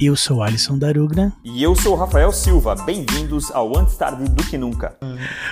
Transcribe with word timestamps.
Eu 0.00 0.14
sou 0.14 0.44
Alisson 0.44 0.78
Darugna. 0.78 1.32
E 1.44 1.60
eu 1.60 1.74
sou 1.74 1.96
Rafael 1.96 2.30
Silva. 2.30 2.76
Bem-vindos 2.86 3.50
ao 3.50 3.76
Antes 3.76 3.96
Tarde 3.96 4.30
do 4.30 4.44
Que 4.44 4.56
Nunca. 4.56 4.94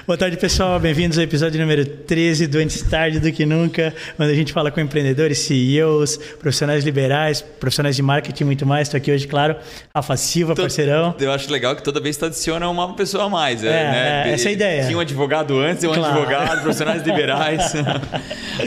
Boa 0.06 0.16
tarde, 0.16 0.36
pessoal. 0.36 0.78
Bem-vindos 0.78 1.18
ao 1.18 1.24
episódio 1.24 1.60
número 1.60 1.84
13 1.84 2.46
do 2.46 2.58
Antes 2.58 2.80
Tarde 2.82 3.18
do 3.18 3.32
Que 3.32 3.44
Nunca, 3.44 3.92
onde 4.16 4.30
a 4.30 4.34
gente 4.36 4.52
fala 4.52 4.70
com 4.70 4.78
empreendedores, 4.80 5.38
CEOs, 5.40 6.16
profissionais 6.38 6.84
liberais, 6.84 7.40
profissionais 7.42 7.96
de 7.96 8.02
marketing 8.02 8.44
e 8.44 8.46
muito 8.46 8.64
mais. 8.64 8.86
Estou 8.86 8.98
aqui 8.98 9.10
hoje, 9.10 9.26
claro, 9.26 9.56
Rafa 9.92 10.16
Silva, 10.16 10.54
parceirão. 10.54 11.12
Eu 11.18 11.32
acho 11.32 11.50
legal 11.50 11.74
que 11.74 11.82
toda 11.82 12.00
vez 12.00 12.22
adiciona 12.22 12.68
uma 12.70 12.94
pessoa 12.94 13.24
a 13.24 13.28
mais. 13.28 13.64
É, 13.64 13.68
né? 13.68 14.28
é, 14.28 14.32
essa 14.32 14.46
é 14.46 14.50
a 14.50 14.52
ideia. 14.52 14.84
Tinha 14.86 14.96
um 14.96 15.00
advogado 15.00 15.58
antes 15.58 15.82
e 15.82 15.88
um 15.88 15.92
Claro. 15.92 16.18
advogado, 16.20 16.62
profissionais 16.62 17.02
liberais. 17.04 17.72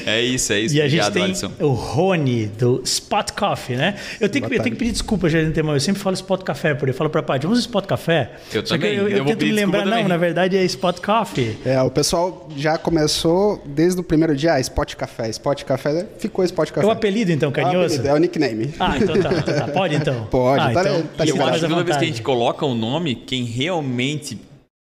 é 0.06 0.20
isso, 0.22 0.52
é 0.52 0.60
isso. 0.60 0.76
E 0.76 0.82
a 0.82 0.90
gente 0.90 1.00
Obrigado, 1.00 1.14
tem 1.14 1.24
Alisson. 1.24 1.52
o 1.62 1.70
Rony, 1.70 2.48
do 2.48 2.82
Spot 2.84 3.32
Coffee, 3.32 3.78
né? 3.78 3.96
Eu 4.20 4.28
tenho, 4.28 4.46
que, 4.46 4.56
eu 4.56 4.62
tenho 4.62 4.76
que 4.76 4.80
pedir 4.80 4.92
desculpa 4.92 5.30
já 5.30 5.42
de 5.42 5.52
Eu 5.74 5.80
sempre 5.80 6.02
falo 6.02 6.14
Spot 6.16 6.42
Café, 6.44 6.74
porque 6.74 6.92
eu 6.92 6.94
falo 6.94 7.10
pra 7.10 7.22
Paty, 7.24 7.46
vamos 7.46 7.60
Spot 7.60 7.86
Café? 7.86 8.32
Eu 8.54 8.66
Só 8.66 8.76
que 8.78 8.82
também. 8.84 8.96
eu, 8.98 9.04
eu 9.10 9.18
Eu 9.18 9.24
vou 9.24 9.34
tento 9.34 9.46
me 9.46 9.52
lembrar, 9.52 9.86
não, 9.86 9.92
também. 9.92 10.08
na 10.08 10.18
verdade 10.18 10.58
é 10.58 10.64
Spot 10.64 11.00
Coffee. 11.00 11.58
É, 11.66 11.82
o 11.82 11.90
pessoal 11.92 12.48
já 12.56 12.78
começou 12.78 13.62
desde 13.66 14.00
o 14.00 14.04
primeiro 14.04 14.36
dia, 14.36 14.54
ah, 14.54 14.60
Spot 14.60 14.96
Café, 14.96 15.30
Spot 15.30 15.64
Café, 15.64 16.06
ficou 16.18 16.44
Spot 16.46 16.70
Café. 16.72 16.86
É 16.86 16.90
o 16.90 16.92
apelido, 16.92 17.32
então, 17.32 17.48
É 17.48 17.52
o 17.52 17.54
carinhoso? 17.56 17.96
apelido, 17.96 18.08
É 18.08 18.14
o 18.14 18.18
nickname. 18.18 18.74
Ah, 18.80 18.98
então 18.98 19.16
tá, 19.22 19.34
então 19.34 19.56
tá. 19.56 19.68
Pode 19.68 19.96
então? 19.96 20.26
Pode, 20.32 20.62
ah, 20.64 20.72
tá- 20.74 20.82
então, 20.82 21.02
tá 21.18 21.26
E 21.26 21.30
eu 21.30 21.36
ligado. 21.36 21.50
acho 21.50 21.60
que 21.62 21.68
toda 21.68 21.76
vez 21.76 21.86
que 21.86 21.92
a 21.92 21.94
vontade. 21.96 22.06
gente 22.06 22.22
coloca 22.22 22.66
um 22.66 22.76
nome, 22.76 23.16
quem 23.16 23.44
realmente 23.44 24.40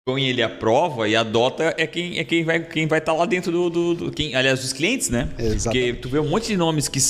põe 0.06 0.28
ele 0.28 0.40
à 0.40 0.48
prova 0.48 1.08
e 1.08 1.16
adota 1.16 1.74
é 1.76 1.84
quem 1.84 2.16
é 2.20 2.22
quem 2.22 2.44
vai 2.44 2.60
quem 2.60 2.86
vai 2.86 3.00
estar 3.00 3.12
lá 3.12 3.26
dentro 3.26 3.50
do, 3.50 3.68
do, 3.68 3.94
do- 3.96 4.12
quem, 4.12 4.36
aliás 4.36 4.62
os 4.62 4.72
clientes 4.72 5.10
né 5.10 5.28
Exatamente. 5.36 5.62
porque 5.64 5.92
tu 6.00 6.08
vê 6.08 6.20
um 6.20 6.28
monte 6.28 6.46
de 6.46 6.56
nomes 6.56 6.86
que 6.86 7.00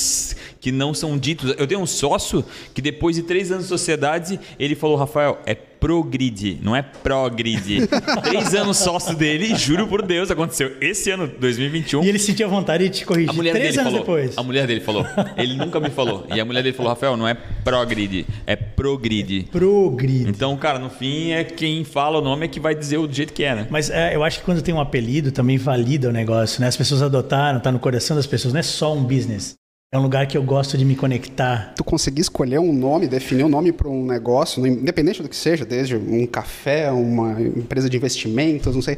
que 0.59 0.71
não 0.71 0.95
são 0.95 1.15
ditos 1.15 1.53
eu 1.59 1.67
tenho 1.67 1.79
um 1.79 1.85
sócio 1.85 2.43
que 2.73 2.81
depois 2.81 3.15
de 3.15 3.21
três 3.21 3.51
anos 3.51 3.65
de 3.65 3.69
sociedade 3.69 4.39
ele 4.59 4.73
falou 4.73 4.95
Rafael 4.97 5.37
é 5.45 5.53
progrid 5.79 6.59
não 6.61 6.75
é 6.75 6.81
progrid 6.81 7.87
três 8.23 8.53
anos 8.55 8.77
sócio 8.77 9.15
dele 9.15 9.55
juro 9.55 9.87
por 9.87 10.01
Deus 10.01 10.29
aconteceu 10.31 10.75
esse 10.81 11.09
ano 11.11 11.27
2021 11.27 12.03
E 12.03 12.09
ele 12.09 12.19
sentiu 12.19 12.47
a 12.47 12.49
vontade 12.49 12.83
de 12.89 12.99
te 12.99 13.05
corrigir 13.05 13.29
a 13.29 13.33
mulher 13.33 13.51
três 13.53 13.75
dele 13.75 13.79
anos 13.81 13.91
falou. 13.93 13.99
depois. 14.05 14.37
A 14.37 14.43
mulher 14.43 14.67
dele 14.67 14.81
falou. 14.81 15.05
Ele 15.37 15.55
nunca 15.55 15.79
me 15.79 15.89
falou. 15.89 16.25
E 16.33 16.39
a 16.39 16.45
mulher 16.45 16.63
dele 16.63 16.75
falou, 16.75 16.91
Rafael, 16.91 17.15
não 17.17 17.27
é 17.27 17.33
progrid, 17.63 18.25
é 18.45 18.55
progrid. 18.55 19.47
Progrid. 19.51 20.29
Então, 20.29 20.55
cara, 20.57 20.79
no 20.79 20.89
fim 20.89 21.31
é 21.31 21.43
quem 21.43 21.83
fala 21.83 22.19
o 22.19 22.21
nome 22.21 22.45
é 22.45 22.47
que 22.47 22.59
vai 22.59 22.75
dizer 22.75 22.97
o 22.97 23.07
do 23.07 23.13
jeito 23.13 23.33
que 23.33 23.43
é, 23.43 23.55
né? 23.55 23.67
Mas 23.69 23.89
é, 23.89 24.15
eu 24.15 24.23
acho 24.23 24.39
que 24.39 24.45
quando 24.45 24.61
tem 24.61 24.73
um 24.73 24.81
apelido 24.81 25.31
também 25.31 25.57
valida 25.57 26.09
o 26.09 26.11
negócio, 26.11 26.61
né? 26.61 26.67
As 26.67 26.77
pessoas 26.77 27.01
adotaram, 27.01 27.59
tá 27.59 27.71
no 27.71 27.79
coração 27.79 28.15
das 28.15 28.25
pessoas, 28.27 28.53
não 28.53 28.59
é 28.59 28.63
só 28.63 28.93
um 28.93 29.03
business. 29.03 29.55
É 29.93 29.97
um 29.97 30.01
lugar 30.01 30.27
que 30.27 30.37
eu 30.37 30.43
gosto 30.43 30.77
de 30.77 30.83
me 30.83 30.95
conectar. 30.95 31.73
Tu 31.75 31.83
conseguir 31.83 32.21
escolher 32.21 32.59
um 32.59 32.73
nome, 32.73 33.07
definir 33.07 33.45
um 33.45 33.49
nome 33.49 33.71
para 33.71 33.87
um 33.87 34.05
negócio, 34.05 34.61
não- 34.61 34.67
independente 34.67 35.23
do 35.23 35.29
que 35.29 35.35
seja, 35.35 35.63
desde 35.65 35.95
um 35.95 36.25
café, 36.27 36.91
uma 36.91 37.41
empresa 37.41 37.89
de 37.89 37.95
investimentos, 37.95 38.75
não 38.75 38.81
sei. 38.81 38.97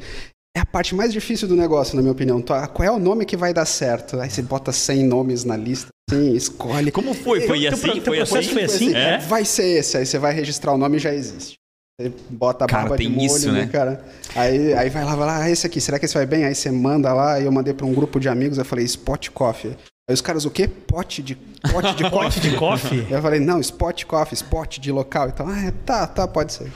É 0.58 0.62
a 0.62 0.66
parte 0.66 0.96
mais 0.96 1.14
difícil 1.14 1.48
do 1.48 1.56
negócio, 1.56 1.96
na 1.96 2.02
minha 2.02 2.12
opinião. 2.12 2.42
Tu- 2.42 2.54
Qual 2.74 2.84
é 2.88 2.92
o 2.92 2.98
nome 2.98 3.24
que 3.24 3.38
vai 3.38 3.54
dar 3.54 3.66
certo? 3.66 4.20
Aí 4.20 4.30
você 4.32 4.42
bota 4.42 4.72
100 4.72 5.04
nomes 5.06 5.44
na 5.44 5.56
lista, 5.56 5.90
assim, 6.10 6.34
escolhe. 6.34 6.92
Como 6.92 7.14
foi? 7.14 7.42
Foi 7.42 7.68
assim? 7.68 7.82
teu 7.94 8.02
Foi 8.04 8.18
processo 8.18 8.36
assim? 8.40 8.54
foi 8.54 8.64
assim? 8.64 8.96
É? 8.96 9.20
Vai 9.20 9.46
ser 9.46 9.68
esse, 9.78 9.96
aí 9.96 10.06
você 10.08 10.18
vai 10.18 10.34
registrar 10.34 10.74
o 10.74 10.78
nome 10.78 10.98
e 10.98 11.00
já 11.00 11.14
existe. 11.14 11.54
Você 12.02 12.12
bota 12.32 12.66
a 12.66 12.68
Cara, 12.68 12.82
barba 12.90 12.98
de 12.98 13.08
molho, 13.10 13.26
isso, 13.28 13.52
né, 13.52 13.66
né? 13.66 13.68
cara? 13.72 14.04
Aí, 14.36 14.74
aí 14.74 14.90
vai 14.90 15.06
lá, 15.06 15.16
vai 15.16 15.28
lá, 15.28 15.44
ah, 15.44 15.52
esse 15.52 15.68
aqui, 15.68 15.80
será 15.80 16.00
que 16.00 16.06
esse 16.06 16.16
vai 16.16 16.26
bem? 16.26 16.46
Aí 16.46 16.56
você 16.56 16.72
manda 16.72 17.14
lá, 17.14 17.40
e 17.40 17.46
eu 17.46 17.52
mandei 17.52 17.74
para 17.76 17.86
um 17.86 17.94
grupo 17.94 18.20
de 18.20 18.28
amigos, 18.28 18.58
eu 18.58 18.66
falei, 18.66 18.86
Spot 18.86 19.30
Coffee. 19.30 19.76
Aí 20.10 20.14
os 20.14 20.22
caras, 20.22 20.44
o 20.44 20.50
quê? 20.50 20.68
Pote 20.68 21.22
de, 21.22 21.36
pote 21.36 21.94
de 21.94 22.02
Pote 22.10 22.32
coffee. 22.32 22.50
de 22.50 22.58
coffee. 22.58 23.08
Eu 23.12 23.22
falei, 23.22 23.40
não, 23.40 23.60
Spot 23.60 24.06
Coffee, 24.06 24.34
spot 24.34 24.80
de 24.80 24.92
local. 24.92 25.30
Então, 25.30 25.48
ah, 25.48 25.68
é, 25.68 25.72
tá, 25.86 26.08
tá, 26.08 26.28
pode 26.28 26.52
ser. 26.52 26.72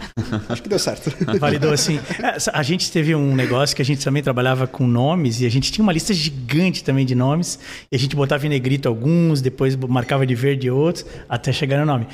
Acho 0.48 0.62
que 0.62 0.70
deu 0.70 0.78
certo. 0.78 1.12
Validou 1.40 1.74
assim. 1.74 2.00
É, 2.22 2.38
A 2.54 2.62
gente 2.62 2.92
teve 2.92 3.16
um 3.16 3.36
negócio 3.36 3.76
que 3.76 3.82
a 3.82 3.86
gente 3.86 4.06
também 4.06 4.22
trabalhava 4.22 4.68
com 4.68 4.86
nomes 4.86 5.42
e 5.42 5.48
a 5.48 5.50
gente 5.50 5.72
tinha 5.72 5.82
uma 5.82 5.92
lista 5.92 6.14
gigante 6.14 6.84
também 6.84 7.08
de 7.08 7.16
nomes. 7.16 7.58
E 7.92 7.96
a 7.96 8.00
gente 8.00 8.16
botava 8.16 8.46
em 8.46 8.50
negrito 8.50 8.88
alguns, 8.88 9.42
depois 9.42 9.76
marcava 9.76 10.28
de 10.28 10.36
verde 10.36 10.70
outros, 10.70 11.04
até 11.28 11.52
chegar 11.52 11.80
no 11.80 11.88
nome. 11.88 12.06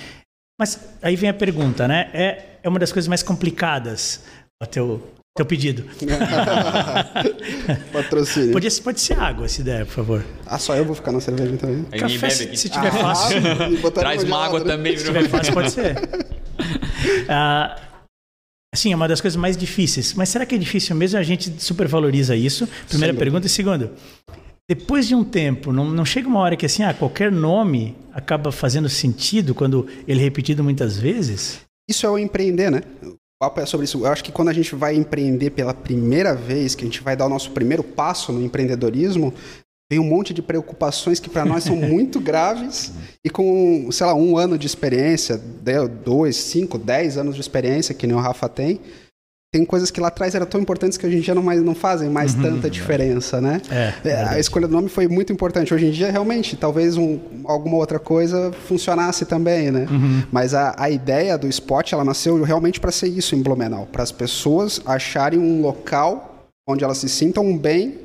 Mas 0.58 0.80
aí 1.02 1.18
vem 1.18 1.30
a 1.30 1.34
pergunta, 1.34 1.86
né? 1.86 2.10
É, 2.14 2.44
é 2.64 2.70
uma 2.70 2.80
das 2.80 2.94
coisas 2.94 3.10
mais 3.10 3.22
complicadas 3.22 4.24
o 4.62 5.19
teu, 5.40 5.46
pedido. 5.46 5.84
Patrocínio. 7.94 8.52
Pode, 8.52 8.82
pode 8.82 9.00
ser 9.00 9.18
água, 9.18 9.48
se 9.48 9.64
der, 9.64 9.86
por 9.86 9.94
favor. 9.94 10.26
Ah, 10.46 10.60
só 10.60 10.76
eu 10.76 10.84
vou 10.86 10.96
ficar 10.96 11.12
na 11.12 11.22
cerveja 11.22 11.56
também. 11.58 11.86
Aí 11.92 12.00
Café, 12.00 12.18
bebe 12.18 12.34
se, 12.34 12.44
aqui. 12.44 12.58
se 12.58 12.70
tiver 12.70 12.92
fácil. 12.92 13.38
Ah, 13.38 13.82
botaram 13.82 14.10
Traz 14.10 14.24
uma 14.24 14.46
água 14.46 14.60
né? 14.60 14.66
também, 14.66 14.98
Se 14.98 15.06
tiver 15.06 15.28
fácil, 15.28 15.54
pode 15.54 15.72
ser. 15.72 15.96
Ah, 17.32 17.80
assim, 18.74 18.92
é 18.92 18.96
uma 18.96 19.08
das 19.08 19.22
coisas 19.22 19.38
mais 19.38 19.56
difíceis. 19.56 20.14
Mas 20.14 20.30
será 20.30 20.46
que 20.46 20.56
é 20.56 20.58
difícil 20.58 20.96
mesmo? 20.96 21.18
A 21.18 21.24
gente 21.24 21.54
supervaloriza 21.60 22.36
isso. 22.36 22.68
Primeira 22.88 23.14
Sem 23.14 23.20
pergunta. 23.20 23.48
E 23.48 23.50
segundo, 23.50 23.92
depois 24.70 25.08
de 25.08 25.16
um 25.16 25.24
tempo, 25.24 25.72
não, 25.72 25.86
não 25.90 26.04
chega 26.04 26.28
uma 26.28 26.40
hora 26.40 26.58
que 26.58 26.66
assim, 26.66 26.84
ah, 26.84 26.94
qualquer 26.94 27.32
nome 27.32 27.96
acaba 28.14 28.52
fazendo 28.52 28.90
sentido 28.90 29.56
quando 29.56 29.88
ele 30.08 30.20
é 30.20 30.24
repetido 30.24 30.64
muitas 30.64 30.98
vezes? 30.98 31.62
Isso 31.90 32.06
é 32.06 32.10
o 32.10 32.20
empreender, 32.20 32.70
né? 32.70 32.82
O 33.42 33.46
papo 33.46 33.62
é 33.62 33.66
sobre 33.66 33.86
isso. 33.86 34.00
Eu 34.00 34.12
acho 34.12 34.22
que 34.22 34.34
quando 34.34 34.50
a 34.50 34.54
gente 34.54 34.76
vai 34.76 34.94
empreender 34.96 35.52
pela 35.52 35.74
primeira 35.74 36.36
vez, 36.36 36.76
que 36.76 36.84
a 36.84 36.86
gente 36.86 37.02
vai 37.02 37.16
dar 37.16 37.26
o 37.26 37.30
nosso 37.30 37.52
primeiro 37.52 37.82
passo 37.82 38.34
no 38.34 38.44
empreendedorismo, 38.44 39.34
vem 39.90 39.98
um 39.98 40.04
monte 40.04 40.34
de 40.34 40.42
preocupações 40.42 41.22
que 41.22 41.30
para 41.30 41.46
nós 41.46 41.64
são 41.64 41.78
muito 41.80 42.20
graves 42.20 42.92
e 43.24 43.30
com, 43.30 43.90
sei 43.94 44.06
lá, 44.06 44.14
um 44.14 44.38
ano 44.38 44.58
de 44.58 44.68
experiência, 44.68 45.38
dois, 46.04 46.36
cinco, 46.36 46.78
dez 46.78 47.18
anos 47.18 47.34
de 47.34 47.40
experiência, 47.40 47.96
que 47.96 48.06
nem 48.06 48.14
o 48.14 48.20
Rafa 48.20 48.50
tem, 48.50 48.82
tem 49.52 49.66
coisas 49.66 49.90
que 49.90 50.00
lá 50.00 50.10
atrás 50.10 50.36
eram 50.36 50.46
tão 50.46 50.62
importantes 50.62 50.96
que 50.98 51.08
hoje 51.08 51.18
em 51.18 51.22
dia 51.22 51.34
não, 51.34 51.42
mais, 51.42 51.62
não 51.64 51.74
fazem 51.74 52.08
mais 52.08 52.36
tanta 52.36 52.70
diferença, 52.70 53.42
né? 53.42 53.60
É, 53.72 53.94
É, 54.10 54.24
a 54.36 54.40
escolha 54.40 54.68
do 54.68 54.74
nome 54.74 54.90
foi 54.90 55.08
muito 55.08 55.34
importante. 55.34 55.74
Hoje 55.74 55.88
em 55.88 55.92
dia, 55.92 56.12
realmente, 56.12 56.56
talvez 56.56 56.98
um- 56.98 57.20
alguma 57.46 57.78
outra 57.78 57.98
coisa 57.98 58.52
funcionasse 58.68 59.26
também, 59.26 59.72
né? 59.72 59.88
Mas 60.32 60.54
a, 60.54 60.76
a 60.78 60.90
ideia 60.90 61.36
do 61.36 61.48
Spot, 61.48 61.92
ela 61.94 62.06
nasceu 62.06 62.42
realmente 62.44 62.80
para 62.80 62.92
ser 62.92 63.08
isso 63.08 63.36
em 63.36 63.42
Blumenau, 63.42 63.88
para 63.88 64.04
as 64.04 64.12
pessoas 64.12 64.80
acharem 64.86 65.40
um 65.40 65.62
local 65.62 66.46
onde 66.68 66.84
elas 66.84 67.00
se 67.00 67.10
sintam 67.10 67.58
bem 67.58 67.98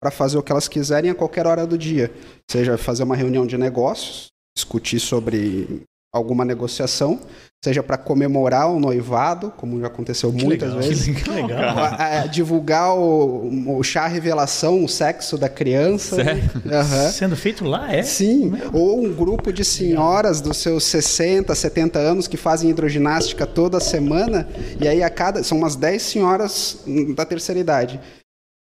para 0.00 0.12
fazer 0.12 0.38
o 0.38 0.42
que 0.42 0.52
elas 0.52 0.68
quiserem 0.68 1.10
a 1.10 1.14
qualquer 1.16 1.46
hora 1.48 1.66
do 1.66 1.76
dia. 1.76 2.12
Seja 2.48 2.78
fazer 2.78 3.02
uma 3.02 3.16
reunião 3.16 3.44
de 3.44 3.58
negócios, 3.58 4.28
discutir 4.56 5.00
sobre 5.00 5.82
alguma 6.12 6.44
negociação, 6.44 7.18
seja 7.64 7.82
para 7.82 7.96
comemorar 7.96 8.70
o 8.70 8.78
noivado, 8.78 9.50
como 9.56 9.80
já 9.80 9.86
aconteceu 9.86 10.30
muitas 10.30 10.68
legal. 10.74 10.82
vezes. 10.88 11.16
Que 11.22 11.30
legal. 11.30 11.78
A- 11.78 12.20
a- 12.22 12.26
divulgar 12.26 12.94
o, 12.94 13.78
o 13.78 13.82
chá 13.82 14.06
revelação, 14.06 14.84
o 14.84 14.88
sexo 14.88 15.38
da 15.38 15.48
criança. 15.48 16.22
né? 16.22 16.50
Aham. 16.70 17.08
Sendo 17.10 17.34
feito 17.36 17.64
lá, 17.64 17.90
é? 17.90 18.02
Sim, 18.02 18.52
ou 18.74 19.02
um 19.02 19.12
grupo 19.14 19.50
de 19.52 19.64
senhoras 19.64 20.40
dos 20.42 20.58
seus 20.58 20.84
60, 20.84 21.54
70 21.54 21.98
anos 21.98 22.26
que 22.28 22.36
fazem 22.36 22.68
hidroginástica 22.68 23.46
toda 23.46 23.80
semana, 23.80 24.46
e 24.80 24.86
aí 24.86 25.02
a 25.02 25.08
cada. 25.08 25.42
São 25.42 25.56
umas 25.58 25.76
10 25.76 26.02
senhoras 26.02 26.80
da 27.16 27.24
terceira 27.24 27.58
idade. 27.60 27.98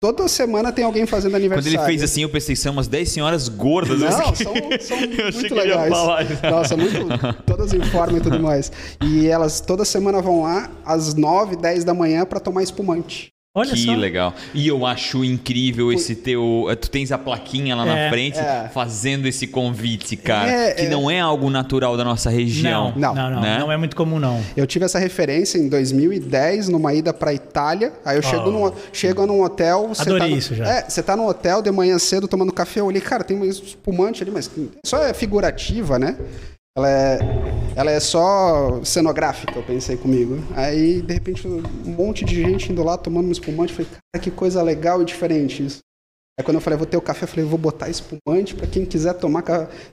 Toda 0.03 0.27
semana 0.27 0.73
tem 0.73 0.85
alguém 0.85 1.07
fazendo 1.07 1.31
Quando 1.31 1.43
aniversário. 1.43 1.79
ele 1.79 1.87
fez 1.87 2.03
assim, 2.03 2.23
eu 2.23 2.29
pensei, 2.29 2.57
são 2.57 2.73
umas 2.73 2.89
10 2.89 3.09
senhoras 3.09 3.49
gordas. 3.49 4.01
Não, 4.01 4.09
assim. 4.09 4.43
são, 4.43 4.55
são 4.81 4.97
muito 5.33 5.55
legais. 5.55 5.91
Nossa, 6.51 6.77
muito. 6.77 7.07
Todas 7.47 7.73
em 7.73 7.81
forma 7.83 8.19
e 8.19 8.21
tudo 8.21 8.41
mais. 8.41 8.73
E 9.01 9.29
elas 9.29 9.61
toda 9.61 9.85
semana 9.85 10.21
vão 10.21 10.43
lá 10.43 10.69
às 10.85 11.15
9, 11.15 11.55
10 11.55 11.85
da 11.85 11.95
manhã 11.95 12.27
para 12.27 12.41
tomar 12.41 12.65
espumante. 12.65 13.33
Olha 13.55 13.73
que 13.73 13.85
só. 13.85 13.95
legal. 13.95 14.35
E 14.55 14.67
eu 14.67 14.87
acho 14.87 15.23
incrível 15.23 15.93
esse 15.93 16.15
teu. 16.17 16.67
Tu 16.81 16.89
tens 16.91 17.13
a 17.13 17.19
plaquinha 17.19 17.77
lá 17.77 17.87
É, 17.87 18.05
na 18.05 18.11
frente 18.11 18.39
é. 18.39 18.71
fazendo 18.73 19.29
esse 19.29 19.47
convite, 19.47 20.17
cara. 20.17 20.51
É, 20.51 20.73
que 20.73 20.83
é. 20.87 20.89
não 20.89 21.11
é 21.11 21.21
algo 21.21 21.51
natural 21.51 21.95
da 21.97 22.03
nossa 22.03 22.31
região. 22.31 22.95
Não, 22.97 23.15
não, 23.15 23.31
não, 23.31 23.41
né? 23.43 23.59
não 23.59 23.71
é 23.71 23.77
muito 23.77 23.95
comum, 23.95 24.19
não. 24.19 24.41
Eu 24.57 24.67
tive 24.67 24.87
essa 24.87 24.99
referência 24.99 25.59
em 25.59 25.69
2010 25.69 26.71
numa 26.71 26.95
ida 26.95 27.13
para 27.13 27.35
Itália. 27.35 27.93
Aí 28.07 28.17
eu 28.17 28.23
chego, 28.23 28.49
Oh. 28.49 28.51
num, 28.71 28.73
chego 28.91 29.27
num 29.27 29.43
hotel. 29.43 29.89
você 29.89 30.01
Adorei 30.03 30.21
tá 30.21 30.29
no- 30.29 30.37
isso 30.39 30.55
já. 30.55 30.67
É, 30.67 30.89
você 30.89 31.03
tá 31.03 31.15
no 31.15 31.29
hotel 31.29 31.61
de 31.61 31.71
manhã 31.71 31.99
cedo 31.99 32.27
tomando 32.27 32.53
café. 32.55 32.81
Eu 32.81 32.87
olhei, 32.87 33.03
cara, 33.03 33.23
tem 33.23 33.37
um 33.37 33.45
espumante 33.45 34.23
ali, 34.23 34.31
mas 34.33 34.51
só 34.87 34.97
é 35.05 35.13
figurativa, 35.13 35.99
né? 35.99 36.17
Ela 36.75 36.89
é, 36.89 37.19
ela 37.75 37.91
é 37.91 38.01
só 38.01 38.81
cenográfica, 38.85 39.53
eu 39.57 39.63
pensei 39.63 39.97
comigo. 39.97 40.39
Aí, 40.55 41.01
de 41.03 41.15
repente, 41.15 41.47
um 41.47 41.63
monte 41.87 42.25
de 42.25 42.43
gente 42.43 42.71
indo 42.71 42.83
lá 42.83 42.97
tomando 42.97 43.29
um 43.29 43.33
espumante. 43.33 43.73
Eu 43.73 43.85
falei, 43.85 43.91
cara, 44.13 44.23
que 44.23 44.31
coisa 44.31 44.63
legal 44.63 45.01
e 45.03 45.05
diferente 45.05 45.65
isso. 45.65 45.79
Aí 46.41 46.43
quando 46.43 46.55
eu 46.55 46.61
falei, 46.63 46.79
vou 46.79 46.87
ter 46.87 46.97
o 46.97 47.01
café, 47.03 47.25
eu 47.25 47.29
falei, 47.29 47.45
vou 47.45 47.59
botar 47.59 47.91
espumante 47.91 48.55
para 48.55 48.67
quem 48.67 48.87
quiser 48.87 49.13
tomar 49.13 49.45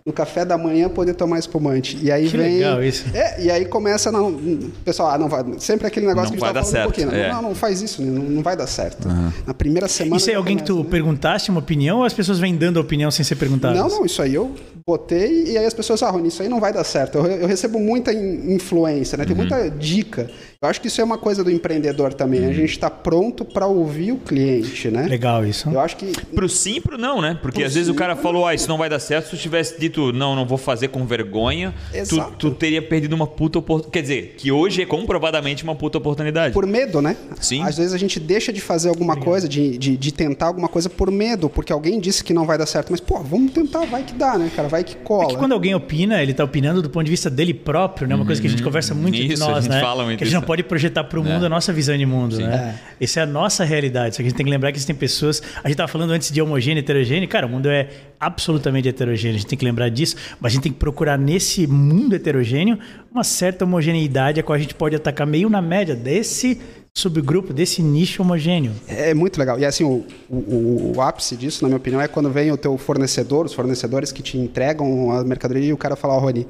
no 0.06 0.14
café 0.14 0.46
da 0.46 0.58
manhã 0.58 0.88
poder 0.88 1.14
tomar 1.14 1.38
espumante. 1.38 2.00
E 2.02 2.10
aí 2.10 2.30
Que 2.30 2.38
vem. 2.38 2.56
legal 2.60 2.81
isso. 2.81 3.04
É, 3.14 3.44
e 3.44 3.52
aí 3.52 3.66
começa, 3.66 4.10
não, 4.10 4.40
pessoal, 4.86 5.10
ah, 5.12 5.18
não 5.18 5.28
vai, 5.28 5.44
sempre 5.60 5.86
aquele 5.86 6.08
negócio 6.08 6.31
Não 6.31 6.38
que 6.40 6.46
a 6.46 6.54
vai 6.54 6.64
gente 6.64 6.74
dar 6.74 6.80
tava 6.80 6.94
falando 6.94 6.94
um 6.94 6.94
certo, 6.94 7.12
pouquinho. 7.12 7.12
né? 7.12 7.28
é. 7.28 7.34
Não, 7.34 7.42
não 7.42 7.54
faz 7.56 7.81
isso, 7.81 8.02
não, 8.02 8.24
não 8.24 8.42
vai 8.42 8.56
dar 8.56 8.68
certo. 8.68 9.06
Na 9.46 9.54
primeira 9.54 9.90
semana. 9.90 10.16
Isso 10.16 10.31
é 10.31 10.36
alguém 10.36 10.56
que 10.56 10.64
tu 10.64 10.76
começa, 10.76 10.86
né? 10.86 10.92
perguntaste 10.92 11.52
uma 11.52 11.60
opinião 11.60 11.98
ou 11.98 12.04
as 12.06 12.14
pessoas 12.14 12.40
vêm 12.40 12.56
dando 12.56 12.80
opinião 12.80 13.12
sem 13.12 13.26
ser 13.26 13.36
perguntadas? 13.36 13.78
Não, 13.78 13.90
não, 13.90 14.06
isso 14.06 14.22
aí 14.22 14.34
eu 14.34 14.56
botei 14.89 15.44
e 15.51 15.57
aí 15.57 15.65
as 15.65 15.74
pessoas, 15.74 16.01
ah, 16.03 16.09
Rony, 16.09 16.27
isso 16.30 16.41
aí 16.41 16.50
não 16.50 16.59
vai 16.59 16.74
dar 16.74 16.83
certo. 16.83 17.18
Eu, 17.19 17.25
eu 17.44 17.47
recebo 17.47 17.80
muita 17.80 18.12
in- 18.12 18.53
influência, 18.56 19.18
né? 19.18 19.24
Tem 19.25 19.33
Uhum. 19.36 19.41
muita 19.41 19.69
dica. 19.69 20.30
Eu 20.61 20.67
acho 20.69 20.81
que 20.81 20.88
isso 20.89 21.00
é 21.00 21.03
uma 21.06 21.17
coisa 21.17 21.41
do 21.41 21.50
empreendedor 21.50 22.13
também. 22.13 22.41
Uhum. 22.41 22.50
A 22.50 22.53
gente 22.53 22.71
está 22.71 22.89
pronto 22.89 23.45
para 23.45 23.65
ouvir 23.65 24.11
o 24.11 24.17
cliente, 24.17 24.89
né? 24.89 25.03
Legal 25.03 25.45
isso. 25.45 25.69
Eu 25.69 25.79
acho 25.79 25.95
que 25.95 26.11
Pro 26.35 26.50
sim 26.50 26.75
e 26.75 26.81
pro 26.81 26.97
não, 26.97 27.21
né? 27.21 27.39
Porque 27.41 27.59
Pro 27.61 27.67
às 27.67 27.75
vezes 27.75 27.88
o 27.88 27.94
sim, 27.94 27.97
cara 27.97 28.13
falou, 28.17 28.45
ah, 28.45 28.53
isso 28.53 28.67
não 28.67 28.77
vai 28.77 28.89
dar 28.89 29.00
certo. 29.00 29.29
Se 29.29 29.31
tu 29.31 29.38
tivesse 29.38 29.79
dito, 29.79 30.11
não, 30.11 30.35
não 30.35 30.45
vou 30.45 30.57
fazer 30.57 30.89
com 30.89 31.06
vergonha, 31.06 31.73
tu, 32.09 32.21
tu 32.38 32.51
teria 32.51 32.81
perdido 32.81 33.13
uma 33.15 33.25
puta 33.25 33.57
oportunidade. 33.57 33.94
Quer 33.94 34.01
dizer, 34.01 34.35
que 34.38 34.51
hoje 34.51 34.81
é 34.81 34.85
comprovadamente 34.85 35.63
uma 35.63 35.75
puta 35.75 35.97
oportunidade. 35.97 36.53
por 36.53 36.67
medo, 36.67 37.01
né? 37.01 37.15
Sim. 37.39 37.63
Às 37.63 37.77
vezes 37.77 37.94
a 37.94 37.97
gente 37.97 38.19
deixa 38.19 38.51
de 38.51 38.59
fazer 38.59 38.89
alguma 38.89 39.15
coisa, 39.15 39.47
de, 39.47 39.77
de, 39.77 39.95
de 39.95 40.11
tentar 40.11 40.47
alguma 40.47 40.67
coisa 40.67 40.89
por 40.89 41.09
medo, 41.09 41.47
porque 41.50 41.71
alguém 41.71 42.01
disse 42.01 42.21
que 42.21 42.33
não 42.33 42.45
vai 42.45 42.57
dar 42.57 42.65
certo. 42.65 42.89
Mas, 42.91 43.00
pô, 43.00 43.17
vamos 43.23 43.53
tentar, 43.53 43.85
vai 43.85 44.03
que 44.03 44.11
dá, 44.13 44.38
né, 44.38 44.51
cara? 44.53 44.67
Vai 44.67 44.83
que 44.83 44.97
É 44.97 45.00
cola. 45.06 45.29
que 45.29 45.38
quando 45.38 45.53
alguém 45.53 45.73
opina, 45.73 46.21
ele 46.21 46.33
tá 46.33 46.44
opinando 46.44 46.81
do 46.81 46.89
ponto 46.89 47.06
de 47.06 47.11
vista 47.11 47.29
dele 47.29 47.53
próprio, 47.53 48.06
né? 48.09 48.13
Uma 48.13 48.25
coisa 48.25 48.41
que 48.41 48.47
a 48.47 48.50
gente 48.50 48.61
conversa 48.61 48.94
muito 48.94 49.15
entre 49.15 49.27
Uhum. 49.29 49.33
Isso, 49.35 49.44
a 49.45 49.51
nós, 49.51 49.63
gente 49.63 49.73
né? 49.73 49.79
fala 49.79 50.03
muito 50.03 50.17
que 50.17 50.25
a 50.25 50.27
gente 50.27 50.33
não. 50.33 50.49
Pode 50.50 50.63
projetar 50.63 51.04
para 51.04 51.19
o 51.19 51.24
mundo 51.24 51.46
a 51.46 51.50
nossa 51.50 51.72
visão 51.72 51.96
de 51.96 52.07
mundo, 52.07 52.40
né? 52.40 52.80
Essa 53.00 53.19
é 53.19 53.24
a 53.24 53.25
nossa 53.28 53.63
realidade. 53.63 54.16
Só 54.16 54.18
que 54.18 54.24
a 54.24 54.30
gente 54.30 54.36
tem 54.36 54.44
que 54.44 54.50
lembrar 54.50 54.72
que 54.72 54.80
existem 54.80 54.96
pessoas. 54.96 55.44
A 55.63 55.68
gente 55.68 55.78
tava 55.78 55.88
falando 55.88 56.10
antes 56.10 56.31
de 56.31 56.42
homogêneo 56.42 56.80
e 56.80 56.84
heterogêneo. 56.84 57.30
Cara, 57.30 57.46
o 57.46 57.50
mundo 57.50 57.69
é 57.69 57.88
absolutamente 58.19 58.90
heterogêneo. 58.90 59.36
A 59.36 59.40
gente 59.42 59.48
tem 59.48 59.60
que 59.60 59.63
lembrar 59.63 59.90
disso. 59.90 60.16
Mas 60.42 60.51
a 60.51 60.56
gente 60.56 60.63
tem 60.63 60.72
que 60.72 60.80
procurar 60.80 61.19
nesse 61.19 61.68
mundo 61.68 62.16
heterogêneo 62.16 62.80
uma 63.12 63.24
certa 63.24 63.63
homogeneidade 63.63 64.40
a 64.40 64.44
qual 64.44 64.56
a 64.56 64.60
gente 64.60 64.74
pode 64.74 64.96
atacar 64.96 65.28
meio 65.28 65.51
na 65.51 65.62
média 65.62 65.96
desse 65.96 66.60
subgrupo, 66.98 67.54
desse 67.54 67.84
nicho 67.84 68.24
homogêneo. 68.24 68.72
É 68.88 69.13
muito 69.13 69.38
legal. 69.38 69.60
E 69.60 69.66
assim, 69.66 69.84
o, 69.84 70.04
o, 70.28 70.94
o 70.95 71.02
ápice 71.02 71.38
disso, 71.38 71.63
na 71.63 71.69
minha 71.69 71.78
opinião, 71.78 72.02
é 72.02 72.07
quando 72.07 72.31
vem 72.31 72.52
o 72.52 72.57
teu 72.57 72.75
fornecedor, 72.75 73.45
os 73.45 73.54
fornecedores 73.54 74.12
que 74.12 74.24
te 74.24 74.36
entregam 74.36 75.12
a 75.12 75.24
mercadoria 75.24 75.68
e 75.68 75.74
o 75.74 75.78
cara 75.78 75.95
fala, 75.95 76.16
ó, 76.16 76.19
Rony, 76.19 76.48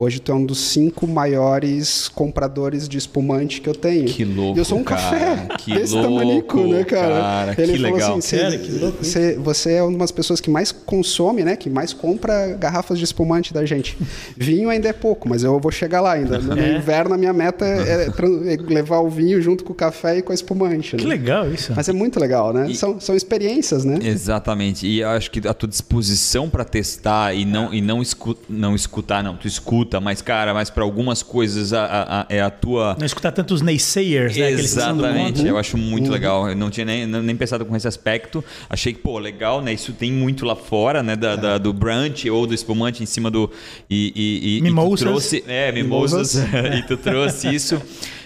hoje 0.00 0.20
tu 0.20 0.30
é 0.30 0.34
um 0.36 0.46
dos 0.46 0.58
cinco 0.60 1.08
maiores 1.08 2.06
compradores 2.06 2.88
de 2.88 2.96
espumante 2.96 3.60
que 3.60 3.68
eu 3.68 3.74
tenho. 3.74 4.04
Que 4.04 4.24
louco, 4.24 4.56
E 4.56 4.60
eu 4.60 4.64
sou 4.64 4.78
um 4.78 4.84
cara. 4.84 5.00
café 5.02 5.48
Que 5.58 5.74
desse 5.74 5.92
louco, 5.94 6.08
tamanico, 6.08 6.66
né, 6.68 6.84
cara? 6.84 7.20
cara. 7.20 7.54
Que 7.56 7.62
Ele 7.62 7.76
falou 7.78 7.92
legal. 7.94 8.16
assim, 8.18 8.36
Cara, 8.36 8.50
"Cê- 8.52 8.58
que 8.58 8.72
louco 8.78 8.98
isso." 9.02 9.10
cê- 9.10 9.36
você 9.36 9.72
é 9.72 9.82
uma 9.82 9.98
das 9.98 10.12
pessoas 10.12 10.40
que 10.40 10.48
mais 10.48 10.70
consome, 10.70 11.42
né? 11.42 11.56
Que 11.56 11.68
mais 11.68 11.92
compra 11.92 12.46
garrafas 12.56 12.96
de 12.96 13.02
espumante 13.04 13.52
da 13.52 13.66
gente. 13.66 13.98
Vinho 14.36 14.68
ainda 14.70 14.88
é 14.88 14.92
pouco, 14.92 15.28
mas 15.28 15.42
eu 15.42 15.58
vou 15.58 15.72
chegar 15.72 16.00
lá 16.00 16.12
ainda. 16.12 16.38
No 16.38 16.54
É. 16.62 16.76
inverno, 16.76 17.14
a 17.14 17.18
minha 17.18 17.32
meta 17.32 17.64
é, 17.66 18.04
é 18.06 18.56
levar 18.72 19.00
o 19.00 19.10
vinho 19.10 19.42
junto 19.42 19.64
com 19.64 19.72
o 19.72 19.76
café 19.76 20.18
e 20.18 20.22
com 20.22 20.30
a 20.30 20.34
espumante. 20.34 20.94
Que 20.96 21.02
né? 21.02 21.08
legal 21.10 21.50
isso. 21.52 21.72
Mas 21.74 21.88
é 21.88 21.92
muito 21.92 22.20
legal, 22.20 22.52
né? 22.52 22.70
E- 22.70 22.76
São, 22.76 23.00
são 23.00 23.16
experiências, 23.16 23.84
né? 23.84 23.98
Exatamente. 24.00 24.86
E 24.86 25.00
eu 25.00 25.08
acho 25.08 25.28
que 25.28 25.46
a 25.48 25.52
tua 25.52 25.68
disposição 25.68 26.48
para 26.48 26.64
testar 26.64 27.34
e 27.34 27.44
não 27.44 27.74
e 27.74 27.80
não, 27.80 28.00
escu 28.00 28.36
não 28.48 28.76
escutar, 28.76 29.24
não, 29.24 29.36
tu 29.36 29.48
escuta, 29.48 29.87
mas 30.00 30.20
cara, 30.22 30.52
mas 30.52 30.68
para 30.70 30.82
algumas 30.84 31.22
coisas 31.22 31.72
a, 31.72 31.84
a- 31.84 32.20
a- 32.20 32.26
é 32.28 32.40
a 32.40 32.50
tua 32.50 32.96
Não 32.98 33.06
escutar 33.06 33.32
tantos 33.32 33.62
naysayers, 33.62 34.36
né? 34.36 34.50
Exatamente, 34.50 35.46
eu 35.46 35.56
acho 35.58 35.76
muito 35.76 36.10
legal. 36.10 36.48
Eu 36.48 36.56
não 36.56 36.70
tinha 36.70 36.84
nem, 36.84 37.06
nem 37.06 37.36
pensado 37.36 37.64
com 37.64 37.74
esse 37.74 37.88
aspecto. 37.88 38.44
Achei 38.68 38.92
que, 38.92 38.98
pô, 39.00 39.18
legal, 39.18 39.60
né? 39.62 39.72
Isso 39.72 39.92
tem 39.92 40.12
muito 40.12 40.44
lá 40.44 40.54
fora, 40.56 41.02
né? 41.02 41.16
Da, 41.16 41.36
da- 41.36 41.58
do 41.58 41.72
brunch 41.72 42.28
ou 42.30 42.46
do 42.46 42.54
espumante 42.54 43.02
em 43.02 43.06
cima 43.06 43.30
do. 43.30 43.50
E, 43.88 44.12
e, 44.14 44.48
e- 44.48 44.56
e 44.56 44.58
tu 44.60 44.64
Mimosas. 44.64 45.00
trouxe. 45.00 45.44
É, 45.46 45.72
mimosas. 45.72 46.34
Mimosas. 46.34 46.74
e 46.78 46.82
tu 46.86 46.96
trouxe 46.96 47.54
isso. 47.54 47.80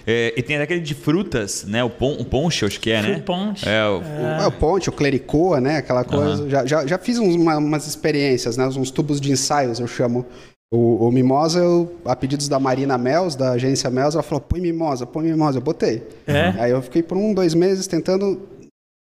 É, 0.04 0.34
e 0.36 0.42
tem 0.42 0.56
até 0.56 0.64
aquele 0.64 0.80
de 0.80 0.94
frutas, 0.94 1.64
né? 1.64 1.84
O, 1.84 1.88
pon, 1.88 2.16
o 2.18 2.24
ponche, 2.24 2.64
acho 2.64 2.80
que 2.80 2.90
é, 2.90 3.00
né? 3.02 3.08
Fruit 3.10 3.22
punch. 3.22 3.68
É, 3.68 3.84
o, 3.86 4.02
É, 4.42 4.46
o 4.48 4.50
ponte, 4.50 4.88
o 4.88 4.92
clericoa, 4.92 5.60
né? 5.60 5.76
Aquela 5.76 6.02
coisa. 6.02 6.48
Já, 6.50 6.66
já, 6.66 6.84
já 6.84 6.98
fiz 6.98 7.18
uns- 7.18 7.36
uma- 7.36 7.56
umas 7.58 7.86
experiências, 7.86 8.56
né? 8.56 8.66
Uns 8.66 8.90
tubos 8.90 9.20
de 9.20 9.30
ensaios, 9.30 9.78
eu 9.78 9.86
chamo. 9.86 10.26
O, 10.72 11.06
o 11.06 11.12
Mimosa, 11.12 11.58
eu, 11.60 12.00
a 12.06 12.16
pedidos 12.16 12.48
da 12.48 12.58
Marina 12.58 12.96
Mels, 12.96 13.36
da 13.36 13.52
agência 13.52 13.90
Mels, 13.90 14.14
ela 14.14 14.22
falou, 14.22 14.40
põe 14.40 14.58
Mimosa, 14.58 15.04
põe 15.06 15.24
Mimosa. 15.24 15.58
Eu 15.58 15.62
botei. 15.62 16.02
É? 16.26 16.54
Aí 16.58 16.70
eu 16.70 16.80
fiquei 16.80 17.02
por 17.02 17.18
um, 17.18 17.34
dois 17.34 17.52
meses 17.52 17.86
tentando, 17.86 18.40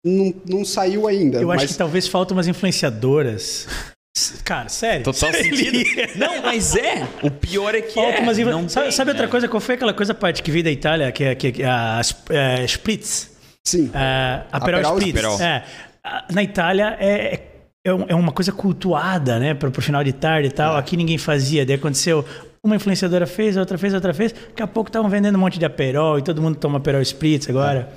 não, 0.03 0.33
não 0.49 0.65
saiu 0.65 1.07
ainda. 1.07 1.39
Eu 1.39 1.53
acho 1.53 1.65
mas 1.65 1.73
que 1.73 1.77
talvez 1.79 2.09
faltam 2.09 2.35
umas 2.35 2.49
influenciadoras. 2.49 3.69
Cara, 4.43 4.69
sério. 4.71 5.05
Total 5.05 5.33
sentido. 5.35 5.79
Não, 6.17 6.43
mas 6.43 6.75
é. 6.75 7.07
O 7.23 7.31
pior 7.31 7.75
é 7.75 7.81
que 7.83 7.95
Falta 7.95 8.19
é. 8.19 8.21
umas 8.21 8.39
influ- 8.39 8.53
Não 8.53 8.69
sabe, 8.69 8.87
tem, 8.87 8.93
sabe 8.97 9.11
outra 9.11 9.27
né? 9.27 9.31
coisa? 9.31 9.47
Qual 9.49 9.61
foi 9.61 9.75
aquela 9.75 9.93
coisa 9.95 10.15
parte 10.15 10.43
que 10.43 10.51
veio 10.51 10.65
da 10.65 10.71
Itália, 10.71 11.13
que 11.13 11.25
é, 11.25 11.35
que 11.35 11.63
é- 11.63 11.67
é 11.67 11.69
a 11.69 12.01
é, 12.31 12.65
Spritz? 12.65 13.31
Sim. 13.67 13.91
É, 13.95 14.43
Aperol 14.51 14.81
Aperol 14.81 14.99
Spritz. 14.99 15.19
Aperol. 15.19 15.41
É. 15.43 15.65
A- 16.03 16.25
Na 16.33 16.43
Itália 16.43 16.97
é, 16.99 17.39
é, 17.87 17.91
é 17.91 18.15
uma 18.15 18.33
coisa 18.33 18.53
cultuada, 18.53 19.39
né? 19.39 19.55
Pro, 19.55 19.71
pro 19.71 19.81
final 19.83 20.03
de 20.05 20.13
tarde 20.13 20.49
e 20.49 20.51
É. 20.51 20.53
tal. 20.53 20.77
Aqui 20.77 20.97
ninguém 20.97 21.19
fazia. 21.19 21.65
Daí 21.65 21.77
aconteceu... 21.77 22.25
Uma 22.63 22.77
influenciadora 22.77 23.27
fez, 23.27 23.57
a 23.57 23.61
outra 23.61 23.79
fez, 23.79 23.95
a 23.95 23.97
outra 23.97 24.13
fez. 24.13 24.33
Daqui 24.33 24.63
a 24.63 24.67
pouco 24.67 24.91
estavam 24.91 25.09
vendendo 25.09 25.37
um 25.37 25.39
monte 25.39 25.59
de 25.59 25.65
Aperol 25.65 26.19
e 26.19 26.23
todo 26.23 26.43
mundo 26.43 26.57
toma 26.57 26.77
Aperol 26.77 27.01
Spritz 27.01 27.49
agora. 27.49 27.91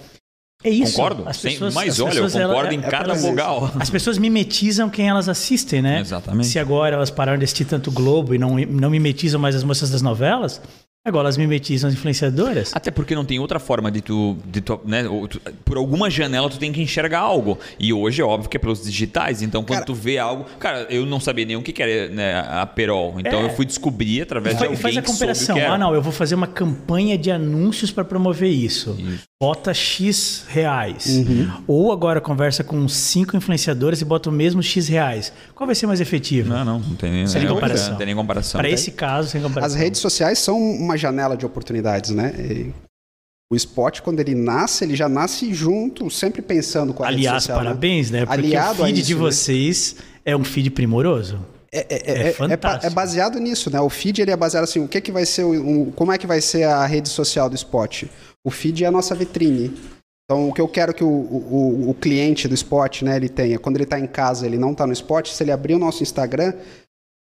É 0.63 0.69
isso. 0.69 0.95
Concordo. 0.95 1.23
As 1.27 1.37
pessoas, 1.37 1.73
mas 1.73 1.89
as 1.95 1.99
olha, 1.99 2.07
eu 2.07 2.13
pessoas, 2.23 2.35
ela- 2.37 2.53
concordo 2.53 2.73
em 2.73 2.79
é- 2.79 2.89
cada 2.89 3.13
vogal. 3.13 3.69
As 3.77 3.89
pessoas 3.89 4.17
mimetizam 4.17 4.89
quem 4.89 5.09
elas 5.09 5.27
assistem, 5.27 5.81
né? 5.81 5.99
Exatamente. 5.99 6.47
Se 6.47 6.57
agora 6.59 6.95
elas 6.95 7.09
pararam 7.11 7.37
de 7.37 7.43
assistir 7.43 7.65
tanto 7.65 7.91
Globo 7.91 8.33
e 8.33 8.37
não, 8.37 8.55
não 8.57 8.89
mimetizam 8.89 9.37
mais 9.37 9.53
as 9.53 9.65
moças 9.65 9.89
das 9.89 10.01
novelas, 10.01 10.61
agora 11.05 11.25
elas 11.25 11.35
mimetizam 11.37 11.89
as 11.89 11.93
influenciadoras. 11.93 12.71
Até 12.73 12.89
porque 12.89 13.13
não 13.13 13.25
tem 13.25 13.37
outra 13.37 13.59
forma 13.59 13.91
de 13.91 13.99
tu, 14.01 14.37
de 14.45 14.61
tu, 14.61 14.79
né, 14.85 15.05
ou 15.07 15.27
tu- 15.27 15.41
por 15.65 15.75
alguma 15.75 16.09
janela 16.09 16.49
tu 16.49 16.57
tem 16.57 16.71
que 16.71 16.81
enxergar 16.81 17.19
algo. 17.19 17.59
E 17.77 17.91
hoje 17.91 18.21
é 18.21 18.25
óbvio 18.25 18.49
que 18.49 18.55
é 18.55 18.59
pelos 18.59 18.83
digitais. 18.83 19.41
Então 19.41 19.63
quando 19.63 19.79
Cara- 19.79 19.85
tu 19.85 19.93
vê 19.93 20.17
algo, 20.17 20.45
cara, 20.59 20.87
eu 20.89 21.05
não 21.05 21.19
sabia 21.19 21.43
nem 21.45 21.57
o 21.57 21.61
que 21.61 21.73
que 21.73 21.83
era 21.83 22.07
né, 22.09 22.39
a 22.39 22.65
Perol. 22.65 23.15
Então 23.19 23.41
É. 23.41 23.45
eu 23.45 23.49
fui 23.49 23.65
descobrir 23.65 24.21
através 24.21 24.57
de 24.57 24.63
alguém 24.63 24.79
faz 24.79 24.95
a 24.97 25.01
comparação. 25.01 25.57
Ah, 25.57 25.77
não, 25.77 25.93
eu 25.93 26.01
vou 26.01 26.13
fazer 26.13 26.35
uma 26.35 26.47
campanha 26.47 27.17
de 27.17 27.29
anúncios 27.29 27.91
para 27.91 28.05
promover 28.05 28.49
isso. 28.49 28.97
Bota 29.41 29.73
X 29.73 30.45
reais. 30.47 31.05
Uhum. 31.07 31.51
Ou 31.67 31.91
agora 31.91 32.21
conversa 32.21 32.63
com 32.63 32.87
cinco 32.87 33.35
influenciadores 33.35 33.99
e 33.99 34.05
bota 34.05 34.29
o 34.29 34.31
mesmo 34.31 34.63
X 34.63 34.87
reais. 34.87 35.33
Qual 35.53 35.65
vai 35.65 35.75
ser 35.75 35.85
mais 35.85 35.99
efetivo? 35.99 36.47
Não, 36.47 36.63
não, 36.63 36.79
não 36.79 36.95
tem 36.95 37.11
nem, 37.11 37.27
Sem 37.27 37.45
comparação. 37.45 37.89
Não 37.89 37.97
tem 37.97 38.05
nem 38.05 38.15
comparação. 38.15 38.57
Para 38.57 38.69
esse 38.69 38.91
caso, 38.91 39.27
sem 39.27 39.41
comparação. 39.41 39.75
As 39.75 39.81
redes 39.81 39.99
sociais 39.99 40.39
são 40.39 40.57
uma 40.57 40.92
janela 40.97 41.35
de 41.37 41.45
oportunidades, 41.45 42.11
né? 42.11 42.33
E 42.39 42.73
o 43.51 43.55
spot, 43.55 44.01
quando 44.01 44.19
ele 44.19 44.33
nasce, 44.33 44.83
ele 44.83 44.95
já 44.95 45.07
nasce 45.07 45.53
junto, 45.53 46.09
sempre 46.09 46.41
pensando 46.41 46.93
com 46.93 47.03
a 47.03 47.07
rede 47.07 47.19
Aliás, 47.19 47.43
social. 47.43 47.59
né? 47.59 47.63
parabéns, 47.65 48.09
né? 48.11 48.25
Porque 48.25 48.39
Aliado 48.39 48.81
o 48.81 48.85
feed 48.85 48.97
isso, 48.99 49.07
de 49.07 49.13
né? 49.15 49.19
vocês 49.21 49.95
é 50.25 50.35
um 50.35 50.43
feed 50.43 50.69
primoroso. 50.71 51.39
É, 51.71 51.79
é, 51.79 51.85
É 51.89 52.25
é, 52.25 52.27
é, 52.29 52.31
fantástico. 52.33 52.85
é 52.85 52.89
baseado 52.89 53.39
nisso, 53.39 53.69
né? 53.71 53.79
O 53.81 53.89
feed 53.89 54.21
ele 54.21 54.31
é 54.31 54.37
baseado 54.37 54.63
assim, 54.63 54.79
o 54.83 54.87
que, 54.87 55.01
que 55.01 55.11
vai 55.11 55.25
ser, 55.25 55.43
o, 55.43 55.81
o- 55.87 55.91
como 55.93 56.11
é 56.11 56.17
que 56.17 56.25
vai 56.27 56.39
ser 56.41 56.63
a 56.63 56.85
rede 56.85 57.09
social 57.09 57.49
do 57.49 57.55
Spot? 57.55 58.03
O 58.45 58.51
feed 58.51 58.83
é 58.83 58.87
a 58.87 58.91
nossa 58.91 59.13
vitrine. 59.15 59.73
Então, 60.25 60.49
o 60.49 60.53
que 60.53 60.61
eu 60.61 60.67
quero 60.67 60.93
que 60.93 61.03
o, 61.03 61.07
o, 61.07 61.89
o 61.89 61.93
cliente 61.95 62.47
do 62.47 62.53
Spot, 62.55 63.01
né, 63.01 63.15
ele 63.17 63.27
tenha, 63.27 63.59
quando 63.59 63.75
ele 63.75 63.83
está 63.83 63.99
em 63.99 64.07
casa, 64.07 64.45
ele 64.45 64.57
não 64.57 64.71
está 64.71 64.87
no 64.87 64.93
Spot, 64.93 65.27
se 65.27 65.43
ele 65.43 65.51
abrir 65.51 65.73
o 65.75 65.79
nosso 65.79 66.01
Instagram, 66.01 66.53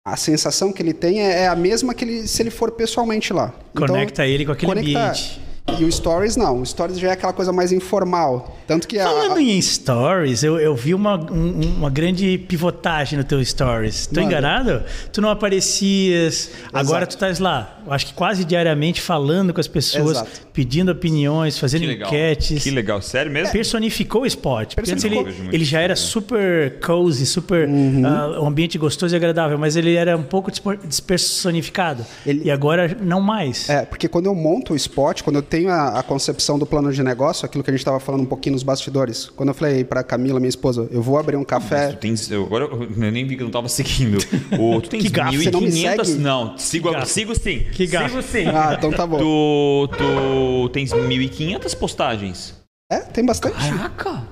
a 0.05 0.17
sensação 0.17 0.73
que 0.73 0.83
ele 0.83 0.93
tem 0.95 1.21
é, 1.21 1.43
é 1.43 1.49
a 1.49 1.57
mesma 1.57 1.95
que 1.95 2.05
ele, 2.05 2.27
se 2.27 2.43
ele 2.43 2.51
for 2.51 2.71
pessoalmente 2.73 3.33
lá. 3.33 3.53
Então, 3.73 3.87
Conecta 3.87 4.27
ele 4.27 4.45
com 4.47 4.53
aquele 4.53 4.73
conectar. 4.73 5.01
ambiente. 5.11 5.41
E 5.79 5.85
o 5.85 5.91
Stories 5.93 6.37
não, 6.37 6.61
o 6.61 6.67
Stories 6.67 6.99
já 6.99 7.09
é 7.09 7.13
aquela 7.13 7.33
coisa 7.33 7.53
mais 7.53 7.71
informal. 7.73 8.59
Tanto 8.67 8.87
que 8.89 8.99
a, 8.99 9.05
Falando 9.05 9.37
a- 9.37 9.43
em 9.43 9.61
stories, 9.63 10.43
eu, 10.43 10.59
eu 10.59 10.75
vi 10.75 10.93
uma, 10.95 11.17
um- 11.17 11.61
uma 11.79 11.89
grande 11.91 12.37
pivotagem 12.39 13.17
no 13.17 13.25
teu 13.25 13.43
stories. 13.45 14.07
Tô 14.07 14.21
Manda. 14.21 14.27
enganado? 14.33 14.83
Tu 15.13 15.21
não 15.21 15.31
aparecias, 15.31 16.51
agora 16.73 17.07
tu 17.07 17.11
estás 17.13 17.39
lá, 17.39 17.79
acho 17.89 18.07
que 18.07 18.13
quase 18.15 18.45
diariamente 18.45 19.01
falando 19.01 19.55
com 19.55 19.61
as 19.61 19.69
pessoas, 19.69 20.11
Exato. 20.19 20.31
pedindo 20.53 20.91
opiniões, 20.93 21.57
fazendo 21.59 21.83
Que 21.87 21.93
enquetes. 21.95 22.63
Que 22.63 22.71
legal, 22.71 23.01
sério 23.01 23.31
mesmo? 23.31 23.53
Personificou 23.53 24.23
o 24.23 24.27
spot. 24.27 24.75
Porque 24.75 24.91
antes 24.93 25.05
ele, 25.05 25.19
ele 25.53 25.65
já 25.65 25.81
era 25.81 25.95
bom. 25.95 26.01
super 26.01 26.79
cozy, 26.81 27.25
super 27.27 27.67
Uhum. 27.69 28.03
ah, 28.07 28.41
um 28.43 28.47
ambiente 28.49 28.77
gostoso 28.77 29.15
e 29.15 29.17
agradável, 29.17 29.57
mas 29.57 29.77
ele 29.77 29.95
era 29.95 30.17
um 30.17 30.23
pouco 30.25 30.51
despersonificado. 30.85 32.05
Ele- 32.27 32.43
E 32.45 32.51
agora 32.51 32.97
não 33.01 33.21
mais. 33.21 33.69
É, 33.71 33.85
porque 33.85 34.09
quando 34.09 34.27
eu 34.27 34.35
monto 34.35 34.73
o 34.73 34.77
spot, 34.77 35.23
quando 35.23 35.37
eu 35.37 35.43
tenho 35.43 35.60
a, 35.69 35.99
a 35.99 36.03
concepção 36.03 36.59
do 36.59 36.65
plano 36.67 36.93
de 36.93 37.03
negócio, 37.03 37.45
aquilo 37.47 37.63
que 37.65 37.71
a 37.71 37.73
gente 37.73 37.81
estava 37.81 37.99
falando 38.01 38.23
um 38.23 38.27
pouquinho 38.27 38.55
nos 38.55 38.63
bastidores, 38.63 39.29
quando 39.29 39.49
eu 39.51 39.55
falei 39.55 39.85
para 39.85 40.03
Camila, 40.03 40.39
minha 40.41 40.49
esposa, 40.49 40.89
eu 40.91 41.03
vou 41.03 41.19
abrir 41.19 41.37
um 41.37 41.45
café. 41.45 41.89
Tu 41.93 41.97
tens, 41.97 42.31
eu, 42.31 42.45
agora 42.45 42.65
eu 42.65 42.89
nem 43.13 43.27
vi 43.27 43.37
que 43.37 43.43
eu 43.43 43.47
não 43.47 43.53
tava 43.53 43.69
seguindo. 43.69 44.19
O, 44.59 44.81
tu 44.81 44.91
tens 44.91 45.05
Que 45.11 45.51
não 45.51 45.61
me 45.61 45.69
1.500? 45.71 46.05
segue? 46.05 46.19
Não, 46.21 46.59
sigo, 46.59 46.95
Que 46.95 47.07
sigo 47.07 47.35
sim. 47.35 47.59
Que 47.73 47.87
gafe. 47.87 48.11
Sigo 48.11 48.23
sim. 48.23 48.47
Ah, 48.47 48.75
então 48.77 48.91
tá 48.91 49.07
bom. 49.07 49.19
Tu, 49.19 49.89
tu 49.97 50.69
tens 50.71 50.91
1.500 50.93 51.77
postagens. 51.77 52.55
É, 52.91 52.99
tem 53.01 53.25
bastante. 53.25 53.57
Caraca! 53.57 54.23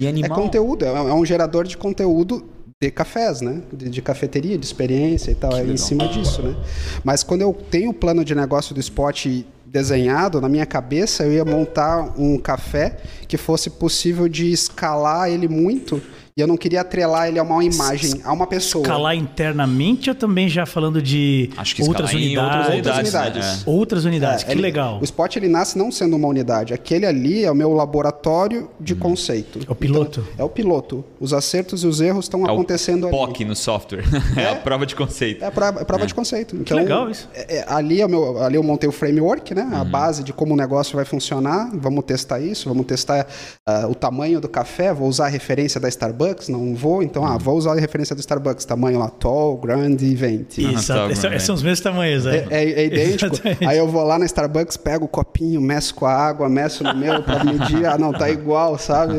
E 0.00 0.06
É 0.06 0.08
animal. 0.08 0.38
conteúdo, 0.38 0.84
é 0.84 0.88
é 0.88 1.12
um 1.12 1.24
gerador 1.24 1.64
de 1.66 1.76
conteúdo 1.76 2.44
de 2.80 2.90
cafés, 2.92 3.40
né? 3.40 3.62
De, 3.72 3.88
de 3.90 4.00
cafeteria, 4.00 4.56
de 4.56 4.64
experiência 4.64 5.32
e 5.32 5.34
tal, 5.34 5.56
é 5.56 5.64
em 5.64 5.76
cima 5.76 6.06
disso, 6.06 6.40
né? 6.42 6.54
Mas 7.02 7.24
quando 7.24 7.42
eu 7.42 7.52
tenho 7.52 7.90
o 7.90 7.94
plano 7.94 8.24
de 8.24 8.34
negócio 8.34 8.72
do 8.72 8.80
Spot 8.80 9.26
desenhado, 9.70 10.40
na 10.40 10.48
minha 10.48 10.66
cabeça 10.66 11.24
eu 11.24 11.32
ia 11.32 11.44
montar 11.44 12.14
um 12.18 12.38
café 12.38 12.98
que 13.26 13.36
fosse 13.36 13.70
possível 13.70 14.28
de 14.28 14.50
escalar 14.50 15.28
ele 15.28 15.48
muito 15.48 16.00
e 16.38 16.40
eu 16.40 16.46
não 16.46 16.56
queria 16.56 16.82
atrelar 16.82 17.26
ele 17.26 17.36
a 17.36 17.42
uma 17.42 17.64
imagem, 17.64 18.20
a 18.24 18.32
uma 18.32 18.46
pessoa. 18.46 18.84
Calar 18.84 19.16
internamente 19.16 20.08
ou 20.08 20.14
também 20.14 20.48
já 20.48 20.64
falando 20.64 21.02
de 21.02 21.50
Acho 21.56 21.74
que 21.74 21.82
outras 21.82 22.10
escalar 22.12 22.22
em 22.22 22.26
unidades? 22.38 22.56
outras 22.56 22.76
Outras 22.76 22.96
unidades. 22.98 23.34
unidades. 23.36 23.58
né? 23.58 23.62
Outras 23.66 24.04
unidades, 24.04 24.42
É, 24.44 24.46
que 24.46 24.52
ele- 24.52 24.60
legal. 24.62 24.98
O 25.00 25.04
Spot 25.04 25.34
ele 25.36 25.48
nasce 25.48 25.76
não 25.76 25.90
sendo 25.90 26.14
uma 26.14 26.28
unidade. 26.28 26.72
Aquele 26.72 27.04
ali 27.06 27.44
é 27.44 27.50
o 27.50 27.54
meu 27.56 27.72
laboratório 27.72 28.70
de 28.80 28.94
conceito. 28.94 29.58
É 29.68 29.72
o 29.72 29.74
piloto. 29.74 30.20
Então, 30.20 30.34
é 30.38 30.44
o 30.44 30.48
piloto. 30.48 31.04
Os 31.20 31.32
acertos 31.32 31.82
e 31.82 31.86
os 31.88 32.00
erros 32.00 32.26
estão 32.26 32.40
É 32.46 32.50
o 32.50 32.52
acontecendo 32.54 33.08
ali. 33.08 33.16
POC 33.16 33.44
no 33.44 33.56
software. 33.56 34.04
É, 34.38 34.46
a 34.50 34.54
prova 34.54 34.86
de 34.86 34.94
conceito. 34.94 35.42
É 35.42 35.46
a 35.48 35.50
prova, 35.50 35.80
é 35.80 35.82
a 35.82 35.84
prova 35.84 36.06
de 36.06 36.14
conceito. 36.14 36.54
Então, 36.54 36.76
legal 36.76 37.10
isso. 37.10 37.28
é- 37.34 37.56
é- 37.58 37.64
ali, 37.66 38.00
é 38.00 38.06
o 38.06 38.08
meu, 38.08 38.40
ali 38.42 38.54
eu 38.56 38.62
montei 38.62 38.88
o 38.88 38.92
framework, 38.92 39.52
né? 39.54 39.62
Uhum. 39.64 39.80
A 39.80 39.84
base 39.84 40.22
de 40.22 40.32
como 40.32 40.54
o 40.54 40.56
negócio 40.56 40.94
vai 40.94 41.04
funcionar. 41.04 41.70
Vamos 41.74 42.04
testar 42.04 42.38
isso, 42.40 42.68
vamos 42.68 42.86
testar 42.86 43.26
ah, 43.66 43.86
o 43.88 43.94
tamanho 43.94 44.40
do 44.40 44.48
café. 44.48 44.92
Vou 44.94 45.08
usar 45.08 45.24
a 45.26 45.28
referência 45.28 45.80
da 45.80 45.88
Starbucks, 45.88 46.27
não 46.48 46.74
vou. 46.74 47.02
Então, 47.02 47.24
ah, 47.24 47.36
vou 47.38 47.56
usar 47.56 47.72
a 47.72 47.80
referência 47.80 48.14
do 48.14 48.20
Starbucks. 48.20 48.64
Tamanho 48.64 48.98
lá, 48.98 49.08
tall, 49.08 49.56
grande. 49.56 50.12
Isso, 50.12 50.92
tá, 50.92 51.06
esses, 51.10 51.24
mano, 51.24 51.36
esses 51.36 51.46
são 51.46 51.54
os 51.54 51.62
mesmos 51.62 51.80
tamanhos, 51.80 52.24
né? 52.24 52.46
É, 52.50 52.64
é- 52.64 52.70
é 52.82 52.86
idêntico. 52.86 53.34
Exatamente. 53.34 53.64
Aí 53.66 53.78
eu 53.78 53.88
vou 53.88 54.02
lá 54.04 54.18
na 54.18 54.24
Starbucks, 54.26 54.76
pego 54.76 55.04
o 55.04 55.08
copinho, 55.08 55.60
meço 55.60 55.94
com 55.94 56.06
a 56.06 56.12
água, 56.12 56.48
meço 56.48 56.82
no 56.84 56.94
meu 56.94 57.22
pra 57.22 57.44
medir. 57.44 57.86
Ah, 57.86 57.96
não, 57.98 58.12
tá 58.12 58.30
igual, 58.30 58.78
sabe? 58.78 59.14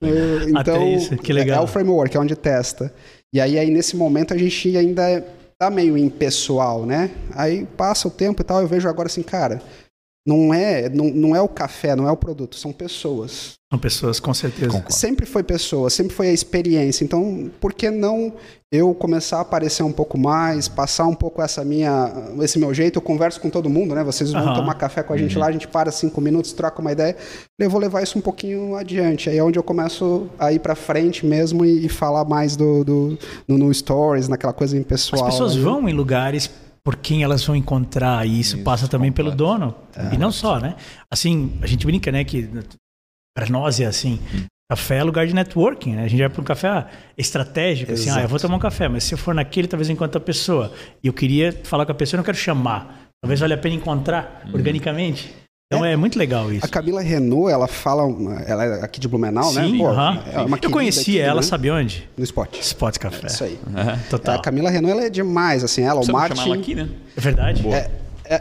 Então, 0.46 0.74
Até 0.74 0.88
isso, 0.94 1.16
que 1.16 1.32
legal. 1.32 1.58
É, 1.58 1.60
é 1.60 1.64
o 1.64 1.66
framework, 1.66 2.16
é 2.16 2.20
onde 2.20 2.34
testa. 2.36 2.92
E 3.32 3.40
aí, 3.40 3.58
aí, 3.58 3.70
nesse 3.70 3.96
momento, 3.96 4.32
a 4.32 4.36
gente 4.38 4.76
ainda 4.76 5.24
tá 5.58 5.70
meio 5.70 5.96
impessoal, 5.96 6.84
né? 6.86 7.10
Aí 7.34 7.66
passa 7.76 8.08
o 8.08 8.10
tempo 8.10 8.42
e 8.42 8.44
tal, 8.44 8.60
eu 8.60 8.66
vejo 8.68 8.88
agora 8.88 9.06
assim, 9.06 9.22
cara, 9.22 9.60
não 10.26 10.54
é, 10.54 10.88
não, 10.88 11.06
não 11.10 11.36
é 11.36 11.40
o 11.40 11.48
café, 11.48 11.94
não 11.94 12.08
é 12.08 12.12
o 12.12 12.16
produto, 12.16 12.56
são 12.56 12.72
pessoas. 12.72 13.54
São 13.70 13.78
pessoas, 13.78 14.20
com 14.20 14.32
certeza. 14.32 14.84
Sempre 14.88 15.26
foi 15.26 15.42
pessoa, 15.42 15.90
sempre 15.90 16.14
foi 16.14 16.28
a 16.28 16.32
experiência. 16.32 17.04
Então, 17.04 17.50
por 17.60 17.74
que 17.74 17.90
não 17.90 18.32
eu 18.72 18.94
começar 18.94 19.38
a 19.38 19.40
aparecer 19.40 19.82
um 19.82 19.92
pouco 19.92 20.16
mais, 20.16 20.66
passar 20.66 21.06
um 21.06 21.14
pouco 21.14 21.42
essa 21.42 21.62
minha, 21.64 22.10
esse 22.40 22.58
meu 22.58 22.72
jeito? 22.72 22.96
Eu 22.98 23.02
converso 23.02 23.40
com 23.40 23.50
todo 23.50 23.68
mundo, 23.68 23.94
né? 23.94 24.02
Vocês 24.02 24.32
vão 24.32 24.54
tomar 24.54 24.74
café 24.74 25.02
com 25.02 25.12
a 25.12 25.16
gente 25.16 25.36
lá, 25.36 25.46
a 25.46 25.52
gente 25.52 25.68
para 25.68 25.90
cinco 25.90 26.20
minutos, 26.20 26.52
troca 26.52 26.80
uma 26.80 26.92
ideia. 26.92 27.16
Eu 27.58 27.68
vou 27.68 27.80
levar 27.80 28.02
isso 28.02 28.18
um 28.18 28.22
pouquinho 28.22 28.76
adiante. 28.76 29.28
Aí 29.28 29.36
é 29.36 29.44
onde 29.44 29.58
eu 29.58 29.62
começo 29.62 30.28
a 30.38 30.52
ir 30.52 30.60
para 30.60 30.74
frente 30.74 31.26
mesmo 31.26 31.66
e, 31.66 31.84
e 31.84 31.88
falar 31.88 32.24
mais 32.24 32.56
do, 32.56 32.84
do 32.84 33.18
no, 33.46 33.58
no 33.58 33.74
stories, 33.74 34.28
naquela 34.28 34.52
coisa 34.52 34.76
As 34.76 34.80
impessoal. 34.80 35.26
pessoas 35.26 35.56
né? 35.56 35.62
vão 35.62 35.88
em 35.88 35.92
lugares 35.92 36.48
por 36.84 36.96
quem 36.96 37.22
elas 37.22 37.42
vão 37.42 37.56
encontrar 37.56 38.26
e 38.26 38.38
isso, 38.38 38.62
passa 38.62 38.86
também 38.86 39.10
pelo 39.10 39.30
dono. 39.30 39.74
É. 39.96 40.14
E 40.14 40.18
não 40.18 40.30
só, 40.30 40.60
né? 40.60 40.76
Assim, 41.10 41.58
a 41.62 41.66
gente 41.66 41.86
brinca, 41.86 42.12
né, 42.12 42.22
que 42.24 42.48
para 43.34 43.48
nós 43.48 43.80
é 43.80 43.86
assim, 43.86 44.20
café 44.70 44.98
é 44.98 45.02
lugar 45.02 45.26
de 45.26 45.34
networking, 45.34 45.94
né? 45.96 46.04
A 46.04 46.08
gente 46.08 46.20
vai 46.20 46.28
para 46.28 46.40
um 46.40 46.44
café 46.44 46.68
ah, 46.68 46.86
estratégico, 47.16 47.92
assim, 47.92 48.10
ah, 48.10 48.22
eu 48.22 48.28
vou 48.28 48.38
tomar 48.38 48.56
um 48.56 48.60
café, 48.60 48.86
mas 48.86 49.04
se 49.04 49.14
eu 49.14 49.18
for 49.18 49.34
naquele, 49.34 49.66
talvez 49.66 49.88
eu 49.88 49.94
encontre 49.94 50.18
a 50.18 50.20
pessoa. 50.20 50.72
E 51.02 51.06
eu 51.06 51.12
queria 51.12 51.52
falar 51.64 51.86
com 51.86 51.92
a 51.92 51.94
pessoa, 51.94 52.18
eu 52.18 52.20
não 52.20 52.24
quero 52.24 52.36
chamar. 52.36 53.10
Talvez 53.22 53.40
valha 53.40 53.54
a 53.54 53.58
pena 53.58 53.74
encontrar 53.74 54.46
organicamente. 54.52 55.34
Então 55.74 55.84
é, 55.84 55.96
muito 55.96 56.18
legal 56.18 56.52
isso. 56.52 56.64
A 56.64 56.68
Camila 56.68 57.00
Renault, 57.00 57.52
ela 57.52 57.66
fala, 57.66 58.02
ela 58.46 58.64
é 58.64 58.84
aqui 58.84 59.00
de 59.00 59.08
Blumenau, 59.08 59.52
né? 59.52 59.64
Sim, 59.66 59.78
Pô, 59.78 59.88
aham. 59.88 60.22
é 60.32 60.40
uma 60.40 60.58
eu 60.60 60.70
conheci 60.70 61.00
aqui, 61.00 61.18
ela, 61.20 61.40
né? 61.40 61.46
sabe 61.46 61.70
onde? 61.70 62.08
No 62.16 62.24
Spot. 62.24 62.58
Spot 62.60 62.98
Café. 62.98 63.26
Isso 63.26 63.44
aí. 63.44 63.58
Total. 64.10 64.36
A 64.36 64.38
Camila 64.42 64.70
Renault, 64.70 64.92
ela 64.96 65.06
é 65.06 65.10
demais, 65.10 65.64
assim, 65.64 65.82
ela, 65.82 66.00
o 66.00 66.04
Você 66.04 66.12
não 66.12 66.18
Martin... 66.18 66.36
chamar 66.36 66.50
ela 66.52 66.56
aqui, 66.60 66.74
né? 66.74 66.88
É 67.16 67.20
verdade? 67.20 67.68
É, 67.68 67.72
é- 67.74 67.90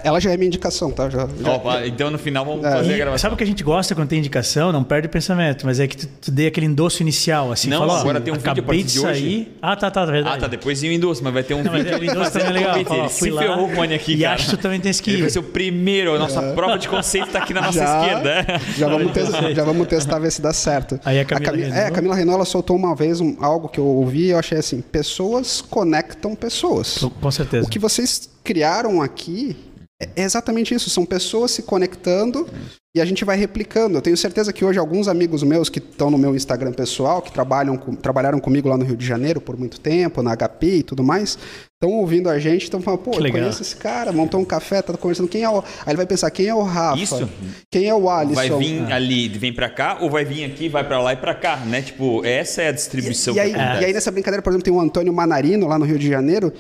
ela 0.04 0.20
já 0.20 0.32
é 0.32 0.38
minha 0.38 0.48
indicação, 0.48 0.92
tá? 0.92 1.10
Já, 1.10 1.28
já- 1.44 1.58
vai, 1.58 1.88
então 1.90 2.10
no 2.10 2.18
final 2.18 2.46
vamos 2.46 2.64
É. 2.64 2.72
fazer 2.72 2.94
a 2.94 2.98
gravação. 2.98 3.18
sabe 3.18 3.34
o 3.36 3.38
que 3.38 3.44
a 3.44 3.48
gente 3.48 3.64
gosta 3.64 3.94
quando 3.94 4.08
tem 4.08 4.20
indicação? 4.20 4.72
Não 4.72 4.84
perde 4.84 5.08
o 5.08 5.10
pensamento, 5.10 5.66
mas 5.66 5.80
é 5.80 5.88
que 5.88 5.98
tu, 5.98 6.08
tu 6.22 6.32
dê 6.32 6.48
aquele 6.48 6.66
endosso 6.66 7.02
inicial, 7.02 7.52
assim. 7.52 7.70
Não, 7.70 7.80
fala, 7.80 8.00
agora 8.00 8.22
tem 8.22 8.34
um 8.34 8.38
vídeo 8.38 8.52
a 8.52 8.66
partir 8.66 8.84
de 8.84 8.94
de 8.94 9.00
hoje. 9.00 9.20
sair. 9.22 9.58
Ah, 9.62 9.76
tá, 9.76 9.92
tá, 9.92 10.06
verdade. 10.06 10.38
Ah, 10.38 10.40
tá. 10.42 10.48
Depois 10.48 10.80
tem 10.80 10.90
o 10.90 10.94
endosso, 10.94 11.24
mas 11.24 11.34
vai 11.34 11.44
ter 11.44 11.54
um 11.54 11.64
Não, 11.64 11.72
mas 11.72 11.84
vídeo. 11.84 12.00
o 12.00 12.04
endosso 12.04 12.32
também 12.34 12.48
é 12.50 12.54
legal. 12.54 12.74
Convite. 12.74 12.88
Fala, 12.88 13.00
ó, 13.02 13.04
Ele 13.06 13.10
fui 13.14 13.28
se 13.30 13.34
lá 13.36 13.42
ferrou 13.42 13.68
com 13.68 13.74
o 13.74 13.78
Mani 13.78 13.94
aqui, 13.96 14.14
e 14.14 14.18
cara. 14.22 14.36
acho 14.36 14.46
que 14.46 14.58
tu 14.58 14.58
também 14.62 14.80
tens 14.80 15.00
que 15.02 15.12
Ele 15.12 15.22
vai 15.22 15.30
ser 15.30 15.40
o 15.40 15.44
primeiro. 15.44 16.16
A 16.16 16.20
nossa 16.20 16.42
prova 16.54 16.78
de 16.78 16.88
conceito 16.88 17.28
tá 17.32 17.40
aqui 17.40 17.54
na 17.54 17.62
nossa 17.62 17.80
Já- 17.84 18.02
esquerda. 18.02 18.62
Já 18.78 18.88
vamos, 18.88 19.12
testar, 19.12 19.52
já 19.54 19.64
vamos 19.64 19.88
testar, 19.88 20.20
ver 20.20 20.32
se 20.32 20.42
dá 20.42 20.54
certo. 20.54 21.00
Aí 21.04 21.20
a 21.20 21.26
Camila 21.26 21.52
Cami- 21.52 21.64
Renault? 21.64 21.80
É, 21.82 21.88
a 21.88 21.92
Camila 21.92 22.16
Renault, 22.16 22.36
ela 22.38 22.46
soltou 22.46 22.76
uma 22.76 22.96
vez 22.96 23.20
um- 23.20 23.36
algo 23.42 23.68
que 23.68 23.80
eu 23.80 23.86
ouvi 23.86 24.28
e 24.28 24.30
eu 24.30 24.40
achei 24.40 24.58
assim, 24.58 24.82
pessoas 24.82 25.62
conectam 25.62 26.36
pessoas. 26.36 27.06
Com 27.22 27.32
certeza. 27.32 27.66
O 27.66 27.70
que 27.70 27.80
vocês 27.80 28.30
criaram 28.44 29.02
aqui 29.02 29.56
é 30.00 30.22
exatamente 30.24 30.74
isso, 30.76 30.90
são 30.90 31.06
pessoas 31.06 31.52
se 31.52 31.64
conectando 31.64 32.46
e 32.94 33.00
a 33.00 33.06
gente 33.06 33.24
vai 33.24 33.38
replicando. 33.38 33.98
Eu 33.98 34.02
tenho 34.02 34.18
certeza 34.18 34.52
que 34.52 34.66
hoje 34.66 34.78
alguns 34.78 35.08
amigos 35.08 35.44
meus 35.44 35.70
que 35.70 35.80
estão 35.80 36.12
no 36.12 36.18
meu 36.18 36.36
Instagram 36.36 36.74
pessoal, 36.74 37.22
que 37.22 37.32
trabalham 37.32 37.78
com- 37.78 37.96
trabalharam 37.96 38.38
comigo 38.40 38.68
lá 38.68 38.78
no 38.78 38.84
Rio 38.84 38.98
de 38.98 39.06
Janeiro 39.06 39.40
por 39.40 39.58
muito 39.58 39.80
tempo, 39.80 40.22
na 40.22 40.36
HP 40.36 40.78
e 40.80 40.84
tudo 40.84 41.04
mais, 41.04 41.38
estão 41.82 41.98
ouvindo 41.98 42.30
a 42.30 42.38
gente, 42.38 42.64
estão 42.64 42.82
falando, 42.82 43.00
pô, 43.00 43.12
Que 43.12 43.18
eu 43.20 43.24
legal. 43.24 43.40
conheço 43.42 43.62
esse 43.62 43.78
cara, 43.78 44.12
montou 44.12 44.42
um 44.42 44.46
café, 44.46 44.82
tá 44.82 44.92
conversando, 44.98 45.30
quem 45.30 45.44
é 45.44 45.50
o... 45.50 45.60
Aí 45.60 45.64
ele 45.90 45.98
vai 45.98 46.06
pensar, 46.06 46.30
quem 46.32 46.48
é 46.48 46.54
o 46.56 46.64
Rafa? 46.64 47.00
Isso. 47.02 47.30
Quem 47.72 47.88
é 47.88 47.96
o 47.96 48.10
Alisson? 48.10 48.36
Vai 48.36 48.50
vir 48.50 48.92
ali, 48.92 49.30
vem 49.30 49.54
pra 49.54 49.70
cá, 49.70 50.00
ou 50.02 50.10
vai 50.10 50.26
vir 50.26 50.44
aqui, 50.44 50.68
vai 50.68 50.86
pra 50.86 51.02
lá 51.02 51.14
e 51.14 51.18
pra 51.18 51.34
cá, 51.34 51.58
né? 51.58 51.82
Tipo, 51.82 52.26
essa 52.26 52.62
é 52.62 52.68
a 52.68 52.72
distribuição 52.74 53.34
E 53.36 53.40
aí, 53.40 53.52
que 53.54 53.56
acontece. 53.60 53.82
e 53.82 53.86
aí 53.86 53.94
nessa 53.94 54.12
brincadeira, 54.12 54.42
por 54.42 54.50
exemplo, 54.50 54.66
tem 54.66 54.74
o 54.74 54.82
Antônio 54.82 55.14
Manarino 55.14 55.66
lá 55.68 55.80
no 55.80 55.86
Rio 55.86 55.98
de 55.98 56.10
Janeiro. 56.10 56.52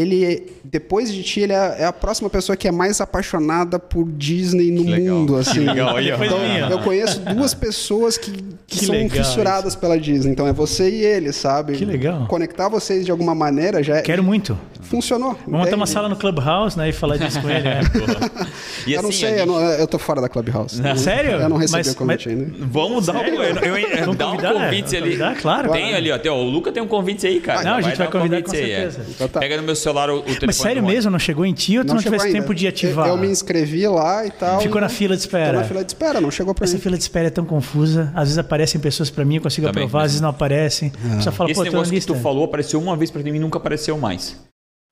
Ele, 0.00 0.46
depois 0.62 1.12
de 1.12 1.20
ti, 1.24 1.40
ele 1.40 1.52
é, 1.52 1.78
é 1.80 1.84
a 1.84 1.92
próxima 1.92 2.30
pessoa 2.30 2.54
que 2.56 2.68
é 2.68 2.70
mais 2.70 3.00
apaixonada 3.00 3.76
por 3.76 4.08
Disney 4.08 4.70
no 4.70 4.84
Que 4.84 4.90
legal. 4.90 5.16
mundo, 5.16 5.34
Que 5.34 5.40
assim. 5.40 5.58
legal, 5.58 6.00
Então, 6.00 6.70
eu 6.70 6.78
conheço 6.78 7.18
duas 7.18 7.54
pessoas 7.54 8.16
que, 8.16 8.30
que 8.30 8.78
Que 8.78 8.86
são 8.86 9.10
fissuradas 9.10 9.74
pela 9.74 9.98
Disney. 9.98 10.30
Então 10.30 10.46
é 10.46 10.52
você 10.52 10.88
e 10.88 11.04
ele, 11.04 11.32
sabe? 11.32 11.72
Que 11.72 11.84
legal. 11.84 12.24
Conectar 12.28 12.68
vocês 12.68 13.04
de 13.04 13.10
alguma 13.10 13.34
maneira 13.34 13.82
já 13.82 13.96
é- 13.96 14.02
Quero 14.02 14.22
muito. 14.22 14.56
funcionou. 14.82 15.36
Vamos 15.44 15.64
montar 15.64 15.74
uma 15.76 15.86
sala 15.86 16.08
no 16.08 16.14
Clubhouse, 16.14 16.78
né? 16.78 16.88
E 16.88 16.92
falar 16.92 17.16
disso 17.16 17.40
com 17.42 17.50
ele. 17.50 17.64
né? 17.64 17.80
E 18.86 18.94
Eu 18.94 19.02
não 19.02 19.10
assim, 19.10 19.18
sei, 19.20 19.28
a 19.28 19.32
eu, 19.32 19.38
gente- 19.40 19.46
não- 19.48 19.60
eu 19.60 19.86
tô 19.86 19.98
fora 19.98 20.20
da 20.22 20.28
Clubhouse. 20.28 20.80
Sério? 20.96 21.32
Eu 21.32 21.48
não 21.48 21.56
recebi 21.58 21.78
Mas- 21.78 21.92
o 21.92 21.96
convite 21.96 22.28
mas- 22.28 22.38
ainda. 22.38 22.52
Vamos 22.60 23.06
dar 23.06 23.16
um, 23.16 23.22
eu, 23.26 23.42
eu, 23.76 24.14
dá 24.14 24.30
um 24.30 24.36
convite 24.36 24.94
é, 24.94 24.98
ali. 24.98 25.06
convidar, 25.10 25.36
claro. 25.36 25.70
Tem 25.72 25.94
ali, 25.94 26.10
ó. 26.10 26.18
Tem, 26.18 26.30
ó, 26.30 26.36
o 26.36 26.48
Luca 26.48 26.72
tem 26.72 26.82
um 26.82 26.86
convite 26.88 27.26
aí, 27.26 27.40
cara. 27.40 27.62
Não, 27.62 27.74
a 27.74 27.80
gente 27.82 27.96
vai 27.98 28.08
dar 28.08 28.08
um 28.08 28.20
convidar 28.22 28.42
com 28.42 28.52
aí, 28.52 28.70
é. 28.70 28.90
certeza. 28.90 29.06
Então 29.10 29.28
tá. 29.28 29.40
Pega 29.40 29.56
no 29.58 29.62
meu 29.64 29.76
celular 29.80 30.10
o, 30.10 30.18
o 30.18 30.22
telefone. 30.22 30.46
Mas 30.46 30.56
sério 30.56 30.82
mesmo? 30.84 31.10
Não 31.10 31.18
chegou 31.18 31.44
em 31.46 31.52
ti 31.52 31.78
ou 31.78 31.84
tu 31.84 31.88
não, 31.94 31.98
chegou 32.00 32.18
tivesse 32.18 32.26
ainda. 32.28 32.40
tempo 32.40 32.54
de 32.54 32.66
ativar? 32.68 33.06
Eu, 33.08 33.14
eu 33.14 33.18
me 33.20 33.28
inscrevi 33.28 33.86
lá 33.88 34.24
e 34.26 34.30
tal. 34.30 34.60
Ficou 34.60 34.78
e- 34.78 34.80
na 34.80 34.88
fila 34.88 35.14
de 35.16 35.22
espera. 35.22 35.58
na 35.58 35.64
fila 35.64 35.84
de 35.84 35.90
espera, 35.90 36.20
não 36.20 36.30
chegou 36.30 36.54
pra 36.54 36.64
Essa 36.64 36.74
mim. 36.74 36.80
fila 36.80 36.96
de 36.96 37.02
espera 37.02 37.26
é 37.28 37.30
tão 37.30 37.44
confusa. 37.44 38.12
Às 38.14 38.24
vezes 38.28 38.38
aparecem 38.38 38.80
pessoas 38.80 39.10
pra 39.10 39.24
mim, 39.24 39.36
eu 39.36 39.42
consigo 39.42 39.66
Também, 39.66 39.84
aprovar, 39.84 40.04
às 40.04 40.12
vezes 40.12 40.20
não 40.20 40.28
aparecem. 40.30 40.92
Só 41.22 41.32
fala, 41.32 41.50
Esse 41.50 41.58
pô, 41.58 41.64
negócio 41.64 41.92
que 41.92 42.00
tu 42.06 42.14
falou 42.14 42.44
apareceu 42.44 42.80
uma 42.80 42.96
vez 42.96 43.10
pra 43.10 43.22
mim 43.22 43.30
e 43.34 43.38
nunca 43.38 43.58
apareceu 43.58 43.96
mais. 43.98 44.36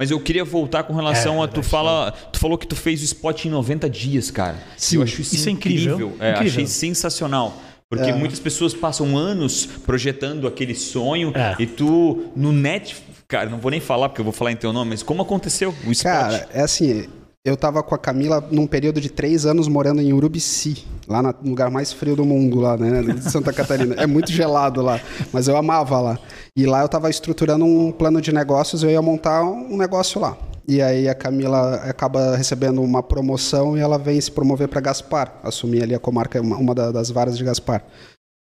Mas 0.00 0.12
eu 0.12 0.20
queria 0.20 0.44
voltar 0.44 0.84
com 0.84 0.94
relação 0.94 1.42
É, 1.42 1.44
a 1.44 1.48
tu 1.48 1.60
fala, 1.60 2.12
tu 2.32 2.38
falou 2.38 2.56
que 2.56 2.66
tu 2.68 2.76
fez 2.76 3.00
o 3.02 3.04
spot 3.04 3.46
em 3.46 3.50
90 3.50 3.90
dias, 3.90 4.30
cara. 4.30 4.56
Sim. 4.76 4.96
eu 4.96 5.02
acho 5.02 5.20
isso, 5.20 5.34
Isso 5.34 5.48
é 5.48 5.52
incrível. 5.52 5.94
incrível. 5.94 6.16
É, 6.20 6.30
Incrível. 6.34 6.52
achei 6.52 6.66
sensacional. 6.68 7.62
Porque 7.90 8.12
muitas 8.12 8.38
pessoas 8.38 8.74
passam 8.74 9.16
anos 9.16 9.66
projetando 9.86 10.46
aquele 10.46 10.74
sonho 10.74 11.32
É. 11.34 11.56
e 11.58 11.66
tu 11.66 12.26
no 12.36 12.52
net, 12.52 12.94
cara, 13.28 13.48
não 13.50 13.58
vou 13.58 13.70
nem 13.70 13.80
falar 13.80 14.08
porque 14.08 14.20
eu 14.20 14.24
vou 14.24 14.32
falar 14.32 14.52
em 14.52 14.56
teu 14.56 14.72
nome, 14.72 14.90
mas 14.90 15.02
como 15.02 15.22
aconteceu 15.22 15.74
o 15.86 15.92
spot? 15.92 16.02
Cara, 16.12 16.48
é 16.52 16.62
assim, 16.62 17.06
eu 17.44 17.56
tava 17.56 17.82
com 17.82 17.94
a 17.94 17.98
Camila 17.98 18.46
num 18.50 18.66
período 18.66 19.00
de 19.00 19.08
três 19.10 19.46
anos 19.46 19.68
morando 19.68 20.00
em 20.00 20.12
Urubici, 20.12 20.84
lá 21.06 21.22
no 21.22 21.34
lugar 21.44 21.70
mais 21.70 21.92
frio 21.92 22.16
do 22.16 22.24
mundo, 22.24 22.58
lá, 22.60 22.76
né? 22.76 23.02
De 23.02 23.30
Santa 23.30 23.52
Catarina. 23.52 23.94
É 23.96 24.06
muito 24.06 24.32
gelado 24.32 24.82
lá, 24.82 25.00
mas 25.32 25.46
eu 25.48 25.56
amava 25.56 26.00
lá. 26.00 26.18
E 26.56 26.66
lá 26.66 26.80
eu 26.82 26.88
tava 26.88 27.08
estruturando 27.10 27.64
um 27.64 27.92
plano 27.92 28.20
de 28.20 28.32
negócios, 28.32 28.82
eu 28.82 28.90
ia 28.90 29.00
montar 29.02 29.42
um 29.44 29.76
negócio 29.76 30.20
lá. 30.20 30.36
E 30.66 30.82
aí 30.82 31.08
a 31.08 31.14
Camila 31.14 31.76
acaba 31.76 32.36
recebendo 32.36 32.82
uma 32.82 33.02
promoção 33.02 33.74
e 33.78 33.80
ela 33.80 33.96
vem 33.98 34.20
se 34.20 34.30
promover 34.30 34.68
para 34.68 34.82
Gaspar, 34.82 35.32
assumir 35.42 35.82
ali 35.82 35.94
a 35.94 35.98
comarca, 35.98 36.38
uma, 36.42 36.56
uma 36.58 36.74
da- 36.74 36.92
das 36.92 37.10
varas 37.10 37.38
de 37.38 37.44
Gaspar. 37.44 37.82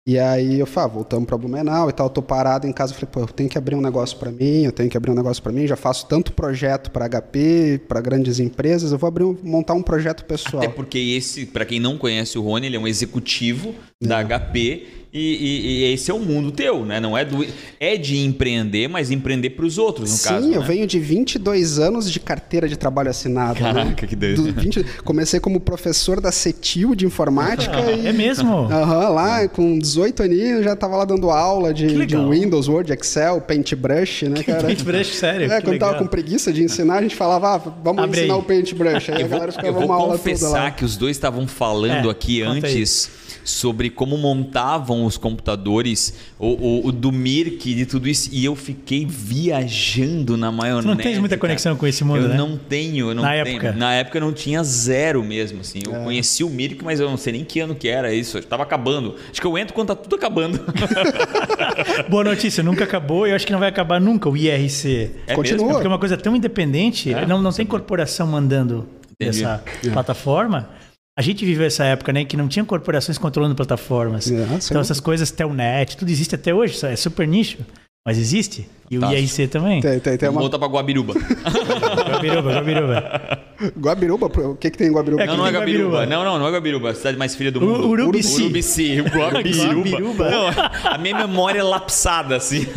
E 0.06 0.18
aí 0.18 0.58
eu 0.61 0.66
falei, 0.66 0.90
ah, 0.90 0.92
voltamos 0.92 1.26
para 1.26 1.38
Blumenau 1.38 1.88
e 1.88 1.92
tal, 1.94 2.06
eu 2.08 2.11
tô 2.11 2.20
parado 2.20 2.66
em 2.66 2.73
casa, 2.75 2.92
eu 2.92 2.96
falei, 2.96 3.11
pô, 3.11 3.20
eu 3.20 3.26
tenho 3.26 3.49
que 3.49 3.56
abrir 3.56 3.75
um 3.75 3.80
negócio 3.80 4.18
para 4.18 4.30
mim, 4.30 4.62
eu 4.64 4.70
tenho 4.70 4.90
que 4.90 4.99
abrir 4.99 5.11
um 5.11 5.14
negócio 5.14 5.42
para 5.42 5.50
mim, 5.50 5.66
já 5.66 5.76
faço 5.76 6.04
tanto 6.06 6.30
projeto 6.34 6.90
para 6.90 7.08
HP, 7.08 7.80
para 7.88 8.02
grandes 8.02 8.38
empresas, 8.38 8.92
eu 8.92 8.99
vou 8.99 9.08
abrir 9.08 9.25
um- 9.25 9.34
montar 9.42 9.73
um 9.73 9.82
projeto 9.82 10.26
pessoal. 10.26 10.62
Até 10.62 10.70
porque 10.75 10.99
esse, 10.99 11.46
pra 11.46 11.64
quem 11.64 11.80
não 11.80 11.96
conhece 11.96 12.37
o 12.37 12.42
Rony, 12.42 12.66
ele 12.66 12.76
é 12.76 12.78
um 12.78 12.87
executivo 12.87 13.75
da 13.99 14.23
HP 14.23 15.03
E, 15.16 15.21
e- 15.21 15.66
e 15.90 15.92
esse 15.94 16.11
é 16.11 16.14
o 16.14 16.18
mundo 16.18 16.50
teu, 16.50 16.85
né? 16.85 16.99
Não 16.99 17.16
é 17.16 17.25
do. 17.25 17.47
É 17.78 17.97
de 17.97 18.18
empreender, 18.18 18.88
mas 18.88 19.12
empreender 19.12 19.50
para 19.50 19.64
os 19.64 19.78
outros, 19.78 20.11
no 20.11 20.16
Sim, 20.16 20.28
caso. 20.28 20.52
eu 20.52 20.61
né? 20.61 20.66
venho 20.66 20.87
de 20.88 20.99
22 20.99 21.78
anos 21.78 22.11
de 22.11 22.18
carteira 22.18 22.66
de 22.68 22.76
trabalho 22.76 23.11
assinado. 23.11 23.61
né? 23.62 23.73
Caraca, 23.73 24.06
que 24.09 24.16
doido. 24.16 24.42
Do 24.42 24.52
20 24.61 24.85
comecei 25.04 25.38
como 25.38 25.61
professor 25.61 26.21
da 26.21 26.33
CETIL 26.33 26.97
de 26.97 27.06
informática 27.06 27.78
e... 27.92 28.09
É 28.09 28.12
mesmo? 28.12 28.52
Aham, 28.52 29.09
lá 29.11 29.47
com 29.47 29.78
18 29.78 30.21
aninhos 30.25 30.64
já 30.64 30.75
tava 30.75 30.97
lá 30.97 31.04
dando 31.04 31.30
aula 31.30 31.73
de, 31.73 32.04
de. 32.06 32.16
Windows, 32.16 32.66
Word, 32.68 32.92
Excel, 32.92 33.40
Paintbrush, 33.40 34.25
né, 34.28 34.42
cara? 34.42 34.64
Paintbrush, 34.64 35.14
sério. 35.14 35.50
É, 35.52 35.61
que 35.61 35.66
quando 35.66 35.78
tava 35.78 35.92
legal. 35.92 36.04
com 36.06 36.11
preguiça 36.11 36.52
de 36.52 36.64
ensinar, 36.64 36.97
a 36.97 37.02
gente 37.02 37.14
falava, 37.14 37.54
ah, 37.54 37.73
vamos 37.85 38.02
Abre 38.02 38.18
ensinar 38.21 38.35
aí. 38.35 38.40
o 38.40 38.42
Paintbrush. 38.42 39.11
Aí 39.12 39.16
a 39.18 39.21
Eu 39.21 39.28
vou, 39.28 39.38
galera 39.38 39.50
eu 39.50 39.54
ficava 39.54 39.73
vou 39.73 39.85
uma 39.85 39.94
aula 39.94 40.06
toda 40.18 40.18
confessar 40.18 40.50
lá. 40.50 40.71
que 40.73 40.85
os 40.85 40.97
dois 40.97 41.16
estavam 41.16 41.47
falando 41.47 42.09
É, 42.09 42.11
aqui 42.11 42.42
antes 42.42 43.09
sobre 43.44 43.90
como 43.90 44.16
montavam 44.16 45.04
os 45.04 45.16
computadores, 45.18 46.14
o, 46.38 46.46
o, 46.48 46.86
o 46.86 46.92
do 46.92 47.12
Mirk, 47.12 47.74
de 47.74 47.84
tudo 47.86 48.08
isso, 48.08 48.30
e 48.32 48.44
eu 48.44 48.56
fiquei 48.56 49.04
viajando 49.06 50.36
na 50.36 50.50
maionese. 50.50 50.86
Tu 50.86 50.90
não 50.90 50.96
tens 50.96 51.18
muita 51.18 51.36
cara. 51.36 51.40
conexão 51.48 51.76
com 51.76 51.86
esse 51.86 52.02
mundo, 52.02 52.22
eu 52.22 52.28
né? 52.28 52.36
não 52.36 52.56
tenho, 52.56 53.10
eu 53.10 53.14
não 53.14 53.22
Na 53.22 53.30
tenho. 53.32 53.46
época? 53.48 53.72
Na 53.72 53.92
época 53.94 54.16
eu 54.18 54.22
não 54.22 54.32
tinha 54.32 54.62
zero 54.64 55.22
mesmo, 55.22 55.60
assim. 55.60 55.80
Eu 55.86 55.94
É. 55.96 56.04
conheci 56.04 56.42
o 56.42 56.48
Mirk, 56.48 56.82
mas 56.82 56.98
eu 57.00 57.08
não 57.08 57.16
sei 57.16 57.34
nem 57.34 57.44
que 57.44 57.60
ano 57.60 57.74
que 57.74 57.86
era 57.88 58.12
isso. 58.14 58.40
Tava 58.42 58.62
acabando. 58.62 59.14
Acho 59.30 59.40
que 59.40 59.46
eu 59.46 59.56
entro 59.58 59.74
quando 59.74 59.88
tá 59.88 59.96
tudo 59.96 60.16
acabando. 60.16 60.60
Boa 62.08 62.24
notícia, 62.24 62.62
nunca 62.62 62.84
acabou 62.84 63.26
e 63.26 63.30
eu 63.30 63.36
acho 63.36 63.46
que 63.46 63.52
não 63.52 63.58
vai 63.60 63.68
acabar 63.68 64.00
nunca 64.00 64.28
o 64.28 64.36
IRC. 64.36 65.10
É 65.26 65.34
Continua. 65.34 65.58
mesmo? 65.58 65.72
Porque 65.74 65.86
é 65.86 65.88
uma 65.90 65.98
coisa 65.98 66.16
tão 66.16 66.34
independente, 66.34 67.12
É? 67.12 67.26
não, 67.26 67.40
não 67.42 67.52
tem 67.52 67.66
corporação 67.66 68.26
mandando 68.26 68.86
Entendi. 69.20 69.44
essa 69.44 69.62
plataforma. 69.92 70.68
A 71.16 71.23
gente 71.23 71.44
viveu 71.44 71.66
essa 71.66 71.85
época, 71.85 72.12
né, 72.12 72.25
que 72.25 72.37
não 72.37 72.49
tinha 72.49 72.64
corporações 72.64 73.16
controlando 73.16 73.54
plataformas. 73.54 74.30
É, 74.30 74.47
então 74.64 74.80
essas 74.80 74.99
coisas, 74.99 75.30
Telnet, 75.30 75.97
tudo 75.97 76.11
existe 76.11 76.35
até 76.35 76.52
hoje, 76.52 76.85
é 76.85 76.97
super 76.97 77.26
nicho, 77.26 77.59
mas 78.06 78.18
existe. 78.18 78.68
E 78.90 78.99
o 78.99 79.00
Fantástico. 79.00 79.40
IRC 79.40 79.49
também. 79.49 79.80
Tem, 79.80 79.99
tem, 79.99 80.18
tem 80.18 80.28
Vamos 80.28 80.34
uma... 80.34 80.40
voltar 80.42 80.58
pra 80.58 80.68
Guabiruba. 80.76 81.14
Guabiruba, 81.14 82.52
Guabiruba. 82.52 83.38
Guabiruba, 83.80 84.26
o 84.26 84.56
que 84.56 84.70
que 84.70 84.76
tem 84.76 84.88
em 84.88 84.92
Guabiruba? 84.92 85.23
É 85.23 85.26
Não, 85.26 85.38
não 85.38 85.46
é 85.46 85.50
Guabiruba. 85.50 86.00
Guabiruba. 86.00 86.06
Não, 86.06 86.23
não, 86.23 86.38
não 86.38 86.46
é 86.46 86.50
Guabiruba. 86.52 86.90
A 86.90 86.94
cidade 86.94 87.16
mais 87.16 87.34
fria 87.34 87.50
do 87.50 87.62
mundo. 87.62 87.88
Urubici. 87.88 88.42
Urubici. 88.42 89.00
Guabiruba. 89.08 89.75
Guabiruba. 89.90 90.30
Não, 90.30 90.49
a 90.84 90.99
minha 90.99 91.16
memória 91.16 91.61
é 91.61 91.62
lapsada, 91.62 92.37
assim. 92.37 92.66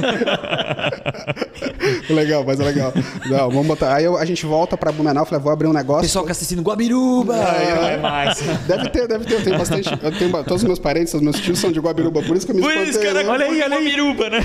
Legal, 2.10 2.44
mas 2.46 2.60
é 2.60 2.64
legal. 2.64 2.94
Não, 3.30 3.50
vamos 3.50 3.68
botar. 3.68 3.96
Aí 3.96 4.06
eu- 4.06 4.18
a 4.18 4.24
gente 4.26 4.46
volta 4.46 4.78
pra 4.78 4.92
Blumenau, 4.92 5.26
falei, 5.26 5.42
vou 5.44 5.52
abrir 5.52 5.68
um 5.68 5.74
negócio. 5.74 6.04
Pessoal 6.04 6.24
que 6.24 6.30
tá 6.30 6.32
assistindo 6.34 6.62
Guabiruba. 6.62 7.36
Aí 7.36 7.76
não 7.76 7.88
é 7.88 7.98
mais. 7.98 8.40
Deve 8.66 8.90
ter, 8.90 9.08
deve 9.08 9.26
ter. 9.26 9.34
Eu 9.36 9.44
tenho 9.44 9.58
bastante. 9.58 9.90
Eu 10.02 10.12
tenho, 10.12 10.32
todos 10.44 10.62
os 10.62 10.64
meus 10.64 10.80
parentes, 10.80 11.14
os 11.14 11.22
meus 11.22 11.38
tios 11.40 11.60
são 11.60 11.72
de 11.72 11.80
Guabiruba, 11.80 12.22
por 12.24 12.36
isso 12.36 12.46
que 12.46 12.52
eu 12.54 12.56
me 12.56 12.62
Por 12.62 12.72
isso, 12.72 12.92
espantei, 12.92 13.14
cara? 13.14 13.30
Olha 13.30 13.46
aí, 13.46 13.62
olha 13.62 13.78
aí. 13.78 13.84
Guabiruba, 13.84 14.30
né? 14.30 14.40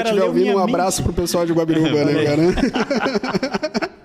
Guabiruba 0.00 0.04
cara 0.04 0.08
estiver 0.10 0.24
ouvindo, 0.26 0.56
um 0.56 0.60
mente. 0.60 0.74
abraço 0.74 1.02
pro 1.02 1.12
pessoal 1.12 1.46
de 1.46 1.52
Guabiruba, 1.52 2.04
né, 2.04 2.24
cara? 2.24 3.90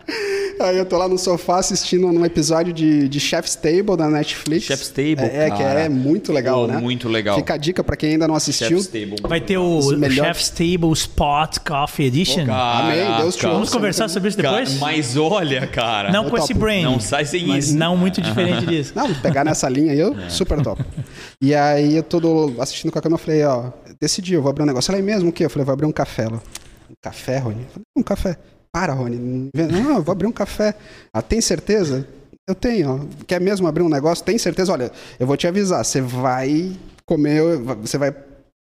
Aí 0.57 0.77
eu 0.77 0.85
tô 0.85 0.97
lá 0.97 1.07
no 1.07 1.17
sofá 1.17 1.59
assistindo 1.59 2.07
um 2.07 2.25
episódio 2.25 2.71
de, 2.71 3.09
de 3.09 3.19
Chef's 3.19 3.55
Table 3.55 3.97
da 3.97 4.07
Netflix. 4.09 4.63
Chef's 4.65 4.87
Table, 4.87 5.19
É, 5.19 5.47
é, 5.47 5.51
que 5.51 5.57
cara. 5.57 5.81
é 5.81 5.89
muito 5.89 6.31
legal, 6.31 6.61
Pô, 6.61 6.67
né? 6.67 6.77
muito 6.77 7.09
legal. 7.09 7.35
Fica 7.35 7.55
a 7.55 7.57
dica 7.57 7.83
pra 7.83 7.95
quem 7.97 8.11
ainda 8.11 8.25
não 8.27 8.35
assistiu. 8.35 8.69
Chef's 8.69 8.87
Table. 8.87 9.15
Vai 9.27 9.41
ter 9.41 9.57
o 9.57 9.81
Chef's 10.09 10.49
Table 10.49 10.91
Spot 10.93 11.57
Coffee 11.59 12.05
Edition. 12.07 12.45
Amém, 12.49 13.17
Deus 13.17 13.35
te. 13.35 13.45
Vamos 13.45 13.69
conversar 13.69 14.07
sobre 14.07 14.29
isso 14.29 14.37
Cara, 14.37 14.59
depois? 14.59 14.79
mas 14.79 15.17
olha, 15.17 15.67
cara. 15.67 16.09
não 16.11 16.23
eu 16.23 16.29
com 16.29 16.37
esse 16.37 16.47
topo. 16.47 16.59
brand. 16.61 16.83
Não 16.83 16.99
sai 17.01 17.25
sem 17.25 17.45
mas 17.45 17.65
isso. 17.67 17.77
não 17.77 17.97
muito 17.97 18.21
diferente 18.21 18.65
disso. 18.65 18.93
Não, 18.95 19.13
pegar 19.15 19.43
nessa 19.43 19.67
linha 19.67 19.91
aí, 19.91 19.99
eu 19.99 20.15
super 20.29 20.61
top. 20.61 20.81
E 21.41 21.53
aí 21.53 21.97
eu 21.97 22.03
tô 22.03 22.19
do- 22.19 22.55
assistindo 22.59 22.91
com 22.91 22.97
a 22.97 23.01
câmera, 23.01 23.21
eu 23.21 23.25
falei, 23.25 23.43
ó, 23.43 23.71
decidi, 23.99 24.33
eu 24.33 24.41
vou 24.41 24.49
abrir 24.49 24.63
um 24.63 24.67
negócio. 24.67 24.91
Ela 24.91 24.99
é 24.99 25.01
mesmo 25.01 25.29
o 25.29 25.33
quê? 25.33 25.45
Eu 25.45 25.49
falei, 25.49 25.65
vou 25.65 25.73
abrir 25.73 25.85
um 25.85 25.91
café. 25.91 26.23
Ela, 26.23 26.41
um 26.89 26.95
café, 27.01 27.37
Rony? 27.37 27.65
Falei, 27.65 27.85
um 27.95 28.03
café. 28.03 28.37
Para, 28.71 28.93
Rony. 28.93 29.49
Não, 29.53 29.97
eu 29.97 30.03
vou 30.03 30.11
abrir 30.11 30.27
um 30.27 30.31
café. 30.31 30.75
Ela, 31.13 31.21
tem 31.21 31.41
certeza? 31.41 32.07
Eu 32.47 32.53
tenho, 32.53 32.89
ó. 32.89 33.23
Quer 33.25 33.41
mesmo 33.41 33.67
abrir 33.67 33.83
um 33.83 33.89
negócio? 33.89 34.23
Tem 34.23 34.37
certeza? 34.37 34.71
Olha, 34.71 34.91
eu 35.19 35.25
vou 35.25 35.35
te 35.35 35.47
avisar, 35.47 35.83
você 35.83 36.01
vai 36.01 36.77
comer, 37.05 37.41
você 37.81 37.97
vai 37.97 38.15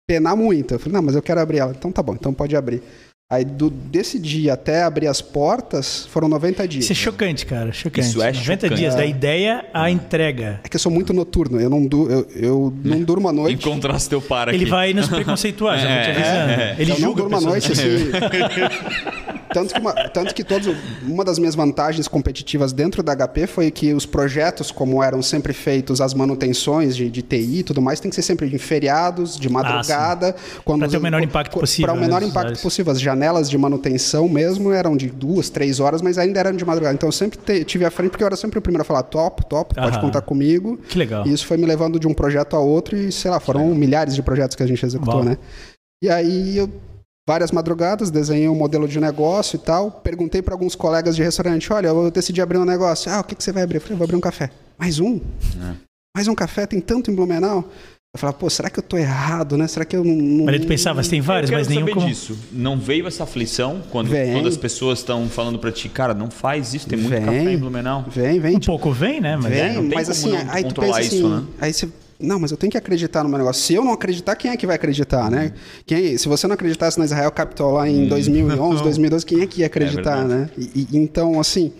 penar 0.07 0.35
muito. 0.35 0.73
Eu 0.73 0.79
falei, 0.79 0.93
não, 0.93 1.01
mas 1.01 1.15
eu 1.15 1.21
quero 1.21 1.41
abrir 1.41 1.57
ela. 1.57 1.73
Então 1.77 1.91
tá 1.91 2.01
bom, 2.01 2.13
então 2.13 2.33
pode 2.33 2.55
abrir. 2.55 2.81
Aí 3.29 3.43
do, 3.43 3.69
desse 3.69 4.17
dia 4.17 4.53
até 4.53 4.83
abrir 4.83 5.05
as 5.05 5.19
portas, 5.21 6.05
foram 6.05 6.29
90 6.29 6.65
dias. 6.65 6.85
Isso 6.85 6.93
é 6.93 6.95
chocante, 6.95 7.45
cara. 7.45 7.73
Chocante. 7.73 8.07
Isso 8.07 8.21
é 8.21 8.31
90 8.31 8.41
chocante. 8.41 8.75
dias 8.79 8.93
É. 8.93 8.97
da 8.99 9.05
ideia 9.05 9.65
à 9.73 9.91
entrega. 9.91 10.61
É 10.63 10.69
que 10.69 10.77
eu 10.77 10.79
sou 10.79 10.89
muito 10.89 11.11
noturno, 11.11 11.59
eu 11.59 11.69
não, 11.69 11.85
du 11.85 12.09
eu, 12.09 12.27
eu 12.33 12.73
não 12.85 13.01
durmo 13.03 13.27
à 13.27 13.33
noite. 13.33 13.67
Encontrasse 13.67 14.07
teu 14.09 14.21
par 14.21 14.47
aqui. 14.47 14.57
Ele 14.57 14.65
vai 14.65 14.93
nos 14.93 15.09
preconceituar, 15.09 15.77
já 15.77 15.87
vou 15.93 16.03
te 16.03 16.07
É, 16.07 16.11
avisando. 16.11 16.51
é, 16.51 16.63
é. 16.71 16.75
Ele 16.79 16.91
eu 16.91 16.95
não 16.95 17.01
julga 17.01 17.21
durmo 17.23 17.35
à 17.37 17.41
noite, 17.41 17.69
assim. 17.73 17.81
tanto, 19.53 19.73
que 19.73 19.79
uma, 19.81 19.93
tanto 19.93 20.33
que 20.33 20.43
todos, 20.45 20.73
uma 21.03 21.25
das 21.25 21.37
minhas 21.37 21.53
vantagens 21.55 22.07
competitivas 22.07 22.71
dentro 22.71 23.03
da 23.03 23.13
HP 23.13 23.45
foi 23.47 23.71
que 23.71 23.93
os 23.93 24.05
projetos, 24.05 24.71
como 24.71 25.03
eram 25.03 25.21
sempre 25.21 25.51
feitos, 25.51 25.99
as 25.99 26.13
manutenções 26.13 26.95
de, 26.95 27.09
de 27.09 27.21
TI 27.21 27.59
e 27.59 27.63
tudo 27.63 27.81
mais, 27.81 27.99
tem 27.99 28.09
que 28.09 28.15
ser 28.15 28.21
sempre 28.21 28.47
em 28.47 28.57
feriados, 28.57 29.37
de 29.37 29.49
madrugada. 29.49 30.33
quando 30.63 30.79
Pra 30.79 30.87
ter 30.87 30.97
o 30.97 31.01
menor 31.01 31.21
impacto 31.21 31.59
possível, 31.59 31.87
Para 31.87 31.93
o 31.93 31.99
né, 31.99 32.05
menor 32.07 32.21
nos 32.21 32.29
impacto 32.29 32.61
possível. 32.61 32.93
As 32.93 33.01
janelas 33.17 33.49
de 33.49 33.57
manutenção 33.57 34.29
mesmo 34.29 34.71
eram 34.71 34.95
de 34.95 35.07
duas, 35.09 35.49
três 35.49 35.79
horas, 35.79 36.01
mas 36.01 36.17
ainda 36.17 36.39
eram 36.39 36.53
de 36.55 36.63
madrugada. 36.63 36.93
Então 36.93 37.07
eu 37.07 37.11
sempre 37.13 37.37
te- 37.39 37.63
tive 37.65 37.83
à 37.83 37.89
frente, 37.91 38.11
porque 38.11 38.23
eu 38.23 38.27
era 38.27 38.35
sempre 38.35 38.59
o 38.59 38.61
primeiro 38.61 38.81
a 38.83 38.85
falar 38.85 39.03
top, 39.03 39.45
top, 39.47 39.73
pode 39.75 39.87
Aham. 39.89 40.01
contar 40.01 40.21
comigo. 40.21 40.77
Que 40.87 40.97
legal. 40.97 41.25
E 41.25 41.33
isso 41.33 41.45
foi 41.45 41.57
me 41.57 41.65
levando 41.65 41.99
de 41.99 42.07
um 42.07 42.13
projeto 42.13 42.55
a 42.55 42.59
outro 42.59 42.95
e, 42.95 43.11
sei 43.11 43.31
lá, 43.31 43.39
foram 43.39 43.73
milhares 43.73 44.13
de 44.15 44.21
projetos 44.21 44.55
que 44.55 44.63
a 44.63 44.67
gente 44.67 44.85
executou, 44.85 45.15
Uau. 45.15 45.23
né? 45.25 45.37
E 46.03 46.09
aí 46.09 46.57
eu 46.57 46.69
várias 47.27 47.51
madrugadas, 47.51 48.09
desenhei 48.09 48.47
um 48.47 48.55
modelo 48.55 48.87
de 48.87 48.99
negócio 49.01 49.57
e 49.57 49.59
tal. 49.59 49.91
Perguntei 49.91 50.41
para 50.41 50.53
alguns 50.53 50.75
colegas 50.75 51.15
de 51.15 51.23
restaurante: 51.23 51.73
olha, 51.73 51.87
eu 51.87 52.11
decidi 52.11 52.41
abrir 52.41 52.57
um 52.57 52.65
negócio. 52.65 53.11
Ah, 53.11 53.19
o 53.19 53.23
que, 53.23 53.35
que 53.35 53.43
você 53.43 53.51
vai 53.51 53.63
abrir? 53.63 53.77
Eu 53.77 53.81
falei: 53.81 53.97
vou 53.97 54.05
abrir 54.05 54.15
um 54.15 54.21
café. 54.21 54.49
Mais 54.77 54.99
um? 54.99 55.15
É. 55.17 55.73
Mais 56.15 56.27
um 56.27 56.35
café? 56.35 56.65
Tem 56.65 56.79
tanto 56.79 57.11
em 57.11 57.15
Blumenau? 57.15 57.65
Eu 58.15 58.19
falava: 58.19 58.37
pô, 58.37 58.49
será 58.49 58.69
que 58.69 58.79
eu 58.79 58.83
tô 58.83 58.97
errado, 58.97 59.57
né? 59.57 59.67
Será 59.67 59.85
que 59.85 59.95
eu 59.95 60.03
não. 60.03 60.15
não- 60.15 60.45
Mas 60.45 60.55
ele 60.55 60.65
pensava, 60.65 61.03
tem 61.03 61.21
vários, 61.21 61.51
eu 61.51 61.57
mas 61.57 61.67
nenhum 61.67 61.81
saber 61.81 61.93
como... 61.93 62.07
disso. 62.07 62.37
Não 62.51 62.77
veio 62.79 63.05
essa 63.07 63.23
aflição 63.23 63.81
quando, 63.91 64.09
Vem. 64.09 64.33
quando 64.33 64.47
as 64.47 64.57
pessoas 64.57 64.99
estão 64.99 65.27
falando 65.29 65.59
pra 65.59 65.71
ti, 65.71 65.87
cara, 65.89 66.13
não 66.13 66.31
faz 66.31 66.73
isso, 66.73 66.87
tem 66.87 66.97
muito 66.97 67.11
Vem. 67.13 67.23
café 67.25 67.51
em 67.53 67.57
Blumenau. 67.57 68.05
Vem, 68.09 68.39
vem. 68.39 68.55
Um 68.55 68.59
pouco 68.59 68.91
vem, 68.91 69.21
né? 69.21 69.35
Mas 69.35 69.45
Vem, 69.51 69.59
É, 69.59 69.73
não 69.73 69.81
tem 69.87 69.95
mas 69.95 70.07
como 70.07 70.11
assim, 70.35 70.45
não 70.45 70.51
aí 70.53 70.63
tu 70.63 70.67
controlar 70.69 70.95
pensa 70.97 71.07
assim, 71.07 71.17
isso, 71.17 71.29
né? 71.29 71.43
aí 71.59 71.73
você, 71.73 71.89
não, 72.19 72.39
mas 72.39 72.49
eu 72.51 72.57
tenho 72.57 72.71
que 72.71 72.77
acreditar 72.77 73.21
no 73.23 73.29
meu 73.29 73.37
negócio. 73.37 73.61
Se 73.61 73.75
eu 73.75 73.83
não 73.85 73.91
acreditar, 73.93 74.35
quem 74.35 74.49
é 74.49 74.57
que 74.57 74.65
vai 74.65 74.75
acreditar, 74.77 75.29
né? 75.29 75.53
Quem, 75.85 76.17
se 76.17 76.27
você 76.27 76.47
não 76.47 76.55
acreditasse 76.55 76.97
na 76.97 77.05
Israel 77.05 77.31
Capital 77.31 77.73
lá 77.73 77.87
em 77.87 78.07
2011, 78.07 78.81
2012, 78.81 79.23
quem 79.27 79.41
é 79.41 79.45
que 79.47 79.59
ia 79.59 79.67
acreditar, 79.67 80.25
verdade. 80.25 80.27
né? 80.27 80.49
E, 80.57 80.87
e- 80.91 80.97
então, 80.97 81.39
assim, 81.39 81.71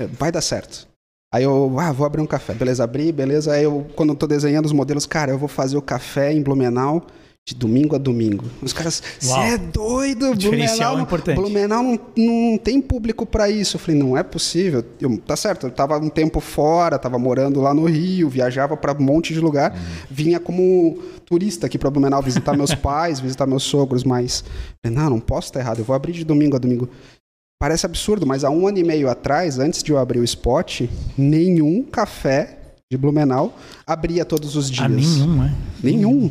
é, 0.00 0.06
vai 0.06 0.32
dar 0.32 0.40
certo. 0.40 0.88
Aí 1.32 1.44
eu, 1.44 1.76
ah, 1.78 1.92
vou 1.92 2.06
abrir 2.06 2.22
um 2.22 2.26
café. 2.26 2.54
Beleza, 2.54 2.82
abri, 2.84 3.12
beleza. 3.12 3.52
Aí 3.52 3.64
eu, 3.64 3.86
quando 3.94 4.10
eu 4.10 4.16
tô 4.16 4.26
desenhando 4.26 4.64
os 4.66 4.72
modelos, 4.72 5.06
cara, 5.06 5.30
eu 5.30 5.38
vou 5.38 5.48
fazer 5.48 5.76
o 5.76 5.82
café 5.82 6.32
em 6.32 6.42
Blumenau 6.42 7.06
de 7.46 7.54
domingo 7.54 7.94
a 7.94 7.98
domingo. 7.98 8.44
Os 8.60 8.74
caras, 8.74 9.02
você 9.18 9.38
é 9.38 9.56
doido, 9.58 10.34
Diferencial 10.36 10.76
Blumenau, 10.76 10.96
não- 10.96 11.02
importante. 11.02 11.36
Blumenau 11.36 11.82
não, 11.82 11.98
não 12.16 12.58
tem 12.58 12.78
público 12.80 13.24
pra 13.24 13.48
isso. 13.50 13.76
Eu 13.76 13.80
falei, 13.80 13.98
não 13.98 14.16
é 14.16 14.22
possível. 14.22 14.84
Eu, 15.00 15.16
tá 15.18 15.34
certo, 15.36 15.66
eu 15.66 15.70
tava 15.70 15.98
um 15.98 16.10
tempo 16.10 16.40
fora, 16.40 16.98
tava 16.98 17.18
morando 17.18 17.60
lá 17.60 17.72
no 17.72 17.86
Rio, 17.86 18.28
viajava 18.28 18.76
pra 18.76 18.92
um 18.92 19.02
monte 19.02 19.32
de 19.32 19.40
lugar, 19.40 19.74
vinha 20.10 20.38
como 20.38 20.98
turista 21.24 21.66
aqui 21.66 21.78
pra 21.78 21.90
Blumenau 21.90 22.22
visitar 22.22 22.54
meus 22.54 22.72
pais, 22.76 23.18
visitar 23.20 23.46
meus 23.46 23.62
sogros, 23.64 24.04
mas 24.04 24.44
falei, 24.82 24.98
não, 24.98 25.08
não 25.10 25.20
posso 25.20 25.48
estar 25.48 25.60
errado, 25.60 25.78
eu 25.78 25.84
vou 25.84 25.96
abrir 25.96 26.12
de 26.12 26.24
domingo 26.24 26.56
a 26.56 26.58
domingo. 26.58 26.88
Parece 27.60 27.86
absurdo, 27.86 28.24
mas 28.24 28.44
há 28.44 28.50
um 28.50 28.68
ano 28.68 28.78
e 28.78 28.84
meio 28.84 29.10
atrás, 29.10 29.58
antes 29.58 29.82
de 29.82 29.90
eu 29.90 29.98
abrir 29.98 30.20
o 30.20 30.24
spot, 30.24 30.82
nenhum 31.16 31.82
café 31.82 32.58
de 32.90 32.96
Blumenau 32.96 33.58
abria 33.84 34.24
todos 34.24 34.54
os 34.54 34.70
dias. 34.70 34.84
A 34.84 34.88
nenhum, 34.88 35.42
né? 35.42 35.54
Nenhum. 35.82 36.30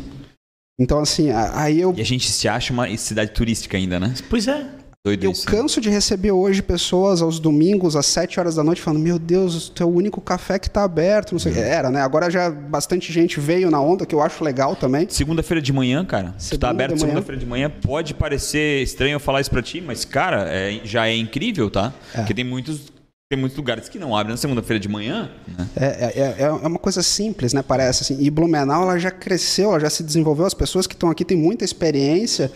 Então, 0.80 1.00
assim, 1.00 1.30
aí 1.32 1.82
eu 1.82 1.94
E 1.98 2.02
a 2.02 2.06
gente 2.06 2.32
se 2.32 2.48
acha 2.48 2.72
uma 2.72 2.96
cidade 2.98 3.32
turística 3.32 3.76
ainda, 3.76 4.00
né? 4.00 4.14
Pois 4.30 4.48
é. 4.48 4.70
Doido 5.08 5.24
Eu 5.24 5.32
isso. 5.32 5.46
canso 5.46 5.80
de 5.80 5.90
receber 5.90 6.32
hoje 6.32 6.62
pessoas 6.62 7.22
aos 7.22 7.40
domingos, 7.40 7.96
às 7.96 8.06
7 8.08 8.40
horas 8.42 8.56
da 8.56 8.64
noite, 8.64 8.82
falando: 8.82 9.02
Meu 9.02 9.18
Deus, 9.18 9.70
tu 9.70 9.82
é 9.82 9.86
o 9.86 9.90
único 9.90 10.20
café 10.20 10.60
que 10.60 10.70
tá 10.70 10.84
aberto. 10.84 11.32
Não 11.32 11.40
sei. 11.40 11.54
o 11.54 11.56
quê. 11.56 11.62
Era, 11.62 11.90
né? 11.90 12.02
Agora 12.02 12.30
já 12.30 12.50
bastante 12.50 13.14
gente 13.14 13.40
veio 13.40 13.72
na 13.72 13.80
onda, 13.80 14.06
que 14.06 14.14
eu 14.14 14.22
acho 14.22 14.44
legal 14.44 14.76
também. 14.76 15.08
Segunda-feira 15.10 15.62
de 15.62 15.72
manhã, 15.72 16.04
cara. 16.04 16.36
tu 16.38 16.44
Segunda 16.44 16.60
tá 16.60 16.70
aberto 16.70 17.00
segunda-feira 17.00 17.40
de 17.40 17.46
manhã. 17.46 17.70
Pode 17.70 18.14
parecer 18.14 18.84
estranho 18.84 19.14
eu 19.16 19.20
falar 19.20 19.40
isso 19.40 19.50
pra 19.50 19.62
ti, 19.62 19.80
mas, 19.80 20.04
cara, 20.04 20.46
é- 20.50 20.82
já 20.84 21.08
é 21.08 21.16
incrível, 21.16 21.70
tá? 21.72 21.94
Porque 22.14 22.34
tem 22.34 22.44
muitos, 22.44 22.92
tem 23.32 23.40
muitos 23.40 23.58
lugares 23.58 23.88
que 23.88 23.98
não 23.98 24.14
abrem 24.14 24.34
na 24.34 24.38
segunda-feira 24.38 24.78
de 24.80 24.90
manhã. 24.90 25.30
Né? 25.48 25.68
É, 25.76 25.86
é, 25.86 26.22
é- 26.22 26.42
é 26.42 26.50
uma 26.52 26.80
coisa 26.80 27.02
simples, 27.02 27.54
né? 27.54 27.64
Parece 27.66 28.04
assim. 28.04 28.22
E 28.22 28.30
Blumenau, 28.30 28.84
ela 28.84 29.00
já 29.00 29.12
cresceu, 29.12 29.70
ela 29.70 29.80
já 29.80 29.90
se 29.90 30.04
desenvolveu. 30.04 30.46
As 30.46 30.54
pessoas 30.54 30.86
que 30.86 30.96
estão 30.96 31.10
aqui 31.10 31.24
têm 31.24 31.38
muita 31.38 31.64
experiência 31.64 32.52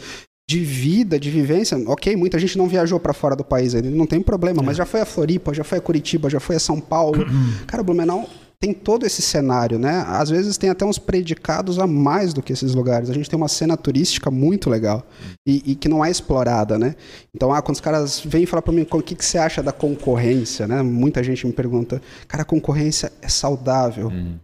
de 0.52 0.60
vida, 0.60 1.18
de 1.18 1.30
vivência. 1.30 1.78
Ok, 1.88 2.14
muita 2.18 2.38
gente 2.38 2.58
não 2.58 2.68
viajou 2.68 3.00
para 3.00 3.14
fora 3.14 3.36
do 3.38 3.44
país 3.44 3.74
ainda, 3.74 3.90
não 3.90 4.06
tem 4.06 4.22
problema, 4.22 4.62
mas 4.62 4.76
já 4.76 4.86
foi 4.86 5.00
a 5.00 5.06
Floripa, 5.06 5.54
já 5.54 5.64
foi 5.64 5.78
a 5.78 5.82
Curitiba, 5.82 6.30
já 6.30 6.42
foi 6.42 6.58
a 6.58 6.60
São 6.60 6.80
Paulo. 6.80 7.26
Cara, 7.66 7.82
Blumenau 7.82 8.28
tem 8.60 8.74
todo 8.74 9.06
esse 9.06 9.22
cenário, 9.22 9.80
né? 9.80 10.04
Às 10.08 10.30
vezes 10.30 10.58
tem 10.58 10.70
até 10.70 10.86
uns 10.86 11.00
predicados 11.00 11.80
a 11.80 11.88
mais 11.88 12.34
do 12.34 12.44
que 12.44 12.52
esses 12.52 12.76
lugares. 12.76 13.10
A 13.10 13.14
gente 13.14 13.30
tem 13.30 13.38
uma 13.38 13.48
cena 13.48 13.78
turística 13.78 14.30
muito 14.30 14.70
legal 14.70 15.04
e, 15.48 15.72
e 15.72 15.76
que 15.76 15.88
não 15.88 16.04
é 16.04 16.12
explorada, 16.12 16.78
né? 16.78 16.96
Então, 17.34 17.52
ah, 17.52 17.62
quando 17.62 17.76
os 17.76 17.82
caras 17.82 18.22
vêm 18.24 18.46
falar 18.46 18.62
para 18.62 18.74
mim 18.74 18.86
o 18.92 19.02
que, 19.02 19.16
que 19.16 19.26
você 19.26 19.38
acha 19.38 19.64
da 19.64 19.72
concorrência, 19.72 20.68
né? 20.68 20.82
Muita 20.84 21.24
gente 21.24 21.48
me 21.48 21.54
pergunta, 21.54 22.02
cara, 22.28 22.44
a 22.44 22.46
concorrência 22.46 23.12
é 23.22 23.30
saudável. 23.30 24.10
Uhum. 24.10 24.36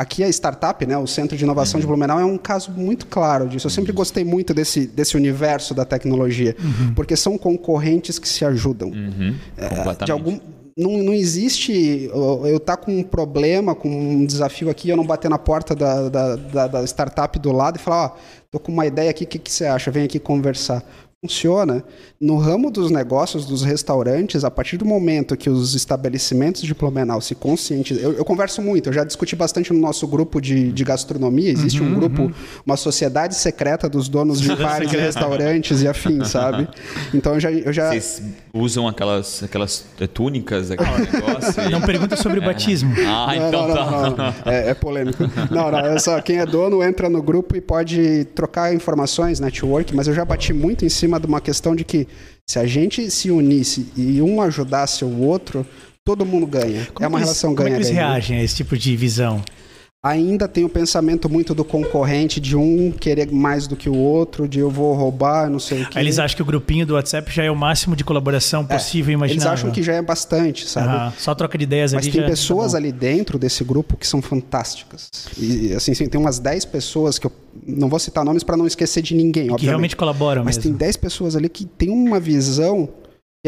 Aqui 0.00 0.22
a 0.22 0.28
startup, 0.28 0.86
né, 0.86 0.96
o 0.96 1.06
Centro 1.06 1.36
de 1.36 1.44
Inovação 1.44 1.80
de 1.80 1.86
Blumenau, 1.86 2.20
é 2.20 2.24
um 2.24 2.38
caso 2.38 2.70
muito 2.70 3.06
claro 3.06 3.48
disso. 3.48 3.66
Eu 3.66 3.70
sempre 3.70 3.92
gostei 3.92 4.24
muito 4.24 4.54
desse, 4.54 4.86
desse 4.86 5.16
universo 5.16 5.74
da 5.74 5.84
tecnologia, 5.84 6.54
porque 6.94 7.16
são 7.16 7.36
concorrentes 7.36 8.18
que 8.18 8.28
se 8.28 8.44
ajudam. 8.44 8.90
Uhum. 8.90 9.34
É, 9.56 10.04
de 10.04 10.12
algum, 10.12 10.38
não, 10.76 10.98
não 11.02 11.12
existe 11.12 12.08
eu 12.12 12.56
estar 12.58 12.76
com 12.76 12.96
um 12.96 13.02
problema, 13.02 13.74
com 13.74 13.88
um 13.88 14.24
desafio 14.24 14.70
aqui, 14.70 14.88
eu 14.88 14.96
não 14.96 15.04
bater 15.04 15.28
na 15.28 15.38
porta 15.38 15.74
da, 15.74 16.08
da, 16.08 16.36
da- 16.36 16.66
da 16.68 16.84
startup 16.84 17.36
do 17.38 17.50
lado 17.50 17.76
e 17.76 17.78
falar, 17.80 18.04
ó, 18.14 18.16
tô 18.50 18.60
com 18.60 18.70
uma 18.70 18.86
ideia 18.86 19.10
aqui, 19.10 19.24
o 19.24 19.26
que, 19.26 19.38
que 19.40 19.50
você 19.52 19.66
acha? 19.66 19.90
Vem 19.90 20.04
aqui 20.04 20.18
conversar. 20.20 20.82
Funciona. 21.20 21.82
No 22.20 22.36
ramo 22.36 22.70
dos 22.70 22.92
negócios, 22.92 23.44
dos 23.44 23.62
restaurantes, 23.62 24.44
a 24.44 24.50
partir 24.52 24.76
do 24.76 24.84
momento 24.84 25.36
que 25.36 25.50
os 25.50 25.74
estabelecimentos 25.74 26.62
de 26.62 26.72
Blumenau 26.72 27.20
se 27.20 27.34
conscientizam... 27.34 28.00
Eu, 28.00 28.12
eu 28.12 28.24
converso 28.24 28.62
muito, 28.62 28.88
eu 28.88 28.92
já 28.92 29.02
discuti 29.02 29.34
bastante 29.34 29.72
no 29.72 29.80
nosso 29.80 30.06
grupo 30.06 30.40
de, 30.40 30.70
de 30.70 30.84
gastronomia. 30.84 31.50
Existe 31.50 31.82
um 31.82 31.92
grupo, 31.92 32.32
uma 32.64 32.76
sociedade 32.76 33.34
secreta 33.34 33.88
dos 33.88 34.08
donos 34.08 34.40
de 34.40 34.54
bares 34.54 34.92
e 34.92 34.96
restaurantes 34.96 35.82
e 35.82 35.88
afins, 35.88 36.28
sabe? 36.28 36.68
Então 37.12 37.34
eu 37.34 37.40
já... 37.40 37.50
Eu 37.50 37.72
já 37.72 37.90
Vocês 37.90 38.22
usam 38.58 38.86
aquelas, 38.88 39.42
aquelas 39.42 39.84
eh, 40.00 40.06
túnicas, 40.06 40.70
aquele 40.70 40.90
negócio? 40.90 41.62
e- 41.62 41.70
Não 41.70 41.80
pergunta 41.80 42.16
sobre 42.16 42.38
o 42.38 42.42
batismo. 42.42 42.92
Ah, 43.06 43.34
Não, 43.36 43.48
então 43.48 43.68
não, 43.68 43.74
tá. 43.74 43.84
não, 43.90 44.00
não, 44.02 44.16
não. 44.16 44.34
É, 44.52 44.70
é 44.70 44.74
polêmico. 44.74 45.22
Não, 45.50 45.70
não, 45.70 45.78
é 45.78 45.98
só 45.98 46.20
quem 46.20 46.38
é 46.38 46.46
dono 46.46 46.82
entra 46.82 47.08
no 47.08 47.22
grupo 47.22 47.56
e 47.56 47.60
pode 47.60 48.24
trocar 48.34 48.74
informações, 48.74 49.40
network, 49.40 49.94
mas 49.94 50.06
eu 50.08 50.14
já 50.14 50.24
bati 50.24 50.52
muito 50.52 50.84
em 50.84 50.88
cima 50.88 51.18
de 51.20 51.26
uma 51.26 51.40
questão 51.40 51.74
de 51.76 51.84
que 51.84 52.06
se 52.46 52.58
a 52.58 52.66
gente 52.66 53.10
se 53.10 53.30
unisse 53.30 53.86
e 53.96 54.20
um 54.22 54.40
ajudasse 54.40 55.04
o 55.04 55.18
outro, 55.20 55.66
todo 56.04 56.24
mundo 56.24 56.46
ganha. 56.46 56.86
Como 56.94 57.04
é 57.04 57.08
uma 57.08 57.18
eles- 57.18 57.28
relação 57.28 57.54
Como 57.54 57.68
é 57.68 57.70
que 57.72 57.76
eles 57.76 57.88
ganha-ganha. 57.88 58.12
reagem 58.12 58.38
a 58.38 58.42
esse 58.42 58.56
tipo 58.56 58.76
de 58.76 58.96
visão? 58.96 59.42
Ainda 60.00 60.46
tem 60.46 60.64
o 60.64 60.68
pensamento 60.68 61.28
muito 61.28 61.52
do 61.52 61.64
concorrente, 61.64 62.38
de 62.38 62.54
um 62.56 62.92
querer 62.92 63.32
mais 63.32 63.66
do 63.66 63.74
que 63.74 63.88
o 63.88 63.96
outro, 63.96 64.46
de 64.46 64.60
eu 64.60 64.70
vou 64.70 64.94
roubar, 64.94 65.50
não 65.50 65.58
sei 65.58 65.82
o 65.82 65.88
quê. 65.88 65.98
Aí 65.98 66.04
eles 66.04 66.20
acham 66.20 66.36
que 66.36 66.42
o 66.42 66.44
grupinho 66.44 66.86
do 66.86 66.94
WhatsApp 66.94 67.28
já 67.32 67.42
é 67.42 67.50
o 67.50 67.56
máximo 67.56 67.96
de 67.96 68.04
colaboração 68.04 68.64
possível 68.64 69.10
e 69.10 69.14
Eles 69.14 69.32
imaginável. 69.32 69.52
acham 69.54 69.70
que 69.72 69.82
já 69.82 69.94
é 69.94 70.00
bastante, 70.02 70.68
sabe? 70.68 71.12
Só 71.18 71.34
troca 71.34 71.58
de 71.58 71.64
ideias 71.64 71.92
Mas 71.92 72.04
ali 72.04 72.12
tem 72.12 72.20
já 72.20 72.28
pessoas 72.28 72.72
tá 72.72 72.78
ali 72.78 72.92
dentro 72.92 73.40
desse 73.40 73.64
grupo 73.64 73.96
que 73.96 74.06
são 74.06 74.22
fantásticas. 74.22 75.10
E 75.36 75.72
assim, 75.74 75.92
sim, 75.94 76.08
tem 76.08 76.20
umas 76.20 76.38
10 76.38 76.64
pessoas 76.66 77.18
que 77.18 77.26
eu 77.26 77.32
não 77.66 77.88
vou 77.88 77.98
citar 77.98 78.24
nomes 78.24 78.44
para 78.44 78.56
não 78.56 78.68
esquecer 78.68 79.02
de 79.02 79.16
ninguém, 79.16 79.46
que 79.46 79.52
obviamente. 79.52 79.66
realmente 79.66 79.96
colaboram 79.96 80.44
Mas 80.44 80.58
mesmo. 80.58 80.70
tem 80.70 80.78
10 80.78 80.96
pessoas 80.96 81.34
ali 81.34 81.48
que 81.48 81.64
tem 81.64 81.90
uma 81.90 82.20
visão 82.20 82.88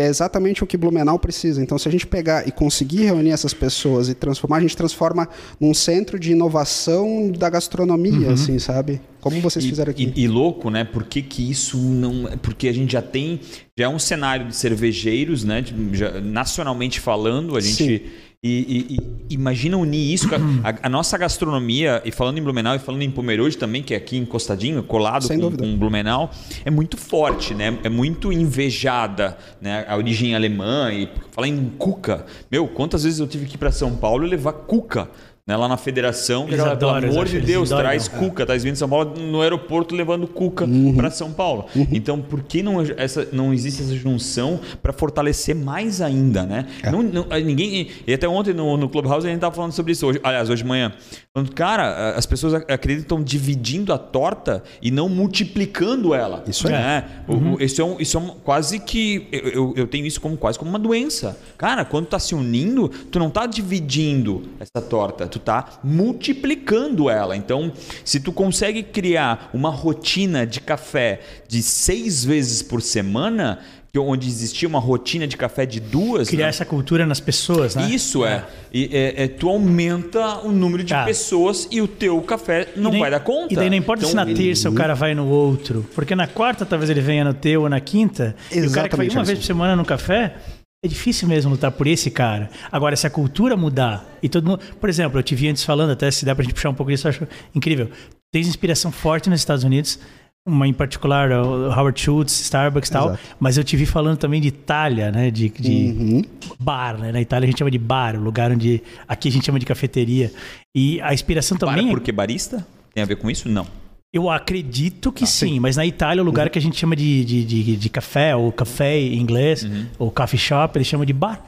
é 0.01 0.07
exatamente 0.09 0.65
o 0.65 0.67
que 0.67 0.77
Blumenau 0.77 1.19
precisa. 1.19 1.63
Então, 1.63 1.79
se 1.79 1.89
a 1.89 1.93
gente 1.93 2.07
pegar 2.07 2.47
e 2.49 2.51
conseguir 2.53 3.05
reunir 3.05 3.31
essas 3.31 3.53
pessoas 3.55 4.09
e 4.09 4.15
transformar, 4.15 4.57
a 4.57 4.61
gente 4.61 4.77
transforma 4.77 5.29
num 5.61 5.73
centro 5.75 6.19
de 6.19 6.33
inovação 6.33 7.31
da 7.31 7.49
gastronomia, 7.51 8.29
Uhum. 8.29 8.33
assim, 8.35 8.59
sabe? 8.59 9.01
Como 9.21 9.41
vocês 9.41 9.65
E- 9.65 9.69
fizeram 9.69 9.91
aqui. 9.91 10.13
E, 10.17 10.23
e 10.25 10.29
louco, 10.29 10.71
né? 10.71 10.83
Por 10.85 11.05
que, 11.05 11.21
que 11.23 11.51
isso 11.51 11.77
não. 11.77 12.25
Porque 12.43 12.69
a 12.69 12.73
gente 12.73 12.93
já 12.93 13.03
tem. 13.03 13.41
Já 13.79 13.85
é 13.85 13.89
um 13.89 13.99
cenário 13.99 14.47
de 14.49 14.57
cervejeiros, 14.57 15.45
né? 15.45 15.61
de- 15.61 15.97
já- 15.99 16.21
nacionalmente 16.21 16.99
falando, 17.01 17.57
a 17.57 17.61
gente. 17.61 17.75
Sim. 17.99 18.01
E, 18.43 18.49
e- 18.89 18.97
e 19.29 19.35
imagina 19.35 19.77
unir 19.77 20.15
isso 20.15 20.27
com 20.27 20.35
a, 20.65 20.75
a- 20.83 20.89
nossa 20.89 21.19
gastronomia, 21.19 22.01
e 22.07 22.11
falando 22.11 22.39
em 22.39 22.43
Blumenau 22.43 22.75
e 22.75 22.79
falando 22.79 23.03
em 23.03 23.11
Pomerode 23.11 23.59
também, 23.59 23.83
que 23.83 23.93
é 23.93 23.99
aqui 23.99 24.17
encostadinho, 24.17 24.83
colado 24.83 25.25
Sem 25.27 25.37
com, 25.37 25.43
dúvida. 25.43 25.63
com 25.63 25.77
Blumenau, 25.77 26.31
é 26.65 26.71
muito 26.71 26.97
forte, 26.97 27.55
né? 27.55 27.77
É 27.85 27.91
muito 27.91 28.33
invejada, 28.33 29.37
né? 29.61 29.85
A 29.87 29.95
origem 29.95 30.35
alemã 30.35 30.91
e 30.91 31.07
falar 31.33 31.49
em 31.49 31.69
cuca. 31.77 32.25
Meu, 32.51 32.67
quantas 32.67 33.05
vezes 33.05 33.21
eu 33.21 33.27
tive 33.27 33.45
que 33.45 33.57
ir 33.57 33.59
para 33.59 33.71
São 33.71 33.95
Paulo 33.95 34.27
levar 34.27 34.55
cuca? 34.55 35.11
Né, 35.47 35.57
lá 35.57 35.67
na 35.67 35.77
federação, 35.77 36.47
Eles 36.47 36.61
Ela, 36.61 36.73
adoram, 36.73 37.01
pelo 37.01 37.13
amor 37.13 37.25
de 37.27 37.41
Deus, 37.41 37.71
traz 37.71 38.07
cuca, 38.07 38.47
tá 38.47 38.55
vindo 38.55 38.73
de 38.73 38.79
São 38.79 38.89
Paulo 38.89 39.15
no 39.19 39.41
aeroporto 39.41 39.95
levando 39.97 40.27
cuca 40.29 40.65
para 40.95 41.11
São 41.11 41.33
Paulo. 41.33 41.65
Então, 41.91 42.21
por 42.21 42.43
que 42.43 42.63
não, 42.63 42.81
essa, 42.97 43.27
não 43.33 43.53
existe 43.53 43.83
essa 43.83 43.97
junção 43.97 44.61
para 44.83 44.93
fortalecer 44.93 45.57
mais 45.57 46.01
ainda, 46.01 46.45
né? 46.45 46.67
Não, 46.93 47.03
não- 47.03 47.27
a- 47.31 47.41
ninguém 47.41 47.89
e 48.07 48.13
até 48.15 48.29
ontem 48.29 48.53
no, 48.55 48.77
no 48.77 48.89
Clubhouse 48.89 49.27
a 49.27 49.31
gente 49.31 49.41
tava 49.41 49.55
falando 49.55 49.73
sobre 49.73 49.93
isso 49.93 50.07
hoje, 50.07 50.21
aliás, 50.23 50.49
hoje 50.51 50.63
de 50.63 50.69
manhã. 50.69 50.93
Falando, 51.33 51.53
cara, 51.55 52.17
as 52.17 52.27
pessoas 52.27 52.55
ac- 52.55 52.73
acreditam 52.73 53.23
dividindo 53.23 53.93
a 53.93 53.99
torta 53.99 54.65
e 54.83 54.91
não 54.91 55.09
multiplicando 55.09 56.13
ela. 56.13 56.43
Isso 56.49 56.67
né? 56.69 57.23
O- 57.29 57.35
o- 57.55 57.63
isso 57.63 57.81
é, 57.81 57.85
um, 57.85 58.01
isso 58.01 58.17
é 58.17 58.21
um- 58.21 58.31
quase 58.43 58.81
que 58.81 59.29
eu, 59.31 59.73
eu, 59.77 59.87
tenho 59.87 60.05
isso 60.07 60.21
como 60.21 60.37
quase 60.37 60.59
como 60.59 60.69
uma 60.73 60.79
doença. 60.79 61.39
Cara, 61.57 61.85
quando 61.85 62.07
tá 62.07 62.19
se 62.19 62.35
unindo, 62.35 62.89
tu 62.89 63.21
não 63.21 63.31
tá 63.31 63.47
dividindo 63.47 64.43
essa 64.59 64.85
torta, 64.85 65.29
tu 65.29 65.39
tá 65.39 65.79
multiplicando 65.85 67.09
ela. 67.09 67.37
Então, 67.37 67.73
se 68.05 68.19
tu 68.19 68.33
consegue 68.33 68.83
criar 68.83 69.51
uma 69.55 69.71
rotina 69.71 70.45
de 70.45 70.61
café 70.61 71.21
de 71.47 71.63
seis 71.63 72.25
vezes 72.25 72.61
por 72.61 72.83
semana, 72.83 73.61
onde 73.99 74.29
existia 74.29 74.69
uma 74.69 74.79
rotina 74.79 75.27
de 75.27 75.37
café 75.37 75.67
de 75.67 75.81
duas, 75.81 76.29
Criar 76.29 76.45
né? 76.45 76.51
essa 76.51 76.65
cultura 76.65 77.05
nas 77.05 77.19
pessoas, 77.19 77.75
né? 77.75 77.89
Isso 77.91 78.25
é. 78.25 78.45
E, 78.73 78.89
é, 78.93 79.25
é, 79.25 79.29
Tu 79.29 79.49
aumenta 79.49 80.39
o 80.47 80.53
número 80.53 80.85
de 80.85 80.95
Ah. 80.95 81.05
pessoas 81.05 81.67
e 81.71 81.81
o 81.81 81.89
teu 81.89 82.21
café 82.23 82.69
não 82.77 82.91
nem- 82.93 83.01
vai 83.01 83.11
dar 83.11 83.21
conta. 83.21 83.53
E 83.53 83.57
daí 83.57 83.69
não 83.71 83.77
importa 83.77 84.01
Então, 84.05 84.11
se 84.11 84.17
na 84.17 84.27
terça 84.27 84.69
o 84.71 84.75
cara 84.75 84.95
vai 84.95 85.15
no 85.15 85.27
outro, 85.27 85.85
porque 85.95 86.15
na 86.15 86.27
quarta 86.27 86.65
talvez 86.65 86.89
ele 86.91 87.01
venha 87.01 87.25
no 87.25 87.35
teu 87.35 87.63
ou 87.63 87.69
na 87.69 87.81
quinta, 87.81 88.37
e 88.51 88.61
o 88.61 88.71
cara 88.71 88.89
que 88.89 88.97
vai 88.97 89.07
Exatamente, 89.07 89.17
uma 89.17 89.25
vez 89.25 89.39
por 89.39 89.45
semana 89.45 89.75
no 89.75 89.85
café, 89.85 90.37
é 90.85 90.89
difícil 90.89 91.29
mesmo 91.29 91.51
lutar 91.51 91.71
por 91.73 91.87
esse 91.87 92.11
cara. 92.11 92.49
Agora, 92.73 92.97
se 92.97 93.07
a 93.07 93.11
cultura 93.11 93.57
mudar 93.57 94.09
e 94.23 94.29
todo 94.29 94.47
mundo. 94.47 94.61
Por 94.81 94.89
exemplo, 94.89 95.19
eu 95.19 95.23
te 95.23 95.35
vi 95.35 95.49
antes 95.49 95.63
falando, 95.65 95.91
até 95.91 96.11
se 96.11 96.25
dá 96.25 96.35
pra 96.35 96.43
gente 96.45 96.55
puxar 96.55 96.71
um 96.71 96.75
pouco 96.75 96.91
disso, 96.91 97.07
eu 97.07 97.11
acho 97.11 97.29
incrível. 97.55 97.91
Tens 98.33 98.47
inspiração 98.47 98.91
forte 98.93 99.29
nos 99.29 99.41
Estados 99.41 99.65
Unidos. 99.65 99.99
Uma 100.47 100.67
em 100.67 100.73
particular, 100.73 101.31
o 101.31 101.71
Howard 101.71 102.01
Schultz, 102.01 102.41
Starbucks 102.41 102.89
e 102.89 102.93
tal. 102.93 103.09
Exato. 103.11 103.23
Mas 103.39 103.59
eu 103.59 103.63
te 103.65 103.77
vi 103.77 103.85
falando 103.87 104.17
também 104.17 104.41
de 104.41 104.49
Itália, 104.49 105.13
né? 105.13 105.31
De, 105.31 105.49
de 105.51 105.71
Uhum. 105.71 106.23
bar, 106.59 106.99
né? 106.99 107.13
Na 107.13 107.21
Itália 107.21 107.47
a 107.47 107.51
gente 107.51 107.59
chama 107.59 107.71
de 107.71 107.79
bar, 107.79 108.17
o 108.17 108.21
lugar 108.23 108.51
onde. 108.51 108.83
Aqui 109.07 109.29
a 109.29 109.33
gente 109.33 109.45
chama 109.45 109.59
de 109.59 109.67
cafeteria. 109.67 110.33
E 110.75 111.01
a 111.03 111.13
inspiração 111.13 111.59
também. 111.59 111.89
é 111.89 111.91
porque 111.91 112.11
barista? 112.11 112.67
Tem 112.95 113.03
a 113.03 113.07
ver 113.07 113.17
com 113.17 113.31
isso? 113.31 113.49
Não. 113.49 113.67
eu 114.13 114.29
acredito 114.31 115.13
que 115.13 115.27
sim, 115.27 115.61
mas 115.61 115.77
na 115.77 115.85
Itália 115.87 116.23
o 116.23 116.27
lugar 116.27 116.49
que 116.51 116.59
a 116.59 116.63
gente 116.63 116.77
chama 116.77 116.97
de, 116.97 117.25
de, 117.25 117.45
de, 117.45 117.77
de 117.77 117.89
café, 117.91 118.35
ou 118.35 118.51
café 118.51 118.99
em 118.99 119.19
inglês, 119.21 119.65
ou 119.99 120.11
coffee 120.11 120.39
shop, 120.39 120.77
eles 120.79 120.89
chamam 120.89 121.05
de 121.07 121.13
bar. 121.13 121.41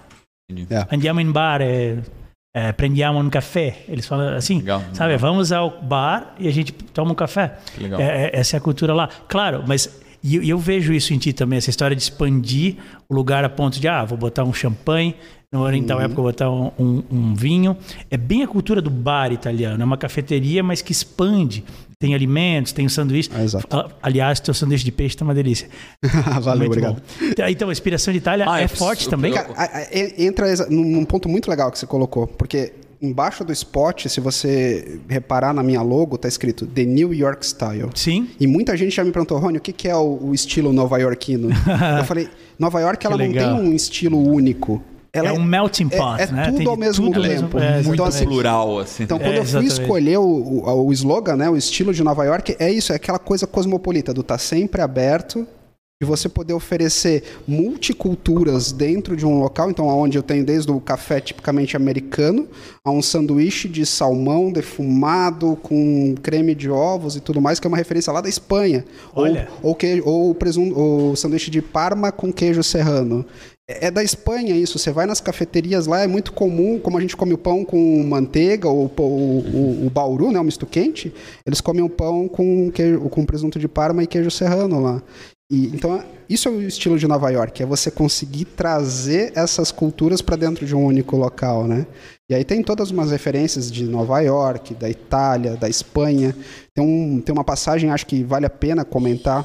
É. 0.71 0.95
Andiamo 0.95 1.19
in 1.21 1.33
bar, 1.33 1.61
é, 1.63 1.97
é, 2.55 2.73
prendiamo 2.73 3.19
um 3.19 3.31
café. 3.31 3.79
Eles 3.89 4.07
falam 4.07 4.35
assim, 4.37 4.59
Legal, 4.59 4.83
sabe? 4.93 5.13
legal. 5.15 5.31
Vamos 5.31 5.53
ao 5.53 5.71
bar 5.83 6.35
e 6.39 6.47
a 6.49 6.51
gente 6.53 6.73
toma 6.73 7.13
um 7.13 7.15
café. 7.15 7.59
É, 7.99 8.25
é- 8.27 8.31
essa 8.41 8.57
é 8.57 8.59
a 8.59 8.61
cultura 8.61 8.93
lá. 8.95 9.09
Claro, 9.29 9.65
mas 9.67 10.01
e 10.23 10.37
eu, 10.37 10.43
eu 10.43 10.59
vejo 10.59 10.93
isso 10.93 11.13
em 11.15 11.19
ti 11.19 11.33
também, 11.33 11.57
essa 11.57 11.71
história 11.71 11.97
de 11.97 12.03
expandir 12.03 12.77
o 13.09 13.15
lugar 13.15 13.45
a 13.45 13.49
ponto 13.49 13.81
de, 13.81 13.89
ah, 13.89 14.05
vou 14.05 14.17
botar 14.19 14.45
um 14.45 14.53
champanhe, 14.53 15.17
no 15.51 15.69
em 15.71 15.81
Uhum. 15.81 15.87
tal 15.87 15.99
época 16.01 16.13
eu 16.13 16.23
vou 16.23 16.25
botar 16.33 16.51
um, 16.51 16.71
um- 16.79 17.03
um 17.11 17.35
vinho. 17.35 17.77
É 18.11 18.17
bem 18.17 18.43
a 18.43 18.47
cultura 18.49 18.81
do 18.81 18.89
bar 18.91 19.33
italiano. 19.33 19.83
É 19.83 19.85
uma 19.85 19.97
cafeteria, 19.99 20.63
mas 20.63 20.81
que 20.81 20.93
expande. 20.93 21.65
Tem 22.03 22.17
alimentos, 22.17 22.73
tem 22.73 22.85
um 22.85 22.89
sanduíche. 22.89 23.31
Ah, 23.33 23.45
exato. 23.45 23.95
Aliás, 24.03 24.41
teu 24.41 24.53
sanduíche 24.53 24.85
de 24.85 24.91
peixe 24.91 25.17
tá 25.17 25.25
uma 25.25 25.33
delícia. 25.33 25.69
Valeu, 26.43 26.67
Muito 26.67 26.73
obrigado. 26.73 26.97
bom. 26.97 27.45
Então, 27.49 27.69
a 27.69 27.73
inspiração 27.73 28.11
de 28.11 28.19
Itália 28.19 28.45
Ah, 28.49 28.61
é 28.61 28.65
eu 28.65 28.69
forte 28.69 29.09
também. 29.09 29.33
Cara, 29.33 29.49
entra 30.19 30.67
num 30.69 31.05
ponto 31.05 31.29
muito 31.29 31.49
legal 31.49 31.71
que 31.71 31.79
você 31.79 31.87
colocou, 31.87 32.27
porque 32.27 32.73
embaixo 33.01 33.45
do 33.45 33.53
spot, 33.53 34.07
se 34.09 34.21
você 34.21 34.99
reparar 35.09 35.55
na 35.55 35.63
minha 35.63 35.81
logo, 35.81 36.19
tá 36.19 36.27
escrito 36.27 36.67
The 36.67 36.85
New 36.85 37.15
York 37.15 37.47
Style. 37.47 37.91
Sim. 37.95 38.29
E 38.41 38.49
muita 38.49 38.77
gente 38.77 38.97
já 38.97 39.05
me 39.05 39.13
perguntou, 39.13 39.39
Rony, 39.39 39.59
o 39.59 39.61
que, 39.61 39.73
que 39.73 39.87
é 39.87 39.95
o, 39.95 40.19
o 40.25 40.35
estilo 40.35 40.73
nova-iorquino? 40.73 41.51
eu 42.01 42.05
falei, 42.05 42.29
Nova 42.59 42.81
York 42.81 43.07
ela 43.07 43.17
não 43.17 43.33
tem 43.33 43.53
um 43.53 43.73
estilo 43.73 44.19
único. 44.19 44.83
Ela 45.13 45.29
é 45.29 45.33
um 45.33 45.43
melting 45.43 45.89
pot, 45.89 46.21
é, 46.21 46.25
é 46.25 46.27
né? 46.33 46.45
tudo 46.47 46.57
Tem 46.57 46.67
ao 46.67 46.77
mesmo 46.77 47.13
tudo 47.13 47.23
tempo. 47.23 47.59
É, 47.59 47.83
Muito 47.83 48.03
assim, 48.03 48.25
Plural, 48.25 48.79
assim. 48.79 49.03
Então, 49.03 49.19
É, 49.19 49.21
quando 49.21 49.35
eu 49.35 49.45
fui 49.45 49.61
exatamente. 49.61 49.81
escolher 49.81 50.19
o, 50.19 50.23
o, 50.23 50.87
o 50.87 50.93
slogan, 50.93 51.37
né, 51.37 51.51
o 51.51 51.57
estilo 51.57 51.93
de 51.93 52.03
Nova 52.03 52.25
York, 52.25 52.57
é 52.59 52.71
isso, 52.71 52.93
é 52.93 52.97
aquela 52.97 53.19
coisa 53.19 53.47
cosmopolita, 53.47 54.15
do 54.15 54.23
estar 54.23 54.39
sempre 54.39 54.81
aberto, 54.81 55.47
de 56.03 56.07
você 56.07 56.29
poder 56.29 56.53
oferecer 56.53 57.23
multiculturas 57.47 58.73
dentro 58.73 59.17
de 59.17 59.25
um 59.25 59.39
local, 59.39 59.71
então 59.71 59.87
onde 59.87 60.19
eu 60.19 60.23
tenho 60.23 60.45
desde 60.45 60.69
o 60.73 60.81
café 60.81 61.21
tipicamente 61.21 61.77
americano, 61.77 62.49
a 62.85 62.91
um 62.91 63.01
sanduíche 63.01 63.69
de 63.69 63.87
salmão 63.87 64.51
defumado 64.51 65.57
com 65.63 66.17
creme 66.21 66.57
de 66.57 66.69
ovos 66.69 67.15
e 67.15 67.21
tudo 67.21 67.41
mais, 67.41 67.61
que 67.61 67.67
é 67.67 67.69
uma 67.69 67.77
referência 67.77 68.13
lá 68.13 68.21
da 68.21 68.29
Espanha. 68.29 68.85
Olha. 69.15 69.49
Ou, 69.63 69.71
ou, 69.71 69.75
que, 69.77 70.03
ou 70.05 70.31
o 70.31 70.35
presunto, 70.35 70.77
o 70.77 71.15
sanduíche 71.15 71.53
de 71.53 71.63
Parma 71.63 72.11
com 72.11 72.33
queijo 72.33 72.65
serrano. 72.65 73.25
É 73.81 73.91
da 73.91 74.03
Espanha 74.03 74.57
isso. 74.57 74.79
Você 74.79 74.91
vai 74.91 75.07
nas 75.07 75.21
cafeterias 75.21 75.87
lá, 75.87 76.01
é 76.01 76.07
muito 76.07 76.33
comum, 76.33 76.79
como 76.79 76.99
a 76.99 77.01
gente 77.01 77.17
come 77.17 77.33
o 77.35 77.39
pão 77.39 77.65
com 77.65 78.03
manteiga 78.05 78.69
ou 78.69 78.87
o, 78.87 79.03
o, 79.03 79.87
o 79.87 79.91
bauru, 79.91 80.31
né, 80.31 80.41
o 80.41 80.45
misto 80.45 80.67
quente, 80.67 81.13
eles 81.47 81.61
comem 81.61 81.83
o 81.83 81.89
pão 81.89 82.29
com, 82.29 82.71
queijo, 82.71 83.01
com 83.09 83.25
presunto 83.25 83.59
de 83.59 83.69
parma 83.69 84.03
e 84.03 84.07
queijo 84.07 84.31
serrano 84.31 84.81
lá. 84.81 85.03
E, 85.51 85.67
então, 85.67 86.03
isso 86.29 86.49
é 86.49 86.51
o 86.51 86.63
estilo 86.63 86.99
de 86.99 87.07
Nova 87.07 87.29
York, 87.29 87.63
é 87.63 87.67
você 87.67 87.91
conseguir 87.91 88.47
trazer 88.47 89.33
essas 89.35 89.71
culturas 89.71 90.23
para 90.23 90.35
dentro 90.35 90.65
de 90.65 90.75
um 90.75 90.83
único 90.83 91.15
local, 91.15 91.67
né? 91.67 91.87
E 92.31 92.35
aí 92.35 92.43
tem 92.43 92.63
todas 92.63 92.91
umas 92.91 93.11
referências 93.11 93.71
de 93.71 93.85
Nova 93.85 94.19
York, 94.21 94.75
da 94.75 94.89
Itália, 94.89 95.55
da 95.55 95.69
Espanha. 95.69 96.35
Tem, 96.75 96.83
um, 96.83 97.21
tem 97.21 97.31
uma 97.35 97.45
passagem, 97.45 97.91
acho 97.91 98.07
que 98.07 98.25
vale 98.25 98.47
a 98.47 98.51
pena 98.51 98.83
comentar. 98.83 99.45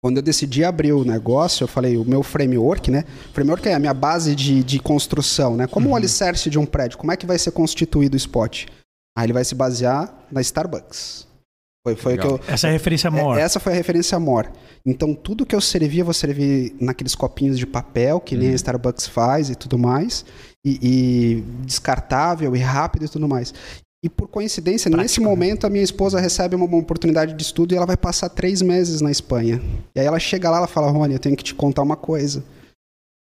Quando 0.00 0.18
eu 0.18 0.22
decidi 0.22 0.62
abrir 0.64 0.92
o 0.92 1.04
negócio, 1.04 1.64
eu 1.64 1.68
falei, 1.68 1.96
o 1.96 2.04
meu 2.04 2.22
framework, 2.22 2.90
né? 2.90 3.04
Framework 3.32 3.68
é 3.68 3.74
a 3.74 3.80
minha 3.80 3.94
base 3.94 4.34
de, 4.34 4.62
de 4.62 4.78
construção, 4.78 5.56
né? 5.56 5.66
Como 5.66 5.86
uhum. 5.86 5.92
o 5.92 5.96
alicerce 5.96 6.48
de 6.48 6.58
um 6.58 6.64
prédio, 6.64 6.98
como 6.98 7.10
é 7.10 7.16
que 7.16 7.26
vai 7.26 7.38
ser 7.38 7.50
constituído 7.50 8.14
o 8.14 8.16
spot? 8.16 8.66
Aí 9.16 9.26
ele 9.26 9.32
vai 9.32 9.44
se 9.44 9.56
basear 9.56 10.14
na 10.30 10.40
Starbucks. 10.40 11.26
Foi, 11.84 11.96
foi 11.96 12.18
que 12.18 12.26
eu, 12.26 12.40
essa 12.46 12.66
é 12.66 12.70
a 12.70 12.72
referência. 12.72 13.08
É, 13.08 13.40
essa 13.40 13.58
foi 13.58 13.72
a 13.72 13.76
referência 13.76 14.18
maior. 14.20 14.52
Então, 14.84 15.14
tudo 15.14 15.46
que 15.46 15.54
eu 15.54 15.60
servia, 15.60 16.02
eu 16.02 16.04
vou 16.04 16.14
servir 16.14 16.76
naqueles 16.80 17.14
copinhos 17.14 17.58
de 17.58 17.66
papel, 17.66 18.20
que 18.20 18.36
nem 18.36 18.48
a 18.48 18.50
uhum. 18.50 18.56
Starbucks 18.56 19.06
faz 19.06 19.50
e 19.50 19.56
tudo 19.56 19.78
mais. 19.78 20.24
E, 20.64 20.78
e, 20.82 21.40
descartável 21.64 22.54
e 22.54 22.58
rápido 22.58 23.06
e 23.06 23.08
tudo 23.08 23.28
mais. 23.28 23.54
E 24.04 24.08
por 24.08 24.28
coincidência, 24.28 24.88
Prático, 24.88 25.02
nesse 25.02 25.20
né? 25.20 25.26
momento, 25.26 25.66
a 25.66 25.70
minha 25.70 25.82
esposa 25.82 26.20
recebe 26.20 26.54
uma, 26.54 26.66
uma, 26.66 26.78
oportunidade 26.78 27.34
de 27.34 27.42
estudo 27.42 27.72
e 27.72 27.76
ela 27.76 27.86
vai 27.86 27.96
passar 27.96 28.28
três 28.28 28.62
meses 28.62 29.00
na 29.00 29.10
Espanha. 29.10 29.60
E 29.94 29.98
aí 29.98 30.06
ela 30.06 30.20
chega 30.20 30.50
lá 30.50 30.64
e 30.64 30.68
fala, 30.68 30.90
Rony, 30.90 31.14
eu 31.14 31.18
tenho 31.18 31.36
que 31.36 31.42
te 31.42 31.54
contar 31.54 31.82
uma 31.82 31.96
coisa. 31.96 32.44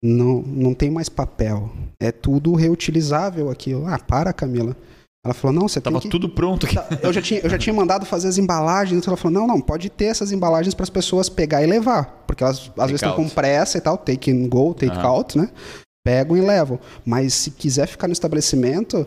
Não, 0.02 0.42
não 0.42 0.74
tem 0.74 0.90
mais 0.90 1.08
papel. 1.08 1.70
É 2.00 2.10
tudo 2.10 2.54
reutilizável 2.54 3.50
aquilo. 3.50 3.86
Ah, 3.86 3.98
para, 3.98 4.32
Camila. 4.32 4.74
Ela 5.24 5.34
falou, 5.34 5.54
não, 5.54 5.68
você 5.68 5.80
Tava 5.80 6.00
tem 6.00 6.10
que... 6.10 6.18
tudo 6.18 6.28
pronto. 6.28 6.66
Tá, 6.66 6.88
eu 7.00 7.12
já, 7.12 7.22
tinha, 7.22 7.38
eu 7.40 7.48
já 7.48 7.56
tinha 7.56 7.72
mandado 7.72 8.04
fazer 8.04 8.26
as 8.26 8.38
embalagens. 8.38 8.98
Então 8.98 9.12
ela 9.12 9.16
falou, 9.16 9.40
não, 9.40 9.46
não, 9.46 9.60
pode 9.60 9.88
ter 9.88 10.06
essas 10.06 10.32
embalagens 10.32 10.74
para 10.74 10.82
as 10.82 10.90
pessoas 10.90 11.28
pegar 11.28 11.62
e 11.62 11.66
levar. 11.66 12.24
Porque 12.26 12.42
elas 12.42 12.58
às 12.58 12.66
take 12.66 12.86
vezes 12.86 13.02
estão 13.02 13.14
com 13.14 13.28
pressa 13.28 13.78
e 13.78 13.80
tal, 13.80 13.96
take 13.96 14.32
and 14.32 14.48
go, 14.48 14.74
take 14.74 14.96
uhum. 14.96 15.06
out, 15.06 15.38
né? 15.38 15.50
Pegam 16.04 16.36
e 16.36 16.40
levam. 16.40 16.80
Mas 17.04 17.34
se 17.34 17.52
quiser 17.52 17.86
ficar 17.86 18.08
no 18.08 18.12
estabelecimento, 18.12 19.06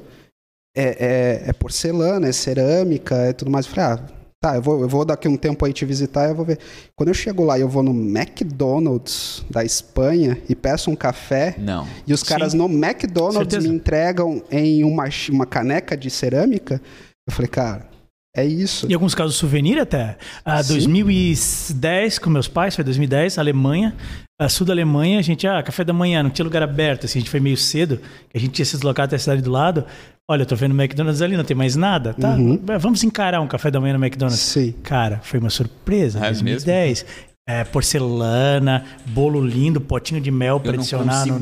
é, 0.75 1.43
é, 1.45 1.49
é 1.49 1.53
porcelana, 1.53 2.27
é 2.27 2.31
cerâmica, 2.31 3.15
é 3.15 3.33
tudo 3.33 3.49
mais. 3.49 3.65
Eu 3.65 3.73
falei, 3.73 3.91
ah, 3.93 4.15
Tá, 4.45 4.57
eu 4.57 4.61
vou, 4.61 4.81
eu 4.81 4.87
vou 4.87 5.03
daqui 5.03 5.27
um 5.27 5.35
tempo 5.35 5.65
aí 5.65 5.73
te 5.73 5.85
visitar, 5.85 6.29
eu 6.29 6.35
vou 6.35 6.45
ver. 6.45 6.59
Quando 6.95 7.09
eu 7.09 7.15
chego 7.15 7.43
lá 7.43 7.57
e 7.57 7.61
eu 7.61 7.67
vou 7.67 7.81
no 7.81 7.89
McDonald's 7.89 9.43
da 9.49 9.63
Espanha 9.63 10.37
e 10.47 10.53
peço 10.53 10.91
um 10.91 10.95
café, 10.95 11.55
não. 11.57 11.87
e 12.05 12.13
os 12.13 12.21
caras 12.21 12.51
Sim. 12.51 12.59
no 12.59 12.65
McDonald's 12.65 13.37
Certeza. 13.53 13.67
me 13.67 13.73
entregam 13.73 14.43
em 14.51 14.83
uma, 14.83 15.05
uma 15.31 15.47
caneca 15.47 15.97
de 15.97 16.11
cerâmica, 16.11 16.79
eu 17.27 17.33
falei, 17.33 17.49
cara, 17.49 17.87
é 18.35 18.45
isso. 18.45 18.87
Em 18.89 18.93
alguns 18.93 19.15
casos, 19.15 19.35
souvenir 19.35 19.79
até. 19.79 20.17
Ah, 20.43 20.61
2010, 20.61 22.19
com 22.19 22.29
meus 22.29 22.47
pais, 22.47 22.75
foi 22.75 22.83
2010, 22.83 23.37
Alemanha. 23.37 23.95
A 24.39 24.49
sul 24.49 24.67
da 24.67 24.73
Alemanha, 24.73 25.17
a 25.17 25.21
gente, 25.21 25.47
ah, 25.47 25.63
café 25.63 25.85
da 25.85 25.93
manhã, 25.93 26.21
não 26.21 26.29
tinha 26.29 26.43
lugar 26.43 26.61
aberto, 26.61 27.05
assim, 27.05 27.19
a 27.19 27.21
gente 27.21 27.31
foi 27.31 27.39
meio 27.39 27.55
cedo, 27.55 28.01
a 28.33 28.37
gente 28.37 28.51
tinha 28.51 28.65
se 28.65 28.73
deslocado 28.73 29.07
até 29.07 29.15
a 29.15 29.19
cidade 29.19 29.41
do 29.41 29.49
lado. 29.49 29.85
Olha, 30.29 30.41
eu 30.41 30.45
tô 30.45 30.55
vendo 30.55 30.73
o 30.73 30.81
McDonald's 30.81 31.21
ali, 31.21 31.37
não 31.37 31.45
tem 31.45 31.55
mais 31.55 31.77
nada, 31.77 32.13
tá? 32.13 32.31
Uhum. 32.31 32.59
Vamos 32.79 33.03
encarar 33.03 33.39
um 33.39 33.47
café 33.47 33.71
da 33.71 33.79
manhã 33.79 33.97
no 33.97 34.03
McDonald's. 34.03 34.41
Sim. 34.41 34.73
Cara, 34.83 35.21
foi 35.23 35.39
uma 35.39 35.49
surpresa, 35.49 36.19
é 36.19 36.31
2010. 36.31 37.05
É, 37.47 37.63
porcelana, 37.63 38.83
bolo 39.05 39.39
lindo, 39.39 39.79
potinho 39.79 40.19
de 40.19 40.31
mel 40.31 40.59
para 40.59 40.73
adicionar 40.73 41.25
no 41.27 41.39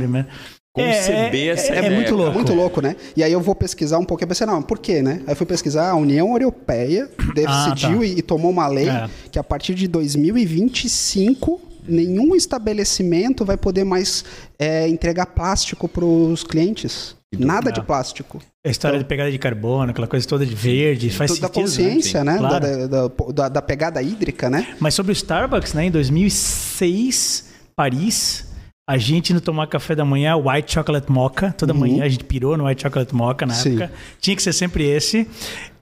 conceber 0.74 1.48
é, 1.48 1.48
essa 1.50 1.74
é, 1.74 1.78
ideia. 1.78 1.86
É 1.86 1.96
muito 1.96 2.16
louco. 2.16 2.34
Muito 2.34 2.54
louco, 2.54 2.82
né? 2.82 2.96
E 3.16 3.24
aí 3.24 3.32
eu 3.32 3.40
vou 3.40 3.54
pesquisar 3.54 4.00
um 4.00 4.06
pouquinho, 4.06 4.26
eu 4.26 4.30
pensei, 4.30 4.48
não, 4.48 4.62
por 4.62 4.80
quê, 4.80 5.02
né? 5.02 5.22
Aí 5.28 5.34
eu 5.34 5.36
fui 5.36 5.46
pesquisar, 5.46 5.92
a 5.92 5.96
União 5.96 6.32
Europeia 6.32 7.10
decidiu 7.36 7.98
ah, 7.98 8.00
tá. 8.00 8.06
e, 8.06 8.18
e, 8.18 8.22
tomou 8.22 8.52
uma 8.52 8.68
lei 8.68 8.90
é. 8.90 9.08
que 9.32 9.38
a 9.38 9.44
partir 9.44 9.76
de 9.76 9.88
2025 9.88 11.62
nenhum 11.88 12.34
estabelecimento 12.34 13.46
vai 13.46 13.58
poder 13.58 13.84
mais 13.84 14.24
é, 14.58 14.88
entregar 14.88 15.28
plástico 15.28 15.88
para 15.88 16.06
os 16.06 16.44
clientes. 16.44 17.16
Nada 17.38 17.72
de 17.72 17.82
plástico. 17.82 18.40
A 18.64 18.70
história 18.70 18.96
então, 18.96 19.04
de 19.04 19.10
pegada 19.10 19.32
de 19.32 19.40
carbono, 19.40 19.90
aquela 19.90 20.06
coisa 20.06 20.26
toda 20.28 20.46
de 20.46 20.54
verde, 20.54 21.10
faz 21.10 21.32
sentido. 21.32 21.42
Da 21.42 21.50
consciência, 21.50 22.24
né? 22.24 22.34
né? 22.34 22.38
Claro. 22.38 22.88
Da, 22.88 23.08
da, 23.08 23.08
da, 23.34 23.50
da, 23.50 23.62
pegada 23.62 24.02
hídrica, 24.02 24.52
né? 24.52 24.76
Mas 24.80 24.94
sobre 24.94 25.12
o 25.12 25.14
Starbucks, 25.14 25.74
né? 25.74 25.86
Em 25.86 25.92
2006, 25.92 27.50
Paris, 27.76 28.53
a 28.86 28.98
gente 28.98 29.32
indo 29.32 29.39
tomar 29.39 29.67
café 29.67 29.96
da 29.96 30.04
manhã, 30.04 30.36
White 30.36 30.74
Chocolate 30.74 31.12
Mocha, 31.12 31.54
toda 31.58 31.74
uhum. 31.74 31.80
manhã 31.80 32.04
a 32.04 32.10
gente 32.10 32.26
pirou 32.26 32.58
no 32.58 32.65
White 32.65 32.82
Chocolate 32.82 33.15
Mocha 33.15 33.46
na 33.46 33.54
Sim. 33.54 33.69
época. 33.82 33.93
Tinha 34.19 34.36
que 34.36 34.43
ser 34.43 34.54
sempre 34.54 34.84
esse. 34.84 35.28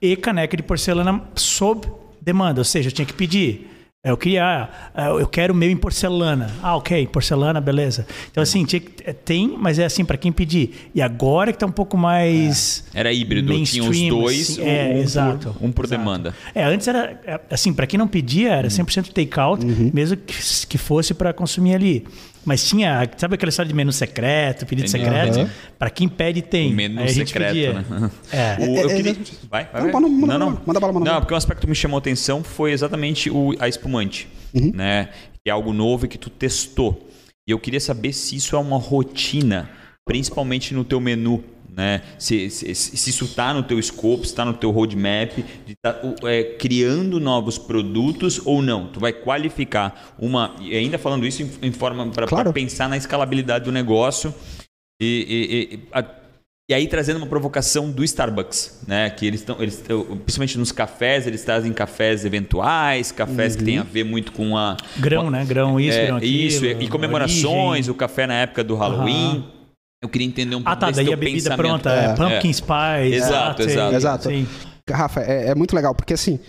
E 0.00 0.16
caneca 0.16 0.56
de 0.56 0.62
porcelana 0.62 1.22
sob 1.34 1.88
demanda, 2.20 2.60
ou 2.60 2.64
seja, 2.64 2.88
eu 2.88 2.92
tinha 2.92 3.06
que 3.06 3.12
pedir. 3.12 3.68
Eu 4.04 4.16
queria, 4.16 4.68
ah, 4.94 5.10
eu 5.10 5.28
quero 5.28 5.54
o 5.54 5.56
meu 5.56 5.70
em 5.70 5.76
porcelana. 5.76 6.52
Ah, 6.60 6.74
ok, 6.76 7.06
porcelana, 7.06 7.60
beleza. 7.60 8.04
Então, 8.32 8.42
assim, 8.42 8.64
tinha, 8.64 8.82
é, 9.04 9.12
tem, 9.12 9.56
mas 9.56 9.78
é 9.78 9.84
assim, 9.84 10.04
para 10.04 10.16
quem 10.16 10.32
pedir. 10.32 10.90
E 10.92 11.00
agora 11.00 11.52
que 11.52 11.58
tá 11.58 11.66
um 11.66 11.72
pouco 11.72 11.96
mais. 11.96 12.84
É. 12.92 12.98
Era 12.98 13.12
híbrido, 13.12 13.52
tinha 13.62 13.84
os 13.84 14.00
dois, 14.08 14.50
assim, 14.50 14.62
é, 14.62 14.94
um, 14.94 14.98
exato, 14.98 15.50
por, 15.52 15.66
um 15.66 15.70
por 15.70 15.84
exato. 15.84 16.00
demanda. 16.00 16.34
É, 16.52 16.64
antes 16.64 16.88
era, 16.88 17.20
é, 17.24 17.40
assim, 17.48 17.72
para 17.72 17.86
quem 17.86 17.96
não 17.96 18.08
pedia, 18.08 18.52
era 18.52 18.66
100% 18.66 18.96
uhum. 18.96 19.12
take-out, 19.12 19.64
uhum. 19.64 19.90
mesmo 19.94 20.16
que, 20.16 20.34
que 20.66 20.78
fosse 20.78 21.14
para 21.14 21.32
consumir 21.32 21.76
ali. 21.76 22.04
Mas 22.44 22.68
tinha, 22.68 23.08
sabe 23.16 23.36
aquela 23.36 23.50
história 23.50 23.68
de 23.68 23.74
menu 23.74 23.92
secreto, 23.92 24.66
pedido 24.66 24.88
Entendi. 24.88 25.04
secreto? 25.04 25.38
Uhum. 25.40 25.48
Para 25.78 25.90
quem 25.90 26.08
pede, 26.08 26.42
tem. 26.42 26.74
Menu 26.74 27.08
secreto, 27.08 27.48
pedia. 27.48 27.72
né? 27.72 28.10
É. 28.32 28.56
O, 28.58 28.76
eu 28.78 28.90
é, 28.90 28.96
queria... 28.96 29.16
Vai, 29.48 29.68
vai, 29.72 29.82
vai. 29.82 29.92
Não, 29.92 30.08
manda, 30.08 30.38
não, 30.38 30.50
não. 30.50 30.62
Manda 30.66 30.80
bala, 30.80 30.92
manda 30.92 31.12
Não, 31.12 31.20
porque 31.20 31.34
um 31.34 31.36
aspecto 31.36 31.60
que 31.60 31.68
me 31.68 31.74
chamou 31.74 31.98
a 31.98 32.00
atenção 32.00 32.42
foi 32.42 32.72
exatamente 32.72 33.30
o, 33.30 33.54
a 33.60 33.68
espumante, 33.68 34.28
uhum. 34.52 34.72
né? 34.74 35.10
Que 35.44 35.50
é 35.50 35.52
algo 35.52 35.72
novo 35.72 36.08
que 36.08 36.18
tu 36.18 36.30
testou. 36.30 37.08
E 37.46 37.52
eu 37.52 37.58
queria 37.58 37.80
saber 37.80 38.12
se 38.12 38.36
isso 38.36 38.56
é 38.56 38.58
uma 38.58 38.78
rotina, 38.78 39.70
principalmente 40.04 40.74
no 40.74 40.84
teu 40.84 41.00
menu 41.00 41.44
né? 41.74 42.02
Se, 42.18 42.50
se, 42.50 42.74
se 42.74 43.10
isso 43.10 43.24
está 43.24 43.54
no 43.54 43.62
teu 43.62 43.78
escopo, 43.78 44.24
se 44.24 44.32
está 44.32 44.44
no 44.44 44.52
teu 44.52 44.70
roadmap, 44.70 45.32
de 45.66 45.74
tá, 45.80 45.98
é, 46.24 46.44
criando 46.58 47.18
novos 47.18 47.56
produtos 47.56 48.40
ou 48.44 48.60
não. 48.60 48.88
Tu 48.88 49.00
vai 49.00 49.12
qualificar 49.12 50.14
uma. 50.18 50.54
E 50.60 50.76
ainda 50.76 50.98
falando 50.98 51.26
isso 51.26 51.42
em, 51.42 51.50
em 51.62 51.72
forma 51.72 52.06
para 52.08 52.26
claro. 52.26 52.52
pensar 52.52 52.88
na 52.88 52.96
escalabilidade 52.96 53.64
do 53.64 53.72
negócio. 53.72 54.34
E, 55.00 55.26
e, 55.28 55.74
e, 55.74 55.88
a, 55.92 56.04
e, 56.70 56.74
aí 56.74 56.86
trazendo 56.86 57.16
uma 57.16 57.26
provocação 57.26 57.90
do 57.90 58.04
Starbucks, 58.04 58.82
né? 58.86 59.08
Que 59.08 59.26
eles 59.26 59.40
estão, 59.40 59.56
eles, 59.58 59.82
principalmente 60.24 60.58
nos 60.58 60.72
cafés, 60.72 61.26
eles 61.26 61.42
trazem 61.42 61.72
cafés 61.72 62.24
eventuais, 62.24 63.10
cafés 63.10 63.54
uhum. 63.54 63.58
que 63.58 63.64
tem 63.64 63.78
a 63.78 63.82
ver 63.82 64.04
muito 64.04 64.32
com 64.32 64.56
a. 64.58 64.76
Grão, 64.98 65.24
com, 65.24 65.30
né? 65.30 65.44
Grão, 65.46 65.80
isso, 65.80 65.98
é, 65.98 66.06
grão 66.06 66.16
aquilo, 66.18 66.32
Isso, 66.32 66.66
e 66.66 66.88
comemorações, 66.88 67.70
origem. 67.70 67.90
o 67.90 67.94
café 67.94 68.26
na 68.26 68.34
época 68.34 68.62
do 68.62 68.76
Halloween. 68.76 69.36
Uhum. 69.36 69.51
Eu 70.02 70.08
queria 70.08 70.26
entender 70.26 70.56
um 70.56 70.62
pouco 70.62 70.70
Ah, 70.70 70.76
tá, 70.76 70.90
daí 70.90 71.12
a 71.12 71.16
bebida 71.16 71.56
pronta, 71.56 71.90
é, 71.90 72.04
é, 72.06 72.14
pumpkin 72.14 72.50
é. 72.50 72.52
spice. 72.52 73.14
Exato, 73.14 73.62
exato. 73.62 73.94
Exato. 73.94 74.28
Sim. 74.28 74.48
Rafa, 74.90 75.20
é, 75.20 75.50
é, 75.50 75.54
muito 75.54 75.76
legal, 75.76 75.94
porque 75.94 76.12
assim, 76.12 76.40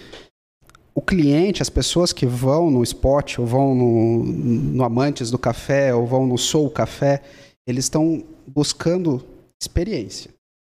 o 0.96 1.02
cliente, 1.02 1.62
as 1.62 1.70
pessoas 1.70 2.12
que 2.12 2.26
vão 2.26 2.72
no 2.72 2.82
Spot, 2.84 3.38
ou 3.38 3.46
vão 3.46 3.76
no, 3.76 4.24
no 4.24 4.84
Amantes 4.84 5.30
do 5.30 5.38
Café, 5.38 5.94
ou 5.94 6.08
vão 6.08 6.26
no 6.26 6.38
Sou 6.38 6.68
Café, 6.70 7.22
eles 7.68 7.86
estão 7.86 8.24
buscando 8.48 9.24
experiência. 9.62 10.32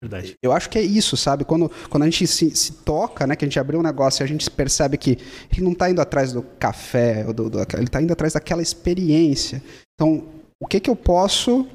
Verdade. 0.02 0.36
Eu 0.44 0.52
acho 0.52 0.70
que 0.70 0.78
é 0.78 0.82
isso, 0.82 1.16
sabe? 1.16 1.46
Quando, 1.46 1.72
quando 1.90 2.04
a 2.04 2.06
gente 2.08 2.28
se, 2.28 2.54
se 2.56 2.74
toca, 2.74 3.26
né? 3.26 3.36
Que 3.36 3.46
a 3.46 3.48
gente 3.48 3.60
abriu 3.60 3.80
um 3.80 3.84
negócio 3.84 4.22
e 4.22 4.26
a 4.26 4.28
gente 4.28 4.50
percebe 4.52 4.98
que 4.98 5.18
ele 5.52 5.62
não 5.62 5.72
está 5.72 5.90
indo 5.90 6.02
atrás 6.02 6.34
do 6.34 6.42
café, 6.42 7.24
do, 7.24 7.50
do, 7.50 7.60
ele 7.60 7.84
está 7.84 8.02
indo 8.02 8.12
atrás 8.12 8.34
daquela 8.34 8.62
experiência. 8.62 9.64
Então, 9.94 10.26
o 10.62 10.68
que, 10.68 10.82
que 10.82 10.90
eu 10.90 10.96
posso 10.96 11.66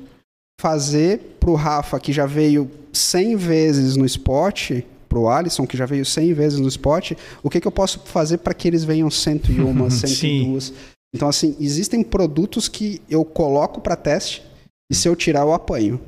fazer 0.61 1.37
para 1.39 1.51
o 1.51 1.55
Rafa, 1.55 2.01
que 2.01 2.13
já 2.13 2.27
veio 2.27 2.71
100 2.93 3.37
vezes 3.37 3.97
no 3.97 4.05
spot, 4.05 4.73
para 5.09 5.19
o 5.19 5.29
Alisson, 5.29 5.67
que 5.67 5.77
já 5.77 5.87
veio 5.87 6.05
100 6.05 6.33
vezes 6.35 6.59
no 6.59 6.69
spot, 6.69 7.13
o 7.43 7.49
que, 7.49 7.61
que 7.61 7.67
eu 7.67 7.73
posso 7.73 8.01
fazer 8.01 8.39
para 8.39 8.53
que 8.53 8.69
eles 8.69 8.85
venham 8.85 9.11
101, 9.11 9.91
102? 9.91 10.73
Então, 11.15 11.27
assim, 11.27 11.57
existem 11.59 12.03
produtos 12.03 12.69
que 12.69 13.01
eu 13.09 13.25
coloco 13.25 13.81
para 13.81 13.97
teste 13.97 14.43
e 14.91 14.95
se 14.95 15.09
eu 15.09 15.17
tirar, 15.17 15.41
eu 15.41 15.55
apanho. 15.55 15.99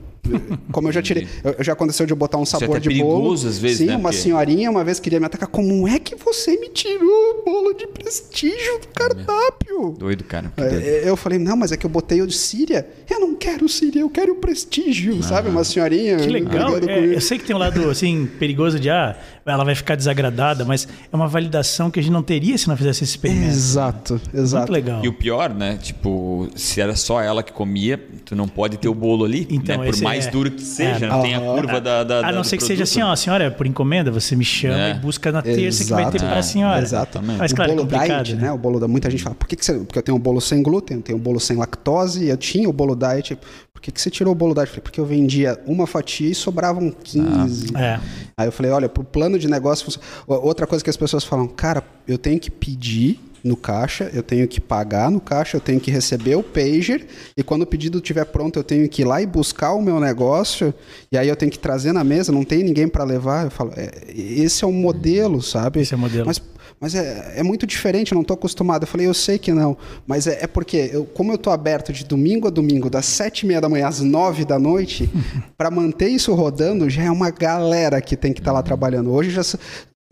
Como 0.73 0.89
eu 0.89 0.93
já 0.93 1.03
tirei. 1.03 1.27
eu- 1.43 1.57
já 1.65 1.73
aconteceu 1.73 2.07
de 2.07 2.13
eu 2.13 2.17
botar 2.17 2.39
um 2.39 2.45
sabor 2.47 2.71
até 2.77 2.81
de 2.81 2.89
perigoso 2.89 3.21
bolo. 3.21 3.33
às 3.35 3.59
vezes, 3.59 3.79
Sim, 3.79 3.87
né? 3.87 3.97
uma 3.97 4.11
Porque- 4.11 4.17
senhorinha 4.19 4.71
uma 4.71 4.85
vez 4.85 5.01
queria 5.01 5.19
me 5.19 5.27
atacar. 5.27 5.49
Como 5.49 5.89
é 5.89 5.99
que 5.99 6.15
você 6.15 6.57
me 6.59 6.69
tirou 6.69 7.41
o 7.41 7.45
bolo 7.45 7.73
de 7.75 7.87
prestígio 7.87 8.79
do 8.81 8.89
cardápio? 8.89 9.95
Doido, 9.99 10.25
cara. 10.25 10.53
que 10.57 10.63
doido. 10.63 10.81
É, 10.85 11.09
Eu 11.09 11.17
falei, 11.17 11.39
não, 11.39 11.57
mas 11.57 11.73
é 11.73 11.77
que 11.77 11.85
eu 11.87 11.91
botei 11.91 12.21
o 12.23 12.27
de 12.27 12.35
Síria. 12.35 12.87
Eu 13.09 13.21
não 13.21 13.35
quero 13.35 13.69
Síria, 13.69 14.01
eu 14.01 14.11
quero 14.11 14.33
o 14.33 14.37
prestígio, 14.37 15.23
sabe? 15.23 15.49
Uma 15.49 15.65
senhorinha. 15.65 16.17
Que 16.19 16.29
legal. 16.29 16.77
É, 16.87 17.15
eu 17.15 17.21
sei 17.21 17.39
que 17.39 17.45
tem 17.47 17.57
um 17.57 17.59
lado 17.59 17.89
assim 17.91 18.29
perigoso 18.39 18.79
de 18.79 18.89
ah, 18.91 19.17
ela 19.45 19.65
vai 19.65 19.75
ficar 19.75 19.95
desagradada, 19.97 20.65
mas 20.65 20.87
é 21.13 21.17
uma 21.17 21.27
validação 21.29 21.91
que 21.91 21.99
a 21.99 22.03
gente 22.03 22.13
não 22.13 22.23
teria 22.23 22.57
se 22.59 22.69
não 22.69 22.77
fizesse 22.77 23.05
esse 23.05 23.13
experimento. 23.13 23.49
Exato, 23.51 24.21
exato. 24.33 24.71
Muito 24.71 24.73
legal. 24.73 25.05
E 25.05 25.09
o 25.09 25.13
pior, 25.13 25.53
né? 25.55 25.79
Tipo, 25.81 26.49
se 26.55 26.81
era 26.81 26.95
só 26.97 27.21
ela 27.21 27.43
que 27.43 27.53
comia, 27.53 27.99
tu 28.25 28.37
não 28.37 28.47
pode 28.49 28.77
ter 28.77 28.89
o 28.89 28.95
bolo 28.95 29.25
ali. 29.25 29.47
Então, 29.51 29.79
né? 29.79 29.91
Por 29.91 30.03
mais 30.03 30.27
é- 30.27 30.31
duro 30.31 30.51
que 30.51 30.63
seja, 30.63 31.07
é. 31.07 31.09
né? 31.09 31.23
tem 31.23 31.35
a 31.35 31.41
curva 31.41 31.81
da, 31.81 32.05
da. 32.05 32.19
A 32.19 32.23
da- 32.23 32.33
não 32.33 32.45
ser 32.45 32.57
que 32.57 32.65
seja 32.65 32.85
assim, 32.85 33.03
ó, 33.03 33.15
senhora, 33.17 33.45
é 33.45 33.51
por 33.51 33.67
encomenda, 33.67 34.11
você 34.11 34.37
me 34.37 34.45
chama 34.45 34.79
É. 34.79 34.91
e 34.93 34.95
busca 34.95 35.33
na 35.33 35.43
terça 35.43 35.85
que 35.85 35.91
vai 35.91 36.05
ter 36.11 36.17
Exato. 36.19 36.31
para 36.31 36.39
a 36.39 36.43
senhora. 36.43 36.83
Exatamente. 36.83 37.39
Mas 37.39 37.53
o 37.53 37.55
claro, 37.57 37.73
é 37.73 37.75
bolo 37.75 37.89
complicado, 37.89 38.25
diet, 38.25 38.37
né? 38.37 38.43
né? 38.43 38.53
O 38.53 38.59
bolo 38.59 38.79
da 38.79 38.87
muita 38.89 39.11
gente 39.11 39.23
fala, 39.23 39.35
por 39.35 39.49
que, 39.49 39.57
que 39.57 39.65
você. 39.65 39.75
Porque 39.79 39.99
eu 39.99 40.03
tenho 40.03 40.17
o 40.17 40.21
bolo 40.21 40.41
sem 40.41 40.63
glúten, 40.63 40.99
eu 40.99 41.03
tenho 41.03 41.19
o 41.19 41.21
bolo 41.21 41.41
sem 41.41 41.57
lactose, 41.57 42.27
eu 42.27 42.37
tinha 42.37 42.69
o 42.69 42.73
bolo 42.73 42.95
diet. 42.95 43.39
Por 43.73 43.81
que, 43.81 43.91
que 43.93 44.01
você 44.01 44.11
tirou 44.11 44.33
o 44.33 44.35
bolo 44.37 44.53
diet? 44.53 44.67
Eu 44.67 44.71
falei, 44.73 44.83
porque 44.83 45.01
eu 45.01 45.07
vendia 45.07 45.59
uma 45.67 45.87
fatia 45.87 46.29
e 46.29 46.35
sobravam 46.35 46.91
15. 47.03 47.75
É. 47.77 47.99
Aí 48.37 48.47
eu 48.47 48.53
falei, 48.53 48.71
olha, 48.71 48.89
pro 48.91 49.03
plano 49.03 49.30
de 49.39 49.49
negócio. 49.49 50.01
Outra 50.27 50.67
coisa 50.67 50.83
que 50.83 50.91
as 50.91 50.97
pessoas 50.97 51.25
falam, 51.25 51.47
cara, 51.47 51.83
eu 52.07 52.19
tenho 52.19 52.39
que 52.39 52.51
pedir 52.51 53.21
no 53.43 53.57
caixa, 53.57 54.11
eu 54.13 54.23
tenho 54.23 54.47
que 54.47 54.61
pagar 54.61 55.11
no 55.11 55.21
caixa, 55.21 55.57
eu 55.57 55.61
tenho 55.61 55.81
que 55.81 55.91
receber 55.91 56.37
o 56.37 56.43
pager, 56.43 57.07
e 57.37 57.43
quando 57.43 57.63
o 57.63 57.67
pedido 57.67 57.99
estiver 57.99 58.25
pronto, 58.27 58.59
eu 58.59 58.65
tenho 58.65 58.89
que 58.89 59.03
ir 59.03 59.05
lá 59.05 59.21
e 59.23 59.27
buscar 59.27 59.73
o 59.73 59.81
meu 59.81 59.99
negócio, 59.99 60.75
e 61.11 61.17
aí 61.17 61.29
eu 61.29 61.37
tenho 61.37 61.51
que 61.51 61.59
trazer 61.59 61.93
na 61.93 62.05
mesa, 62.05 62.33
não 62.33 62.45
tem 62.45 62.63
ninguém 62.63 62.89
para 62.89 63.05
levar. 63.05 63.47
Eu 63.47 63.51
falo, 63.51 63.73
é, 63.77 63.91
esse 64.15 64.65
é 64.65 64.67
o 64.67 64.73
modelo, 64.73 65.41
sabe? 65.43 65.81
Esse 65.81 65.95
é 65.95 65.97
o 65.97 66.01
modelo. 66.01 66.27
Mas, 66.27 66.41
mas 66.81 66.95
é, 66.95 67.35
é 67.37 67.43
muito 67.43 67.67
diferente, 67.67 68.13
eu 68.13 68.17
não 68.17 68.23
estou 68.23 68.35
acostumado. 68.35 68.85
Eu 68.85 68.87
falei, 68.87 69.07
eu 69.07 69.13
sei 69.13 69.39
que 69.39 69.53
não, 69.53 69.77
mas 70.07 70.27
é, 70.27 70.45
é 70.45 70.47
porque, 70.47 70.89
eu, 70.93 71.05
como 71.05 71.31
eu 71.31 71.37
estou 71.37 71.53
aberto 71.53 71.93
de 71.93 72.05
domingo 72.05 72.49
a 72.49 72.51
domingo, 72.51 72.89
das 72.89 73.05
sete 73.05 73.41
e 73.41 73.47
meia 73.47 73.61
da 73.61 73.69
manhã 73.69 73.87
às 73.87 74.01
nove 74.01 74.47
da 74.47 74.59
noite, 74.59 75.11
para 75.59 75.71
manter 75.71 76.09
isso 76.09 76.33
rodando, 76.33 76.89
já 76.89 77.03
é 77.03 77.11
uma 77.11 77.31
galera 77.31 78.01
que 78.01 78.17
tem 78.17 78.33
que 78.33 78.41
estar 78.41 78.53
lá 78.53 78.63
trabalhando. 78.63 79.13
Hoje 79.13 79.31
já. 79.31 79.43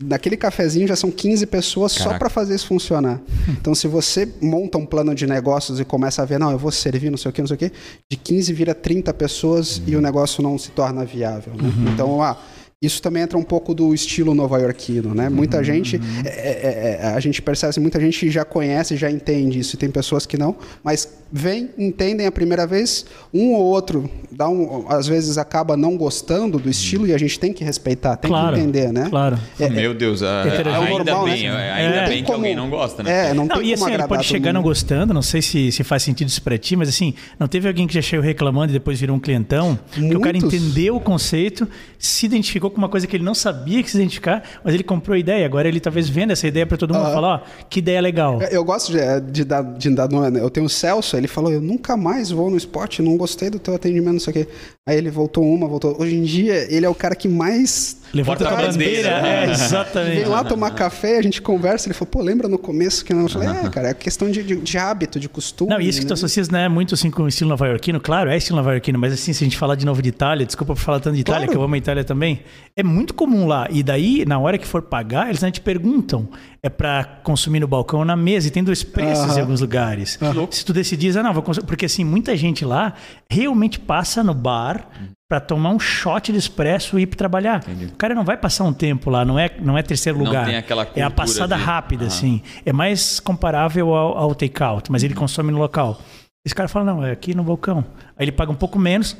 Naquele 0.01 0.37
cafezinho 0.37 0.87
já 0.87 0.95
são 0.95 1.11
15 1.11 1.45
pessoas 1.47 1.91
só 1.91 2.05
Caraca. 2.05 2.19
para 2.19 2.29
fazer 2.29 2.55
isso 2.55 2.67
funcionar. 2.67 3.19
Então, 3.59 3.75
se 3.75 3.85
você 3.85 4.31
monta 4.41 4.77
um 4.77 4.85
plano 4.85 5.13
de 5.13 5.27
negócios 5.27 5.77
e 5.77 5.83
começa 5.83 6.21
a 6.21 6.25
ver, 6.25 6.39
não, 6.39 6.51
eu 6.51 6.57
vou 6.57 6.71
servir, 6.71 7.09
não 7.09 7.17
sei 7.17 7.29
o 7.29 7.33
que, 7.33 7.41
não 7.41 7.47
sei 7.47 7.55
o 7.55 7.57
que, 7.57 7.71
de 8.09 8.15
15 8.15 8.53
vira 8.53 8.73
30 8.73 9.13
pessoas 9.13 9.81
e 9.85 9.97
o 9.97 10.01
negócio 10.01 10.41
não 10.41 10.57
se 10.57 10.69
torna 10.69 11.03
viável. 11.03 11.53
né? 11.55 11.69
Então, 11.93 12.21
ah, 12.21 12.37
isso 12.81 13.01
também 13.01 13.23
entra 13.23 13.37
um 13.37 13.43
pouco 13.43 13.73
do 13.73 13.93
estilo 13.93 14.33
nova-iorquino, 14.33 15.13
né? 15.13 15.27
Muita 15.27 15.61
gente, 15.61 15.99
é, 16.25 16.29
é, 16.29 16.99
é, 17.01 17.07
a 17.13 17.19
gente 17.19 17.41
percebe 17.41 17.71
assim, 17.71 17.81
muita 17.81 17.99
gente 17.99 18.29
já 18.29 18.45
conhece, 18.45 18.95
já 18.95 19.11
entende 19.11 19.59
isso, 19.59 19.75
e 19.75 19.77
tem 19.77 19.91
pessoas 19.91 20.25
que 20.25 20.37
não, 20.37 20.55
mas 20.81 21.05
vêm, 21.29 21.69
entendem 21.77 22.25
a 22.25 22.31
primeira 22.31 22.65
vez, 22.65 23.05
um 23.33 23.51
ou 23.51 23.63
outro, 23.65 24.09
dá 24.31 24.47
um, 24.47 24.85
às 24.87 25.07
vezes 25.07 25.37
acaba 25.37 25.75
não 25.75 25.97
gostando 25.97 26.57
do 26.57 26.69
estilo 26.69 27.05
e 27.05 27.13
a 27.13 27.17
gente 27.17 27.37
tem 27.37 27.51
que 27.51 27.65
respeitar, 27.65 28.15
tem 28.15 28.31
Claro. 28.31 28.55
que 28.55 28.61
entender, 28.61 28.93
né? 28.93 29.07
Claro. 29.09 29.37
Meu 29.71 29.93
Deus, 29.93 30.23
a- 30.23 30.45
É 30.47 30.61
o 30.79 30.81
ainda 30.81 31.03
normal, 31.03 31.27
né? 31.27 31.33
bem, 31.33 31.49
ainda 31.49 31.95
É. 31.97 32.07
bem 32.07 32.23
que 32.23 32.31
alguém 32.31 32.55
não 32.55 32.69
gosta, 32.69 33.03
né? 33.03 33.31
É, 33.31 33.33
não, 33.33 33.45
Não, 33.45 33.57
tem 33.57 33.71
e 33.71 33.73
como 33.73 33.85
assim, 33.87 33.93
ele 33.95 34.07
pode 34.07 34.25
chegar 34.25 34.53
não 34.53 34.61
gostando, 34.61 35.13
não 35.13 35.21
sei 35.21 35.41
se, 35.41 35.69
se 35.73 35.83
faz 35.83 36.01
sentido 36.01 36.29
isso 36.29 36.41
pra 36.41 36.57
ti, 36.57 36.77
mas 36.77 36.87
assim, 36.87 37.13
não 37.37 37.45
teve 37.49 37.67
alguém 37.67 37.85
que 37.85 37.93
já 37.93 38.01
chegou 38.01 38.23
reclamando 38.25 38.71
e 38.71 38.73
depois 38.73 38.97
virou 39.01 39.17
um 39.17 39.19
clientão? 39.19 39.77
Que 39.91 40.15
o 40.15 40.21
cara 40.21 40.37
Muitos. 40.39 40.53
entendeu 40.53 40.95
o 40.95 41.01
conceito, 41.01 41.67
se 41.97 42.25
identificou 42.25 42.68
com 42.69 42.77
uma 42.77 42.89
coisa 42.89 43.05
que 43.07 43.15
ele 43.15 43.23
não 43.23 43.33
sabia 43.35 43.81
que 43.83 43.89
se 43.89 43.97
identificar, 43.97 44.43
mas 44.63 44.73
ele 44.73 44.83
comprou 44.83 45.15
a 45.15 45.17
ideia. 45.19 45.45
Agora 45.45 45.67
ele 45.67 45.79
talvez 45.79 46.07
venda 46.09 46.33
essa 46.33 46.47
ideia 46.47 46.65
pra 46.65 46.77
todo 46.77 46.93
mundo 46.93 47.09
e 47.09 47.13
fala, 47.13 47.27
ó, 47.45 47.63
que 47.69 47.79
ideia 47.79 48.01
legal. 48.01 48.41
Eu 48.43 48.63
gosto 48.63 48.91
de, 48.91 48.99
de 49.31 49.43
dar, 49.43 49.63
de 49.63 49.89
dar 49.89 50.09
nome. 50.09 50.31
né? 50.31 50.41
Eu 50.41 50.49
tenho 50.49 50.65
o 50.65 50.69
Celso, 50.69 51.15
ele 51.17 51.27
falou: 51.27 51.51
Eu 51.51 51.61
nunca 51.61 51.95
mais 51.97 52.31
vou 52.31 52.49
no 52.49 52.57
esporte, 52.57 53.01
não 53.01 53.17
gostei 53.17 53.49
do 53.49 53.59
teu 53.59 53.75
atendimento, 53.75 54.13
não 54.13 54.19
sei 54.19 54.31
o 54.31 54.33
quê. 54.33 54.47
Aí 54.89 54.97
ele 54.97 55.11
voltou 55.11 55.45
uma, 55.45 55.67
voltou. 55.67 55.95
Hoje 55.99 56.15
em 56.15 56.23
dia, 56.23 56.65
ele 56.67 56.83
é 56.83 56.89
o 56.89 56.95
cara 56.95 57.13
que 57.13 57.27
mais 57.27 57.99
Levanta 58.11 58.49
a 58.49 58.55
bandeira. 58.55 59.09
É, 59.09 59.45
vem 59.45 59.51
exatamente. 59.51 60.25
lá 60.25 60.43
tomar 60.43 60.71
café, 60.71 61.19
a 61.19 61.21
gente 61.21 61.41
conversa. 61.43 61.87
Ele 61.87 61.93
falou: 61.93 62.09
Pô, 62.11 62.21
lembra 62.23 62.47
no 62.47 62.57
começo 62.57 63.05
que 63.05 63.13
não? 63.13 63.21
Eu 63.21 63.29
falei: 63.29 63.49
É, 63.49 63.69
cara, 63.69 63.89
é 63.89 63.93
questão 63.93 64.31
de, 64.31 64.41
de, 64.41 64.55
de 64.55 64.77
hábito, 64.79 65.19
de 65.19 65.29
costume. 65.29 65.69
Não, 65.69 65.79
e 65.79 65.87
isso 65.87 65.99
que 65.99 66.07
tu 66.07 66.09
né? 66.09 66.13
associas, 66.15 66.49
né, 66.49 66.67
muito 66.67 66.95
assim 66.95 67.11
com 67.11 67.21
o 67.21 67.27
estilo 67.27 67.51
nova-iorquino, 67.51 67.99
claro, 67.99 68.31
é 68.31 68.37
estilo 68.37 68.57
nova-iorquino, 68.57 68.97
mas 68.97 69.13
assim, 69.13 69.31
se 69.31 69.43
a 69.43 69.45
gente 69.45 69.57
falar 69.57 69.75
de 69.75 69.85
novo 69.85 70.01
de 70.01 70.09
Itália, 70.09 70.43
desculpa 70.43 70.73
por 70.73 70.81
falar 70.81 70.99
tanto 70.99 71.15
de 71.15 71.21
Itália, 71.21 71.41
Claro. 71.41 71.51
que 71.51 71.57
eu 71.57 71.63
amo 71.63 71.75
a 71.75 71.77
Itália 71.77 72.03
também, 72.03 72.41
é 72.75 72.81
muito 72.81 73.13
comum 73.13 73.45
lá. 73.45 73.67
E 73.69 73.83
daí, 73.83 74.25
na 74.25 74.39
hora 74.39 74.57
que 74.57 74.65
for 74.65 74.81
pagar, 74.81 75.29
eles 75.29 75.41
não 75.41 75.51
te 75.51 75.61
perguntam, 75.61 76.27
é 76.61 76.69
pra 76.69 77.03
consumir 77.23 77.59
no 77.61 77.67
balcão 77.67 77.99
ou 77.99 78.05
na 78.05 78.15
mesa, 78.15 78.47
e 78.47 78.51
tem 78.51 78.63
dois 78.63 78.83
preços 78.83 79.37
em 79.37 79.41
alguns 79.41 79.61
lugares. 79.61 80.19
Se 80.51 80.65
tu 80.65 80.73
decidir, 80.73 81.17
ah, 81.17 81.23
não, 81.23 81.33
vou 81.33 81.41
consumir, 81.43 81.65
porque 81.67 81.85
assim, 81.85 82.03
muita 82.03 82.35
gente 82.35 82.65
lá 82.65 82.93
realmente 83.31 83.79
passa 83.79 84.23
no 84.23 84.33
bar 84.33 84.87
pra 85.29 85.39
tomar 85.39 85.69
um 85.69 85.79
shot 85.79 86.31
de 86.31 86.37
expresso 86.37 86.97
e 86.99 87.03
ir 87.03 87.05
pra 87.07 87.17
trabalhar. 87.17 87.63
O 87.93 87.95
cara 87.95 88.15
não 88.15 88.25
vai 88.25 88.35
passar 88.35 88.63
um 88.63 88.73
tempo 88.73 89.09
lá, 89.09 89.23
não 89.23 89.37
é, 89.39 89.49
não 89.61 89.77
é 89.77 89.83
terceiro 89.83 90.17
Não 90.17 90.25
lugar. 90.25 90.45
tem 90.45 90.57
aquela 90.57 90.87
é 90.95 91.01
a 91.03 91.09
passada 91.09 91.55
de- 91.55 91.61
rápida, 91.63 92.05
Ah. 92.05 92.07
assim. 92.07 92.41
É 92.65 92.73
mais 92.73 93.19
comparável 93.19 93.93
ao, 93.93 94.17
ao 94.17 94.35
take-out, 94.35 94.91
mas 94.91 95.03
ele 95.03 95.13
Uhum. 95.13 95.19
consome 95.19 95.51
no 95.51 95.59
local. 95.59 95.99
Esse 96.45 96.55
cara 96.55 96.67
fala, 96.67 96.85
não, 96.85 97.05
é 97.05 97.11
aqui 97.11 97.35
no 97.35 97.43
balcão. 97.43 97.85
Aí 98.17 98.25
ele 98.25 98.31
paga 98.31 98.51
um 98.51 98.55
pouco 98.55 98.79
menos, 98.79 99.15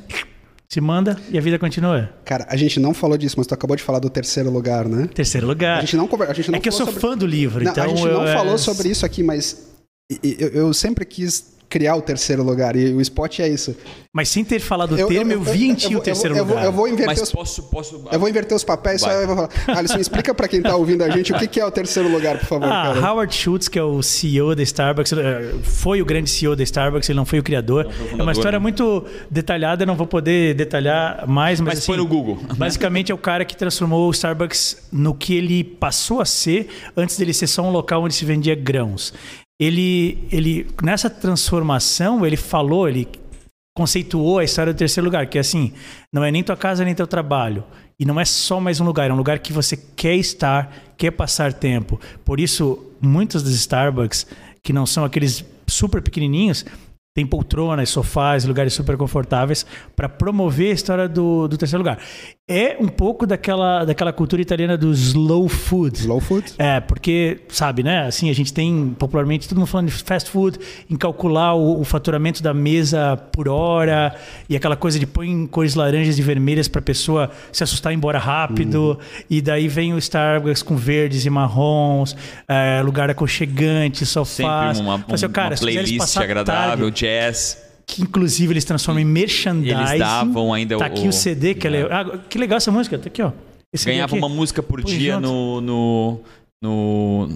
se 0.72 0.80
manda 0.80 1.16
e 1.32 1.36
a 1.36 1.40
vida 1.40 1.58
continua. 1.58 2.08
Cara, 2.24 2.46
a 2.48 2.56
gente 2.56 2.78
não 2.78 2.94
falou 2.94 3.18
disso, 3.18 3.34
mas 3.36 3.46
tu 3.46 3.52
acabou 3.54 3.76
de 3.76 3.82
falar 3.82 3.98
do 3.98 4.08
terceiro 4.08 4.48
lugar, 4.50 4.88
né? 4.88 5.08
Terceiro 5.12 5.44
lugar. 5.44 5.78
A 5.78 5.80
gente 5.80 5.96
não, 5.96 6.06
conver- 6.06 6.30
a 6.30 6.32
gente 6.32 6.48
não 6.48 6.58
é 6.58 6.60
que 6.60 6.68
eu 6.68 6.72
sou 6.72 6.86
sobre- 6.86 7.00
fã 7.00 7.18
do 7.18 7.26
livro, 7.26 7.64
Não, 7.64 7.72
então 7.72 7.84
a 7.84 7.88
gente 7.88 8.04
não 8.04 8.24
é, 8.24 8.32
falou 8.32 8.56
sobre 8.56 8.88
isso 8.88 9.04
aqui, 9.04 9.20
mas 9.20 9.66
eu- 10.22 10.48
eu 10.50 10.72
sempre 10.72 11.04
quis 11.04 11.54
criar 11.70 11.94
o 11.94 12.02
terceiro 12.02 12.42
lugar 12.42 12.74
e 12.74 12.92
o 12.92 13.00
spot 13.00 13.38
é 13.38 13.48
isso. 13.48 13.76
Mas 14.12 14.28
sem 14.28 14.44
ter 14.44 14.58
falado 14.58 14.92
o 14.96 15.06
termo, 15.06 15.30
eu, 15.32 15.40
vi 15.40 15.66
em 15.70 15.74
ti 15.74 15.88
vou- 15.90 15.98
o 15.98 16.00
terceiro 16.00 16.36
eu 16.36 16.44
lugar. 16.44 16.64
Eu 16.64 16.72
vou 16.72 16.88
inverter 16.88 17.06
Mas 17.06 17.22
os 17.22 17.30
posso, 17.32 17.62
posso. 17.70 18.04
Eu 18.10 18.18
vou 18.18 18.28
inverter 18.28 18.56
os 18.56 18.64
papéis, 18.64 19.00
só 19.00 19.10
eu 19.12 19.24
vou 19.28 19.36
falar. 19.36 19.50
Alisson, 19.78 19.98
explica 19.98 20.34
pra 20.34 20.48
quem 20.48 20.60
tá 20.60 20.74
ouvindo 20.74 21.04
a 21.04 21.08
gente 21.16 21.32
o 21.32 21.38
que, 21.38 21.46
que 21.46 21.60
é 21.60 21.64
o 21.64 21.70
terceiro 21.70 22.10
lugar, 22.10 22.38
por 22.40 22.46
favor, 22.46 22.66
Ah, 22.66 22.92
cara. 22.94 23.08
Howard 23.12 23.32
Schultz, 23.32 23.68
que 23.68 23.78
é 23.78 23.82
o 23.84 24.02
CEO 24.02 24.56
da 24.56 24.64
Starbucks, 24.64 25.12
eh, 25.12 25.52
foi 25.62 26.02
o 26.02 26.04
grande 26.04 26.28
CEO 26.28 26.56
da 26.56 26.64
Starbucks, 26.64 27.08
ele 27.08 27.16
não 27.16 27.24
foi 27.24 27.38
o 27.38 27.42
criador. 27.42 27.84
foi 27.84 27.92
o 27.92 27.94
é 27.94 28.02
uma 28.02 28.08
fundador, 28.10 28.32
história 28.32 28.58
né? 28.58 28.62
muito 28.64 29.04
detalhada, 29.30 29.84
eu 29.84 29.86
não 29.86 29.94
vou 29.94 30.08
poder 30.08 30.54
detalhar 30.54 31.24
mais, 31.28 31.60
mas, 31.60 31.68
Mas 31.74 31.78
assim, 31.78 31.96
no 31.96 32.04
Google. 32.06 32.36
Basicamente 32.56 33.12
é 33.12 33.14
o 33.14 33.18
cara 33.18 33.44
que 33.44 33.56
transformou 33.56 34.08
o 34.08 34.10
Starbucks 34.10 34.88
no 34.90 35.14
que 35.14 35.36
ele 35.36 35.62
passou 35.62 36.20
a 36.20 36.24
ser 36.24 36.68
antes 36.96 37.16
dele 37.16 37.32
ser 37.32 37.46
só 37.46 37.62
um 37.62 37.70
local 37.70 38.02
onde 38.02 38.14
se 38.14 38.24
vendia 38.24 38.56
grãos. 38.56 39.14
Ele, 39.60 40.26
ele 40.32 40.66
nessa 40.82 41.10
transformação, 41.10 42.24
ele 42.24 42.38
falou, 42.38 42.88
ele 42.88 43.06
conceituou 43.76 44.38
a 44.38 44.44
história 44.44 44.72
do 44.72 44.76
terceiro 44.76 45.04
lugar, 45.04 45.26
que 45.26 45.36
é 45.36 45.40
assim, 45.42 45.74
não 46.12 46.24
é 46.24 46.30
nem 46.30 46.42
tua 46.42 46.56
casa 46.56 46.84
nem 46.84 46.94
teu 46.94 47.06
trabalho. 47.06 47.62
E 47.98 48.04
não 48.06 48.18
é 48.18 48.24
só 48.24 48.58
mais 48.58 48.80
um 48.80 48.84
lugar, 48.84 49.10
é 49.10 49.12
um 49.12 49.16
lugar 49.16 49.38
que 49.38 49.52
você 49.52 49.76
quer 49.76 50.16
estar, 50.16 50.72
quer 50.96 51.10
passar 51.10 51.52
tempo. 51.52 52.00
Por 52.24 52.40
isso, 52.40 52.82
muitos 52.98 53.42
dos 53.42 53.54
Starbucks, 53.54 54.26
que 54.64 54.72
não 54.72 54.86
são 54.86 55.04
aqueles 55.04 55.44
super 55.66 56.00
pequenininhos, 56.00 56.64
tem 57.14 57.26
poltronas, 57.26 57.90
sofás, 57.90 58.44
lugares 58.44 58.72
super 58.72 58.96
confortáveis 58.96 59.66
para 59.94 60.08
promover 60.08 60.70
a 60.70 60.74
história 60.74 61.08
do, 61.08 61.48
do 61.48 61.58
terceiro 61.58 61.82
lugar. 61.82 61.98
É 62.52 62.76
um 62.80 62.88
pouco 62.88 63.28
daquela, 63.28 63.84
daquela 63.84 64.12
cultura 64.12 64.42
italiana 64.42 64.76
do 64.76 64.90
slow 64.90 65.48
food. 65.48 66.00
Slow 66.00 66.18
food? 66.18 66.52
É, 66.58 66.80
porque, 66.80 67.42
sabe, 67.48 67.84
né? 67.84 68.06
Assim, 68.08 68.28
a 68.28 68.32
gente 68.34 68.52
tem 68.52 68.92
popularmente 68.98 69.48
todo 69.48 69.58
mundo 69.58 69.68
falando 69.68 69.86
de 69.86 69.92
fast 69.92 70.28
food, 70.28 70.58
em 70.90 70.96
calcular 70.96 71.54
o, 71.54 71.80
o 71.80 71.84
faturamento 71.84 72.42
da 72.42 72.52
mesa 72.52 73.16
por 73.30 73.48
hora 73.48 74.16
e 74.48 74.56
aquela 74.56 74.74
coisa 74.74 74.98
de 74.98 75.06
põe 75.06 75.46
cores 75.46 75.76
laranjas 75.76 76.18
e 76.18 76.22
vermelhas 76.22 76.66
para 76.66 76.80
a 76.80 76.82
pessoa 76.82 77.30
se 77.52 77.62
assustar 77.62 77.92
e 77.92 77.94
ir 77.94 77.98
embora 77.98 78.18
rápido. 78.18 78.98
E 79.30 79.40
daí 79.40 79.68
vem 79.68 79.94
o 79.94 79.98
Starbucks 79.98 80.64
com 80.64 80.76
verdes 80.76 81.24
e 81.24 81.30
marrons, 81.30 82.16
é, 82.48 82.82
lugar 82.82 83.08
aconchegante, 83.10 84.04
sofás. 84.04 84.76
Sempre 84.76 84.88
uma, 84.90 84.98
Fala 84.98 85.14
assim, 85.14 85.26
um- 85.26 85.30
cara, 85.30 85.54
uma 85.54 85.60
playlist 85.60 86.16
agradável, 86.16 86.86
tarde, 86.86 87.00
jazz. 87.00 87.69
Que 87.94 88.02
inclusive 88.02 88.52
eles 88.52 88.64
transformam 88.64 89.02
em 89.02 89.06
merchandising. 89.06 89.78
Eles 89.78 89.98
davam 89.98 90.52
ainda 90.52 90.76
tá 90.78 90.84
o- 90.84 90.86
aqui 90.86 91.08
o 91.08 91.12
CD 91.12 91.54
que 91.54 91.66
é 91.66 91.70
legal. 91.70 91.90
Ah, 91.92 92.18
que 92.28 92.38
legal 92.38 92.56
essa 92.58 92.70
música, 92.70 92.98
tá 92.98 93.06
aqui, 93.08 93.22
ó. 93.22 93.32
Esse 93.74 93.86
Ganhava 93.86 94.14
aqui. 94.16 94.18
uma 94.24 94.28
música 94.28 94.62
por 94.62 94.82
Põe 94.82 94.98
dia 94.98 95.20
no, 95.20 95.60
no, 95.60 96.20
no. 96.62 97.28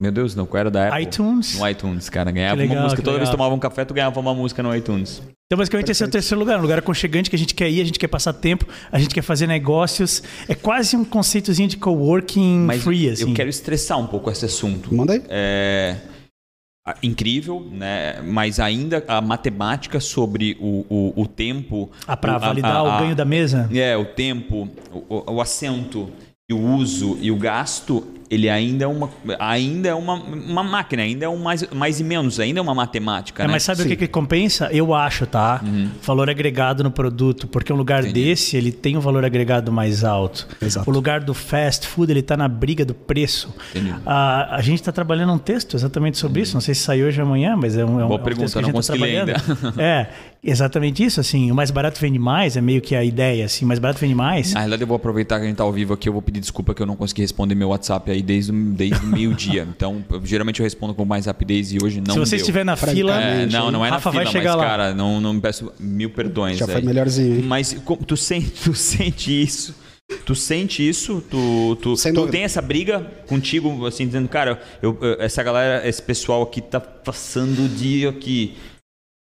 Meu 0.00 0.10
Deus, 0.10 0.34
não, 0.34 0.46
qual 0.46 0.58
era 0.60 0.70
da 0.70 0.88
Apple? 0.88 1.02
iTunes. 1.04 1.56
No 1.58 1.68
iTunes, 1.68 2.08
cara. 2.08 2.30
Ganhava 2.32 2.56
legal, 2.56 2.76
uma 2.76 2.82
música. 2.84 3.02
Toda 3.02 3.18
vez 3.18 3.28
que 3.28 3.32
legal. 3.32 3.38
tomava 3.38 3.54
um 3.54 3.58
café, 3.58 3.84
tu 3.84 3.94
ganhava 3.94 4.18
uma 4.18 4.34
música 4.34 4.60
no 4.62 4.74
iTunes. 4.74 5.22
Então, 5.46 5.56
basicamente, 5.58 5.90
esse 5.92 6.02
é 6.02 6.06
o 6.06 6.10
terceiro 6.10 6.40
lugar. 6.40 6.58
Um 6.58 6.62
lugar 6.62 6.78
aconchegante 6.78 7.28
que 7.30 7.36
a 7.36 7.38
gente 7.38 7.54
quer 7.54 7.70
ir, 7.70 7.80
a 7.82 7.84
gente 7.84 7.98
quer 7.98 8.08
passar 8.08 8.32
tempo, 8.32 8.66
a 8.90 8.98
gente 8.98 9.14
quer 9.14 9.22
fazer 9.22 9.46
negócios. 9.46 10.22
É 10.48 10.54
quase 10.54 10.96
um 10.96 11.04
conceitozinho 11.04 11.68
de 11.68 11.76
coworking 11.76 12.60
Mas 12.66 12.82
free, 12.82 13.10
assim. 13.10 13.28
eu 13.28 13.34
quero 13.34 13.50
estressar 13.50 13.98
um 13.98 14.06
pouco 14.06 14.28
esse 14.30 14.44
assunto. 14.46 14.92
Manda 14.92 15.12
aí. 15.12 15.22
É, 15.28 15.96
incrível, 17.02 17.60
né? 17.70 18.20
Mas 18.22 18.58
ainda 18.58 19.04
a 19.06 19.20
matemática 19.20 20.00
sobre 20.00 20.56
o, 20.60 20.84
o, 20.90 21.22
o 21.22 21.26
tempo. 21.26 21.90
Ah, 22.06 22.16
para 22.16 22.32
o- 22.32 22.36
a- 22.36 22.38
validar 22.38 22.76
a- 22.76 22.82
o 22.82 23.00
ganho 23.00 23.14
da 23.16 23.24
mesa? 23.24 23.68
É, 23.72 23.96
o 23.96 24.04
tempo, 24.04 24.68
o, 24.92 24.98
o- 25.16 25.34
o 25.34 25.40
assento, 25.40 26.10
e 26.50 26.54
o 26.54 26.58
uso 26.60 27.16
e 27.20 27.30
o 27.30 27.36
gasto, 27.36 28.04
ele 28.32 28.48
ainda 28.48 28.84
é 28.84 28.88
uma, 28.88 29.10
ainda 29.38 29.90
é 29.90 29.94
uma, 29.94 30.14
uma 30.14 30.62
máquina, 30.62 31.02
ainda 31.02 31.26
é 31.26 31.28
um 31.28 31.36
mais, 31.36 31.68
mais 31.70 32.00
e 32.00 32.04
menos, 32.04 32.40
ainda 32.40 32.60
é 32.60 32.62
uma 32.62 32.74
matemática, 32.74 33.42
É, 33.42 33.46
né? 33.46 33.52
mas 33.52 33.62
sabe 33.62 33.82
o 33.82 33.86
que, 33.86 33.94
que 33.94 34.08
compensa? 34.08 34.70
Eu 34.72 34.94
acho, 34.94 35.26
tá? 35.26 35.62
Valor 36.02 36.30
agregado 36.30 36.82
no 36.82 36.90
produto. 36.90 37.46
Porque 37.46 37.70
um 37.70 37.76
lugar 37.76 38.00
Entendi. 38.04 38.24
desse, 38.24 38.56
ele 38.56 38.72
tem 38.72 38.96
um 38.96 39.00
valor 39.00 39.22
agregado 39.22 39.70
mais 39.70 40.02
alto. 40.02 40.48
Exato. 40.62 40.88
O 40.88 40.92
lugar 40.92 41.20
do 41.20 41.34
fast 41.34 41.86
food, 41.86 42.10
ele 42.10 42.22
tá 42.22 42.34
na 42.34 42.48
briga 42.48 42.86
do 42.86 42.94
preço. 42.94 43.54
Entendi. 43.70 43.94
A, 44.06 44.56
a 44.56 44.62
gente 44.62 44.80
está 44.80 44.90
trabalhando 44.92 45.34
um 45.34 45.38
texto 45.38 45.76
exatamente 45.76 46.16
sobre 46.16 46.40
isso. 46.40 46.54
Não 46.54 46.60
sei 46.62 46.74
se 46.74 46.80
saiu 46.80 47.08
hoje 47.08 47.20
ou 47.20 47.26
amanhã, 47.26 47.54
mas 47.54 47.76
é 47.76 47.84
um, 47.84 48.00
é 48.00 48.04
um, 48.04 48.08
Boa 48.08 48.18
é 48.18 48.20
um 48.22 48.24
pergunta, 48.24 48.44
texto 48.46 48.54
que 48.54 48.58
a 48.58 48.62
não 48.62 48.68
gente 48.68 48.86
tá 48.86 48.92
consegui 48.94 49.04
ler 49.04 49.24
trabalhando. 49.26 49.72
É, 49.78 50.06
exatamente 50.42 51.04
isso. 51.04 51.20
Assim, 51.20 51.50
o 51.50 51.54
mais 51.54 51.70
barato 51.70 52.00
vende 52.00 52.18
mais, 52.18 52.56
é 52.56 52.60
meio 52.62 52.80
que 52.80 52.94
a 52.96 53.04
ideia. 53.04 53.44
Assim, 53.44 53.64
o 53.66 53.68
mais 53.68 53.78
barato 53.78 54.00
vende 54.00 54.14
mais. 54.14 54.52
Na 54.54 54.60
realidade, 54.60 54.82
eu 54.82 54.88
vou 54.88 54.96
aproveitar 54.96 55.36
que 55.38 55.44
a 55.44 55.48
gente 55.48 55.56
tá 55.56 55.64
ao 55.64 55.72
vivo 55.72 55.92
aqui, 55.92 56.08
eu 56.08 56.12
vou 56.14 56.22
pedir 56.22 56.40
desculpa 56.40 56.72
que 56.74 56.80
eu 56.80 56.86
não 56.86 56.96
consegui 56.96 57.20
responder 57.20 57.54
meu 57.54 57.68
WhatsApp 57.68 58.10
aí 58.10 58.21
desde, 58.22 58.52
o- 58.52 58.72
desde 58.72 59.04
o 59.04 59.08
meio-dia. 59.08 59.66
Então, 59.74 60.04
eu- 60.10 60.24
geralmente 60.24 60.60
eu 60.60 60.64
respondo 60.64 60.94
com 60.94 61.04
mais 61.04 61.26
rapidez 61.26 61.72
e 61.72 61.78
hoje 61.82 62.00
não 62.00 62.14
se 62.14 62.20
você 62.20 62.36
deu. 62.36 62.42
estiver 62.42 62.64
na 62.64 62.76
fila, 62.76 63.20
É, 63.20 63.46
não, 63.46 63.70
não 63.70 63.84
é 63.84 63.88
na 63.90 63.96
Rafa 63.96 64.10
fila, 64.10 64.22
vai 64.24 64.32
chegar 64.32 64.50
mas, 64.56 64.58
lá. 64.58 64.64
cara, 64.64 64.94
não, 64.94 65.20
não 65.20 65.34
me 65.34 65.40
peço 65.40 65.72
mil 65.80 66.10
perdões. 66.10 66.58
Já 66.58 66.66
foi 66.66 66.76
aí. 66.76 66.84
melhorzinho, 66.84 67.36
hein? 67.36 67.42
Mas 67.42 67.76
tu 68.06 68.16
sente, 68.16 68.50
tu 68.62 68.74
sente 68.74 69.42
isso? 69.42 69.74
Tu 70.26 70.34
sente 70.34 70.86
isso? 70.86 71.22
Tu, 71.30 71.76
tu, 71.80 71.96
Sem 71.96 72.12
tu 72.12 72.16
dúvida. 72.16 72.32
tem 72.32 72.42
essa 72.44 72.60
briga 72.60 73.00
contigo, 73.26 73.86
assim, 73.86 74.04
dizendo, 74.06 74.28
cara, 74.28 74.60
eu, 74.82 74.98
eu- 75.00 75.16
essa 75.18 75.42
galera, 75.42 75.88
esse 75.88 76.02
pessoal 76.02 76.42
aqui 76.42 76.60
tá 76.60 76.78
passando 76.80 77.64
o 77.64 77.68
dia 77.68 78.10
aqui. 78.10 78.54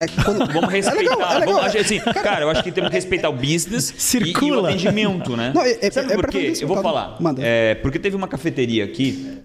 É 0.04 0.24
quando- 0.24 0.46
Vamos 0.54 0.70
respeitar. 0.72 1.16
legal, 1.16 1.32
é 1.34 1.40
legal. 1.40 1.56
vamos, 1.62 1.76
assim, 1.76 2.00
cara, 2.00 2.42
eu 2.46 2.50
acho 2.50 2.64
que 2.64 2.72
temos 2.72 2.90
que 2.90 2.96
respeitar 2.96 3.30
o 3.30 3.34
business 3.34 3.90
e- 3.90 3.94
e, 3.94 3.98
o 3.98 4.00
Circula. 4.00 4.70
atendimento, 4.70 5.36
né? 5.38 5.52
Não, 5.54 5.62
é- 5.62 5.78
é- 5.82 5.92
Sabe 5.92 6.14
é 6.14 6.16
por 6.16 6.28
quê? 6.28 6.54
Eu 6.60 6.68
vou 6.68 6.78
pode- 6.78 6.88
falar. 6.88 7.18
manda. 7.20 7.42
É, 7.44 7.76
porque 7.76 7.98
teve 8.00 8.16
uma 8.16 8.28
cafeteria 8.28 8.84
aqui. 8.86 9.40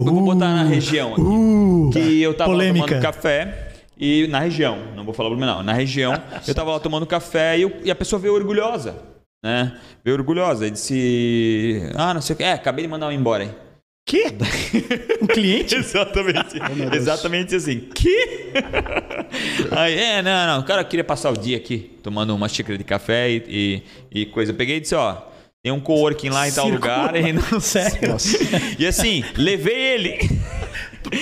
Eu 0.00 0.06
vou 0.06 0.22
botar 0.22 0.54
na 0.54 0.62
região 0.64 1.12
aqui. 1.12 1.20
Uh, 1.20 1.90
que 1.92 2.22
eu 2.22 2.32
tava 2.34 2.50
lá 2.50 2.56
polêmica. 2.56 2.86
tomando 2.86 3.02
café 3.02 3.68
e 3.98 4.28
na 4.28 4.38
região, 4.38 4.78
não 4.94 5.04
vou 5.04 5.12
falar 5.12 5.28
Blumenau, 5.30 5.62
na 5.64 5.72
região, 5.72 6.14
eu 6.46 6.54
tava 6.54 6.70
lá 6.70 6.78
tomando 6.78 7.04
café 7.04 7.58
e, 7.58 7.62
eu- 7.62 7.72
e 7.84 7.90
a 7.90 7.94
pessoa 7.96 8.20
veio 8.20 8.32
orgulhosa, 8.34 8.94
né? 9.44 9.76
Veio 10.04 10.16
orgulhosa 10.16 10.68
e 10.68 10.70
disse: 10.70 11.82
"Ah, 11.96 12.14
não 12.14 12.20
sei 12.20 12.34
o 12.34 12.36
que, 12.36 12.44
é, 12.44 12.52
acabei 12.52 12.84
de 12.84 12.88
mandar 12.90 13.08
um 13.08 13.12
embora 13.12 13.42
aí". 13.44 13.50
Que? 14.08 14.24
Um 15.20 15.26
cliente? 15.26 15.74
Exatamente. 15.76 16.58
Deus. 16.58 16.92
Exatamente 16.94 17.54
assim. 17.54 17.80
Que? 17.94 18.52
Aí, 19.70 19.98
é, 19.98 20.22
não, 20.22 20.46
não. 20.46 20.60
O 20.60 20.64
cara 20.64 20.82
queria 20.82 21.04
passar 21.04 21.30
o 21.30 21.36
dia 21.36 21.58
aqui 21.58 21.90
tomando 22.02 22.34
uma 22.34 22.48
xícara 22.48 22.78
de 22.78 22.84
café 22.84 23.30
e, 23.30 23.82
e, 24.10 24.22
e 24.22 24.26
coisa. 24.26 24.52
Eu 24.52 24.56
peguei 24.56 24.78
e 24.78 24.80
disse, 24.80 24.94
ó. 24.94 25.28
Tem 25.62 25.72
um 25.72 25.80
coworking 25.80 26.30
lá 26.30 26.48
em 26.48 26.52
tal 26.52 26.68
Circula. 26.70 27.02
lugar 27.02 27.16
e 27.16 27.32
não 27.32 27.42
Sério? 27.60 28.16
E 28.78 28.86
assim, 28.86 29.24
levei 29.36 29.74
ele. 29.76 30.18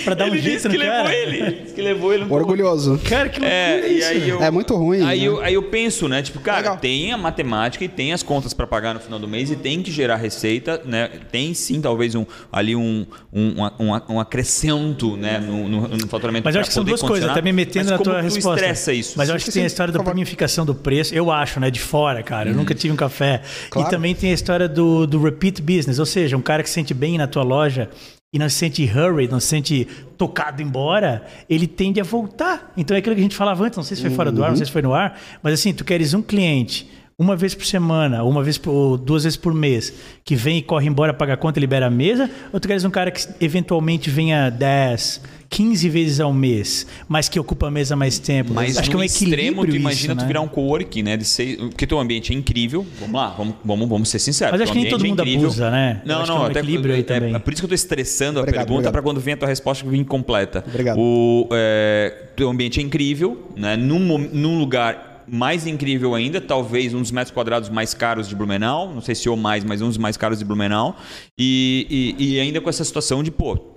Pra 0.05 0.15
dar 0.15 0.25
um 0.25 0.29
ele 0.29 0.39
jeito 0.41 0.55
disse 0.57 0.69
no 0.69 0.73
que 0.75 0.79
levou 0.79 0.95
cara. 0.97 1.15
ele. 1.15 1.37
Ele 1.37 1.51
disse 1.63 1.75
que 1.75 1.83
levou 1.83 2.13
ele 2.15 2.25
no 2.25 2.35
Orgulhoso. 2.35 3.01
Cara, 3.09 3.29
que 3.29 3.41
loucura 3.41 3.49
É, 3.55 3.89
e 3.89 3.99
isso. 3.99 4.09
aí 4.09 4.29
eu, 4.29 4.43
É 4.43 4.51
muito 4.51 4.75
ruim, 4.77 5.03
Aí, 5.03 5.21
né? 5.21 5.27
eu, 5.29 5.41
aí 5.41 5.55
eu 5.55 5.63
penso, 5.65 6.09
né? 6.09 6.23
Tipo, 6.23 6.41
cara, 6.41 6.59
Legal. 6.59 6.77
tem 6.79 7.13
a 7.13 7.17
matemática 7.19 7.85
e 7.85 7.89
tem 7.89 8.13
as 8.13 8.23
contas 8.23 8.53
para 8.55 8.67
pagar 8.67 8.95
no 8.95 9.01
final 9.01 9.19
do 9.19 9.27
mês 9.29 9.51
e 9.51 9.57
tem 9.57 9.83
que 9.83 9.91
gerar 9.91 10.17
receita, 10.17 10.81
né? 10.85 11.09
Tem 11.31 11.53
sim, 11.55 11.81
talvez, 11.81 12.15
um, 12.15 12.25
ali 12.53 12.75
um, 12.77 13.07
um, 13.33 13.55
um, 13.81 14.15
um 14.15 14.21
acrescento, 14.21 15.17
né? 15.17 15.39
No, 15.39 15.69
no, 15.69 15.89
no 15.89 16.09
faturamento 16.09 16.45
Mas 16.45 16.55
eu 16.55 16.61
acho 16.61 16.71
que 16.71 16.75
são 16.75 16.85
duas 16.85 17.03
coisas, 17.03 17.29
até 17.29 17.43
me 17.43 17.53
metendo 17.53 17.85
Mas 17.87 17.91
na 17.93 17.99
como 17.99 18.11
tua 18.11 18.21
tu 18.21 18.25
resposta. 18.25 18.61
estressa 18.61 18.93
isso? 18.93 19.15
Mas 19.17 19.29
eu 19.29 19.35
acho 19.35 19.45
que 19.45 19.53
tem 19.53 19.63
a 19.65 19.67
história 19.67 19.93
da 19.93 20.03
planificação 20.03 20.65
do 20.65 20.75
preço, 20.75 21.15
eu 21.15 21.31
acho, 21.31 21.61
né? 21.61 21.71
De 21.71 21.81
fora, 21.81 22.23
cara. 22.23 22.49
Eu 22.51 22.55
nunca 22.55 22.75
tive 22.75 22.93
um 22.93 22.97
café. 22.97 23.43
Claro. 23.71 23.89
E 23.89 23.91
também 23.91 24.15
tem 24.15 24.31
a 24.31 24.35
história 24.35 24.69
do, 24.69 25.07
do 25.07 25.23
repeat 25.23 25.61
business, 25.63 25.99
ou 25.99 26.07
seja, 26.07 26.37
um 26.37 26.43
cara 26.43 26.63
que 26.63 26.69
se 26.69 26.75
sente 26.75 26.95
bem 26.95 27.19
na 27.19 27.27
tua 27.27 27.43
loja 27.43 27.89
e 28.37 28.39
não 28.39 28.51
se 28.51 28.57
sente 28.57 28.85
hurried, 28.85 29.33
não 29.33 29.41
se 29.41 29.47
sente 29.47 29.89
tocado 30.19 30.61
embora, 30.61 31.27
ele 31.49 31.67
tende 31.67 31.99
a 31.99 32.05
voltar. 32.05 32.71
Então 32.77 32.95
é 32.95 32.99
aquilo 32.99 33.15
que 33.15 33.21
a 33.21 33.23
gente 33.23 33.35
falava 33.35 33.65
antes, 33.65 33.79
não 33.79 33.83
sei 33.83 33.97
se 33.97 34.03
foi 34.03 34.11
fora 34.11 34.31
do 34.31 34.45
ar, 34.45 34.51
não 34.51 34.57
sei 34.57 34.67
se 34.67 34.73
foi 34.73 34.83
no 34.83 34.93
ar, 34.93 35.19
mas 35.43 35.55
assim, 35.55 35.73
tu 35.73 35.85
queres 35.85 36.13
um 36.13 36.21
cliente 36.21 36.87
uma 37.19 37.35
vez 37.35 37.55
por 37.55 37.65
semana, 37.65 38.23
uma 38.25 38.43
vez 38.43 38.59
por, 38.59 38.71
ou 38.71 38.99
duas 38.99 39.25
vezes 39.25 39.39
por 39.39 39.55
mês, 39.55 39.91
que 40.23 40.37
vem 40.37 40.59
e 40.59 40.63
corre 40.63 40.87
embora, 40.87 41.15
paga 41.15 41.33
a 41.33 41.37
conta 41.37 41.59
e 41.59 41.63
libera 41.63 41.87
a 41.87 41.91
mesa, 41.91 42.31
ou 42.53 42.61
tu 42.61 42.69
queres 42.69 42.85
um 42.85 42.91
cara 42.91 43.11
que 43.11 43.27
eventualmente 43.41 44.11
venha 44.11 44.51
10, 44.51 45.23
15 45.49 45.89
vezes 45.89 46.21
ao 46.21 46.31
mês, 46.31 46.87
mas 47.09 47.27
que 47.27 47.41
ocupa 47.41 47.69
a 47.69 47.71
mesa 47.71 47.97
mais 47.97 48.19
tempo? 48.19 48.53
Mas 48.53 48.77
acho 48.77 48.91
que 48.91 48.97
é 48.97 48.99
um 48.99 49.03
extremo, 49.03 49.33
equilíbrio 49.33 49.73
tu 49.73 49.77
imagina 49.77 50.13
isso, 50.13 50.15
tu 50.15 50.21
né? 50.21 50.27
virar 50.27 50.43
um 50.43 50.49
coworking, 50.49 51.03
né? 51.03 51.17
De 51.17 51.25
ser, 51.25 51.57
porque 51.57 51.87
teu 51.87 51.99
ambiente 51.99 52.35
é 52.35 52.37
incrível. 52.37 52.85
Vamos 53.01 53.15
lá, 53.15 53.29
vamos, 53.29 53.55
vamos, 53.65 53.89
vamos 53.89 54.09
ser 54.11 54.19
sinceros. 54.19 54.53
Mas 54.53 54.61
acho 54.61 54.73
que 54.73 54.79
nem 54.79 54.91
todo 54.91 55.03
é 55.03 55.09
mundo 55.09 55.23
incrível. 55.23 55.47
abusa, 55.47 55.71
né? 55.71 56.03
Não, 56.05 56.17
acho 56.17 56.25
que 56.25 56.31
não, 56.33 56.37
é 56.37 56.41
um 56.41 56.51
até 56.51 56.59
equilíbrio 56.59 56.95
aí 56.95 57.01
é, 57.01 57.03
também. 57.03 57.35
é 57.35 57.39
por 57.39 57.51
isso 57.51 57.63
que 57.63 57.65
eu 57.65 57.71
tô 57.71 57.75
estressando 57.75 58.41
a 58.41 58.43
Obrigado, 58.43 58.67
pergunta 58.67 58.89
obrigado. 58.89 58.93
para 58.93 59.03
quando 59.03 59.21
vem 59.21 59.33
a 59.33 59.37
tua 59.39 59.49
resposta 59.49 59.89
vir 59.89 60.05
completa. 60.05 60.63
Obrigado. 60.69 60.99
O 61.01 61.49
é, 61.51 62.25
teu 62.37 62.51
ambiente 62.51 62.79
é 62.79 62.83
incrível, 62.83 63.51
né? 63.57 63.75
Num, 63.75 64.19
num 64.19 64.59
lugar 64.59 65.16
mais 65.29 65.67
incrível 65.67 66.15
ainda, 66.15 66.41
talvez 66.41 66.95
um 66.95 67.01
dos 67.01 67.11
metros 67.11 67.33
quadrados 67.33 67.69
mais 67.69 67.95
caros 67.95 68.29
de 68.29 68.35
Blumenau, 68.35 68.93
não 68.93 69.01
sei 69.01 69.15
se 69.15 69.29
ou 69.29 69.37
mais, 69.37 69.65
mas 69.65 69.83
um 69.83 69.89
dos 69.89 69.99
mais 69.99 70.17
caros 70.17 70.39
de 70.39 70.45
Blumenau, 70.45 70.97
e, 71.39 72.15
e, 72.19 72.35
e 72.35 72.41
ainda 72.41 72.61
com 72.61 72.69
essa 72.69 72.85
situação 72.85 73.23
de, 73.23 73.31
pô, 73.31 73.76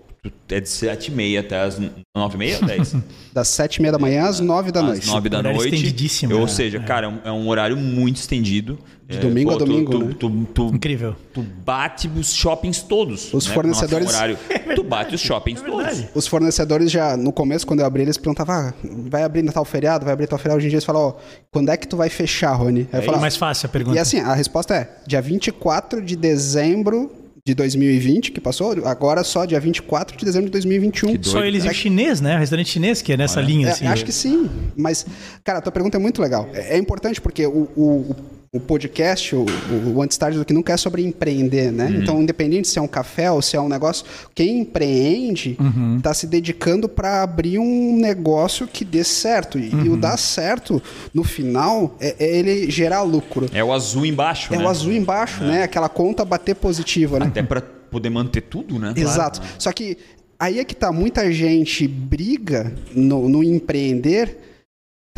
é 0.49 0.59
de 0.59 0.67
7h30 0.67 1.39
até 1.39 1.61
as 1.61 1.79
9h30 1.79 2.61
ou 2.61 2.67
10? 2.67 2.95
Das 3.31 3.47
sete 3.47 3.75
e 3.77 3.81
meia 3.83 3.91
da 3.91 3.99
manhã 3.99 4.23
às 4.25 4.39
nove 4.39 4.71
da 4.71 4.79
às 4.79 4.85
noite. 4.87 5.07
9 5.07 5.29
da 5.29 5.43
noite. 5.43 5.65
estendidíssimo, 5.65 6.33
Ou 6.33 6.41
né? 6.41 6.47
seja, 6.47 6.77
É. 6.79 6.81
cara, 6.81 7.05
é 7.05 7.09
um, 7.09 7.19
é 7.25 7.31
um 7.31 7.47
horário 7.47 7.77
muito 7.77 8.17
estendido. 8.17 8.77
De 9.07 9.17
É, 9.17 9.19
domingo 9.21 9.51
a 9.51 9.57
tu- 9.57 9.65
domingo, 9.65 9.91
tu, 9.91 9.99
né? 9.99 10.15
tu, 10.19 10.45
tu, 10.53 10.65
Incrível. 10.75 11.15
tu 11.33 11.41
bate 11.41 12.07
os 12.07 12.33
shoppings 12.33 12.81
todos. 12.81 13.33
Os 13.33 13.47
né? 13.47 13.53
fornecedores- 13.53 14.05
Nossa, 14.07 14.17
um 14.17 14.19
horário, 14.19 14.37
tu 14.75 14.83
bate 14.83 15.15
os 15.15 15.21
shoppings 15.21 15.61
todos. 15.61 15.77
verdade. 15.85 16.09
Os 16.13 16.27
fornecedores 16.27 16.91
já, 16.91 17.15
no 17.15 17.31
começo, 17.31 17.65
quando 17.65 17.79
eu 17.79 17.85
abri, 17.85 18.01
eles 18.03 18.17
perguntavam, 18.17 18.55
ah, 18.55 18.73
vai 19.07 19.23
abrir 19.23 19.41
no 19.43 19.51
tal 19.53 19.63
feriado, 19.65 20.05
vai 20.05 20.13
abrir 20.13 20.27
tal 20.27 20.37
feriado. 20.37 20.57
Hoje 20.57 20.67
em 20.67 20.69
dia 20.69 20.75
eles 20.77 20.85
falam, 20.85 21.01
ó, 21.01 21.13
quando 21.51 21.69
é 21.69 21.77
que 21.77 21.87
tu 21.87 21.95
vai 21.97 22.09
fechar, 22.09 22.53
Rony? 22.53 22.87
Aí 22.91 22.99
eu 22.99 23.03
falo, 23.03 23.15
É 23.15 23.19
"Ah, 23.19 23.21
mais 23.21 23.35
fácil 23.37 23.67
a 23.67 23.69
pergunta. 23.69 23.95
E 23.95 23.99
assim, 23.99 24.19
a 24.19 24.33
resposta 24.33 24.75
é 24.75 24.89
dia 25.07 25.21
24 25.21 26.01
de 26.03 26.15
dezembro 26.15 27.11
de 27.49 27.55
2020, 27.55 28.31
que 28.31 28.39
passou, 28.39 28.71
agora 28.85 29.23
só 29.23 29.43
dia 29.45 29.59
24 29.59 30.15
de 30.15 30.23
dezembro 30.23 30.45
de 30.47 30.51
2021. 30.51 31.09
doido, 31.09 31.27
Só 31.27 31.43
eles 31.43 31.65
e 31.65 31.67
o 31.67 31.73
chinês, 31.73 32.21
né? 32.21 32.35
O 32.35 32.39
restaurante 32.39 32.69
chinês, 32.69 33.01
que 33.01 33.13
é 33.13 33.17
nessa 33.17 33.41
linha, 33.41 33.67
É, 33.67 33.71
assim. 33.71 33.87
acho 33.87 34.05
que 34.05 34.11
sim, 34.11 34.49
mas, 34.77 35.05
cara, 35.43 35.57
a 35.59 35.61
tua 35.61 35.71
pergunta 35.71 35.97
é 35.97 35.99
muito 35.99 36.21
legal. 36.21 36.47
É, 36.53 36.75
é 36.75 36.77
importante 36.77 37.19
porque 37.19 37.45
o, 37.47 37.67
o, 37.75 38.15
o 38.51 38.59
podcast, 38.59 39.35
o, 39.35 39.45
o, 39.93 40.01
Antes 40.01 40.17
Tarde 40.17 40.37
do 40.37 40.43
Que 40.43 40.53
Nunca 40.53 40.73
é 40.73 40.77
sobre 40.77 41.03
empreender, 41.03 41.71
né? 41.71 41.89
Então, 42.01 42.19
independente 42.21 42.67
se 42.67 42.79
é 42.79 42.81
um 42.81 42.87
café 42.87 43.31
ou 43.31 43.41
se 43.43 43.55
é 43.55 43.61
um 43.61 43.69
negócio, 43.69 44.03
quem 44.33 44.59
empreende 44.59 45.55
está 45.97 46.13
se 46.15 46.25
dedicando 46.25 46.89
para 46.89 47.21
abrir 47.21 47.59
um 47.59 47.95
negócio 47.97 48.65
que 48.65 48.83
dê 48.83 49.03
certo. 49.03 49.59
E, 49.59 49.69
e 49.69 49.89
o 49.89 49.95
dar 49.95 50.17
certo, 50.17 50.81
no 51.13 51.23
final, 51.23 51.95
é, 51.99 52.15
é 52.19 52.37
ele 52.39 52.71
gerar 52.71 53.03
lucro. 53.03 53.45
É 53.53 53.63
o 53.63 53.71
azul 53.71 54.03
embaixo, 54.03 54.51
É 54.51 54.57
né? 54.57 54.63
o 54.63 54.67
azul 54.67 54.93
embaixo, 54.93 55.43
né? 55.43 55.63
Aquela 55.63 55.89
conta 55.89 56.25
bater 56.25 56.55
positiva, 56.55 57.19
né? 57.19 57.27
Até 57.27 57.43
pra 57.43 57.61
poder 57.61 58.09
manter 58.09 58.41
tudo, 58.41 58.79
né? 58.79 58.93
Exato. 58.95 59.41
Só 59.59 59.71
que 59.71 59.95
aí 60.39 60.57
é 60.57 60.63
que 60.63 60.75
tá, 60.75 60.91
muita 60.91 61.31
gente 61.31 61.87
briga 61.87 62.73
no, 62.95 63.29
no 63.29 63.43
empreender 63.43 64.48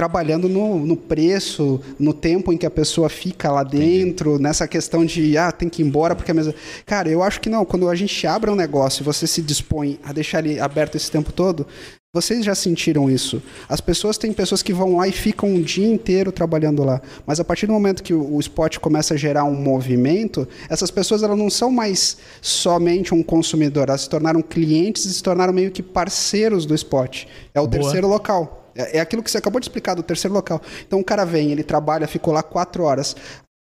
trabalhando 0.02 0.50
no, 0.50 0.80
no 0.80 0.98
preço, 0.98 1.80
no 2.00 2.12
tempo 2.12 2.52
em 2.52 2.58
que 2.58 2.66
a 2.66 2.72
pessoa 2.72 3.08
fica 3.08 3.52
lá 3.52 3.64
dentro, 3.64 4.40
nessa 4.40 4.68
questão 4.68 5.06
de, 5.06 5.38
ah, 5.38 5.52
tem 5.52 5.70
que 5.70 5.84
ir 5.84 5.86
embora 5.86 6.16
porque 6.16 6.32
a 6.32 6.34
mesa... 6.34 6.56
Cara, 6.88 7.08
eu 7.08 7.22
acho 7.22 7.40
que 7.40 7.52
não, 7.52 7.64
quando 7.64 7.88
a 7.88 7.94
gente 7.94 8.26
abre 8.26 8.50
um 8.50 8.56
negócio 8.56 9.04
e 9.04 9.06
você 9.06 9.28
se 9.28 9.44
dispõe 9.44 10.00
a 10.04 10.12
deixar 10.12 10.44
ele 10.44 10.60
aberto 10.60 10.96
esse 10.96 11.12
tempo 11.12 11.32
todo, 11.32 11.68
vocês 12.12 12.44
já 12.44 12.56
sentiram 12.56 13.12
isso. 13.12 13.44
As 13.70 13.80
pessoas, 13.80 14.18
tem 14.18 14.34
pessoas 14.34 14.64
que 14.64 14.74
vão 14.74 14.98
lá 14.98 15.08
e 15.08 15.12
ficam 15.12 15.48
um 15.48 15.62
dia 15.62 15.88
inteiro 15.88 16.32
trabalhando 16.32 16.84
lá. 16.84 17.00
Mas 17.24 17.40
a 17.40 17.44
partir 17.44 17.68
do 17.68 17.74
momento 17.74 18.02
que 18.02 18.16
o, 18.16 18.40
spot 18.40 18.80
começa 18.80 19.14
a 19.14 19.18
gerar 19.18 19.44
um 19.44 19.54
movimento, 19.54 20.48
essas 20.68 20.90
pessoas 20.90 21.22
elas 21.22 21.38
não 21.38 21.52
são 21.52 21.70
mais 21.70 22.18
somente 22.42 23.14
um 23.14 23.22
consumidor, 23.22 23.88
elas 23.88 24.02
se 24.02 24.10
tornaram 24.10 24.42
clientes 24.42 25.06
e 25.06 25.14
se 25.14 25.22
tornaram 25.22 25.54
meio 25.54 25.70
que 25.70 25.84
parceiros 25.84 26.66
do 26.66 26.74
spot. 26.74 27.26
É 27.54 27.62
o 27.62 27.68
Boa. 27.68 27.84
terceiro 27.84 28.08
local. 28.08 28.61
É, 28.76 28.98
é 28.98 29.02
aquilo 29.02 29.24
que 29.24 29.32
você 29.32 29.38
acabou 29.38 29.60
de 29.60 29.66
explicar 29.66 29.94
do 29.94 30.04
terceiro 30.04 30.34
local. 30.34 30.62
Então 30.86 31.00
o 31.00 31.04
cara 31.04 31.26
vem, 31.26 31.52
ele 31.52 31.64
trabalha, 31.64 32.08
ficou 32.08 32.34
lá 32.34 32.44
quatro 32.44 32.84
horas. 32.84 33.16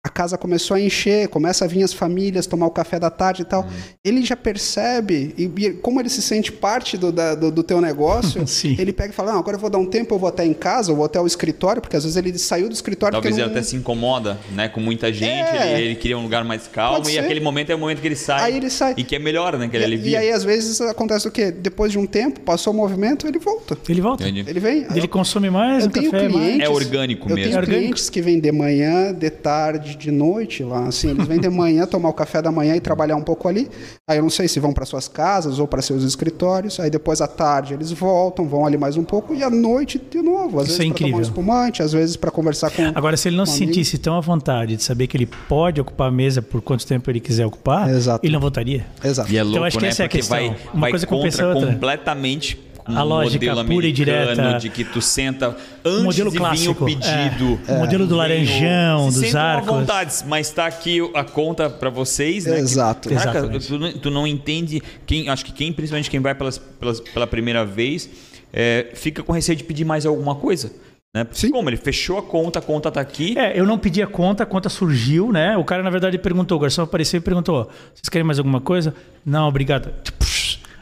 A 0.03 0.09
casa 0.09 0.37
começou 0.37 0.75
a 0.75 0.79
encher, 0.79 1.27
começa 1.27 1.65
a 1.65 1.67
vir 1.67 1.83
as 1.83 1.91
famílias 1.91 2.47
tomar 2.47 2.65
o 2.67 2.71
café 2.71 2.97
da 2.97 3.09
tarde 3.09 3.41
e 3.41 3.45
tal. 3.45 3.63
Uhum. 3.63 3.69
Ele 4.05 4.21
já 4.23 4.37
percebe, 4.37 5.33
e, 5.37 5.43
e 5.65 5.71
como 5.73 5.99
ele 5.99 6.07
se 6.07 6.21
sente 6.21 6.49
parte 6.51 6.97
do, 6.97 7.11
da- 7.11 7.35
do, 7.35 7.51
do 7.51 7.61
teu 7.61 7.81
negócio, 7.81 8.45
Sim. 8.47 8.75
ele 8.79 8.93
pega 8.93 9.11
e 9.11 9.15
fala: 9.15 9.33
Não, 9.33 9.39
agora 9.39 9.57
eu 9.57 9.61
vou 9.61 9.69
dar 9.69 9.79
um 9.79 9.85
tempo, 9.85 10.15
eu 10.15 10.19
vou 10.19 10.29
até 10.29 10.45
em 10.45 10.53
casa, 10.53 10.91
eu 10.91 10.95
vou 10.95 11.03
até 11.05 11.19
o 11.19 11.27
escritório, 11.27 11.81
porque 11.81 11.97
às 11.97 12.03
vezes 12.03 12.15
ele 12.15 12.37
saiu 12.37 12.69
do 12.69 12.73
escritório 12.73 13.11
Talvez 13.13 13.33
porque 13.35 13.41
ele 13.41 13.49
não... 13.53 13.57
até 13.59 13.67
se 13.67 13.75
incomoda, 13.75 14.37
né? 14.55 14.69
Com 14.69 14.79
muita 14.79 15.11
gente, 15.11 15.27
É. 15.49 15.73
ele, 15.73 15.85
ele 15.87 15.95
queria 15.95 16.17
um 16.17 16.23
lugar 16.23 16.45
mais 16.45 16.67
calmo 16.67 17.09
e 17.09 17.19
aquele 17.19 17.41
momento 17.41 17.71
é 17.71 17.75
o 17.75 17.79
momento 17.79 17.99
que 17.99 18.07
ele 18.07 18.15
sai. 18.15 18.43
Aí 18.51 18.57
ele 18.57 18.69
sai. 18.69 18.93
E 18.95 19.03
que 19.03 19.15
é 19.15 19.19
melhor, 19.19 19.57
né? 19.57 19.67
Que 19.67 19.75
ele 19.75 19.83
E, 19.83 19.87
alivia. 19.87 20.11
e 20.11 20.15
aí, 20.15 20.31
às 20.31 20.43
vezes, 20.43 20.79
acontece 20.79 21.27
o 21.27 21.31
quê? 21.31 21.51
Depois 21.51 21.91
de 21.91 21.97
um 21.99 22.05
tempo, 22.05 22.39
passou 22.41 22.71
o 22.71 22.75
movimento, 22.75 23.27
ele 23.27 23.39
volta. 23.39 23.77
Ele 23.89 23.99
volta. 23.99 24.23
Entendi. 24.23 24.49
Ele 24.49 24.59
vem. 24.59 24.87
Ele 24.95 25.07
consome 25.07 25.49
mais 25.49 25.83
eu 25.83 25.89
um 25.89 25.91
tenho 25.91 26.11
café, 26.11 26.29
mais. 26.29 26.33
clientes, 26.45 26.65
É 26.65 26.69
orgânico 26.69 27.29
eu 27.29 27.35
mesmo. 27.35 27.43
tenho 27.51 27.55
É 27.57 27.59
orgânico. 27.59 27.81
clientes 27.81 28.09
que 28.09 28.21
vêm 28.21 28.39
de 28.39 28.51
manhã, 28.51 29.13
de 29.13 29.29
tarde, 29.29 29.96
de 29.97 30.11
noite 30.11 30.63
lá. 30.63 30.85
Assim, 30.87 31.09
eles 31.09 31.27
vêm 31.27 31.39
de 31.39 31.49
manhã 31.49 31.85
tomar 31.87 32.09
o 32.09 32.13
café 32.13 32.41
da 32.41 32.51
manhã 32.51 32.75
e 32.75 32.79
trabalhar 32.81 33.15
um 33.15 33.21
pouco 33.21 33.47
ali. 33.47 33.69
Aí 34.07 34.17
eu 34.17 34.23
não 34.23 34.29
sei 34.29 34.47
se 34.47 34.59
vão 34.59 34.71
para 34.73 34.85
suas 34.85 35.07
casas 35.07 35.59
ou 35.59 35.67
para 35.67 35.81
seus 35.81 36.03
escritórios. 36.03 36.79
Aí 36.79 36.89
depois 36.89 37.21
à 37.21 37.27
tarde 37.27 37.73
eles 37.73 37.91
voltam, 37.91 38.47
vão 38.47 38.65
ali 38.65 38.77
mais 38.77 38.95
um 38.97 39.03
pouco 39.03 39.33
e 39.33 39.43
à 39.43 39.49
noite 39.49 39.99
de 40.09 40.21
novo. 40.21 40.59
Às 40.59 40.67
Isso 40.69 40.77
vezes 40.77 40.91
é 40.91 40.93
para 40.93 41.05
tomar 41.07 41.17
um 41.17 41.21
espumante, 41.21 41.81
às 41.83 41.91
vezes 41.91 42.15
para 42.15 42.31
conversar 42.31 42.69
com. 42.71 42.83
Agora, 42.95 43.17
se 43.17 43.27
ele 43.29 43.35
não 43.35 43.43
um 43.43 43.45
se 43.45 43.57
amigo. 43.57 43.73
sentisse 43.73 43.97
tão 43.97 44.15
à 44.15 44.21
vontade 44.21 44.75
de 44.75 44.83
saber 44.83 45.07
que 45.07 45.17
ele 45.17 45.25
pode 45.47 45.81
ocupar 45.81 46.07
a 46.09 46.11
mesa 46.11 46.41
por 46.41 46.61
quanto 46.61 46.85
tempo 46.85 47.09
ele 47.09 47.19
quiser 47.19 47.45
ocupar, 47.45 47.89
Exato. 47.89 48.25
ele 48.25 48.33
não 48.33 48.39
voltaria. 48.39 48.85
Exato. 49.03 49.31
E 49.31 49.37
é 49.37 49.43
louco, 49.43 49.63
acho 49.63 49.77
que 49.77 49.83
né? 49.83 49.89
essa 49.89 50.03
é 50.03 50.05
a 50.05 50.09
questão. 50.09 50.37
vai, 50.37 50.47
Uma 50.73 50.81
vai 50.81 50.89
coisa 50.91 51.07
compensa 51.07 51.41
a 51.41 51.45
contra 51.45 51.55
outra. 51.59 51.73
completamente 51.73 52.66
com 52.87 52.97
A 52.97 53.03
o 53.03 53.07
lógica 53.07 53.45
modelo 53.53 53.67
pura 53.67 53.85
e 53.87 53.91
direta. 53.91 54.57
de 54.59 54.69
que 54.69 54.83
tu 54.83 55.01
senta 55.01 55.55
antes 55.85 56.03
modelo 56.03 56.29
de 56.31 56.37
vir 56.37 56.39
clássico, 56.43 56.83
o 56.83 56.87
pedido. 56.87 57.59
é. 57.67 57.73
O 57.73 57.77
modelo 57.79 58.07
do 58.07 58.15
laranjão, 58.15 59.11
se 59.11 59.21
dos 59.21 59.35
arcos. 59.35 59.67
vontade, 59.67 60.13
mas 60.25 60.49
tá 60.49 60.65
aqui 60.65 60.99
a 61.13 61.23
conta 61.23 61.69
pra 61.69 61.89
vocês, 61.89 62.45
né? 62.45 62.59
Exato. 62.59 63.09
Que, 63.09 63.15
caraca, 63.15 63.59
tu, 63.59 63.77
não- 63.77 63.91
tu 63.93 64.09
não 64.09 64.25
entende 64.27 64.81
quem, 65.05 65.29
acho 65.29 65.45
que 65.45 65.51
quem 65.51 65.71
principalmente 65.71 66.09
quem 66.09 66.19
vai 66.19 66.33
pelas, 66.33 66.57
pelas- 66.57 66.99
pela 66.99 67.27
primeira 67.27 67.63
vez 67.65 68.09
é, 68.53 68.87
fica 68.93 69.21
com 69.21 69.31
receio 69.33 69.55
de 69.57 69.63
pedir 69.63 69.83
mais 69.85 70.05
alguma 70.05 70.35
coisa. 70.35 70.71
Né? 71.15 71.23
Porque 71.23 71.39
Sim. 71.39 71.51
Como 71.51 71.69
ele 71.69 71.77
fechou 71.77 72.17
a 72.17 72.21
conta, 72.23 72.59
a 72.59 72.61
conta 72.61 72.91
tá 72.91 73.01
aqui. 73.01 73.37
É, 73.37 73.57
eu 73.59 73.65
não 73.65 73.77
pedi 73.77 74.01
a 74.01 74.07
conta, 74.07 74.43
a 74.43 74.45
conta 74.45 74.69
surgiu, 74.69 75.31
né? 75.31 75.57
O 75.57 75.63
cara, 75.63 75.81
na 75.81 75.89
verdade, 75.89 76.17
perguntou, 76.17 76.57
o 76.57 76.61
garçom 76.61 76.81
apareceu 76.83 77.17
e 77.17 77.21
perguntou: 77.21 77.63
vocês 77.93 78.09
querem 78.09 78.25
mais 78.25 78.37
alguma 78.39 78.59
coisa? 78.61 78.93
Não, 79.25 79.47
obrigado. 79.47 79.89
Psh, 80.19 80.36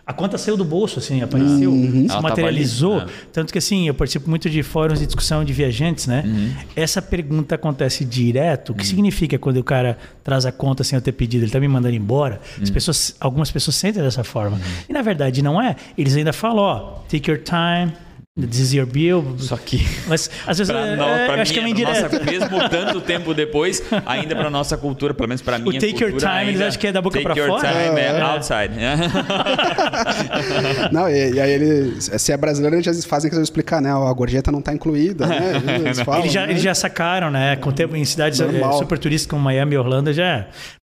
A 0.07 0.13
conta 0.13 0.37
saiu 0.37 0.55
do 0.55 0.63
bolso, 0.63 0.99
assim, 0.99 1.23
apareceu, 1.23 1.73
Ela 1.73 2.15
se 2.15 2.21
materializou. 2.21 2.97
ali, 2.99 3.05
né? 3.05 3.11
Tanto 3.33 3.51
que, 3.51 3.57
assim, 3.57 3.87
eu 3.87 3.93
participo 3.95 4.29
muito 4.29 4.47
de 4.51 4.61
fóruns 4.61 4.99
de 4.99 5.07
discussão 5.07 5.43
de 5.43 5.51
viajantes, 5.51 6.05
né? 6.05 6.23
Uhum. 6.23 6.53
Essa 6.75 7.01
pergunta 7.01 7.55
acontece 7.55 8.05
direto. 8.05 8.71
O 8.71 8.75
que 8.75 8.85
significa 8.85 9.39
quando 9.39 9.57
o 9.57 9.63
cara 9.63 9.97
traz 10.23 10.45
a 10.45 10.51
conta 10.51 10.83
sem 10.83 10.95
eu 10.95 11.01
ter 11.01 11.11
pedido? 11.11 11.43
Ele 11.45 11.51
tá 11.51 11.59
me 11.59 11.67
mandando 11.67 11.95
embora? 11.95 12.39
Uhum. 12.57 12.63
As 12.63 12.69
pessoas, 12.69 13.15
algumas 13.19 13.49
pessoas 13.49 13.75
sentem 13.77 14.03
dessa 14.03 14.23
forma. 14.23 14.59
E, 14.87 14.93
na 14.93 15.01
verdade, 15.01 15.41
não 15.41 15.59
é. 15.59 15.75
Eles 15.97 16.15
ainda 16.15 16.31
falam: 16.31 16.63
ó, 16.63 16.79
take 17.09 17.29
your 17.31 17.39
time, 17.39 17.91
this 18.37 18.59
is 18.59 18.73
your 18.73 18.85
bill. 18.85 19.23
Só 19.37 19.55
que 19.55 19.79
Mas, 20.07 20.29
às 20.45 20.57
vezes, 20.57 20.71
Pra, 20.71 20.85
é, 20.85 21.37
é, 21.37 21.41
acho 21.41 21.53
que 21.53 21.59
é 21.59 21.61
uma 21.61 21.69
indireta. 21.69 22.01
nossa- 22.09 22.23
mesmo 22.23 22.69
tanto 22.69 22.99
tempo 23.01 23.33
depois, 23.33 23.81
ainda 24.05 24.35
pra 24.35 24.49
nossa 24.49 24.75
cultura, 24.77 25.13
pelo 25.13 25.29
menos 25.29 25.41
pra 25.41 25.57
minha 25.57 25.79
take 25.79 25.93
your 25.93 26.11
cultura, 26.11 26.31
time, 26.31 26.41
eles 26.43 26.53
ainda, 26.55 26.67
acham 26.67 26.79
que 26.81 26.87
é 26.87 26.91
da 26.91 27.01
boca 27.01 27.21
take 27.21 27.33
pra 27.33 27.41
your 27.41 27.49
fora? 27.59 27.69
time 27.71 27.99
é, 27.99 28.03
É. 28.05 28.21
outside. 28.21 28.73
Não, 30.91 31.09
e, 31.09 31.33
e 31.33 31.39
aí 31.39 31.51
ele, 31.51 32.01
se 32.01 32.31
é 32.31 32.37
brasileiro, 32.37 32.75
eles 32.75 32.85
já 32.85 32.93
fazem 33.07 33.29
que 33.31 33.37
eu 33.37 33.41
explicar, 33.41 33.81
né? 33.81 33.91
A 33.91 34.13
gorjeta 34.13 34.51
não 34.51 34.59
está 34.59 34.73
incluída, 34.73 35.25
né? 35.27 35.61
Eles 35.85 35.99
falam, 36.01 36.21
Eles 36.21 36.33
já, 36.33 36.45
né? 36.45 36.51
eles 36.51 36.61
já 36.61 36.73
sacaram, 36.75 37.31
né? 37.31 37.55
Com 37.55 37.69
o 37.69 37.73
tempo, 37.73 37.95
em 37.95 38.03
cidades 38.05 38.39
eh, 38.39 38.45
Normal. 38.45 38.77
super 38.79 38.97
turísticas 38.97 39.31
como 39.31 39.43
Miami 39.43 39.75
e 39.75 39.77
Orlando, 39.77 40.11
já. 40.13 40.47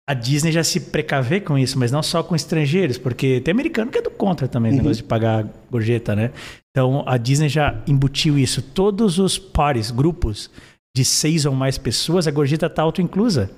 A 0.08 0.14
Disney 0.14 0.52
já 0.52 0.62
se 0.62 0.78
precavê 0.78 1.40
com 1.40 1.58
isso, 1.58 1.78
mas 1.78 1.90
não 1.90 2.00
só 2.02 2.22
com 2.22 2.36
estrangeiros, 2.36 2.96
porque 2.96 3.40
tem 3.40 3.50
americano 3.52 3.90
que 3.90 3.98
é 3.98 4.02
do 4.02 4.10
contra 4.10 4.46
também, 4.46 4.70
Uhum. 4.70 4.78
negócio 4.78 4.98
de 4.98 5.02
pagar 5.04 5.44
gorjeta, 5.70 6.14
né? 6.14 6.30
Então 6.70 7.02
a 7.06 7.16
Disney 7.16 7.48
já 7.48 7.74
embutiu 7.88 8.38
isso. 8.38 8.62
Todos 8.62 9.18
os 9.18 9.36
pares, 9.38 9.90
grupos 9.90 10.48
de 10.96 11.04
seis 11.04 11.44
ou 11.44 11.52
mais 11.54 11.76
pessoas, 11.76 12.26
a 12.28 12.30
gorjeta 12.30 12.70
tá 12.70 12.82
auto-inclusa. 12.82 13.50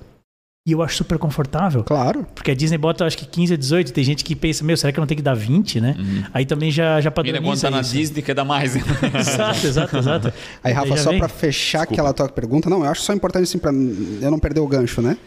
E 0.67 0.71
eu 0.73 0.83
acho 0.83 0.97
super 0.97 1.17
confortável. 1.17 1.83
Claro. 1.83 2.27
Porque 2.35 2.51
a 2.51 2.53
Disney 2.53 2.77
bota, 2.77 3.05
acho 3.05 3.17
que 3.17 3.25
15 3.25 3.53
a 3.53 3.57
18. 3.57 3.93
Tem 3.93 4.03
gente 4.03 4.23
que 4.23 4.35
pensa, 4.35 4.63
meu, 4.63 4.75
será 4.77 4.91
que 4.91 4.99
eu 4.99 5.01
não 5.01 5.07
tenho 5.07 5.15
que 5.17 5.23
dar 5.23 5.33
20, 5.33 5.79
né? 5.79 5.95
Aí 6.33 6.45
também 6.45 6.69
já, 6.69 6.99
já 7.01 7.09
Ainda 7.09 7.13
quando 7.15 7.33
padroniza 7.33 7.69
tá 7.69 7.71
na. 7.71 7.81
Disney, 7.81 8.21
quer 8.21 8.35
dar 8.35 8.43
mais. 8.43 8.75
Exato, 9.15 9.65
exato, 9.65 9.97
exato. 9.97 10.33
Aí, 10.63 10.73
Rafa, 10.73 10.97
só 10.97 11.17
para 11.17 11.27
fechar 11.29 11.83
aquela 11.83 12.13
tua 12.13 12.27
pergunta, 12.29 12.69
não, 12.69 12.83
eu 12.83 12.91
acho 12.91 13.01
só 13.01 13.13
importante 13.13 13.43
assim 13.43 13.57
para 13.57 13.71
eu 13.71 14.29
não 14.29 14.37
perder 14.37 14.59
o 14.59 14.67
gancho, 14.67 15.01
né? 15.01 15.17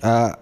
Ah, 0.00 0.38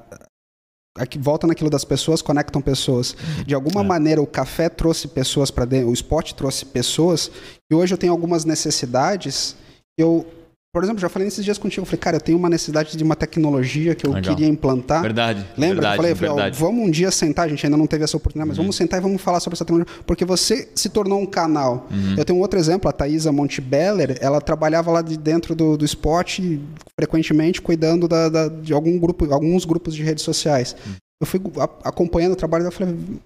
aqui 0.96 1.18
volta 1.18 1.46
naquilo 1.46 1.68
das 1.68 1.84
pessoas, 1.84 2.22
conectam 2.22 2.62
pessoas. 2.62 3.16
De 3.46 3.54
alguma 3.54 3.82
maneira 3.82 4.22
o 4.22 4.26
café 4.26 4.68
trouxe 4.68 5.08
pessoas 5.08 5.50
para 5.50 5.64
dentro, 5.64 5.90
o 5.90 5.92
esporte 5.92 6.34
trouxe 6.34 6.64
pessoas, 6.64 7.30
e 7.70 7.74
hoje 7.74 7.94
eu 7.94 7.98
tenho 7.98 8.12
algumas 8.12 8.44
necessidades. 8.44 9.56
Eu, 9.98 10.26
por 10.74 10.82
exemplo, 10.82 11.00
já 11.00 11.08
falei 11.08 11.24
nesses 11.26 11.44
dias 11.44 11.56
contigo, 11.56 11.82
eu 11.82 11.86
falei, 11.86 11.98
cara, 12.00 12.16
eu 12.16 12.20
tenho 12.20 12.36
uma 12.36 12.50
necessidade 12.50 12.96
de 12.96 13.04
uma 13.04 13.14
tecnologia 13.14 13.94
que 13.94 14.04
eu 14.06 14.12
Legal. 14.12 14.34
queria 14.34 14.48
implantar. 14.50 15.00
Verdade. 15.02 15.46
Lembra? 15.56 15.74
verdade, 15.76 15.92
eu 15.94 15.96
falei, 15.96 16.12
eu 16.12 16.16
falei, 16.16 16.50
ó, 16.50 16.54
vamos 16.54 16.88
um 16.88 16.90
dia 16.90 17.10
sentar, 17.12 17.46
a 17.46 17.48
gente 17.48 17.64
ainda 17.64 17.76
não 17.78 17.86
teve 17.86 18.02
essa 18.02 18.16
oportunidade, 18.16 18.48
Uhum. 18.48 18.50
mas 18.50 18.58
vamos 18.58 18.74
sentar 18.76 18.98
e 18.98 19.02
vamos 19.02 19.22
falar 19.22 19.38
sobre 19.38 19.54
essa 19.54 19.64
tecnologia. 19.64 19.94
Porque 20.04 20.24
você 20.24 20.68
se 20.74 20.88
tornou 20.88 21.20
um 21.20 21.26
canal. 21.26 21.86
Uhum. 21.92 22.16
Eu 22.18 22.24
tenho 22.24 22.38
um 22.38 22.42
outro 22.42 22.58
exemplo, 22.58 22.88
a 22.90 22.92
Thaisa 22.92 23.30
Montebeller, 23.30 24.18
ela 24.20 24.40
trabalhava 24.40 24.90
lá 24.90 25.00
de 25.00 25.16
dentro 25.16 25.54
do, 25.54 25.76
do 25.76 25.84
esporte, 25.84 26.60
frequentemente 26.98 27.62
cuidando 27.62 28.08
da- 28.08 28.28
da- 28.28 28.48
de 28.48 28.72
algum 28.72 28.98
grupo, 28.98 29.32
alguns 29.32 29.64
grupos 29.64 29.94
de 29.94 30.02
redes 30.02 30.24
sociais. 30.24 30.74
Uhum. 30.84 30.92
Eu 31.22 31.26
fui 31.28 31.40
acompanhando 31.84 32.32
o 32.32 32.36
trabalho 32.36 32.64
dela 32.64 32.72
falei, 32.74 32.92
"Vem, 32.94 33.20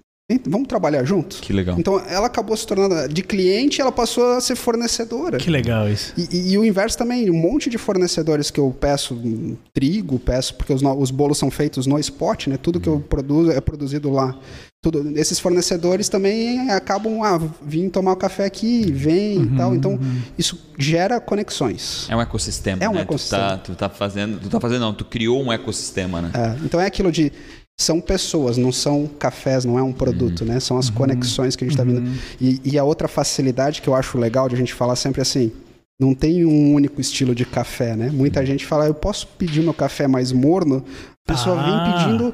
vamos 0.47 0.67
trabalhar 0.67 1.03
junto? 1.03 1.37
Que 1.37 1.51
legal. 1.53 1.75
Então 1.79 1.99
ela 2.07 2.27
acabou 2.27 2.55
se 2.55 2.65
tornando 2.67 3.11
de 3.11 3.23
cliente, 3.23 3.81
ela 3.81 3.91
passou 3.91 4.33
a 4.33 4.41
ser 4.41 4.55
fornecedora. 4.55 5.37
Que 5.37 5.49
legal 5.49 5.87
isso. 5.89 6.13
E, 6.17 6.27
e- 6.31 6.51
e 6.51 6.57
o 6.57 6.63
inverso 6.65 6.97
também, 6.97 7.29
um 7.29 7.37
monte 7.37 7.69
de 7.69 7.77
fornecedores 7.77 8.51
que 8.51 8.59
eu 8.59 8.75
peço 8.79 9.13
hum, 9.15 9.55
trigo, 9.73 10.19
peço, 10.19 10.53
porque 10.55 10.73
os, 10.73 10.81
os 10.83 11.11
bolos 11.11 11.37
são 11.37 11.49
feitos 11.49 11.87
no 11.87 11.97
spot, 11.99 12.47
né? 12.47 12.57
Tudo 12.57 12.79
que 12.79 12.87
eu 12.89 12.99
produzo 12.99 13.51
é 13.51 13.59
produzido 13.61 14.09
lá. 14.11 14.37
Tudo, 14.81 15.11
esses 15.19 15.39
fornecedores 15.39 16.07
também 16.07 16.69
acabam, 16.71 17.21
ah, 17.21 17.37
vim 17.61 17.89
tomar 17.89 18.13
o 18.13 18.15
café 18.15 18.45
aqui, 18.45 18.89
vem 18.89 19.41
e 19.43 19.47
tal. 19.57 19.75
Então, 19.75 19.99
isso 20.37 20.57
gera 20.77 21.19
conexões. 21.19 22.07
É 22.09 22.15
um 22.15 22.21
ecossistema, 22.21 22.81
É 22.81 22.87
um 22.87 22.93
né? 22.93 23.01
ecossistema. 23.01 23.57
Tu 23.57 23.57
tá, 23.57 23.57
tu 23.57 23.75
tá 23.75 23.89
fazendo, 23.89 24.39
tu 24.39 24.47
tá 24.47 24.57
fazendo 24.57 24.79
não, 24.79 24.93
tu 24.93 25.03
criou 25.03 25.43
um 25.43 25.51
ecossistema, 25.51 26.21
né? 26.21 26.31
É, 26.33 26.65
então 26.65 26.79
é 26.79 26.85
aquilo 26.85 27.11
de 27.11 27.29
são 27.79 28.01
pessoas, 28.01 28.57
não 28.57 28.73
são 28.73 29.07
cafés, 29.07 29.63
não 29.63 29.79
é 29.79 29.81
um 29.81 29.93
produto, 29.93 30.43
né? 30.43 30.59
São 30.59 30.77
as 30.77 30.89
conexões 30.89 31.55
que 31.55 31.63
a 31.63 31.67
gente 31.67 31.79
está 31.79 31.85
vendo. 31.85 32.11
E, 32.39 32.59
e 32.65 32.77
a 32.77 32.83
outra 32.83 33.07
facilidade 33.07 33.81
que 33.81 33.87
eu 33.87 33.95
acho 33.95 34.17
legal 34.17 34.49
de 34.49 34.55
a 34.55 34.57
gente 34.57 34.73
falar 34.73 34.97
sempre 34.97 35.21
assim, 35.21 35.49
não 35.97 36.13
tem 36.13 36.45
um 36.45 36.73
único 36.73 36.99
estilo 36.99 37.33
de 37.33 37.45
café, 37.45 37.95
né? 37.95 38.09
Muita 38.13 38.45
gente 38.45 38.65
fala, 38.65 38.85
eu 38.85 38.93
posso 38.93 39.25
pedir 39.27 39.61
meu 39.63 39.73
café 39.73 40.09
mais 40.09 40.33
morno, 40.33 40.83
a 41.25 41.31
pessoa 41.33 41.57
Ah. 41.57 41.63
vem 41.63 41.93
pedindo 41.93 42.33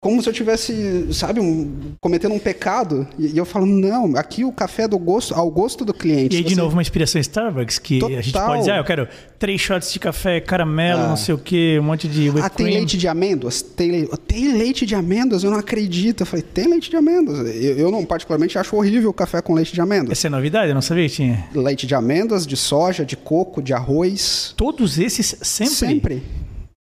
como 0.00 0.22
se 0.22 0.28
eu 0.28 0.32
tivesse, 0.32 1.08
sabe, 1.12 1.40
um- 1.40 1.94
cometendo 2.00 2.32
um 2.34 2.38
pecado. 2.38 3.08
E, 3.18 3.28
e 3.28 3.38
eu 3.38 3.44
falo, 3.44 3.66
não, 3.66 4.14
aqui 4.16 4.44
o 4.44 4.52
café 4.52 4.82
é 4.84 4.88
do 4.88 4.98
gosto, 4.98 5.34
ao 5.34 5.50
gosto 5.50 5.84
do 5.84 5.92
cliente. 5.92 6.34
E 6.36 6.38
aí, 6.38 6.44
de 6.44 6.54
Você- 6.54 6.60
novo, 6.60 6.74
uma 6.74 6.82
inspiração 6.82 7.20
Starbucks, 7.20 7.78
que 7.78 8.04
a 8.04 8.08
gente 8.22 8.32
Total. 8.32 8.46
pode 8.48 8.58
dizer, 8.60 8.72
ah, 8.72 8.76
eu 8.76 8.84
quero 8.84 9.08
três 9.38 9.60
shots 9.60 9.92
de 9.92 9.98
café, 9.98 10.38
caramelo, 10.40 11.00
Ah. 11.02 11.08
não 11.08 11.16
sei 11.16 11.34
o 11.34 11.38
que, 11.38 11.78
um 11.80 11.82
monte 11.82 12.06
de 12.06 12.28
whipped 12.28 12.44
Ah, 12.44 12.50
tem 12.50 12.66
cream. 12.66 12.78
leite 12.78 12.96
de 12.98 13.08
amêndoas? 13.08 13.62
Tem, 13.62 13.90
le- 13.90 14.08
tem 14.28 14.52
leite 14.56 14.86
de 14.86 14.94
amêndoas? 14.94 15.42
Eu 15.42 15.50
não 15.50 15.58
acredito. 15.58 16.20
Eu 16.20 16.26
falei, 16.26 16.44
tem 16.44 16.68
leite 16.68 16.88
de 16.90 16.96
amêndoas. 16.96 17.38
Eu, 17.56 17.76
eu 17.78 17.90
não, 17.90 18.04
particularmente, 18.04 18.56
acho 18.58 18.76
horrível 18.76 19.10
o 19.10 19.14
café 19.14 19.40
com 19.42 19.54
leite 19.54 19.72
de 19.72 19.80
amêndoas. 19.80 20.12
Essa 20.18 20.28
é 20.28 20.30
novidade? 20.30 20.68
Eu 20.68 20.74
não 20.74 20.82
sabia 20.82 21.08
que 21.08 21.14
tinha. 21.16 21.48
Leite 21.54 21.86
de 21.86 21.94
amêndoas, 21.96 22.46
de 22.46 22.56
soja, 22.56 23.04
de 23.04 23.16
coco, 23.16 23.60
de 23.60 23.72
arroz. 23.72 24.54
Todos 24.56 24.98
esses 24.98 25.36
sempre? 25.42 25.74
Sempre. 25.74 26.22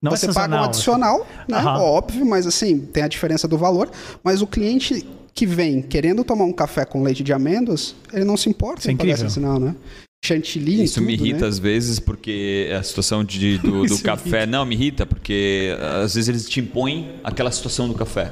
Não 0.02 0.12
Você 0.12 0.30
é 0.30 0.34
paga 0.34 0.62
um 0.62 0.64
adicional, 0.64 1.28
né? 1.48 1.58
Aham. 1.58 1.80
Óbvio, 1.82 2.26
mas 2.26 2.48
assim, 2.48 2.80
tem 2.80 3.04
a 3.04 3.08
diferença 3.08 3.48
do 3.48 3.58
valor. 3.58 3.92
Mas 4.24 4.42
o 4.42 4.48
cliente 4.48 5.06
que 5.34 5.46
vem 5.46 5.82
querendo 5.82 6.24
tomar 6.24 6.46
um 6.46 6.54
café 6.54 6.86
com 6.86 7.04
leite 7.04 7.22
de 7.22 7.34
amêndoas, 7.34 7.96
ele 8.14 8.24
não 8.24 8.38
se 8.38 8.50
importa 8.50 8.80
Isso 8.80 8.90
é 8.90 8.94
em 8.94 8.98
pagar 8.98 9.14
esse 9.14 9.24
adicional, 9.24 9.60
né? 9.60 9.76
Chantilly. 10.24 10.84
Isso 10.84 11.02
me 11.02 11.18
tudo, 11.18 11.28
irrita 11.28 11.42
né? 11.42 11.48
às 11.48 11.60
vezes 11.60 12.00
porque 12.00 12.70
a 12.78 12.84
situação 12.84 13.24
de, 13.24 13.58
do, 13.58 13.84
do 13.88 14.00
café. 14.00 14.46
Não, 14.46 14.66
me 14.66 14.76
irrita 14.76 15.06
porque 15.06 15.76
às 16.04 16.16
vezes 16.16 16.30
eles 16.30 16.50
te 16.50 16.60
impõem 16.60 17.12
aquela 17.24 17.52
situação 17.52 17.88
do 17.88 17.94
café. 17.94 18.32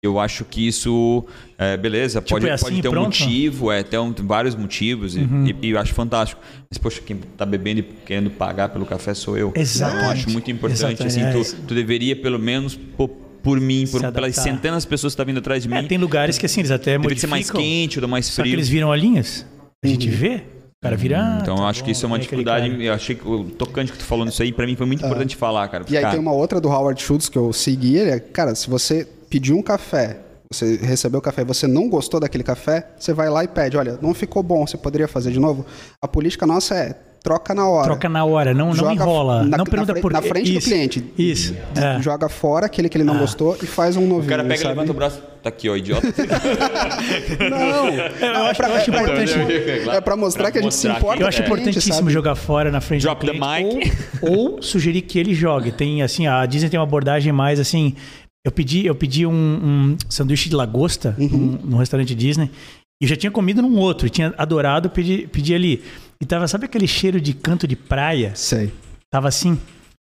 Eu 0.00 0.20
acho 0.20 0.44
que 0.44 0.64
isso, 0.64 1.24
é, 1.58 1.76
beleza, 1.76 2.22
pode, 2.22 2.48
é 2.48 2.52
assim 2.52 2.66
pode 2.66 2.82
ter 2.82 2.88
um 2.88 2.92
pronto? 2.92 3.06
motivo, 3.06 3.72
é, 3.72 3.82
tem 3.82 3.98
um- 3.98 4.14
vários 4.16 4.54
motivos 4.54 5.16
e, 5.16 5.20
Uhum. 5.20 5.44
e- 5.48 5.56
e 5.66 5.70
eu 5.70 5.78
acho 5.80 5.92
fantástico. 5.92 6.40
Mas, 6.70 6.78
poxa, 6.78 7.00
quem 7.04 7.16
tá 7.36 7.44
bebendo 7.44 7.80
e 7.80 7.82
querendo 7.82 8.30
pagar 8.30 8.68
pelo 8.68 8.86
café 8.86 9.12
sou 9.12 9.36
eu. 9.36 9.52
Exatamente. 9.56 9.96
Então, 9.98 10.06
eu 10.08 10.12
acho 10.12 10.30
muito 10.30 10.50
importante. 10.52 11.02
Assim, 11.02 11.20
tu, 11.32 11.56
tu 11.66 11.74
deveria, 11.74 12.14
pelo 12.14 12.38
menos, 12.38 12.76
por, 12.76 13.08
por 13.08 13.60
mim, 13.60 13.86
por, 13.90 14.00
pelas 14.12 14.36
centenas 14.36 14.84
de 14.84 14.88
pessoas 14.88 15.12
que 15.12 15.14
estão 15.14 15.26
vindo 15.26 15.38
atrás 15.38 15.64
de 15.64 15.72
É, 15.74 15.82
mim, 15.82 15.88
tem 15.88 15.98
lugares 15.98 16.38
que 16.38 16.46
assim, 16.46 16.60
eles 16.60 16.70
até 16.70 16.92
deveria 16.96 17.18
ser 17.18 17.26
mais 17.26 17.46
modificam. 17.50 17.60
quente 17.60 18.00
ou 18.00 18.06
mais 18.08 18.26
Só 18.26 18.36
que 18.42 18.48
frio. 18.50 18.54
eles 18.54 18.68
viram 18.68 18.88
olhinhos. 18.90 19.44
A 19.84 19.88
gente 19.88 20.08
vê. 20.08 20.42
O 20.80 20.80
cara 20.80 20.96
vira. 20.96 21.18
ah, 21.20 21.38
Então 21.42 21.56
tá 21.56 21.62
eu 21.62 21.66
acho 21.66 21.80
que 21.80 21.86
bom, 21.86 21.90
isso 21.92 22.04
é 22.04 22.06
uma 22.06 22.16
tem 22.18 22.22
dificuldade. 22.22 22.70
cara. 22.70 22.82
Eu 22.84 22.92
achei 22.94 23.16
que 23.16 23.26
o 23.28 23.44
tocante 23.46 23.90
que 23.90 23.98
tu 23.98 24.04
falou 24.04 24.24
nisso 24.24 24.40
aí, 24.44 24.52
pra 24.52 24.64
mim 24.64 24.76
foi 24.76 24.86
muito 24.86 25.04
importante 25.04 25.34
falar, 25.34 25.66
cara. 25.66 25.84
E 25.90 25.96
aí 25.96 26.02
Cara, 26.02 26.12
tem 26.14 26.20
uma 26.20 26.30
outra 26.32 26.60
do 26.60 26.68
Howard 26.68 27.02
Schultz 27.02 27.28
que 27.28 27.36
eu 27.36 27.52
segui, 27.52 27.96
ele 27.96 28.10
é, 28.10 28.20
cara, 28.20 28.54
se 28.54 28.70
você 28.70 29.04
pediu 29.28 29.56
um 29.56 29.62
café, 29.62 30.18
você 30.52 30.76
recebeu 30.76 31.18
o 31.18 31.22
café 31.22 31.42
e 31.42 31.44
você 31.44 31.66
não 31.66 31.88
gostou 31.88 32.18
daquele 32.20 32.44
café, 32.44 32.88
você 32.98 33.12
vai 33.12 33.28
lá 33.28 33.44
e 33.44 33.48
pede, 33.48 33.76
olha, 33.76 33.98
não 34.00 34.14
ficou 34.14 34.42
bom, 34.42 34.66
você 34.66 34.76
poderia 34.76 35.06
fazer 35.08 35.30
de 35.30 35.38
novo? 35.40 35.64
A 36.02 36.08
política 36.08 36.46
nossa 36.46 36.74
é 36.74 36.94
troca 37.22 37.52
na 37.52 37.68
hora. 37.68 37.84
Troca 37.84 38.08
na 38.08 38.24
hora, 38.24 38.54
não, 38.54 38.72
não 38.72 38.92
enrola. 38.92 39.42
na- 39.42 39.58
não 39.58 39.64
pergunta 39.66 39.94
por 39.96 40.12
na 40.12 40.22
frente 40.22 40.52
do 40.52 40.58
Isso, 40.58 40.68
cliente. 40.68 41.04
Isso. 41.18 41.54
é. 41.76 42.00
Joga 42.00 42.28
fora 42.28 42.66
aquele 42.66 42.88
que 42.88 42.96
ele 42.96 43.04
não 43.04 43.18
gostou 43.18 43.56
e 43.62 43.66
faz 43.66 43.96
um 43.96 44.02
novinho. 44.06 44.24
o 44.24 44.28
cara 44.28 44.42
pega, 44.44 44.56
sabe? 44.56 44.68
levanta 44.68 44.92
o 44.92 44.94
braço, 44.94 45.20
tá 45.42 45.48
aqui, 45.48 45.68
ó, 45.68 45.76
idiota. 45.76 46.06
Não, 47.50 47.88
Eu 47.88 48.44
acho, 48.46 48.62
eu 48.62 48.74
acho 48.74 48.90
importante. 48.90 49.32
é 49.90 50.00
pra 50.00 50.16
mostrar 50.16 50.50
que 50.50 50.58
a 50.58 50.62
gente 50.62 50.74
se 50.74 50.86
mostrar 50.88 50.98
importa. 51.00 51.22
Eu 51.22 51.26
acho 51.26 51.42
importantíssimo 51.42 51.94
sabe? 51.94 52.12
jogar 52.12 52.34
fora 52.34 52.70
na 52.70 52.80
frente 52.80 53.02
Drop 53.02 53.24
do 53.26 53.32
the 53.32 53.38
cliente, 53.38 53.92
Ou, 54.22 54.54
ou 54.54 54.62
sugerir 54.62 55.02
que 55.02 55.18
ele 55.18 55.34
jogue. 55.34 55.72
Tem 55.72 56.02
assim, 56.02 56.26
a 56.26 56.44
Disney 56.46 56.70
tem 56.70 56.78
uma 56.78 56.86
abordagem 56.86 57.32
mais 57.32 57.58
assim. 57.60 57.94
Eu 58.48 58.52
pedi, 58.52 58.86
eu 58.86 58.94
pedi 58.94 59.26
um, 59.26 59.30
um 59.32 59.96
sanduíche 60.08 60.48
de 60.48 60.56
lagosta 60.56 61.14
Uhum. 61.18 61.28
num, 61.28 61.58
num 61.64 61.76
restaurante 61.76 62.14
Disney. 62.14 62.50
E 62.98 63.04
eu 63.04 63.08
já 63.08 63.14
tinha 63.14 63.30
comido 63.30 63.60
num 63.60 63.76
outro, 63.76 64.06
e 64.06 64.10
tinha 64.10 64.34
adorado, 64.38 64.88
pedi, 64.88 65.28
pedi 65.30 65.54
ali. 65.54 65.82
E 66.18 66.24
tava, 66.24 66.48
sabe 66.48 66.64
aquele 66.64 66.86
cheiro 66.88 67.20
de 67.20 67.34
canto 67.34 67.66
de 67.68 67.76
praia? 67.76 68.32
Sei. 68.34 68.72
Tava 69.10 69.28
assim. 69.28 69.58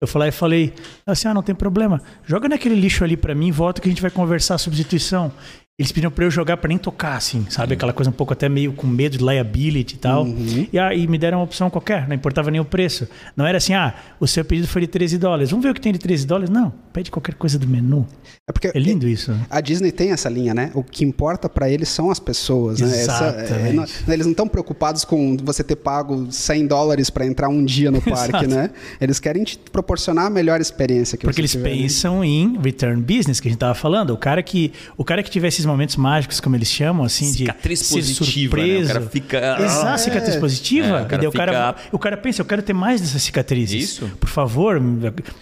Eu 0.02 0.08
falei, 0.08 0.30
eu 0.30 0.34
falei, 0.34 0.74
assim, 1.06 1.28
ah, 1.28 1.34
não 1.34 1.44
tem 1.44 1.54
problema. 1.54 2.02
Joga 2.26 2.50
naquele 2.50 2.74
lixo 2.76 3.04
ali 3.04 3.16
pra 3.16 3.36
mim, 3.36 3.52
volta 3.52 3.80
que 3.80 3.88
a 3.88 3.92
gente 3.92 4.02
vai 4.02 4.10
conversar 4.12 4.56
a 4.56 4.58
substituição. 4.58 5.32
Eles 5.80 5.92
pediram 5.92 6.12
pra 6.12 6.24
eu 6.24 6.30
jogar 6.30 6.58
pra 6.58 6.68
nem 6.68 6.78
tocar, 6.78 7.16
assim, 7.18 7.48
sabe? 7.50 7.74
Aquela 7.74 7.92
coisa 7.92 8.08
um 8.12 8.14
pouco 8.14 8.32
até 8.32 8.48
meio 8.48 8.74
com 8.74 8.86
medo 8.86 9.18
de 9.18 9.24
liability 9.26 9.96
e 9.96 9.98
tal. 9.98 10.24
E 10.72 10.78
aí 10.78 11.08
me 11.08 11.18
deram 11.18 11.40
uma 11.40 11.44
opção 11.46 11.68
qualquer, 11.68 12.08
não 12.08 12.16
importava 12.16 12.52
nem 12.52 12.62
o 12.62 12.66
preço. 12.66 13.08
Não 13.36 13.44
era 13.44 13.58
assim, 13.58 13.74
ah, 13.74 13.92
o 14.20 14.28
seu 14.28 14.46
pedido 14.46 14.68
foi 14.68 14.82
de 14.82 14.88
13 14.88 15.18
dólares. 15.18 15.50
Vamos 15.50 15.64
ver 15.66 15.72
o 15.72 15.74
que 15.74 15.82
tem 15.82 15.92
de 15.92 15.98
13 15.98 16.28
dólares? 16.28 16.52
Não, 16.52 16.72
pede 16.94 17.10
qualquer 17.10 17.34
coisa 17.34 17.58
do 17.58 17.66
menu. 17.68 18.08
É 18.48 18.52
porque 18.54 18.68
É 18.68 18.80
lindo 18.80 19.08
isso. 19.08 19.36
A 19.50 19.60
Disney 19.62 19.92
tem 19.92 20.12
essa 20.12 20.30
linha, 20.30 20.54
né? 20.54 20.70
O 20.76 20.84
que 20.84 21.04
importa 21.04 21.50
pra 21.50 21.68
eles 21.68 21.90
são 21.90 22.12
as 22.12 22.20
pessoas, 22.20 22.80
né? 22.80 22.88
Essa- 23.02 23.26
é, 23.36 23.44
Exatamente. 23.44 23.76
não- 23.76 24.14
eles 24.14 24.26
não 24.28 24.32
estão 24.32 24.48
preocupados 24.48 25.04
com 25.04 25.36
você 25.38 25.64
ter 25.64 25.78
pago 25.78 26.32
100 26.32 26.68
dólares 26.68 27.10
pra 27.10 27.26
entrar 27.26 27.50
um 27.50 27.66
dia 27.66 27.90
no 27.90 28.00
parque, 28.04 28.46
né? 28.46 28.70
Eles 29.02 29.20
querem 29.20 29.44
te 29.44 29.58
proporcionar 29.58 30.28
a 30.28 30.30
melhor 30.30 30.62
experiência 30.62 31.18
que 31.18 31.26
Porque 31.26 31.38
você 31.38 31.42
eles 31.42 31.52
tiver, 31.52 31.70
né? 31.72 31.82
pensam 31.82 32.24
em 32.24 32.60
return 32.62 33.02
business, 33.02 33.40
que 33.40 33.48
a 33.48 33.52
gente 33.52 33.60
tava 33.60 33.74
falando. 33.74 34.12
O 34.12 34.18
cara 34.18 34.44
que, 34.44 34.72
o 34.96 35.04
cara 35.04 35.24
que 35.24 35.32
tiver 35.32 35.50
esses 35.64 35.66
momentos 35.66 35.96
mágicos, 35.96 36.40
como 36.40 36.56
eles 36.56 36.68
chamam, 36.70 37.06
assim, 37.06 37.26
Cicatriz 37.26 37.80
de 37.80 37.86
ser 37.86 37.94
positiva, 37.96 38.58
né? 38.58 38.80
O 38.84 38.88
cara 38.88 39.02
fica- 39.02 39.58
Exato, 39.64 39.88
Ah, 39.88 39.98
cicatriz 39.98 40.36
é. 40.36 40.40
positiva. 40.40 40.88
É, 41.00 41.02
o 41.02 41.06
cara 41.06 41.30
o, 41.30 41.32
cara, 41.32 41.74
fica- 41.74 41.88
o 41.94 42.00
cara 42.00 42.18
pensa, 42.18 42.42
eu 42.42 42.46
quero 42.46 42.62
ter 42.62 42.74
mais 42.74 43.02
dessas 43.02 43.22
cicatrizes. 43.24 43.84
Isso. 43.92 44.12
Por 44.20 44.30
favor, 44.30 44.82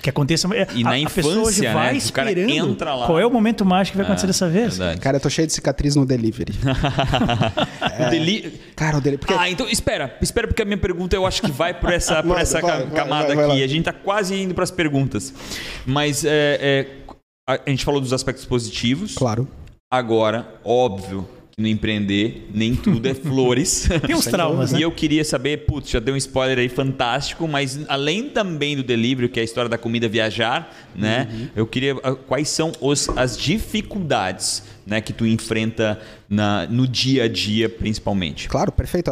que 0.02 0.10
aconteça. 0.10 0.48
E 0.76 0.84
na 0.84 0.92
a, 0.92 0.96
a 1.06 1.10
pessoa 1.10 1.34
hoje 1.36 1.62
infância, 1.62 1.74
vai 1.74 1.88
né? 1.88 1.94
O 1.94 1.98
esperando 1.98 2.50
entra 2.50 2.94
lá. 2.94 3.06
qual 3.08 3.20
é 3.20 3.26
o 3.26 3.32
momento 3.32 3.66
mágico 3.66 3.94
que 3.94 3.98
vai 3.98 4.06
acontecer 4.06 4.28
dessa 4.28 4.48
vez. 4.48 4.78
Verdade. 4.78 5.00
Cara, 5.02 5.18
eu 5.18 5.22
tô 5.22 5.30
cheio 5.30 5.48
de 5.48 5.54
cicatriz 5.54 5.96
no 5.96 6.06
delivery. 6.06 6.54
O 8.00 8.10
deli- 8.10 8.60
Cara, 8.76 8.98
o 8.98 9.02
delivery. 9.02 9.20
Porque 9.28 9.34
Ah, 9.42 9.50
então 9.50 9.68
espera, 9.70 10.16
espera 10.22 10.48
porque 10.48 10.62
a 10.62 10.66
minha 10.66 10.78
pergunta 10.78 11.16
eu 11.16 11.26
acho 11.26 11.42
que 11.42 11.52
vai 11.52 11.74
por 11.74 11.92
essa, 11.92 12.22
por 12.24 12.38
essa 12.38 12.60
vai, 12.62 12.72
ca- 12.72 12.78
vai, 12.86 12.88
camada 12.92 13.28
vai, 13.28 13.36
vai 13.36 13.46
aqui. 13.52 13.64
A 13.64 13.68
gente 13.68 13.84
tá 13.86 13.94
quase 13.94 14.36
indo 14.36 14.54
para 14.54 14.64
as 14.64 14.72
perguntas. 14.72 15.34
Mas 15.86 16.24
é, 16.26 16.30
é, 16.62 16.88
a, 17.48 17.60
a 17.66 17.70
gente 17.70 17.84
falou 17.86 18.02
dos 18.02 18.14
aspectos 18.14 18.46
positivos. 18.46 19.14
Claro. 19.16 19.48
Agora, 19.92 20.48
óbvio 20.64 21.28
que 21.52 21.62
no 21.62 21.68
empreender 21.68 22.50
nem 22.54 22.74
tudo 22.74 23.06
é 23.10 23.14
flores. 23.14 23.89
Tem 24.08 24.16
uns 24.16 24.24
traumas, 24.24 24.72
né? 24.72 24.80
E 24.80 24.84
eu 24.84 24.92
queria 24.92 25.26
saber, 25.26 25.66
putz, 25.66 25.89
já 25.89 26.00
deu 26.00 26.14
um 26.14 26.18
spoiler 26.18 26.60
aí 26.60 26.70
fantástico, 26.70 27.46
mas 27.46 27.78
além 27.89 28.30
também 28.30 28.78
do 28.78 28.84
delivery, 28.84 29.28
que 29.28 29.38
é 29.38 29.42
a 29.42 29.44
história 29.44 29.70
da 29.70 29.78
comida 29.78 30.08
viajar, 30.08 30.74
né? 30.96 31.28
Uhum. 31.30 31.48
Eu 31.58 31.68
queria 31.68 31.98
ah, 32.04 32.16
quais 32.16 32.48
são 32.48 32.72
os, 32.80 33.10
as 33.18 33.38
dificuldades, 33.38 34.64
né, 34.88 35.02
que 35.02 35.12
tu 35.12 35.26
enfrenta 35.26 36.00
na, 36.30 36.66
no 36.68 36.88
dia 36.88 37.26
a 37.26 37.28
dia, 37.28 37.68
principalmente. 37.68 38.48
Claro, 38.48 38.72
perfeito. 38.72 39.12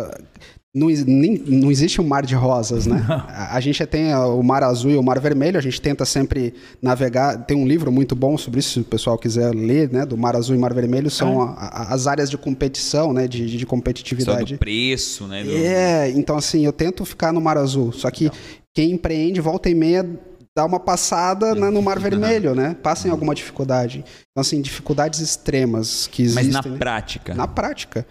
Não, 0.73 0.87
nem- 0.87 1.41
não 1.47 1.71
existe 1.71 1.99
um 1.99 2.03
mar 2.07 2.23
de 2.23 2.35
rosas, 2.35 2.85
né? 2.85 3.03
A, 3.09 3.55
a 3.55 3.59
gente 3.59 3.83
tem 3.87 4.13
uh, 4.13 4.39
o 4.39 4.43
mar 4.43 4.63
azul 4.63 4.91
e 4.91 4.95
o 4.97 5.01
mar 5.01 5.19
vermelho, 5.19 5.57
a 5.57 5.61
gente 5.61 5.81
tenta 5.81 6.05
sempre 6.05 6.53
navegar. 6.79 7.43
Tem 7.45 7.57
um 7.57 7.67
livro 7.67 7.91
muito 7.91 8.15
bom 8.15 8.37
sobre 8.37 8.59
isso, 8.59 8.73
se 8.73 8.79
o 8.81 8.83
pessoal 8.83 9.17
quiser 9.17 9.53
ler, 9.53 9.91
né? 9.91 10.05
Do 10.05 10.15
mar 10.15 10.35
azul 10.35 10.55
e 10.55 10.59
mar 10.59 10.71
vermelho, 10.71 11.09
são 11.09 11.41
a- 11.41 11.53
a- 11.55 11.93
as 11.93 12.05
áreas 12.05 12.29
de 12.29 12.37
competição, 12.37 13.11
né? 13.11 13.27
De, 13.27 13.57
de 13.57 13.65
competitividade. 13.65 14.53
do 14.53 14.59
preço, 14.59 15.25
né? 15.25 15.43
do- 15.43 15.51
É, 15.57 16.11
então 16.11 16.37
assim, 16.37 16.63
eu 16.65 16.71
tento 16.71 17.03
ficar 17.03 17.33
no 17.33 17.41
mar 17.41 17.57
azul. 17.57 17.91
Só 17.91 18.11
que 18.11 18.29
quem 18.71 18.91
empreende, 18.91 19.41
volta 19.41 19.71
e 19.71 19.73
meia, 19.73 20.07
dá 20.55 20.65
uma 20.65 20.79
passada 20.79 21.55
né, 21.55 21.71
no 21.71 21.81
mar 21.81 21.97
vermelho, 21.99 22.53
né? 22.53 22.75
Passa 22.83 23.07
em 23.07 23.11
alguma 23.11 23.33
dificuldade. 23.33 24.05
Então, 24.31 24.41
assim, 24.41 24.61
dificuldades 24.61 25.19
extremas 25.19 26.05
que 26.05 26.23
Mas 26.29 26.37
existem. 26.45 26.51
na 26.51 26.61
né? 26.69 26.77
prática. 26.77 27.33
Na 27.33 27.47
prática, 27.47 28.05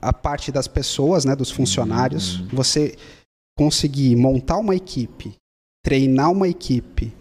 a 0.00 0.12
parte 0.12 0.50
das 0.52 0.66
pessoas, 0.68 1.24
né, 1.24 1.34
dos 1.36 1.50
funcionários, 1.50 2.36
você 2.52 2.96
conseguir 3.58 4.14
montar 4.16 4.58
uma 4.58 4.74
equipe, 4.74 5.34
treinar 5.84 6.30
uma 6.30 6.48
equipe, 6.48 7.12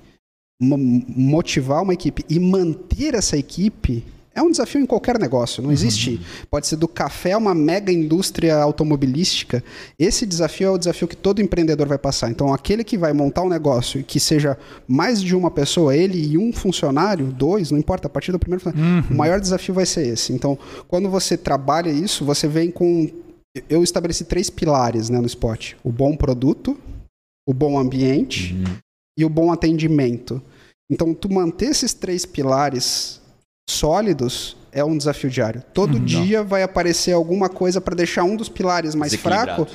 mo- 0.61 0.77
motivar 0.77 1.81
uma 1.83 1.93
equipe 1.93 2.23
e 2.29 2.39
manter 2.39 3.13
essa 3.15 3.37
equipe 3.37 4.03
é 4.35 4.41
um 4.41 4.51
desafio 4.51 4.81
em 4.81 4.85
qualquer 4.85 5.17
negócio. 5.17 5.63
Não 5.63 5.71
existe. 5.71 6.19
Pode 6.51 6.67
ser 6.67 6.75
do 6.75 6.89
café 6.89 7.31
a 7.31 7.37
uma 7.37 7.55
mega 7.55 7.89
indústria 7.89 8.57
automobilística. 8.57 9.63
Esse 9.97 10.25
desafio 10.25 10.67
é 10.67 10.71
o 10.71 10.77
desafio 10.77 11.07
que 11.07 11.15
todo 11.15 11.41
empreendedor 11.41 11.87
vai 11.87 11.97
passar. 11.97 12.29
Então, 12.29 12.53
aquele 12.53 12.83
que 12.83 12.97
vai 12.97 13.13
montar 13.13 13.43
um 13.43 13.49
negócio 13.49 14.01
e 14.01 14.03
que 14.03 14.19
seja 14.19 14.57
mais 14.85 15.21
de 15.21 15.33
uma 15.33 15.49
pessoa, 15.49 15.95
ele 15.95 16.33
e 16.33 16.37
um 16.37 16.51
funcionário, 16.51 17.27
dois, 17.27 17.71
não 17.71 17.79
importa, 17.79 18.07
a 18.07 18.09
partir 18.09 18.33
do 18.33 18.39
primeiro 18.39 18.61
funcionário, 18.61 19.09
o 19.09 19.15
maior 19.15 19.39
desafio 19.39 19.73
vai 19.73 19.85
ser 19.85 20.05
esse. 20.05 20.33
Então, 20.33 20.59
quando 20.85 21.09
você 21.09 21.37
trabalha 21.37 21.89
isso, 21.89 22.25
você 22.25 22.45
vem 22.45 22.69
com. 22.69 23.09
Eu 23.69 23.83
estabeleci 23.83 24.25
três 24.25 24.49
pilares 24.49 25.09
né, 25.09 25.17
no 25.17 25.27
spot: 25.27 25.75
o 25.81 25.91
bom 25.93 26.13
produto, 26.13 26.77
o 27.47 27.53
bom 27.53 27.79
ambiente 27.79 28.53
e 29.17 29.23
o 29.23 29.29
bom 29.29 29.49
atendimento. 29.49 30.41
Então, 30.91 31.13
tu 31.13 31.31
manter 31.31 31.67
esses 31.67 31.93
três 31.93 32.25
pilares 32.25 33.21
sólidos 33.69 34.55
é 34.71 34.83
um 34.83 34.97
desafio 34.97 35.29
diário. 35.29 35.63
Todo 35.73 35.97
dia 35.99 36.43
vai 36.43 36.63
aparecer 36.63 37.11
alguma 37.13 37.49
coisa 37.49 37.79
para 37.81 37.95
deixar 37.95 38.23
um 38.23 38.35
dos 38.35 38.49
pilares 38.49 38.93
mais 38.95 39.13
fraco 39.55 39.67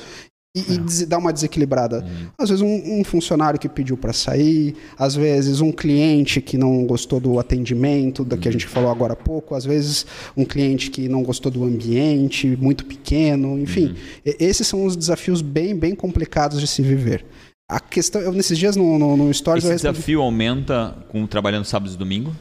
e, 0.55 0.73
e 0.73 0.77
des- 0.77 1.05
dar 1.07 1.17
uma 1.17 1.31
desequilibrada. 1.33 2.05
Às 2.37 2.49
vezes 2.49 2.61
um, 2.61 2.99
um 2.99 3.03
funcionário 3.03 3.59
que 3.59 3.67
pediu 3.69 3.97
para 3.97 4.13
sair, 4.13 4.75
às 4.97 5.15
vezes 5.15 5.59
um 5.61 5.71
cliente 5.71 6.39
que 6.41 6.57
não 6.57 6.85
gostou 6.85 7.19
do 7.19 7.39
atendimento, 7.39 8.23
da 8.23 8.37
que 8.37 8.47
a 8.47 8.51
gente 8.51 8.67
falou 8.67 8.91
agora 8.91 9.13
há 9.13 9.15
pouco, 9.15 9.55
às 9.55 9.65
vezes 9.65 10.05
um 10.37 10.45
cliente 10.45 10.91
que 10.91 11.07
não 11.09 11.23
gostou 11.23 11.51
do 11.51 11.63
ambiente, 11.63 12.47
muito 12.59 12.85
pequeno, 12.85 13.57
enfim. 13.59 13.95
E- 14.25 14.35
Esses 14.39 14.67
são 14.67 14.85
os 14.85 14.95
desafios 14.95 15.41
bem, 15.41 15.75
bem 15.75 15.95
complicados 15.95 16.59
de 16.59 16.67
se 16.67 16.81
viver. 16.81 17.25
A 17.71 17.79
questão, 17.79 18.19
eu 18.19 18.33
nesses 18.33 18.57
dias 18.57 18.75
no, 18.75 18.99
no, 18.99 19.15
no 19.15 19.33
Stories 19.33 19.63
eu 19.63 19.69
Esse 19.69 19.83
respondi 19.83 19.93
desafio 19.93 20.21
aumenta 20.21 20.93
com 21.07 21.25
trabalhando 21.25 21.63
sábado 21.63 21.93
e 21.93 21.95
domingo? 21.95 22.35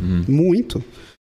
muito. 0.00 0.28
Muito. 0.28 0.82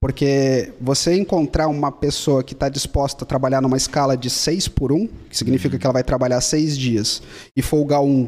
Porque 0.01 0.73
você 0.81 1.15
encontrar 1.15 1.67
uma 1.67 1.91
pessoa 1.91 2.43
que 2.43 2.53
está 2.53 2.67
disposta 2.67 3.23
a 3.23 3.27
trabalhar 3.27 3.61
numa 3.61 3.77
escala 3.77 4.17
de 4.17 4.31
6 4.31 4.69
por 4.69 4.91
1, 4.91 5.07
que 5.29 5.37
significa 5.37 5.77
que 5.77 5.85
ela 5.85 5.93
vai 5.93 6.03
trabalhar 6.03 6.41
seis 6.41 6.75
dias, 6.75 7.21
e 7.55 7.61
folgar 7.61 8.01
um 8.01 8.27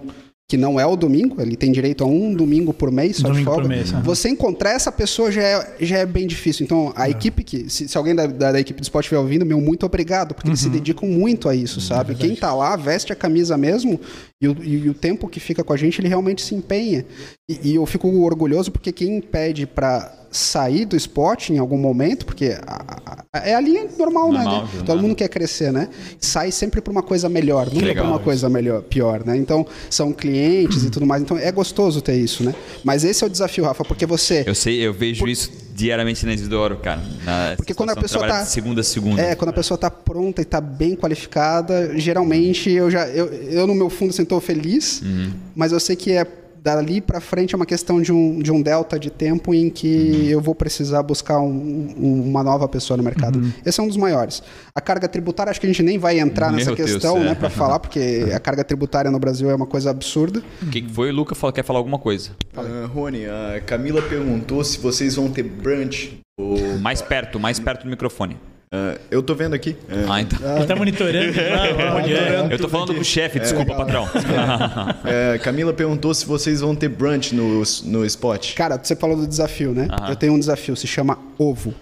que 0.49 0.55
não 0.55 0.79
é 0.79 0.85
o 0.85 0.95
domingo, 0.95 1.41
ele 1.41 1.57
tem 1.57 1.73
direito 1.73 2.05
a 2.05 2.07
um 2.07 2.33
domingo 2.33 2.73
por 2.73 2.89
mês, 2.89 3.17
só 3.17 3.23
de 3.23 3.33
Domingo 3.33 3.49
por 3.51 3.55
folga. 3.55 3.67
mês. 3.67 3.91
Você 3.91 4.29
encontrar 4.29 4.71
essa 4.71 4.89
pessoa 4.89 5.29
já 5.29 5.41
é, 5.43 5.75
já 5.81 5.97
é 5.97 6.05
bem 6.05 6.25
difícil. 6.25 6.63
Então, 6.63 6.93
É. 6.95 7.01
a 7.01 7.09
equipe 7.09 7.43
que. 7.43 7.69
Se, 7.69 7.85
se 7.85 7.97
alguém 7.97 8.15
da, 8.15 8.25
da, 8.27 8.53
da 8.53 8.59
equipe 8.59 8.79
do 8.79 8.83
Spot 8.83 9.03
estiver 9.03 9.19
ouvindo, 9.19 9.45
meu, 9.45 9.59
muito 9.59 9.85
obrigado, 9.85 10.33
porque 10.33 10.47
Uhum. 10.47 10.53
eles 10.53 10.61
se 10.61 10.69
dedicam 10.69 11.09
muito 11.09 11.49
a 11.49 11.55
isso, 11.55 11.81
sabe? 11.81 12.15
Quem 12.15 12.33
tá 12.33 12.53
lá 12.55 12.77
veste 12.77 13.11
a 13.11 13.15
camisa 13.15 13.57
mesmo 13.57 13.99
e 14.41 14.47
o, 14.47 14.55
e 14.63 14.89
o 14.89 14.93
tempo 14.93 15.27
que 15.27 15.41
fica 15.41 15.65
com 15.65 15.73
a 15.73 15.77
gente, 15.77 15.99
ele 15.99 16.07
realmente 16.07 16.41
se 16.41 16.55
empenha. 16.55 17.05
E, 17.49 17.71
e 17.71 17.75
eu 17.75 17.85
fico 17.85 18.07
orgulhoso 18.21 18.71
porque 18.71 18.93
quem 18.93 19.19
pede 19.19 19.65
para 19.67 20.13
sair 20.31 20.85
do 20.85 20.95
esporte 20.95 21.53
em 21.53 21.57
algum 21.57 21.77
momento, 21.77 22.25
porque 22.25 22.57
a- 22.65 23.25
a- 23.33 23.39
é 23.47 23.53
a 23.55 23.61
linha 23.61 23.87
normal, 23.97 24.31
Normal, 24.31 24.63
né? 24.63 24.69
Todo 24.85 25.01
mundo 25.01 25.15
quer 25.15 25.27
crescer, 25.29 25.71
né? 25.71 25.89
Sai 26.19 26.51
sempre 26.51 26.81
para 26.81 26.91
uma 26.91 27.03
coisa 27.03 27.29
melhor, 27.29 27.71
nunca 27.73 27.93
para 27.93 28.03
uma 28.03 28.15
isso. 28.15 28.23
coisa 28.23 28.49
melhor, 28.49 28.81
pior, 28.83 29.25
né? 29.25 29.37
Então, 29.37 29.65
são 29.89 30.11
clientes 30.11 30.83
e 30.83 30.89
tudo 30.89 31.05
mais. 31.05 31.21
Então, 31.21 31.37
é 31.37 31.51
gostoso 31.51 32.01
ter 32.01 32.15
isso, 32.15 32.43
né? 32.43 32.53
Mas 32.83 33.03
esse 33.03 33.23
é 33.23 33.27
o 33.27 33.29
desafio, 33.29 33.63
Rafa, 33.65 33.83
porque 33.85 34.05
você 34.05 34.43
Eu 34.45 34.55
sei, 34.55 34.79
eu 34.85 34.93
vejo 34.93 35.27
isso 35.27 35.51
diariamente 35.73 36.25
na 36.25 36.33
Isidoro, 36.33 36.77
cara. 36.77 37.01
Na 37.23 37.53
Porque 37.55 37.73
quando 37.73 37.91
a 37.91 37.95
pessoa 37.95 38.27
tá- 38.27 38.45
segunda 38.45 38.81
a 38.81 38.83
segunda. 38.83 39.21
É, 39.21 39.35
quando 39.35 39.49
a 39.49 39.53
pessoa 39.53 39.75
está 39.75 39.89
pronta 39.91 40.41
e 40.41 40.43
está 40.43 40.59
bem 40.59 40.95
qualificada, 40.95 41.97
geralmente 41.99 42.69
eu 42.71 42.89
já 42.89 43.07
eu, 43.07 43.27
eu 43.27 43.67
no 43.67 43.75
meu 43.75 43.89
fundo 43.89 44.09
assim, 44.09 44.25
tô 44.25 44.39
feliz, 44.39 45.01
Uhum. 45.01 45.31
mas 45.55 45.71
eu 45.71 45.79
sei 45.79 45.95
que 45.95 46.11
é 46.11 46.25
dali 46.63 46.99
para 47.01 47.19
frente 47.21 47.53
é 47.53 47.55
uma 47.55 47.65
questão 47.65 48.01
de 48.01 48.11
um, 48.11 48.39
de 48.39 48.51
um 48.51 48.61
delta 48.61 48.99
de 48.99 49.09
tempo 49.09 49.53
em 49.53 49.69
que 49.69 49.87
Uhum. 50.23 50.29
eu 50.29 50.41
vou 50.41 50.53
precisar 50.55 51.01
buscar 51.03 51.39
um- 51.39 51.93
um- 51.97 52.21
uma 52.29 52.43
nova 52.43 52.67
pessoa 52.67 52.97
no 52.97 53.03
mercado. 53.03 53.39
Uhum. 53.39 53.51
Esse 53.65 53.79
é 53.79 53.83
um 53.83 53.87
dos 53.87 53.97
maiores. 53.97 54.41
A 54.75 54.81
carga 54.81 55.07
tributária, 55.07 55.49
acho 55.51 55.59
que 55.59 55.65
a 55.67 55.69
gente 55.69 55.83
nem 55.83 55.97
vai 55.97 56.19
entrar 56.19 56.51
nessa 56.51 56.67
Meu 56.71 56.75
Deus, 56.75 56.91
questão, 56.91 57.17
é. 57.17 57.23
né, 57.25 57.35
para 57.35 57.49
falar, 57.49 57.79
porque 57.79 58.25
a 58.33 58.39
carga 58.39 58.63
tributária 58.63 59.09
no 59.09 59.19
Brasil 59.19 59.49
é 59.49 59.55
uma 59.55 59.67
coisa 59.67 59.89
absurda. 59.89 60.41
O 60.61 60.69
que, 60.69 60.81
que 60.81 60.89
foi? 60.93 61.09
O 61.09 61.13
Luca 61.13 61.33
fala- 61.35 61.53
quer 61.53 61.63
falar 61.63 61.79
alguma 61.79 61.99
coisa. 61.99 62.31
Ah, 62.55 62.87
Rony, 62.93 63.25
a 63.25 63.61
Camila 63.61 64.01
perguntou 64.01 64.63
se 64.63 64.77
vocês 64.79 65.15
vão 65.15 65.29
ter 65.29 65.43
brunch. 65.43 66.19
ou- 66.39 66.77
Mais 66.79 67.01
perto, 67.01 67.39
mais 67.39 67.59
perto 67.59 67.83
do 67.85 67.89
microfone. 67.89 68.37
Ah, 68.71 68.97
eu 69.09 69.23
tô 69.23 69.33
vendo 69.33 69.53
aqui. 69.53 69.75
Ah, 69.89 70.15
Ah, 70.15 70.21
então. 70.21 70.57
Ele 70.57 70.65
tá 70.65 70.75
monitorando. 70.75 71.31
lá, 71.37 71.95
onde 72.03 72.13
é. 72.13 72.47
Eu 72.51 72.57
tô 72.59 72.67
falando 72.67 72.93
com 72.93 72.99
o 73.01 73.05
chefe, 73.05 73.39
desculpa, 73.39 73.73
patrão. 73.75 74.07
é, 75.05 75.37
Camila 75.39 75.73
perguntou 75.73 76.13
se 76.13 76.25
vocês 76.25 76.61
vão 76.61 76.75
ter 76.75 76.89
brunch 76.89 77.33
no, 77.33 77.63
no 77.85 78.05
spot. 78.05 78.53
Cara, 78.55 78.77
você 78.81 78.95
falou 78.95 79.15
do 79.15 79.25
desafio, 79.27 79.71
né? 79.73 79.87
Aham. 79.89 80.09
Eu 80.09 80.15
tenho 80.15 80.33
um 80.33 80.39
desafio, 80.39 80.75
se 80.75 80.85
chama 80.87 81.17
ovo. 81.37 81.73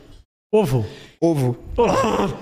Ovo. 0.54 0.86
Ovo. 1.20 1.58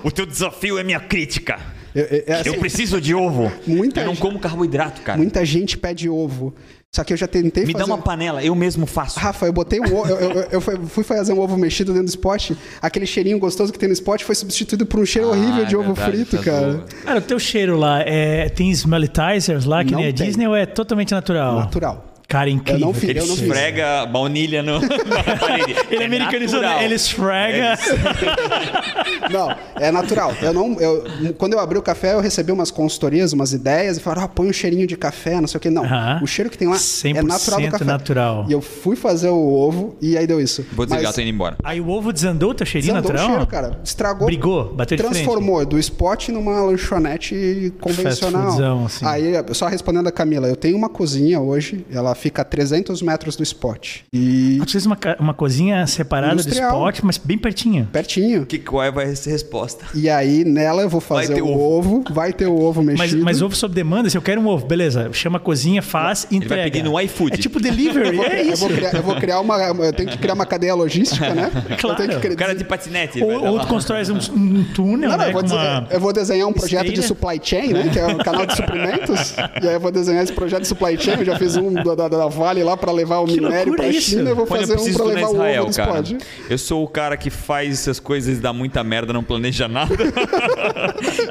O 0.02 0.10
teu 0.10 0.26
desafio 0.26 0.78
é 0.78 0.84
minha 0.84 1.00
crítica. 1.00 1.58
Eu- 1.94 2.04
eu- 2.04 2.24
é 2.26 2.32
assim, 2.40 2.48
Eu 2.50 2.54
preciso 2.58 3.00
de 3.00 3.14
ovo. 3.14 3.50
Muita 3.66 4.00
eu 4.00 4.06
não 4.06 4.12
gente- 4.14 4.20
como 4.22 4.38
carboidrato, 4.38 5.00
cara. 5.02 5.16
muita 5.16 5.44
gente 5.44 5.78
pede 5.78 6.08
ovo. 6.08 6.54
Só 6.94 7.02
que 7.02 7.12
eu 7.12 7.16
já 7.16 7.26
tentei 7.26 7.64
Me 7.66 7.72
fazer... 7.72 7.84
dá 7.84 7.92
uma 7.92 7.98
panela, 8.00 8.40
eu 8.44 8.54
mesmo 8.54 8.86
faço. 8.86 9.18
Rafa, 9.18 9.46
eu 9.46 9.52
botei 9.52 9.80
um 9.80 9.96
ovo. 9.96 10.06
Eu, 10.08 10.30
eu- 10.30 10.48
eu 10.52 10.60
fui- 10.60 11.02
fazer 11.02 11.32
um 11.32 11.40
ovo 11.40 11.56
mexido 11.56 11.92
dentro 11.92 12.06
do 12.06 12.10
spot. 12.10 12.52
Aquele 12.80 13.04
cheirinho 13.04 13.36
gostoso 13.40 13.72
que 13.72 13.78
tem 13.80 13.88
no 13.88 13.92
spot 13.94 14.22
foi 14.22 14.36
substituído 14.36 14.86
por 14.86 15.00
um 15.00 15.04
cheiro 15.04 15.28
horrível 15.28 15.62
Ah, 15.62 15.66
de 15.66 15.74
é 15.74 15.78
ovo 15.78 15.92
verdade, 15.92 16.24
frito, 16.24 16.36
tá 16.36 16.42
cara. 16.44 16.66
boa. 16.74 16.84
Cara, 17.04 17.18
o 17.18 17.22
teu 17.22 17.38
cheiro 17.40 17.76
lá, 17.76 18.00
é, 18.02 18.48
tem 18.48 18.70
smellitizers 18.70 19.64
lá, 19.64 19.84
que 19.84 19.90
Não 19.90 19.98
nem 19.98 20.10
a 20.10 20.12
tem. 20.14 20.26
Disney, 20.28 20.46
ou 20.46 20.54
é 20.54 20.66
totalmente 20.66 21.10
natural? 21.12 21.56
Natural. 21.56 22.04
Cara, 22.26 22.48
incrível. 22.50 22.80
Eu 22.80 22.86
não 22.86 22.94
fiz- 22.94 23.10
Ele 23.10 23.20
eu 23.20 23.26
não 23.26 23.36
fiz. 23.36 23.44
esfrega 23.46 24.06
baunilha 24.06 24.62
no, 24.62 24.80
na 24.80 25.36
parede. 25.38 25.74
Ele 25.90 26.02
É 26.02 26.06
americanizou, 26.06 26.60
natural. 26.60 26.78
né? 26.80 26.84
Ele 26.84 26.94
esfrega. 26.94 27.78
Não, 29.30 29.54
é 29.76 29.90
natural. 29.90 30.32
Eu 30.42 30.52
não, 30.52 30.78
eu, 30.80 31.04
quando 31.38 31.54
eu 31.54 31.60
abri 31.60 31.78
o 31.78 31.82
café, 31.82 32.12
eu 32.14 32.20
recebi 32.20 32.52
umas 32.52 32.70
consultorias, 32.70 33.32
umas 33.32 33.52
ideias, 33.52 33.96
e 33.96 34.00
falaram, 34.00 34.22
ah, 34.24 34.28
põe 34.28 34.48
um 34.48 34.52
cheirinho 34.52 34.86
de 34.86 34.96
café, 34.96 35.40
não 35.40 35.46
sei 35.48 35.58
o 35.58 35.60
que. 35.60 35.70
Não, 35.70 35.84
Aham. 35.84 36.20
o 36.22 36.26
cheiro 36.26 36.50
que 36.50 36.58
tem 36.58 36.68
lá 36.68 36.74
é 36.76 36.78
100% 36.78 37.22
natural 37.22 37.60
do 37.60 37.70
café. 37.70 37.84
natural. 37.84 38.46
E 38.48 38.52
eu 38.52 38.60
fui 38.60 38.96
fazer 38.96 39.28
o 39.30 39.52
ovo 39.52 39.96
e 40.00 40.16
aí 40.18 40.26
deu 40.26 40.40
isso. 40.40 40.64
Vou 40.72 40.84
desligar, 40.86 41.08
Mas 41.08 41.14
tô 41.14 41.20
indo 41.22 41.30
embora. 41.30 41.56
Aí 41.64 41.80
o 41.80 41.88
ovo 41.88 42.12
desandou 42.12 42.50
o 42.50 42.54
teu 42.54 42.66
cheirinho 42.66 42.94
desandou 42.94 43.10
o 43.10 43.14
natural? 43.14 43.36
cheiro, 43.36 43.46
cara. 43.50 43.80
Estragou. 43.84 44.26
Brigou, 44.26 44.74
bateu 44.74 44.96
de 44.96 45.02
frente. 45.02 45.14
Transformou 45.14 45.64
do 45.64 45.78
spot 45.78 46.28
numa 46.28 46.60
lanchonete 46.62 47.72
convencional. 47.80 48.48
foodzão, 48.48 48.86
assim. 48.86 49.06
Aí, 49.06 49.32
só 49.52 49.66
respondendo 49.66 50.06
a 50.08 50.12
Camila, 50.12 50.46
eu 50.48 50.56
tenho 50.56 50.76
uma 50.76 50.88
cozinha 50.88 51.40
hoje, 51.40 51.84
ela 51.92 52.13
fica 52.14 52.42
a 52.42 52.44
300 52.44 53.02
metros 53.02 53.36
do 53.36 53.42
spot. 53.42 54.00
E 54.12 54.58
Ah, 54.60 54.64
Tu 54.64 54.72
fez 54.72 54.86
uma, 54.86 54.98
uma 55.18 55.34
cozinha 55.34 55.86
separada 55.86 56.34
Industrial. 56.34 56.70
do 56.70 56.76
spot, 56.76 57.00
mas 57.02 57.18
bem 57.18 57.38
pertinho. 57.38 57.88
pertinho. 57.92 58.46
Que 58.46 58.58
qual 58.58 58.82
é 58.82 58.90
vai 58.90 59.14
ser 59.16 59.30
a 59.30 59.32
resposta? 59.32 59.84
E 59.94 60.08
aí, 60.08 60.44
nela 60.44 60.82
eu 60.82 60.88
vou 60.88 61.00
Vai 61.00 61.26
fazer 61.26 61.42
o 61.42 61.48
ovo. 61.48 61.96
ovo. 61.98 62.04
vai 62.14 62.32
ter 62.32 62.46
o 62.46 62.58
ovo 62.58 62.82
Mas, 62.82 62.98
mexido. 63.00 63.24
mas 63.24 63.42
ovo 63.42 63.54
sob 63.54 63.74
demanda, 63.74 64.08
se 64.10 64.16
eu 64.16 64.22
quero 64.22 64.40
um 64.40 64.46
ovo, 64.48 64.66
beleza. 64.66 65.08
Chama 65.12 65.38
a 65.38 65.40
cozinha, 65.40 65.82
faz 65.82 66.24
e 66.30 66.36
Ele 66.36 66.46
vai 66.48 66.58
entrega. 66.58 66.70
pedir 66.76 66.84
no 66.84 67.00
iFood. 67.00 67.34
É 67.34 67.36
tipo 67.36 67.60
delivery, 67.60 68.18
é 68.20 68.40
Eu 68.42 68.52
isso. 68.52 68.66
vou, 68.66 68.76
criar, 68.76 68.94
eu 68.94 69.02
vou 69.02 69.16
criar 69.16 69.40
uma. 69.40 69.56
Eu 69.58 69.92
tenho 69.92 70.08
que 70.08 70.18
criar 70.18 70.34
uma 70.34 70.46
cadeia 70.46 70.74
logística, 70.74 71.34
né? 71.34 71.50
Claro. 71.78 72.02
Eu 72.02 72.06
tenho 72.08 72.10
que 72.20 72.20
criar, 72.20 72.34
O 72.34 72.36
cara 72.38 72.54
de 72.54 72.64
patinete. 72.64 73.20
vai 73.20 73.28
Ou, 73.28 73.44
ou 73.52 73.60
tu 73.60 73.66
constrói 73.66 74.02
um, 74.10 74.16
um 74.36 74.64
túnel, 74.74 75.10
Não, 75.10 75.16
não, 75.16 75.24
né? 75.24 75.28
eu, 75.28 75.32
vou 75.32 75.42
com 75.42 75.48
dese- 75.48 75.54
uma... 75.54 75.86
eu 75.90 76.00
vou 76.00 76.12
desenhar 76.12 76.48
um 76.48 76.52
projeto 76.52 76.84
de 76.92 77.00
esteira. 77.00 77.08
supply 77.08 77.40
chain, 77.42 77.72
né? 77.72 77.90
Que 77.92 77.98
é 77.98 78.06
um 78.06 78.18
canal 78.18 78.46
de 78.46 78.56
suprimentos. 78.56 79.34
e 79.62 79.68
aí 79.68 79.74
eu 79.74 79.80
vou 79.80 79.90
desenhar 79.90 80.22
esse 80.22 80.32
projeto 80.32 80.62
de 80.62 80.68
supply 80.68 80.96
chain. 80.98 81.18
Eu 81.18 81.24
já 81.24 81.38
fiz 81.38 81.56
um 81.56 81.72
da, 81.74 81.94
da- 82.08 82.18
da 82.18 82.26
Vale 82.28 82.62
lá 82.62 82.76
para 82.76 82.90
levar 82.92 83.18
o 83.20 83.26
Que 83.26 83.40
minério 83.40 83.74
para 83.76 83.88
isso. 83.88 84.10
China. 84.10 84.30
Eu 84.30 84.36
vou 84.36 84.44
eu 84.44 84.48
fazer 84.48 84.72
um 84.72 84.76
preciso 84.76 84.98
para 84.98 85.06
levar 85.06 85.28
o 85.28 85.32
Israel, 85.32 85.62
ovo 85.62 85.70
no 85.70 85.76
cara. 85.76 86.04
Eu 86.50 86.58
sou 86.58 86.84
o 86.84 86.88
cara 86.88 87.16
que 87.16 87.30
faz 87.30 87.72
essas 87.80 88.00
coisas 88.00 88.38
e 88.38 88.40
dá 88.40 88.52
muita 88.52 88.82
merda, 88.84 89.12
não 89.12 89.22
planeja 89.24 89.68
nada. 89.68 89.94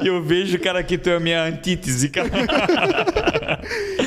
e 0.02 0.06
eu 0.08 0.22
vejo, 0.22 0.58
cara, 0.58 0.82
que 0.82 0.96
tu 0.98 1.10
é 1.10 1.16
a 1.16 1.20
minha 1.20 1.44
antítese, 1.44 2.08
cara. 2.08 2.30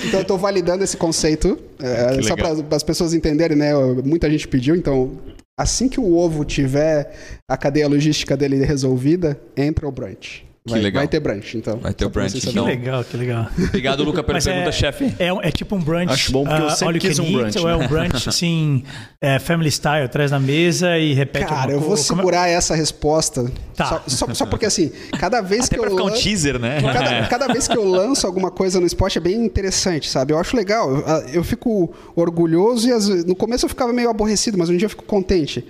Então 0.08 0.20
eu 0.22 0.26
tô 0.26 0.38
validando 0.38 0.84
esse 0.84 0.96
conceito. 0.96 1.58
é, 1.80 2.22
só 2.22 2.36
para 2.36 2.54
as 2.76 2.84
pessoas 2.84 3.14
entenderem, 3.14 3.58
né? 3.58 3.74
Muita 4.06 4.30
gente 4.30 4.48
pediu, 4.48 4.76
então. 4.76 5.18
Assim 5.60 5.90
que 5.90 6.00
o 6.00 6.16
ovo 6.16 6.46
tiver 6.46 7.12
a 7.50 7.58
cadeia 7.58 7.88
logística 7.88 8.38
dele 8.38 8.64
resolvida, 8.64 9.40
entra 9.56 9.88
o 9.88 9.92
brunch. 9.92 10.46
Que 10.68 10.74
Vai, 10.74 10.82
legal. 10.82 11.00
vai 11.00 11.08
ter 11.08 11.20
brunch, 11.22 11.58
então. 11.58 11.78
Vai 11.80 11.94
ter 11.94 12.04
o 12.06 12.10
brunch, 12.10 12.34
Que 12.34 12.38
então. 12.50 12.52
saberem. 12.66 12.80
legal, 12.80 13.04
que 13.04 13.16
legal. 13.18 13.48
Obrigado, 13.58 14.04
Luca, 14.04 14.22
pela 14.22 14.36
Mas 14.36 14.44
pergunta, 14.44 14.68
é, 14.70 14.72
chefe. 14.74 15.14
É, 15.18 15.32
um- 15.32 15.42
é 15.42 15.50
tipo 15.50 15.76
um 15.76 15.80
brunch. 15.82 16.12
Acho 16.12 16.32
bom, 16.32 16.44
porque 16.44 16.62
eu 16.62 16.68
ah, 16.68 16.72
sempre 16.72 17.00
quis 17.00 17.18
um 17.20 17.24
eat, 17.24 17.34
brunch, 17.34 17.58
Ou 17.60 17.70
é 17.70 17.78
né? 17.78 17.86
um 17.86 17.88
brunch, 17.88 18.28
assim, 18.30 18.84
é, 19.22 19.40
family 19.40 19.72
style, 19.72 20.10
traz 20.10 20.30
na 20.32 20.40
mesa 20.40 20.98
e 20.98 21.14
repete 21.14 21.46
Cara, 21.48 21.72
eu 21.72 21.80
vou 21.80 21.88
coisa. 21.90 22.02
É- 22.04 22.06
segurar 22.06 22.48
essa 22.50 22.76
resposta. 22.76 23.50
Tá. 23.76 23.86
Só, 23.86 24.04
só- 24.28 24.34
só 24.34 24.46
porque 24.46 24.66
assim, 24.66 24.92
cada 25.20 25.40
vez 25.40 25.66
Até 25.68 25.76
que 25.76 25.82
pra 25.82 25.90
eu 25.90 25.96
ficar 25.96 26.04
um 26.04 26.14
lan- 26.14 26.22
teaser, 26.22 26.60
né? 26.60 26.82
Cada, 26.82 27.28
cada 27.28 27.48
vez 27.48 27.68
que 27.68 27.78
eu 27.78 27.88
lanço 27.88 28.28
alguma 28.28 28.52
coisa 28.52 28.80
no 28.82 28.86
spot 28.88 29.16
é 29.16 29.20
bem 29.20 29.46
interessante, 29.46 30.10
sabe? 30.10 30.34
Eu 30.34 30.38
acho 30.40 30.56
legal. 30.58 30.92
Eu, 30.94 31.04
eu 31.36 31.44
fico 31.44 31.94
orgulhoso 32.16 32.88
e 32.90 32.92
às 32.92 33.08
vezes- 33.08 33.24
no 33.26 33.36
começo 33.36 33.66
eu 33.66 33.70
ficava 33.70 33.94
meio 33.94 34.10
aborrecido, 34.10 34.58
mas 34.58 34.68
hoje 34.68 34.76
em 34.76 34.80
dia 34.80 34.86
eu 34.88 34.90
fico 34.90 35.06
contente. 35.06 35.64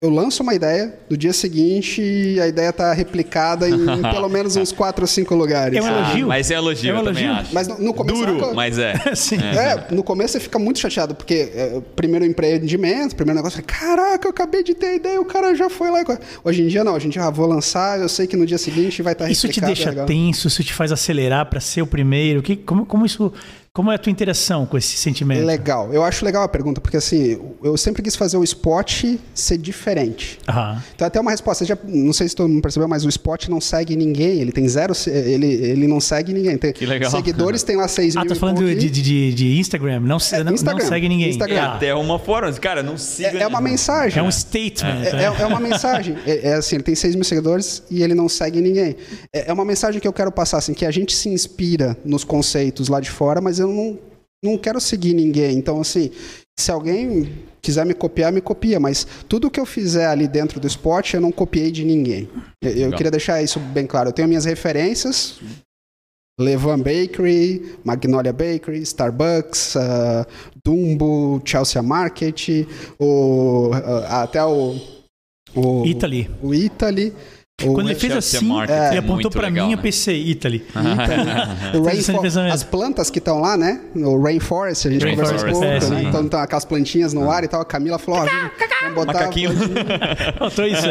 Eu 0.00 0.10
lanço 0.10 0.44
uma 0.44 0.54
ideia, 0.54 0.96
no 1.10 1.16
dia 1.16 1.32
seguinte 1.32 2.38
a 2.40 2.46
ideia 2.46 2.72
tá 2.72 2.92
replicada 2.92 3.68
em 3.68 3.76
pelo 4.14 4.28
menos 4.28 4.54
uns 4.54 4.70
4 4.70 5.02
ou 5.02 5.08
5 5.08 5.34
lugares. 5.34 5.76
É 5.76 5.82
um 5.82 5.88
elogio. 5.88 6.24
Ah, 6.26 6.28
mas 6.28 6.50
é 6.52 6.54
elogio, 6.54 6.90
É 6.90 6.94
um 6.94 6.98
eu 6.98 7.04
também 7.04 7.24
elogio. 7.24 7.42
acho. 7.42 7.52
Mas 7.54 7.66
no, 7.66 7.78
no 7.80 7.92
começo. 7.92 8.16
Duro, 8.16 8.38
eu- 8.38 8.54
mas 8.54 8.78
é. 8.78 8.94
Sim. 9.16 9.38
É, 9.38 9.92
no 9.92 10.04
começo 10.04 10.34
você 10.34 10.40
fica 10.40 10.56
muito 10.56 10.78
chateado, 10.78 11.16
porque 11.16 11.50
é, 11.52 11.82
primeiro 11.96 12.24
empreendimento, 12.24 13.16
primeiro 13.16 13.38
negócio, 13.38 13.60
caraca, 13.64 14.24
eu 14.28 14.30
acabei 14.30 14.62
de 14.62 14.72
ter 14.72 14.94
ideia, 14.94 15.20
o 15.20 15.24
cara 15.24 15.52
já 15.56 15.68
foi 15.68 15.90
lá. 15.90 16.00
e 16.00 16.04
Hoje 16.44 16.62
em 16.62 16.68
dia 16.68 16.84
não, 16.84 16.94
hoje 16.94 17.08
em 17.08 17.10
dia 17.10 17.24
ah, 17.24 17.30
vou 17.30 17.48
lançar, 17.48 17.98
eu 17.98 18.08
sei 18.08 18.28
que 18.28 18.36
no 18.36 18.46
dia 18.46 18.56
seguinte 18.58 19.02
vai 19.02 19.14
estar 19.14 19.28
Isso 19.28 19.48
te 19.48 19.58
replicado, 19.58 19.72
é 19.72 19.74
deixa 19.74 19.90
legal. 19.90 20.06
tenso, 20.06 20.46
isso 20.46 20.62
te 20.62 20.72
faz 20.74 20.92
acelerar 20.92 21.46
para 21.46 21.58
ser 21.58 21.82
o 21.82 21.86
primeiro. 21.88 22.40
Que, 22.40 22.54
como, 22.54 22.86
como 22.86 23.04
isso. 23.04 23.32
Como 23.78 23.92
é 23.92 23.94
a 23.94 23.98
tua 23.98 24.10
interação 24.10 24.66
com 24.66 24.76
esse 24.76 24.96
sentimento? 24.96 25.46
Legal, 25.46 25.94
eu 25.94 26.02
acho 26.02 26.24
legal 26.24 26.42
a 26.42 26.48
pergunta, 26.48 26.80
porque 26.80 26.96
assim, 26.96 27.38
eu 27.62 27.76
sempre 27.76 28.02
quis 28.02 28.16
fazer 28.16 28.36
o 28.36 28.42
spot 28.42 29.04
ser 29.32 29.56
diferente. 29.56 30.36
Aham. 30.48 30.82
Então 30.96 31.06
até 31.06 31.20
uma 31.20 31.30
resposta, 31.30 31.64
já, 31.64 31.78
não 31.86 32.12
sei 32.12 32.28
se 32.28 32.34
todo 32.34 32.48
mundo 32.48 32.60
percebeu, 32.60 32.88
mas 32.88 33.04
o 33.04 33.08
spot 33.08 33.46
não 33.46 33.60
segue 33.60 33.94
ninguém, 33.94 34.40
ele 34.40 34.50
tem 34.50 34.66
zero, 34.68 34.92
ele, 35.06 35.46
ele 35.46 35.86
não 35.86 36.00
segue 36.00 36.32
ninguém. 36.32 36.58
Tem 36.58 36.72
Que 36.72 36.84
legal. 36.86 37.08
Seguidores 37.08 37.62
tem 37.62 37.76
lá 37.76 37.86
6 37.86 38.16
Ah, 38.16 38.20
mil 38.22 38.28
tá 38.30 38.34
e 38.34 38.38
falando 38.40 38.64
de, 38.66 38.90
de, 38.90 39.00
de, 39.00 39.32
de 39.32 39.58
Instagram. 39.60 40.00
Não, 40.00 40.16
É, 40.32 40.42
não, 40.42 40.54
Instagram. 40.54 40.82
não 40.82 40.88
segue 40.88 41.08
ninguém. 41.08 41.30
Instagram. 41.30 41.54
É 41.54 41.60
Ah, 41.60 41.74
até 41.74 41.94
uma 41.94 42.18
forma, 42.18 42.52
cara, 42.54 42.82
não 42.82 42.98
siga. 42.98 43.38
É, 43.38 43.42
é 43.42 43.46
uma 43.46 43.60
mensagem. 43.60 44.18
é 44.18 44.22
um 44.24 44.32
statement. 44.32 44.88
É, 45.06 45.12
né? 45.12 45.22
é- 45.22 45.42
é 45.42 45.46
uma 45.46 45.60
mensagem. 45.60 46.16
É, 46.26 46.48
é 46.48 46.54
assim, 46.54 46.74
ele 46.74 46.82
tem 46.82 46.96
6 46.96 47.14
mil 47.14 47.22
seguidores 47.24 47.84
e 47.88 48.02
ele 48.02 48.16
não 48.16 48.28
segue 48.28 48.60
ninguém. 48.60 48.96
É, 49.32 49.50
é 49.50 49.52
uma 49.52 49.64
mensagem 49.64 50.00
que 50.00 50.08
eu 50.08 50.12
quero 50.12 50.32
passar, 50.32 50.58
assim, 50.58 50.74
que 50.74 50.84
a 50.84 50.90
gente 50.90 51.14
se 51.14 51.28
inspira 51.28 51.96
nos 52.04 52.24
conceitos 52.24 52.88
lá 52.88 52.98
de 52.98 53.08
fora, 53.08 53.40
mas 53.40 53.60
eu 53.60 53.67
não, 53.72 53.98
não 54.42 54.58
quero 54.58 54.80
seguir 54.80 55.14
ninguém. 55.14 55.56
Então, 55.56 55.80
assim, 55.80 56.10
se 56.58 56.70
alguém 56.70 57.32
quiser 57.60 57.84
me 57.84 57.94
copiar, 57.94 58.32
me 58.32 58.40
copia. 58.40 58.80
Mas 58.80 59.06
tudo 59.28 59.50
que 59.50 59.60
eu 59.60 59.66
fizer 59.66 60.06
ali 60.06 60.26
dentro 60.26 60.58
do 60.58 60.66
spot, 60.66 61.14
eu 61.14 61.20
não 61.20 61.32
copiei 61.32 61.70
de 61.70 61.84
ninguém. 61.84 62.28
Eu, 62.62 62.70
eu 62.70 62.92
queria 62.92 63.10
deixar 63.10 63.42
isso 63.42 63.60
bem 63.60 63.86
claro. 63.86 64.08
Eu 64.08 64.12
tenho 64.12 64.28
minhas 64.28 64.44
referências. 64.44 65.40
Levan 66.40 66.78
Bakery, 66.78 67.78
Magnolia 67.84 68.32
Bakery, 68.32 68.82
Starbucks, 68.82 69.76
ah, 69.76 70.24
Dumbo, 70.64 71.42
Chelsea 71.44 71.82
Market, 71.82 72.64
o, 72.98 73.70
ah, 73.72 74.22
até 74.22 74.44
o, 74.44 74.76
o 75.56 75.84
Italy. 75.84 76.30
o 76.40 76.54
Italy, 76.54 77.12
Quando 77.60 77.90
ele 77.90 77.98
fez 77.98 78.12
assim, 78.12 78.44
Market 78.44 78.76
ele 78.76 78.94
é 78.94 78.98
apontou 78.98 79.32
legal, 79.42 79.66
mim, 79.66 79.72
eu 79.72 79.76
né? 79.78 79.82
pensei, 79.82 80.28
Italy. 80.28 80.64
Italy, 80.70 81.74
o 81.74 81.78
Interessante 81.78 82.06
Rainfo- 82.06 82.22
pensamento. 82.22 82.54
as 82.54 82.62
plantas 82.62 83.10
que 83.10 83.18
estão 83.18 83.40
lá, 83.40 83.56
né? 83.56 83.80
No 83.96 84.22
Rainforest, 84.22 84.86
a 84.86 84.90
gente 84.92 85.04
Rainforest, 85.04 85.44
conversou 85.44 85.62
um 85.62 85.64
é, 85.64 85.80
pouco, 85.80 85.94
né? 85.94 86.00
sim. 86.00 86.06
Então 86.06 86.24
estão 86.24 86.40
aquelas 86.40 86.64
plantinhas 86.64 87.12
no 87.12 87.28
ar 87.28 87.42
e 87.42 87.48
tal. 87.48 87.60
A 87.60 87.64
Camila 87.64 87.98
falou, 87.98 88.20
ó, 88.20 88.26
vamos- 88.26 88.94
botar... 88.94 89.12
Macaquinho. 89.12 89.50
Faltou 90.38 90.66
isso. 90.70 90.86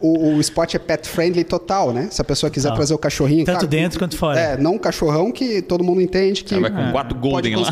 O, 0.00 0.34
o 0.36 0.40
spot 0.40 0.74
é 0.74 0.78
pet 0.78 1.08
friendly 1.08 1.42
total, 1.42 1.92
né? 1.92 2.08
Se 2.12 2.20
a 2.20 2.24
pessoa 2.24 2.48
quiser 2.48 2.72
trazer 2.72 2.94
o 2.94 2.98
cachorrinho... 2.98 3.44
Tanto 3.44 3.66
dentro 3.66 3.98
quanto 3.98 4.16
fora. 4.16 4.38
É, 4.38 4.56
não 4.56 4.74
um 4.74 4.78
cachorrão 4.78 5.32
que 5.32 5.62
todo 5.62 5.82
mundo 5.82 6.00
entende 6.00 6.44
que... 6.44 6.58
Vai 6.60 6.70
com 6.70 6.92
quatro 6.92 7.18
pode 7.18 7.50
golden 7.50 7.56
lá. 7.56 7.70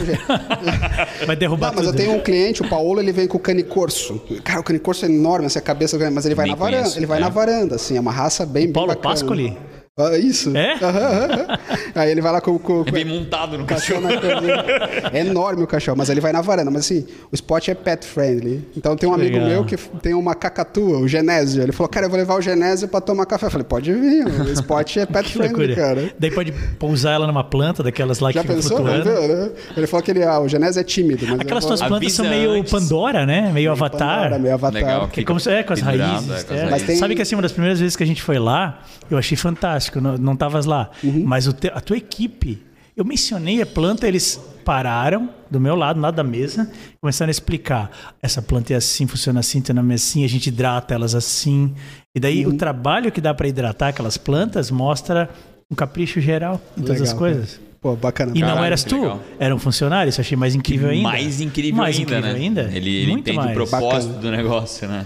Vai 1.27 1.37
derrubar 1.37 1.69
Não, 1.69 1.77
mas 1.77 1.87
eu 1.87 1.93
tenho 1.93 2.13
um 2.13 2.21
cliente, 2.21 2.63
o 2.63 2.69
Paulo, 2.69 3.01
ele 3.01 3.13
vem 3.13 3.29
com 3.29 3.37
o 3.37 3.41
canicorso. 3.41 4.21
Cara, 4.43 4.61
o 4.61 4.65
canicorso 4.65 5.05
é 5.05 5.09
enorme, 5.09 5.47
assim, 5.47 5.59
a 5.59 5.63
cabeça 5.63 5.97
grande, 5.97 6.15
mas 6.15 6.27
ele 6.27 6.35
vai 6.35 6.49
na 6.49 6.55
varanda. 6.57 6.93
Ele 6.97 7.07
vai 7.07 7.19
é. 7.19 7.21
na 7.21 7.29
varanda, 7.29 7.77
assim, 7.85 7.97
é 7.97 8.01
uma 8.01 8.13
raça 8.13 8.47
bem, 8.47 8.65
bem 8.65 8.73
Paulo 8.73 8.89
bacana. 8.89 9.15
Pascoli? 9.15 9.59
Ah, 9.97 10.19
isso. 10.19 10.51
É? 10.57 10.75
Aham. 10.83 11.57
Aí 11.95 12.11
ele 12.11 12.21
vai 12.21 12.33
lá 12.33 12.41
com, 12.41 12.59
com, 12.59 12.81
É 12.81 12.85
com 12.85 12.91
bem 12.91 13.05
montado 13.05 13.57
no 13.57 13.65
cachorro 13.65 14.03
cachorro. 14.03 14.29
na 14.33 14.35
cozinha. 14.35 14.65
É 15.13 15.21
enorme 15.21 15.63
o 15.63 15.69
cachorro, 15.69 15.97
mas 15.97 16.11
ele 16.11 16.21
vai 16.21 16.33
na 16.33 16.41
varanda. 16.41 16.69
Mas 16.69 16.81
assim, 16.87 17.07
o 17.31 17.35
spot 17.37 17.69
é 17.69 17.77
pet 17.77 18.05
friendly. 18.05 18.67
Então 18.77 18.97
tem 18.97 19.09
um 19.09 19.15
Que 19.15 19.21
amigo 19.21 19.37
legal. 19.37 19.51
meu 19.51 19.65
que 19.65 19.77
tem 19.77 20.13
uma 20.13 20.35
cacatua, 20.35 20.99
o 20.99 21.07
Genésio. 21.07 21.63
Ele 21.63 21.71
falou, 21.71 21.89
cara, 21.89 22.07
eu 22.07 22.11
vou 22.11 22.19
levar 22.19 22.35
o 22.37 22.41
Genésio 22.43 22.89
pra 22.89 23.01
tomar 23.01 23.25
café. 23.25 23.47
Eu 23.47 23.51
falei, 23.53 23.65
pode 23.65 23.93
vir, 23.93 24.27
o 24.27 24.51
spot 24.51 24.97
é 24.97 25.07
pet 25.07 25.31
friendly, 25.33 25.67
loucura. 25.69 25.77
cara. 25.77 26.13
Daí 26.19 26.31
pode 26.33 26.51
pousar 26.77 27.13
ela 27.13 27.29
numa 27.29 27.45
planta 27.45 27.81
daquelas 27.85 28.19
lá 28.19 28.33
Já 28.33 28.43
que 28.43 28.49
ficam 28.49 28.63
pensou? 28.63 28.85
Viu, 28.85 29.05
né? 29.29 29.51
Ele 29.77 29.87
falou 29.87 30.03
que 30.03 30.11
ele, 30.11 30.25
ah, 30.25 30.41
o 30.41 30.49
Genésio 30.49 30.81
é 30.81 30.85
tímido. 30.85 31.25
Mas 31.25 31.39
Aquelas 31.39 31.65
tuas 31.65 31.79
vou... 31.79 31.89
plantas 31.91 32.13
são 32.13 32.29
meio 32.29 32.51
antes. 32.51 32.73
Pandora, 32.73 33.25
né? 33.25 33.53
Meio 33.55 33.71
avatar. 33.71 34.23
Pandora, 34.25 34.39
meio 34.41 34.55
avatar. 34.55 34.75
Legal. 34.83 35.07
Que 35.09 35.21
é 35.21 35.25
como 35.25 35.39
se, 35.39 35.53
é, 35.53 35.63
com 35.63 35.73
as 35.73 35.81
raízes. 35.81 36.03
é, 36.05 36.09
com 36.27 36.33
as 36.33 36.51
é. 36.51 36.55
raízes. 36.57 36.71
Mas 36.73 36.83
tem- 36.83 36.97
Sabe 36.97 37.15
que 37.15 37.23
assim, 37.23 37.37
uma 37.37 37.43
das 37.43 37.53
primeiras 37.53 37.79
vezes 37.79 37.95
que 37.95 38.03
a 38.03 38.07
gente 38.07 38.23
foi 38.23 38.41
lá, 38.41 38.81
eu 39.09 39.17
achei 39.17 39.37
fantástico. 39.37 39.84
Não, 40.01 40.17
não 40.19 40.37
tavas 40.37 40.65
lá. 40.67 40.91
Uhum. 41.03 41.23
Mas 41.25 41.47
o 41.47 41.53
te- 41.53 41.71
a 41.75 41.81
tua 41.81 41.97
equipe, 41.97 42.63
eu 42.97 43.05
mencionei 43.05 43.61
a 43.63 43.67
planta, 43.67 44.07
eles 44.07 44.41
pararam 44.65 45.29
do 45.51 45.61
meu 45.61 45.75
lado, 45.75 46.01
lado 46.01 46.15
da 46.15 46.25
mesa, 46.25 46.71
começaram 47.01 47.29
a 47.29 47.31
explicar. 47.31 47.91
Essa 48.23 48.41
planta 48.41 48.73
é 48.73 48.77
assim, 48.77 49.07
funciona 49.07 49.41
assim, 49.41 49.61
tem 49.61 49.75
nome 49.75 49.95
assim, 49.95 50.25
a 50.25 50.29
gente 50.29 50.47
hidrata 50.49 50.95
elas 50.95 51.15
assim. 51.15 51.75
E 52.15 52.21
daí 52.21 52.47
Uhum. 52.47 52.53
o 52.55 52.57
trabalho 52.57 53.13
que 53.13 53.21
dá 53.21 53.35
para 53.35 53.47
hidratar 53.47 53.89
aquelas 53.89 54.17
plantas 54.17 54.71
mostra 54.71 55.29
um 55.71 55.75
capricho 55.75 56.21
geral 56.21 56.61
em 56.77 56.81
todas 56.83 57.01
Legal, 57.01 57.13
as 57.13 57.19
coisas. 57.19 57.61
Pô, 57.81 57.95
bacana. 57.95 58.33
E 58.35 58.41
não 58.41 58.49
Caralho, 58.49 58.65
eras 58.67 58.83
que 58.85 58.89
tu, 58.91 58.97
legal. 59.03 59.21
era 59.39 59.55
um 59.55 59.59
funcionário, 59.59 60.09
isso 60.09 60.19
eu 60.21 60.23
achei 60.25 60.37
mais 60.39 60.55
incrível 60.55 60.89
ainda. 60.89 61.03
Mais 61.03 61.41
incrível 61.43 61.77
mais 61.77 61.99
ainda, 61.99 62.17
incrível 62.17 62.33
né? 62.33 62.41
ainda. 62.41 62.63
Ele, 62.73 62.97
ele 62.97 63.13
entende 63.13 63.37
mais. 63.37 63.51
o 63.51 63.53
propósito 63.55 64.13
Bacana. 64.15 64.21
do 64.23 64.31
negócio, 64.31 64.89
né? 64.89 65.05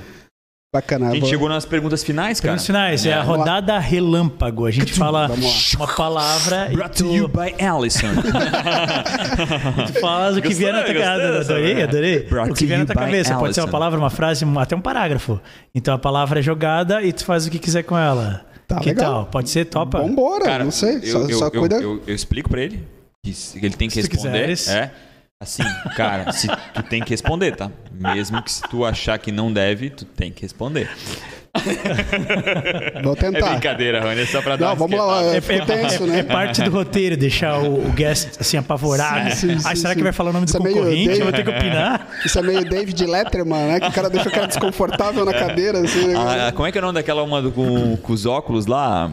Bacana. 0.70 1.08
A 1.08 1.10
gente 1.12 1.20
Vou- 1.22 1.30
chegou 1.30 1.48
nas 1.48 1.64
perguntas 1.64 2.04
finais, 2.04 2.40
cara. 2.40 2.48
Perguntas 2.52 2.66
finais, 2.66 3.06
é, 3.06 3.14
a 3.14 3.22
Vamos 3.22 3.30
lá. 3.30 3.36
rodada 3.38 3.78
relâmpago. 3.78 4.66
A 4.66 4.70
gente 4.70 4.92
fala 4.92 5.30
uma 5.76 5.86
palavra 5.86 6.68
e 6.70 6.74
Brought 6.76 6.94
to 6.98 7.04
tu, 7.04 7.14
you 7.16 7.26
by 7.26 7.54
Allison. 7.64 8.08
tu 9.86 10.00
falas 10.00 10.36
o 10.36 10.42
que 10.42 10.52
vier 10.52 10.72
na 10.74 10.82
tua 10.82 10.92
cabeça. 10.94 11.52
Adorei, 11.52 11.74
né? 11.74 11.82
adorei. 11.84 12.20
Brought 12.24 12.50
O 12.50 12.54
que 12.54 12.60
to 12.60 12.66
vier 12.66 12.78
na 12.80 12.84
tua 12.84 12.94
cabeça. 12.96 13.34
Pode 13.36 13.54
ser 13.54 13.62
uma 13.62 13.68
palavra, 13.68 13.98
uma 13.98 14.10
frase, 14.10 14.44
até 14.58 14.76
um 14.76 14.80
parágrafo. 14.82 15.40
Então 15.74 15.94
a 15.94 15.98
palavra 15.98 16.40
é 16.40 16.42
jogada 16.42 17.02
e 17.02 17.14
tu 17.14 17.24
faz 17.24 17.46
o 17.46 17.50
que 17.50 17.58
quiser 17.58 17.82
com 17.84 17.96
ela. 17.96 18.44
Tá, 18.66 18.80
que 18.80 18.90
legal. 18.90 19.12
tal? 19.12 19.26
Pode 19.26 19.48
ser? 19.48 19.64
Topa? 19.64 20.00
Vambora, 20.02 20.44
Cara, 20.44 20.64
não 20.64 20.70
sei. 20.70 20.96
Eu, 20.96 21.02
só 21.12 21.18
eu, 21.20 21.38
só 21.38 21.44
eu- 21.46 21.50
cuida. 21.52 21.76
eu- 21.76 22.02
eu 22.06 22.14
explico 22.14 22.50
pra 22.50 22.60
ele 22.60 22.86
que 23.24 23.32
ele 23.62 23.74
tem 23.74 23.88
que 23.88 23.94
Se 23.94 24.02
responder. 24.02 24.30
quiseres. 24.48 24.68
É. 24.68 24.92
Assim, 25.40 25.62
cara, 25.96 26.32
se 26.32 26.48
tu 26.74 26.82
tem 26.82 27.00
que 27.00 27.10
responder, 27.10 27.54
tá? 27.54 27.70
Mesmo 27.92 28.42
que 28.42 28.50
se 28.50 28.60
tu 28.62 28.84
achar 28.84 29.16
que 29.20 29.30
não 29.30 29.52
deve, 29.52 29.88
tu 29.88 30.04
tem 30.04 30.32
que 30.32 30.42
responder. 30.42 30.90
Vou 33.04 33.12
É 33.12 33.16
tentar. 33.16 33.50
brincadeira, 33.50 34.00
Rony, 34.00 34.22
é 34.22 34.26
só 34.26 34.42
pra 34.42 34.56
dar 34.56 34.70
Não, 34.70 34.76
vamos 34.76 34.98
lá. 34.98 35.36
esquentada. 35.36 35.36
É, 35.36 35.40
ficou 35.40 35.66
tenso, 35.98 36.04
É 36.04 36.06
né? 36.08 36.22
parte 36.24 36.60
do 36.62 36.70
roteiro 36.72 37.16
deixar 37.16 37.60
o, 37.60 37.86
o 37.86 37.92
guest 37.92 38.40
assim 38.40 38.56
apavorado. 38.56 39.30
Sim, 39.30 39.36
sim, 39.58 39.68
Aí 39.68 39.76
sim, 39.76 39.82
será 39.82 39.90
sim. 39.92 39.98
que 39.98 40.02
vai 40.02 40.12
falar 40.12 40.30
o 40.30 40.32
nome 40.32 40.44
do 40.46 40.48
Isso 40.48 40.56
é 40.58 40.60
meio 40.60 40.74
concorrente? 40.76 41.02
Eu 41.02 41.08
Dave- 41.12 41.22
vou 41.22 41.32
ter 41.32 41.44
que 41.44 41.50
opinar? 41.50 42.08
Isso 42.24 42.38
é 42.38 42.42
meio 42.42 42.64
David 42.68 43.06
Letterman, 43.06 43.66
né? 43.68 43.80
Que 43.80 43.86
o 43.86 43.92
cara 43.92 44.10
deixa 44.10 44.28
o 44.28 44.32
cara 44.32 44.46
desconfortável 44.48 45.24
na 45.24 45.32
cadeira, 45.32 45.78
assim. 45.78 46.08
né? 46.08 46.14
Ah, 46.48 46.52
como 46.52 46.66
é 46.66 46.72
que 46.72 46.78
é 46.78 46.80
o 46.80 46.82
nome 46.84 46.94
daquela 46.94 47.22
uma 47.22 47.40
do- 47.40 47.52
com, 47.52 47.96
com 47.96 48.12
os 48.12 48.26
óculos 48.26 48.66
lá? 48.66 49.10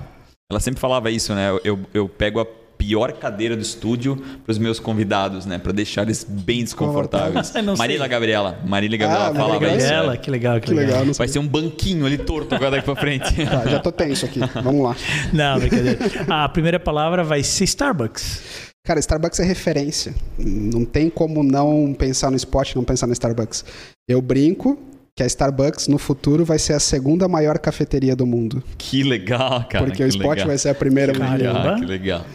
Ela 0.51 0.59
sempre 0.59 0.79
falava 0.79 1.11
isso, 1.11 1.33
né? 1.35 1.49
Eu, 1.63 1.79
eu 1.93 2.09
pego 2.09 2.39
a 2.39 2.45
pior 2.85 3.13
cadeira 3.13 3.55
do 3.55 3.61
estúdio 3.61 4.15
pros 4.45 4.57
meus 4.59 4.79
convidados, 4.79 5.45
né? 5.45 5.57
Pra 5.57 5.71
deixar 5.71 6.03
eles 6.03 6.23
bem 6.23 6.63
desconfortáveis. 6.63 7.51
Marília 7.77 8.07
Gabriela. 8.07 8.59
Marília 8.65 8.97
Gabriela 8.97 9.29
Ah, 9.29 9.33
falava 9.33 9.65
isso. 9.65 9.77
Gabriela, 9.77 10.17
que 10.17 10.29
legal, 10.31 10.59
que, 10.59 10.67
Que 10.67 10.73
legal, 10.73 11.05
não 11.05 11.13
Vai 11.13 11.27
ser 11.27 11.39
um 11.39 11.47
banquinho 11.47 12.05
ali 12.05 12.17
torto 12.17 12.53
agora 12.53 12.71
daqui 12.71 12.85
pra 12.85 12.95
frente. 12.95 13.45
Tá, 13.45 13.65
já 13.67 13.79
tô 13.79 13.91
tenso 13.91 14.25
aqui. 14.25 14.39
Vamos 14.63 14.83
lá. 14.83 14.95
Não, 15.33 15.59
brincadeira. 15.59 15.99
A 16.29 16.47
primeira 16.49 16.79
palavra 16.79 17.23
vai 17.23 17.41
ser 17.43 17.63
Starbucks. 17.63 18.41
Cara, 18.85 18.99
Starbucks 18.99 19.39
é 19.39 19.43
referência. 19.43 20.13
Não 20.37 20.85
tem 20.85 21.09
como 21.09 21.43
não 21.43 21.95
pensar 21.97 22.29
no 22.29 22.37
spot, 22.37 22.75
não 22.75 22.83
pensar 22.83 23.07
no 23.07 23.13
Starbucks. 23.13 23.65
Eu 24.07 24.21
brinco 24.21 24.77
que 25.17 25.23
a 25.23 25.25
Starbucks 25.25 25.87
no 25.87 25.97
futuro 25.97 26.43
vai 26.45 26.59
ser 26.59 26.73
a 26.73 26.79
segunda 26.79 27.27
maior 27.27 27.57
cafeteria 27.57 28.15
do 28.15 28.25
mundo. 28.27 28.61
que 28.77 29.01
legal, 29.01 29.65
cara. 29.69 29.85
porque 29.85 29.97
que 29.97 30.03
o 30.03 30.07
spot 30.07 30.29
legal. 30.31 30.47
vai 30.47 30.57
ser 30.57 30.69
a 30.69 30.75
primeira 30.75 31.13
legal, 31.13 31.53
Caramba. 31.55 31.79
que 31.79 31.85
legal. 31.85 32.25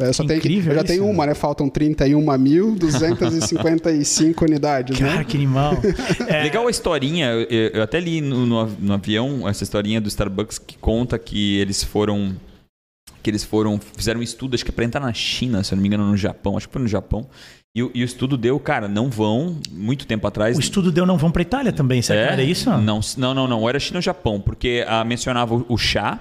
Eu, 0.00 0.12
só 0.12 0.24
Que 0.24 0.40
tenho 0.40 0.68
eu 0.70 0.74
já 0.74 0.82
tenho 0.82 1.06
uma, 1.08 1.26
né? 1.26 1.34
Faltam 1.34 1.68
31.255 1.68 4.42
unidades, 4.42 4.98
Cara, 4.98 5.16
né? 5.18 5.24
que 5.24 5.36
animal. 5.36 5.74
É, 6.28 6.42
Legal 6.42 6.66
a 6.66 6.70
historinha, 6.70 7.26
eu, 7.32 7.70
eu 7.74 7.82
até 7.82 8.00
li 8.00 8.20
no, 8.20 8.46
no, 8.46 8.66
no 8.66 8.92
avião 8.94 9.46
essa 9.48 9.62
historinha 9.62 10.00
do 10.00 10.08
Starbucks 10.08 10.58
que 10.58 10.76
conta 10.78 11.18
que 11.18 11.56
eles 11.58 11.84
foram. 11.84 12.34
Que 13.22 13.30
eles 13.30 13.44
foram. 13.44 13.78
Fizeram 13.96 14.20
um 14.20 14.22
estudo, 14.22 14.54
acho 14.54 14.64
que 14.64 14.72
para 14.72 14.84
entrar 14.84 15.00
na 15.00 15.12
China, 15.12 15.62
se 15.62 15.72
eu 15.72 15.76
não 15.76 15.82
me 15.82 15.88
engano, 15.88 16.06
no 16.06 16.16
Japão, 16.16 16.56
acho 16.56 16.66
que 16.66 16.72
foi 16.72 16.82
no 16.82 16.88
Japão. 16.88 17.26
E, 17.74 17.82
o- 17.82 17.90
e 17.94 18.02
o 18.02 18.04
estudo 18.04 18.36
deu, 18.36 18.58
cara, 18.60 18.86
não 18.88 19.08
vão, 19.08 19.56
muito 19.70 20.06
tempo 20.06 20.26
atrás. 20.26 20.56
O 20.56 20.60
estudo 20.60 20.90
deu 20.92 21.06
não 21.06 21.16
vão 21.16 21.30
pra 21.30 21.40
Itália 21.42 21.72
também, 21.72 22.02
será 22.02 22.26
que 22.26 22.32
era 22.32 22.42
isso? 22.42 22.68
Não, 22.70 23.00
não, 23.16 23.34
não, 23.34 23.46
não. 23.48 23.68
Era 23.68 23.78
China 23.78 23.98
ou 23.98 24.02
Japão, 24.02 24.40
porque 24.40 24.84
ah, 24.88 25.04
mencionava 25.04 25.54
o- 25.54 25.64
o 25.68 25.78
chá. 25.78 26.20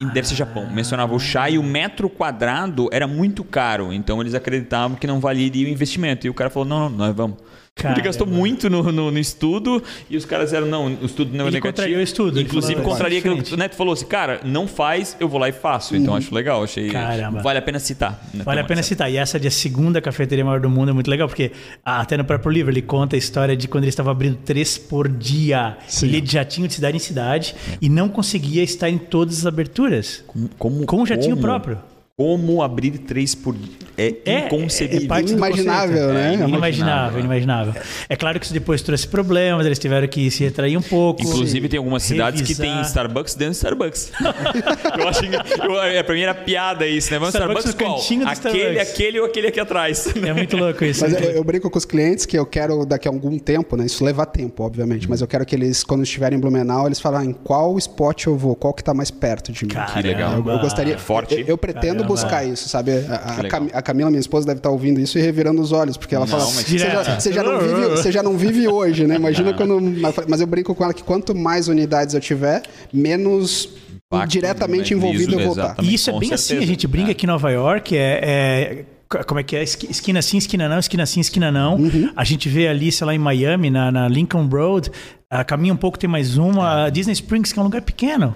Deve 0.00 0.28
ser 0.28 0.36
Japão. 0.36 0.70
Mencionava 0.70 1.12
o 1.12 1.18
chá 1.18 1.50
e 1.50 1.58
o 1.58 1.62
metro 1.62 2.08
quadrado 2.08 2.88
era 2.92 3.08
muito 3.08 3.42
caro. 3.42 3.92
Então 3.92 4.20
eles 4.20 4.32
acreditavam 4.32 4.96
que 4.96 5.08
não 5.08 5.18
valeria 5.18 5.66
o 5.66 5.68
investimento. 5.68 6.24
E 6.24 6.30
o 6.30 6.34
cara 6.34 6.48
falou: 6.48 6.68
não, 6.68 6.88
não, 6.88 6.98
nós 6.98 7.16
vamos. 7.16 7.38
Ele 7.84 8.00
gastou 8.02 8.26
Caramba. 8.26 8.38
muito 8.40 8.68
no, 8.70 8.82
no- 8.92 9.10
no 9.10 9.18
estudo 9.18 9.82
e 10.10 10.16
os 10.16 10.24
caras 10.24 10.52
eram, 10.52 10.66
não, 10.66 10.86
o 10.86 11.04
estudo 11.06 11.30
não 11.36 11.44
é 11.44 11.48
Ele 11.48 11.54
negativo. 11.56 11.62
contrariou 11.62 12.00
o 12.00 12.02
estudo, 12.02 12.40
Inclusive, 12.40 12.74
falou, 12.76 12.90
contraria 12.90 13.16
"É 13.16 13.20
aquilo 13.20 13.34
que 13.36 13.42
diferente." 13.42 13.58
o 13.58 13.62
Neto 13.62 13.76
falou 13.76 13.92
assim, 13.94 14.06
cara, 14.06 14.40
não 14.44 14.66
faz, 14.66 15.16
eu 15.20 15.28
vou 15.28 15.38
lá 15.40 15.48
e 15.48 15.52
faço. 15.52 15.94
Então 15.96 16.14
acho 16.14 16.34
legal, 16.34 16.62
achei. 16.64 16.88
Caramba. 16.90 17.40
Vale 17.42 17.58
a 17.58 17.62
pena 17.62 17.78
citar. 17.78 18.20
né, 18.34 18.42
Vale 18.44 18.60
a 18.60 18.64
pena 18.64 18.82
citar. 18.82 19.10
E 19.10 19.16
essa 19.16 19.38
de 19.38 19.46
a 19.48 19.50
segunda 19.50 20.00
cafeteria 20.00 20.44
maior 20.44 20.60
do 20.60 20.68
mundo 20.70 20.90
é 20.90 20.92
muito 20.92 21.10
legal, 21.10 21.28
porque 21.28 21.52
até 21.84 22.16
no 22.16 22.24
próprio 22.24 22.50
livro 22.50 22.72
ele 22.72 22.82
conta 22.82 23.16
a 23.16 23.18
história 23.18 23.56
de 23.56 23.68
quando 23.68 23.84
ele 23.84 23.90
estava 23.90 24.10
abrindo 24.10 24.36
três 24.44 24.76
por 24.78 25.08
dia. 25.08 25.76
Ele 26.02 26.22
já 26.24 26.44
tinha 26.44 26.66
de 26.66 26.74
cidade 26.74 26.96
em 26.96 27.00
cidade 27.00 27.54
e 27.80 27.88
não 27.88 28.08
conseguia 28.08 28.62
estar 28.62 28.88
em 28.90 28.98
todas 28.98 29.38
as 29.38 29.46
aberturas. 29.46 30.24
Como, 30.58 30.84
Com 30.86 31.02
o 31.02 31.06
jatinho 31.06 31.30
como- 31.36 31.42
próprio. 31.42 31.78
Como 32.18 32.62
abrir 32.64 32.98
três 32.98 33.32
por. 33.32 33.54
É, 33.96 34.12
É, 34.24 34.46
inconcebível. 34.46 35.04
é 35.04 35.08
parte 35.08 35.26
do 35.26 35.32
Inimaginável, 35.32 36.12
né? 36.12 36.34
É, 36.34 36.48
inimaginável, 36.48 37.18
Inimaginável. 37.20 37.74
É 38.08 38.16
claro 38.16 38.38
que 38.40 38.44
isso 38.44 38.52
depois 38.54 38.82
trouxe 38.82 39.06
problemas, 39.06 39.64
eles 39.64 39.78
tiveram 39.78 40.06
que 40.08 40.28
se 40.28 40.42
retrair 40.42 40.76
um 40.76 40.82
pouco. 40.82 41.22
Inclusive, 41.22 41.68
tem 41.68 41.78
algumas 41.78 42.02
cidades 42.02 42.42
que 42.42 42.56
tem. 42.56 42.80
Starbucks 42.82 43.36
dentro 43.36 43.52
de 43.52 43.56
Starbucks. 43.58 44.10
eu 44.98 45.08
acho 45.08 45.20
que. 45.20 45.28
Eu, 45.64 45.80
é, 45.80 46.02
pra 46.02 46.12
mim 46.14 46.20
era 46.22 46.34
piada 46.34 46.84
isso, 46.88 47.08
né? 47.12 47.20
Vamos 47.20 47.34
Starbucks 47.34 47.66
Starbucks, 47.66 47.86
qual? 47.88 48.00
cantinho 48.00 48.24
do 48.24 48.28
Aquele, 48.30 48.58
Starbucks. 48.58 48.90
aquele 48.92 49.20
ou 49.20 49.26
aquele 49.26 49.46
aqui 49.46 49.60
atrás. 49.60 50.08
É 50.16 50.32
muito 50.32 50.56
louco 50.56 50.84
isso. 50.84 51.02
Mas 51.02 51.12
muito 51.12 51.24
eu, 51.24 51.30
eu 51.36 51.44
brinco 51.44 51.70
com 51.70 51.78
os 51.78 51.84
clientes 51.84 52.26
que 52.26 52.36
eu 52.36 52.44
quero, 52.44 52.84
daqui 52.84 53.06
a 53.06 53.12
algum 53.12 53.38
tempo, 53.38 53.76
né? 53.76 53.86
Isso 53.86 54.04
leva 54.04 54.26
tempo, 54.26 54.64
obviamente. 54.64 55.08
Mas 55.08 55.20
eu 55.20 55.28
quero 55.28 55.46
que 55.46 55.54
eles, 55.54 55.84
quando 55.84 56.02
estiverem 56.02 56.36
em 56.36 56.40
Blumenau, 56.40 56.86
eles 56.86 56.98
falem 56.98 57.30
em 57.30 57.32
qual 57.32 57.78
spot 57.78 58.26
eu 58.26 58.36
vou, 58.36 58.56
qual 58.56 58.74
que 58.74 58.82
tá 58.82 58.92
mais 58.92 59.10
perto 59.10 59.52
de 59.52 59.64
mim. 59.64 59.70
Caramba. 59.72 60.00
legal. 60.02 60.32
Eu, 60.34 60.52
eu 60.52 60.58
gostaria. 60.58 60.98
Forte. 60.98 61.34
Eu, 61.34 61.44
eu 61.46 61.58
pretendo 61.58 61.82
Caramba. 61.86 62.07
Buscar 62.08 62.44
isso, 62.44 62.68
sabe? 62.68 62.92
A, 63.08 63.14
a. 63.40 63.48
Cam- 63.48 63.68
a 63.72 63.82
Camila, 63.82 64.10
minha 64.10 64.20
esposa, 64.20 64.46
deve 64.46 64.58
estar 64.58 64.70
ouvindo 64.70 64.98
isso 65.00 65.18
e 65.18 65.22
revirando 65.22 65.60
os 65.62 65.70
olhos, 65.72 65.96
porque 65.96 66.14
ela 66.14 66.24
Não, 66.26 66.30
fala. 66.30 66.44
mas- 66.44 66.64
Você 66.64 66.78
já, 66.78 67.20
você 67.20 67.32
já 67.32 67.42
não 67.42 67.58
vive, 67.60 67.88
você 67.96 68.12
já 68.12 68.22
não 68.22 68.36
vive 68.36 68.66
hoje, 68.68 69.06
né? 69.06 69.16
Imagina 69.16 69.52
quando. 69.54 69.80
Mas 70.28 70.40
eu 70.40 70.46
brinco 70.46 70.74
com 70.74 70.82
ela 70.84 70.92
que 70.94 71.02
quanto 71.04 71.34
mais 71.34 71.68
unidades 71.68 72.14
eu 72.14 72.20
tiver, 72.20 72.62
menos 72.92 73.68
diretamente 74.26 74.94
né? 74.94 74.98
envolvido 74.98 75.34
eu 75.34 75.38
Isso, 75.40 75.44
vou 75.44 75.52
estar. 75.52 75.64
exatamente. 75.66 75.90
E 75.90 75.94
isso 75.94 76.10
é 76.10 76.12
bem 76.18 76.28
certeza. 76.30 76.54
assim, 76.54 76.64
a 76.64 76.66
gente 76.66 76.86
brinca 76.86 77.10
É. 77.10 77.12
aqui 77.12 77.26
em 77.26 77.28
Nova 77.28 77.50
York, 77.50 77.96
é, 77.96 78.00
é- 78.00 78.84
como 79.26 79.40
é 79.40 79.42
que 79.42 79.56
é? 79.56 79.62
Esqui- 79.62 79.90
Esquina 79.90 80.20
sim, 80.22 80.36
esquina 80.38 80.68
não, 80.68 80.78
esquina 80.78 81.06
sim, 81.06 81.20
esquina 81.20 81.50
não. 81.50 81.76
Uhum. 81.76 82.10
A 82.14 82.24
gente 82.24 82.48
vê 82.48 82.68
ali, 82.68 82.92
sei 82.92 83.06
lá, 83.06 83.14
em 83.14 83.18
Miami, 83.18 83.70
na, 83.70 83.90
na 83.90 84.08
Lincoln 84.08 84.46
Road, 84.48 84.90
a 85.30 85.42
caminha 85.44 85.72
um 85.72 85.76
pouco 85.78 85.98
tem 85.98 86.08
mais 86.08 86.36
uma. 86.36 86.84
A 86.84 86.90
Disney 86.90 87.12
Springs, 87.12 87.52
que 87.52 87.58
é 87.58 87.62
um 87.62 87.64
lugar 87.64 87.80
pequeno, 87.82 88.34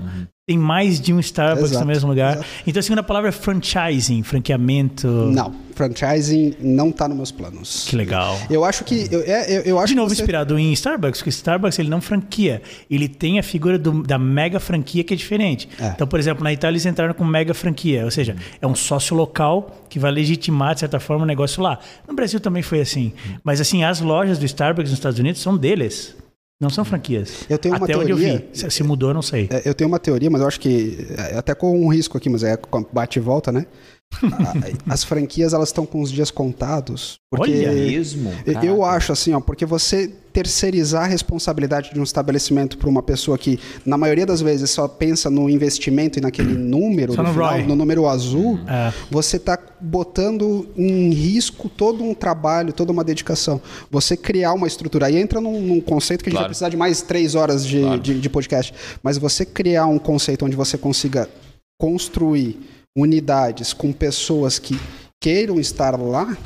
tem 0.52 0.58
mais 0.58 1.00
de 1.00 1.12
um 1.14 1.18
Starbucks 1.20 1.70
Exato, 1.70 1.84
no 1.86 1.90
mesmo 1.90 2.08
lugar. 2.10 2.34
exato. 2.34 2.46
Então 2.66 2.80
a 2.80 2.82
segunda 2.82 3.02
palavra 3.02 3.30
é 3.30 3.32
franchising, 3.32 4.22
franqueamento. 4.22 5.06
Não, 5.08 5.54
franchising 5.74 6.54
não 6.60 6.92
tá 6.92 7.08
nos 7.08 7.16
meus 7.16 7.30
planos. 7.32 7.86
Que 7.88 7.96
legal. 7.96 8.38
Eu 8.50 8.64
acho 8.64 8.84
que. 8.84 9.08
Eu, 9.10 9.22
é, 9.22 9.50
eu, 9.58 9.60
eu 9.62 9.78
acho 9.78 9.88
De 9.88 9.94
novo, 9.94 10.08
você- 10.14 10.20
inspirado 10.20 10.58
em 10.58 10.72
Starbucks, 10.72 11.20
porque 11.20 11.30
Starbucks 11.30 11.78
ele 11.78 11.88
não 11.88 12.00
franquia. 12.00 12.60
Ele 12.90 13.08
tem 13.08 13.38
a 13.38 13.42
figura 13.42 13.78
do- 13.78 14.02
da 14.02 14.18
mega 14.18 14.60
franquia 14.60 15.02
que 15.02 15.14
é 15.14 15.16
diferente. 15.16 15.68
É. 15.80 15.88
Então, 15.88 16.06
por 16.06 16.18
exemplo, 16.18 16.44
na 16.44 16.52
Itália 16.52 16.74
eles 16.74 16.84
entraram 16.86 17.14
com 17.14 17.24
mega 17.24 17.54
franquia, 17.54 18.04
ou 18.04 18.10
seja, 18.10 18.36
é 18.60 18.66
um 18.66 18.74
sócio 18.74 19.16
local 19.16 19.84
que 19.88 19.98
vai 19.98 20.10
legitimar, 20.10 20.74
de 20.74 20.80
certa 20.80 21.00
forma, 21.00 21.24
o 21.24 21.26
negócio 21.26 21.62
lá. 21.62 21.78
No 22.06 22.14
Brasil 22.14 22.40
também 22.40 22.62
foi 22.62 22.80
assim. 22.80 23.12
Mas, 23.42 23.60
assim, 23.60 23.84
as 23.84 24.00
lojas 24.00 24.38
do 24.38 24.44
Starbucks 24.44 24.90
nos 24.90 24.98
Estados 24.98 25.18
Unidos 25.18 25.40
são 25.40 25.56
deles. 25.56 26.14
Não 26.62 26.70
são 26.70 26.84
franquias. 26.84 27.44
Eu 27.50 27.58
tenho 27.58 27.74
uma 27.74 27.84
Até 27.84 27.96
onde 27.96 28.12
eu 28.12 28.16
teoria- 28.16 28.38
vi. 28.52 28.70
Se, 28.70 28.70
mudou, 28.84 29.10
eu 29.10 29.14
não 29.14 29.20
sei. 29.20 29.48
É, 29.50 29.68
Eu 29.68 29.74
tenho 29.74 29.88
uma 29.88 29.98
teoria, 29.98 30.30
mas 30.30 30.40
eu 30.40 30.46
acho 30.46 30.60
que. 30.60 31.08
é, 31.18 31.36
Até 31.36 31.56
com 31.56 31.76
um 31.84 31.88
risco 31.88 32.16
aqui, 32.16 32.30
mas 32.30 32.44
é 32.44 32.56
bate 32.92 33.18
e 33.18 33.20
volta, 33.22 33.50
né? 33.50 33.66
A- 34.22 34.92
as 34.92 35.04
franquias 35.04 35.52
elas 35.52 35.68
estão 35.68 35.86
com 35.86 36.00
os 36.00 36.10
dias 36.10 36.30
contados. 36.30 37.14
Porque 37.30 37.50
Olha! 37.50 37.72
Mesmo? 37.72 38.30
eu- 38.46 38.62
eu 38.62 38.84
acho 38.84 39.12
assim, 39.12 39.32
ó, 39.32 39.40
porque 39.40 39.64
você 39.64 40.08
terceirizar 40.32 41.04
a 41.04 41.06
responsabilidade 41.06 41.92
de 41.92 42.00
um 42.00 42.02
estabelecimento 42.02 42.78
para 42.78 42.88
uma 42.88 43.02
pessoa 43.02 43.36
que, 43.36 43.58
na 43.84 43.98
maioria 43.98 44.24
das 44.24 44.40
vezes, 44.40 44.70
só 44.70 44.88
pensa 44.88 45.28
no 45.28 45.48
investimento 45.50 46.18
e 46.18 46.22
naquele 46.22 46.54
número, 46.54 47.14
no, 47.14 47.22
no 47.22 47.32
final, 47.32 47.58
no 47.60 47.76
número 47.76 48.06
azul, 48.08 48.58
É. 48.66 48.92
você 49.10 49.36
está 49.36 49.58
botando 49.78 50.66
em 50.74 51.10
risco 51.12 51.68
todo 51.68 52.02
um 52.02 52.14
trabalho, 52.14 52.72
toda 52.72 52.90
uma 52.92 53.04
dedicação. 53.04 53.60
Você 53.90 54.16
criar 54.16 54.54
uma 54.54 54.66
estrutura. 54.66 55.06
Aí 55.06 55.18
entra 55.18 55.38
num, 55.38 55.60
num 55.60 55.80
conceito 55.82 56.22
que 56.24 56.30
a 56.30 56.30
gente 56.30 56.36
Claro. 56.38 56.44
vai 56.44 56.48
precisar 56.50 56.68
de 56.70 56.76
mais 56.78 57.02
três 57.02 57.34
horas 57.34 57.66
de, 57.66 57.80
Claro. 57.80 58.00
de, 58.00 58.18
de 58.18 58.28
podcast. 58.30 58.72
Mas 59.02 59.18
você 59.18 59.44
criar 59.44 59.84
um 59.86 59.98
conceito 59.98 60.46
onde 60.46 60.56
você 60.56 60.78
consiga 60.78 61.28
construir 61.78 62.58
unidades 62.96 63.72
com 63.72 63.92
pessoas 63.92 64.58
que 64.58 64.78
queiram 65.20 65.60
estar 65.60 65.98
lá, 65.98 66.36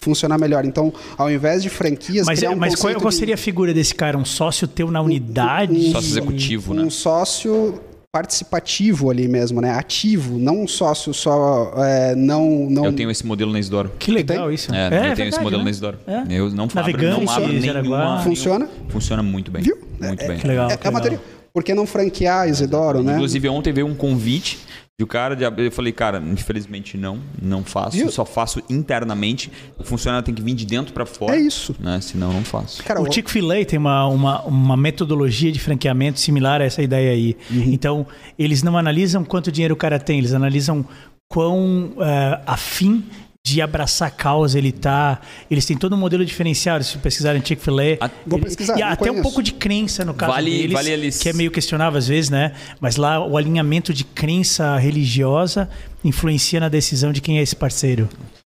funcionar 0.00 0.38
melhor. 0.38 0.64
Então, 0.64 0.92
ao 1.18 1.30
invés 1.30 1.62
de 1.62 1.68
franquias, 1.68 2.26
Mas, 2.26 2.38
criar 2.38 2.50
um 2.52 2.56
mas 2.56 2.74
qual, 2.74 2.94
qual 2.94 3.10
de- 3.10 3.16
seria 3.16 3.34
a 3.34 3.38
figura 3.38 3.74
desse 3.74 3.94
cara? 3.94 4.16
Um 4.16 4.24
sócio 4.24 4.66
teu 4.66 4.90
na 4.90 5.02
unidade? 5.02 5.92
Sócio 5.92 6.08
executivo, 6.10 6.72
um 6.72 6.84
né? 6.84 6.90
sócio 6.90 7.78
participativo 8.12 9.08
ali 9.10 9.28
mesmo, 9.28 9.60
né? 9.60 9.70
Ativo, 9.70 10.36
não 10.36 10.62
um 10.62 10.66
sócio 10.66 11.14
só 11.14 11.72
é, 11.76 12.14
não 12.16 12.68
não 12.68 12.86
Eu 12.86 12.92
tenho 12.92 13.10
esse 13.10 13.24
modelo 13.24 13.52
na 13.52 13.60
Isidoro. 13.60 13.92
Que 13.98 14.10
legal 14.10 14.46
Tem? 14.46 14.54
isso. 14.54 14.74
É, 14.74 14.86
eu 14.86 14.90
tenho 14.90 15.04
esse 15.12 15.16
verdade, 15.16 15.44
modelo 15.44 15.58
né? 15.60 15.64
na 15.64 15.70
Isidoro. 15.70 15.98
É. 16.06 16.24
Eu 16.30 16.50
não 16.50 16.68
fabro, 16.68 16.92
Navegante, 16.92 17.24
não 17.24 17.32
abro 17.32 17.52
nenhuma... 17.52 18.22
Funciona? 18.22 18.68
Funciona 18.88 19.22
muito 19.22 19.50
bem. 19.50 19.62
Viu? 19.62 19.78
Muito 20.00 20.26
bem. 20.26 20.38
Que 20.38 20.46
legal. 20.48 20.70
é, 20.70 20.76
que 20.76 20.86
é 20.86 20.90
uma 20.90 20.98
legal. 20.98 21.18
teoria. 21.18 21.40
Por 21.52 21.62
que 21.62 21.74
não 21.74 21.86
franquear 21.86 22.48
Isidoro, 22.48 23.02
né? 23.02 23.14
Inclusive, 23.14 23.48
ontem 23.48 23.72
veio 23.72 23.86
um 23.86 23.94
convite 23.94 24.58
de 25.00 25.04
o 25.04 25.06
cara, 25.06 25.34
de, 25.34 25.44
eu 25.44 25.72
falei, 25.72 25.94
cara, 25.94 26.18
infelizmente 26.30 26.98
não, 26.98 27.18
não 27.40 27.64
faço, 27.64 27.96
Viu? 27.96 28.10
só 28.10 28.22
faço 28.22 28.60
internamente. 28.68 29.50
O 29.78 29.82
funcionário 29.82 30.22
tem 30.22 30.34
que 30.34 30.42
vir 30.42 30.52
de 30.52 30.66
dentro 30.66 30.92
pra 30.92 31.06
fora. 31.06 31.34
É 31.36 31.40
isso. 31.40 31.74
Né? 31.80 31.98
Senão, 32.02 32.34
não 32.34 32.44
faço. 32.44 32.82
Cara, 32.84 33.00
O 33.00 33.08
o- 33.08 33.10
Chick-fil-A 33.10 33.64
tem 33.64 33.78
uma, 33.78 34.06
uma, 34.08 34.42
uma 34.42 34.76
metodologia 34.76 35.50
de 35.50 35.58
franqueamento 35.58 36.20
similar 36.20 36.60
a 36.60 36.64
essa 36.64 36.82
ideia 36.82 37.12
aí. 37.12 37.34
Uhum. 37.50 37.72
Então, 37.72 38.06
eles 38.38 38.62
não 38.62 38.76
analisam 38.76 39.24
quanto 39.24 39.50
dinheiro 39.50 39.72
o 39.72 39.76
cara 39.76 39.98
tem, 39.98 40.18
eles 40.18 40.34
analisam 40.34 40.84
quão 41.30 41.92
eh, 41.98 42.40
afim 42.46 43.02
de 43.46 43.60
abraçar 43.62 44.08
a 44.08 44.10
causa 44.10 44.58
ele 44.58 44.70
tá. 44.70 45.20
Eles 45.50 45.64
têm 45.64 45.76
todo 45.76 45.94
um 45.94 45.98
modelo 45.98 46.24
diferenciado, 46.24 46.84
se 46.84 46.98
pesquisarem 46.98 47.42
Chick-fil-A. 47.44 48.10
Vou 48.26 48.38
Ele- 48.38 48.44
pesquisar, 48.46 48.76
E 48.76 48.80
não 48.80 48.88
até 48.88 49.04
um 49.04 49.14
conheço. 49.14 49.22
pouco 49.22 49.42
de 49.42 49.52
crença 49.54 50.04
no 50.04 50.12
caso 50.14 50.32
Vale- 50.32 50.50
deles, 50.50 50.72
vale 50.72 50.90
eles- 50.90 51.18
que 51.18 51.28
é 51.28 51.32
meio 51.32 51.50
questionável 51.50 51.98
às 51.98 52.06
vezes, 52.06 52.28
né? 52.30 52.52
Mas 52.80 52.96
lá 52.96 53.24
o 53.26 53.36
alinhamento 53.36 53.94
de 53.94 54.04
crença 54.04 54.76
religiosa 54.76 55.68
influencia 56.04 56.60
na 56.60 56.68
decisão 56.68 57.12
de 57.12 57.20
quem 57.20 57.38
é 57.38 57.42
esse 57.42 57.56
parceiro. 57.56 58.08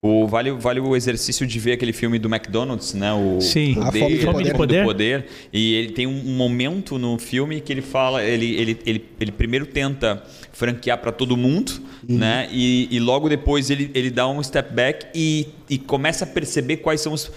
O, 0.05 0.27
vale, 0.29 0.53
vale 0.53 0.79
o 0.79 0.95
exercício 0.95 1.45
de 1.47 1.59
ver 1.59 1.73
aquele 1.73 1.93
filme 1.93 2.17
do 2.19 2.29
McDonald's, 2.29 2.95
né? 2.95 3.13
O 3.13 3.41
Sim. 3.41 3.75
Poder, 3.75 3.89
A 3.89 3.91
Fome 4.05 4.17
do 4.19 4.25
Fome 4.25 4.45
de 4.45 4.51
Fome 4.51 4.57
Poder. 4.59 4.81
do 4.83 4.87
Poder. 4.87 5.27
E 5.53 5.75
ele 5.75 5.93
tem 5.93 6.07
um 6.07 6.37
momento 6.37 6.97
no 6.97 7.19
filme 7.19 7.61
que 7.61 7.73
ele 7.73 7.83
fala, 7.83 8.23
ele, 8.23 8.55
ele, 8.55 8.79
ele, 8.87 9.05
ele 9.19 9.33
primeiro 9.33 9.67
tenta 9.67 10.23
franquear 10.57 10.99
para 10.99 11.13
todo 11.13 11.37
mundo, 11.37 11.73
Uhum. 12.09 12.19
né? 12.19 12.49
E, 12.51 12.89
e 12.91 12.99
logo 12.99 13.29
depois 13.29 13.69
ele, 13.71 13.91
ele 13.95 14.11
dá 14.11 14.27
um 14.29 14.43
step 14.43 14.73
back 14.73 15.07
e, 15.15 15.49
e 15.69 15.79
começa 15.79 16.25
a 16.25 16.27
perceber 16.27 16.79
quais 16.79 17.01
são 17.01 17.13
os 17.13 17.31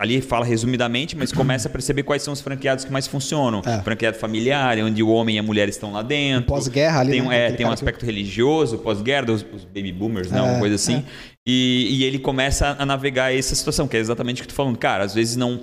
Ali 0.00 0.20
fala 0.20 0.44
resumidamente, 0.46 1.16
mas 1.16 1.32
começa 1.32 1.66
a 1.66 1.70
perceber 1.72 2.04
quais 2.04 2.22
são 2.22 2.32
os 2.32 2.40
franqueados 2.40 2.84
que 2.84 2.92
mais 2.92 3.08
funcionam. 3.08 3.60
É. 3.66 3.82
Franqueado 3.82 4.16
familiar, 4.16 4.78
onde 4.78 5.02
o 5.02 5.08
homem 5.08 5.34
e 5.34 5.38
a 5.40 5.42
mulher 5.42 5.68
estão 5.68 5.92
lá 5.92 6.02
dentro. 6.02 6.46
Pós-guerra 6.46 7.00
ali, 7.00 7.10
Tem, 7.10 7.20
né? 7.22 7.26
um- 7.26 7.32
é, 7.32 7.46
tem 7.50 7.54
um 7.54 7.56
cara 7.56 7.68
que- 7.70 7.74
aspecto 7.74 8.06
religioso, 8.06 8.78
pós-guerra, 8.78 9.32
os, 9.32 9.44
os 9.52 9.64
baby 9.64 9.90
boomers, 9.90 10.30
né? 10.30 10.38
É, 10.38 10.42
Uma 10.42 10.60
coisa 10.60 10.76
assim. 10.76 10.98
é. 10.98 11.04
E, 11.44 11.88
e 11.98 12.04
ele 12.04 12.20
começa 12.20 12.76
a 12.78 12.86
navegar 12.86 13.34
essa 13.34 13.56
situação, 13.56 13.88
que 13.88 13.96
é 13.96 14.00
exatamente 14.00 14.40
o 14.40 14.42
que 14.44 14.48
tu 14.48 14.54
falando. 14.54 14.78
Cara, 14.78 15.02
às 15.02 15.14
vezes 15.14 15.34
não. 15.34 15.60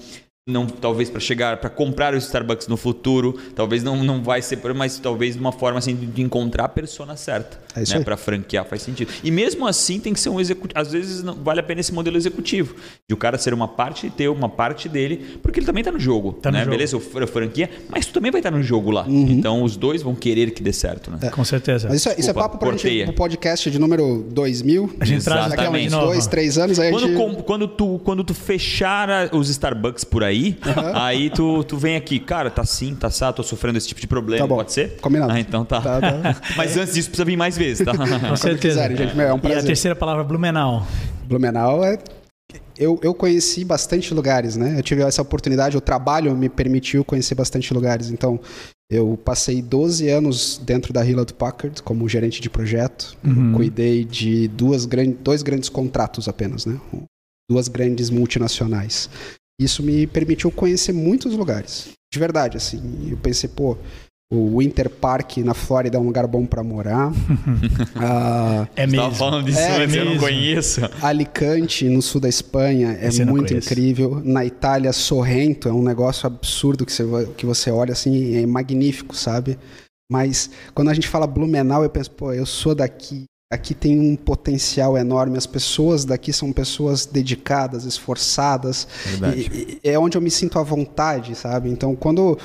Não, 0.48 0.68
talvez 0.68 1.10
para 1.10 1.20
chegar, 1.20 1.58
para 1.58 1.72
comprar 1.72 2.14
o 2.14 2.18
Starbucks 2.18 2.68
no 2.68 2.78
futuro, 2.78 3.36
talvez 3.56 3.82
não, 3.82 4.04
não 4.04 4.22
vai 4.22 4.44
ser, 4.44 4.58
por- 4.58 4.76
mas 4.76 5.00
talvez 5.00 5.34
de 5.34 5.40
uma 5.40 5.52
forma 5.52 5.80
assim 5.80 5.96
de 5.96 6.22
encontrar 6.22 6.66
a 6.66 6.70
persona 6.70 7.16
certa, 7.16 7.58
É 7.76 7.82
isso 7.82 7.94
né, 7.94 7.98
aí. 7.98 8.04
para 8.06 8.16
franquear 8.16 8.64
faz 8.64 8.84
sentido. 8.84 9.12
E 9.24 9.32
mesmo 9.32 9.66
assim 9.68 10.00
tem 10.00 10.14
que 10.14 10.20
ser 10.20 10.30
um 10.30 10.40
executivo, 10.40 10.80
às 10.80 10.92
vezes 10.92 11.24
não, 11.24 11.34
vale 11.34 11.62
a 11.62 11.64
pena 11.64 11.82
esse 11.82 11.92
modelo 11.92 12.16
executivo, 12.16 12.76
de 13.10 13.14
o 13.16 13.18
cara 13.18 13.40
ser 13.40 13.56
uma 13.56 13.68
parte 13.68 14.06
e 14.06 14.10
ter 14.12 14.28
uma 14.30 14.48
parte 14.48 14.88
dele, 14.88 15.40
porque 15.42 15.58
ele 15.60 15.66
também 15.66 15.84
tá 15.84 15.92
no 15.92 16.00
jogo, 16.00 16.34
Tá 16.34 16.52
no 16.52 16.58
né? 16.60 16.64
jogo. 16.64 16.76
Beleza, 16.76 16.96
o 16.96 17.00
fr- 17.00 17.26
franquia, 17.26 17.68
mas 17.90 18.06
tu 18.06 18.14
também 18.14 18.30
vai 18.32 18.38
estar 18.40 18.52
no 18.52 18.62
jogo 18.62 18.92
lá. 18.92 19.04
Então 19.10 19.64
os 19.64 19.76
dois 19.76 20.04
vão 20.04 20.14
querer 20.14 20.52
que 20.52 20.62
dê 20.62 20.72
certo, 20.72 21.10
né? 21.10 21.28
Com 21.32 21.44
certeza. 21.44 21.88
Mas 21.90 22.02
isso, 22.02 22.10
é- 22.10 22.12
isso 22.12 22.30
é 22.30 22.34
Desculpa, 22.34 22.50
papo 22.50 22.58
pra 22.60 22.78
gente 22.78 23.06
pro 23.06 23.14
podcast 23.14 23.72
de 23.72 23.80
número 23.80 24.24
2000. 24.30 24.94
A 25.00 25.06
gente 25.06 25.24
traz 25.24 25.46
Daqui 25.50 25.62
a 25.62 25.64
Exatamente. 25.64 25.96
uns 25.96 26.00
dois, 26.04 26.28
três 26.28 26.58
anos, 26.60 26.80
aí 26.80 26.90
a 26.90 26.92
Quando, 26.92 27.08
gente... 27.08 27.18
com- 27.18 27.34
quando, 27.42 27.68
tu, 27.68 28.00
quando 28.04 28.24
tu 28.24 28.36
fechar 28.36 29.34
os 29.34 29.50
Starbucks 29.50 30.04
por 30.04 30.24
aí, 30.24 30.35
aí 30.94 31.30
tu, 31.30 31.64
tu 31.64 31.78
vem 31.78 31.96
aqui, 31.96 32.20
cara, 32.20 32.50
tá 32.50 32.64
sim, 32.66 32.96
tá 32.96 33.10
sá, 33.10 33.32
tô 33.34 33.44
sofrendo 33.44 33.78
esse 33.78 33.88
tipo 33.88 34.00
de 34.02 34.08
problema, 34.08 34.44
Tá 34.44 34.48
bom. 34.48 34.56
pode 34.58 34.72
ser? 34.74 34.98
Combinado. 35.02 35.32
Ah, 35.34 35.40
então 35.40 35.64
tá. 35.66 35.82
Tá, 35.82 36.00
tá. 36.02 36.42
Mas 36.58 36.76
antes 36.78 36.94
disso 36.94 37.10
precisa 37.10 37.26
vir 37.26 37.38
mais 37.38 37.58
vezes, 37.58 37.86
tá? 37.86 37.94
Com 37.96 38.06
certeza. 38.36 38.58
quiserem, 38.88 38.98
gente, 38.98 39.20
é 39.20 39.32
um 39.34 39.36
e 39.36 39.38
a 39.38 39.40
prazer. 39.40 39.66
terceira 39.66 39.96
palavra, 39.96 40.24
Blumenau. 40.24 40.86
Blumenau 41.28 41.84
é. 41.84 41.98
Eu, 42.78 43.00
eu 43.02 43.14
conheci 43.14 43.64
bastante 43.64 44.14
lugares, 44.14 44.58
né? 44.58 44.78
Eu 44.78 44.84
tive 44.84 45.02
essa 45.02 45.22
oportunidade, 45.22 45.78
o 45.78 45.82
trabalho 45.82 46.36
me 46.36 46.50
permitiu 46.50 47.06
conhecer 47.06 47.34
bastante 47.36 47.74
lugares. 47.74 48.12
Então, 48.12 48.38
eu 48.92 49.18
passei 49.24 49.62
12 49.62 50.10
anos 50.10 50.62
dentro 50.64 50.92
da 50.94 51.06
Hewlett 51.06 51.34
Packard 51.34 51.82
como 51.82 52.08
gerente 52.10 52.42
de 52.42 52.50
projeto. 52.50 53.16
Uhum. 53.24 53.54
Cuidei 53.54 54.04
de 54.04 54.48
duas 54.50 54.86
gran- 54.86 55.14
dois 55.24 55.42
grandes 55.42 55.70
contratos 55.70 56.28
apenas, 56.28 56.66
né? 56.66 56.78
Duas 57.50 57.68
grandes 57.70 58.10
multinacionais. 58.10 59.10
Isso 59.60 59.82
me 59.82 60.06
permitiu 60.08 60.52
conhecer 60.52 60.94
muitos 60.94 61.34
lugares. 61.34 61.90
De 62.12 62.20
verdade, 62.20 62.58
assim. 62.58 63.10
Eu 63.10 63.18
pensei, 63.18 63.50
pô, 63.50 63.78
o 64.32 64.58
Winter 64.60 64.90
Park 64.90 65.38
na 65.38 65.54
Flórida 65.54 65.98
é 65.98 66.00
um 66.00 66.04
lugar 66.06 66.28
bom 66.28 66.46
para 66.46 66.64
morar. 66.64 67.12
Ah, 67.96 68.68
É 68.76 68.86
Tava 68.86 68.92
mesmo. 68.92 69.12
falando 69.16 69.46
disso 69.46 69.58
É 69.60 69.84
antes, 69.84 69.96
eu 69.96 70.06
não 70.06 70.18
conheço. 70.18 70.82
Alicante, 71.02 71.88
no 71.88 72.02
sul 72.02 72.20
da 72.20 72.28
Espanha, 72.30 72.98
é 73.00 73.08
Esse 73.08 73.24
muito 73.24 73.54
incrível. 73.54 74.22
Na 74.24 74.46
Itália, 74.46 74.92
Sorrento 74.92 75.70
é 75.70 75.74
um 75.74 75.82
negócio 75.84 76.28
absurdo 76.28 76.86
que 76.86 76.92
você, 76.92 77.04
que 77.38 77.46
você 77.46 77.72
olha 77.72 77.94
assim, 77.94 78.36
é 78.36 78.46
magnífico, 78.46 79.16
sabe? 79.16 79.58
Mas 80.12 80.50
quando 80.74 80.90
a 80.90 80.94
gente 80.94 81.08
fala 81.08 81.26
Blumenau, 81.26 81.84
eu 81.84 81.90
penso, 81.90 82.12
pô, 82.12 82.34
eu 82.34 82.46
sou 82.46 82.76
daqui. 82.76 83.24
Aqui 83.52 83.74
tem 83.76 84.00
um 84.00 84.16
potencial 84.16 84.98
enorme. 84.98 85.38
As 85.38 85.46
pessoas 85.46 86.04
daqui 86.04 86.34
são 86.34 86.52
pessoas 86.52 87.06
dedicadas, 87.06 87.86
esforçadas. 87.86 88.88
E- 89.38 89.80
e 89.84 89.90
é 89.90 90.00
onde 90.00 90.18
eu 90.18 90.22
me 90.22 90.32
sinto 90.32 90.58
à 90.58 90.64
vontade, 90.64 91.36
sabe? 91.36 91.70
Então, 91.70 91.96
quando 91.96 92.38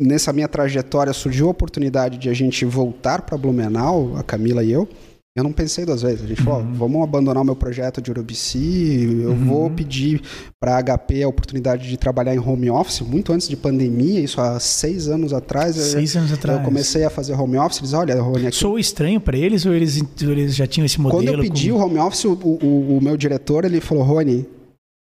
nessa 0.00 0.32
minha 0.32 0.48
trajetória 0.48 1.12
surgiu 1.12 1.48
a 1.48 1.50
oportunidade 1.50 2.16
de 2.18 2.28
a 2.28 2.34
gente 2.34 2.64
voltar 2.64 3.22
para 3.22 3.36
Blumenau, 3.36 4.16
a 4.16 4.22
Camila 4.22 4.64
e 4.64 4.72
eu, 4.72 4.88
eu 5.36 5.44
não 5.44 5.52
pensei 5.52 5.84
duas 5.84 6.02
vezes. 6.02 6.24
A 6.24 6.26
gente 6.26 6.42
falou, 6.42 6.60
ó, 6.60 6.64
vamos 6.76 7.02
abandonar 7.02 7.42
o 7.42 7.46
meu 7.46 7.54
projeto 7.54 8.00
de 8.00 8.10
Urubici, 8.10 9.20
eu 9.22 9.34
vou 9.36 9.70
pedir 9.70 10.22
para 10.58 10.76
a 10.78 10.82
HP 10.82 11.22
a 11.22 11.28
oportunidade 11.28 11.88
de 11.88 11.96
trabalhar 11.96 12.34
em 12.34 12.38
home 12.38 12.70
office, 12.70 13.02
muito 13.02 13.32
antes 13.32 13.46
de 13.48 13.56
pandemia, 13.56 14.18
isso 14.20 14.40
há 14.40 14.58
seis 14.58 15.08
anos 15.08 15.32
atrás. 15.32 15.76
eu- 15.76 15.82
Seis 15.82 16.16
anos 16.16 16.32
atrás. 16.32 16.58
Eu 16.58 16.64
comecei 16.64 17.04
a 17.04 17.10
fazer 17.10 17.34
home 17.34 17.58
office, 17.58 17.78
eles, 17.78 17.92
olha, 17.92 18.20
Rony, 18.20 18.46
aqui 18.48 18.56
Sou 18.56 18.78
estranho 18.78 19.20
pra 19.20 19.36
eles 19.36 19.66
ou 19.66 19.74
eles, 19.74 20.02
eles 20.20 20.56
já 20.56 20.66
tinham 20.66 20.84
esse 20.86 21.00
modelo? 21.00 21.22
quando 21.22 21.28
eu 21.34 21.40
pedi 21.40 21.70
como- 21.70 21.82
o 21.82 21.86
home 21.86 21.98
office, 21.98 22.24
o, 22.24 22.32
o- 22.32 22.96
o 22.96 23.00
meu 23.02 23.16
diretor 23.16 23.64
ele 23.64 23.80
falou: 23.80 24.02
Rony, 24.04 24.46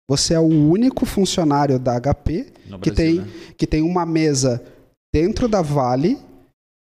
você 0.10 0.34
é 0.34 0.40
o 0.40 0.44
único 0.44 1.06
funcionário 1.06 1.78
da 1.80 1.96
HP 2.00 2.48
No 2.70 2.80
que, 2.80 2.92
Brasil, 2.92 2.96
tem, 2.96 3.14
né? 3.16 3.28
que 3.58 3.68
tem 3.68 3.82
uma 3.82 4.06
mesa 4.06 4.62
dentro 5.14 5.48
da 5.48 5.62
Vale, 5.62 6.18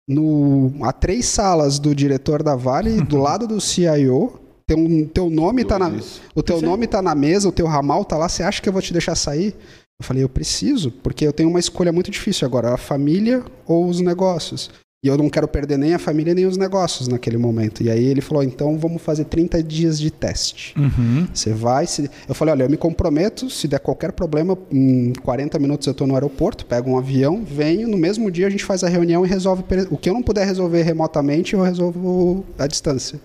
no, 0.09 0.73
a 0.83 0.93
três 0.93 1.27
salas 1.27 1.79
do 1.79 1.95
diretor 1.95 2.43
da 2.43 2.55
Vale, 2.57 3.01
do 3.05 3.17
lado 3.17 3.47
do 3.47 3.61
CIO. 3.61 4.41
Teu, 4.67 4.79
teu 5.13 5.29
nome 5.29 5.65
tá 5.65 5.79
na, 5.79 5.93
o 6.35 6.43
teu 6.43 6.63
nome 6.63 6.87
tá 6.87 7.03
na 7.03 7.15
mesa, 7.15 7.49
o 7.49 7.53
teu 7.53 7.67
ramal 7.67 8.05
tá 8.05 8.17
lá, 8.17 8.29
você 8.29 8.43
acha 8.43 8.63
que 8.63 8.69
eu 8.69 8.73
vou 8.73 8.81
te 8.81 8.93
deixar 8.93 9.15
sair? 9.15 9.55
Eu 10.01 10.07
falei, 10.07 10.23
eu 10.23 10.29
preciso, 10.29 10.91
porque 10.91 11.27
eu 11.27 11.33
tenho 11.33 11.51
uma 11.51 11.61
escolha 11.61 11.93
muito 11.93 12.11
difícil 12.11 12.47
agora, 12.47 12.73
a 12.73 12.79
família 12.79 13.45
ou 13.67 13.87
os 13.87 14.01
negócios. 14.01 14.71
E 15.05 15.09
eu 15.09 15.19
não 15.19 15.29
quero 15.29 15.49
perder 15.49 15.77
nem 15.77 15.95
a 15.95 15.99
família 15.99 16.33
nem 16.33 16.47
os 16.47 16.57
negócios 16.57 17.09
naquele 17.09 17.37
momento. 17.37 17.83
E 17.83 17.91
aí 17.91 18.05
ele 18.05 18.21
falou, 18.21 18.41
então 18.45 18.79
vamos 18.79 19.03
fazer 19.03 19.25
30 19.25 19.61
dias 19.61 19.99
de 19.99 20.13
teste. 20.13 20.79
Uhum. 20.79 21.27
Você 21.35 21.53
vai. 21.53 21.89
Se... 21.89 22.09
Eu 22.29 22.35
falei, 22.37 22.53
olha, 22.53 22.63
eu 22.63 22.71
me 22.71 22.77
comprometo, 22.77 23.51
se 23.51 23.67
der 23.67 23.81
qualquer 23.81 24.13
problema, 24.13 24.57
em 24.71 25.13
40 25.15 25.59
minutos 25.59 25.89
eu 25.89 25.91
estou 25.91 26.07
no 26.07 26.15
aeroporto, 26.15 26.65
pego 26.65 26.91
um 26.91 26.97
avião, 26.97 27.45
venho, 27.45 27.89
no 27.89 27.99
mesmo 27.99 28.31
dia 28.31 28.47
a 28.47 28.51
gente 28.51 28.65
faz 28.65 28.85
a 28.85 28.89
reunião 28.89 29.27
e 29.27 29.29
resolve. 29.29 29.65
O 29.91 29.97
que 29.97 30.09
eu 30.09 30.15
não 30.15 30.23
puder 30.23 30.47
resolver 30.47 30.83
remotamente, 30.83 31.55
eu 31.55 31.63
resolvo 31.63 32.45
à 32.57 32.69
distância. 32.69 33.21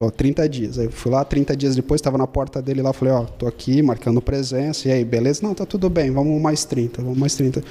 Ó, 0.00 0.10
30 0.10 0.48
dias. 0.48 0.78
Aí 0.78 0.84
eu 0.84 0.92
fui 0.92 1.10
lá, 1.10 1.24
30 1.24 1.56
dias 1.56 1.74
depois, 1.74 1.98
estava 1.98 2.16
na 2.16 2.26
porta 2.28 2.62
dele 2.62 2.82
lá, 2.82 2.92
falei, 2.92 3.12
ó, 3.12 3.24
tô 3.24 3.48
aqui 3.48 3.82
marcando 3.82 4.22
presença. 4.22 4.88
E 4.88 4.92
aí, 4.92 5.04
beleza? 5.04 5.40
Não, 5.42 5.54
tá 5.54 5.66
tudo 5.66 5.90
bem, 5.90 6.12
vamos 6.12 6.40
mais 6.40 6.64
30, 6.64 7.02
vamos 7.02 7.18
mais 7.18 7.34
30. 7.34 7.64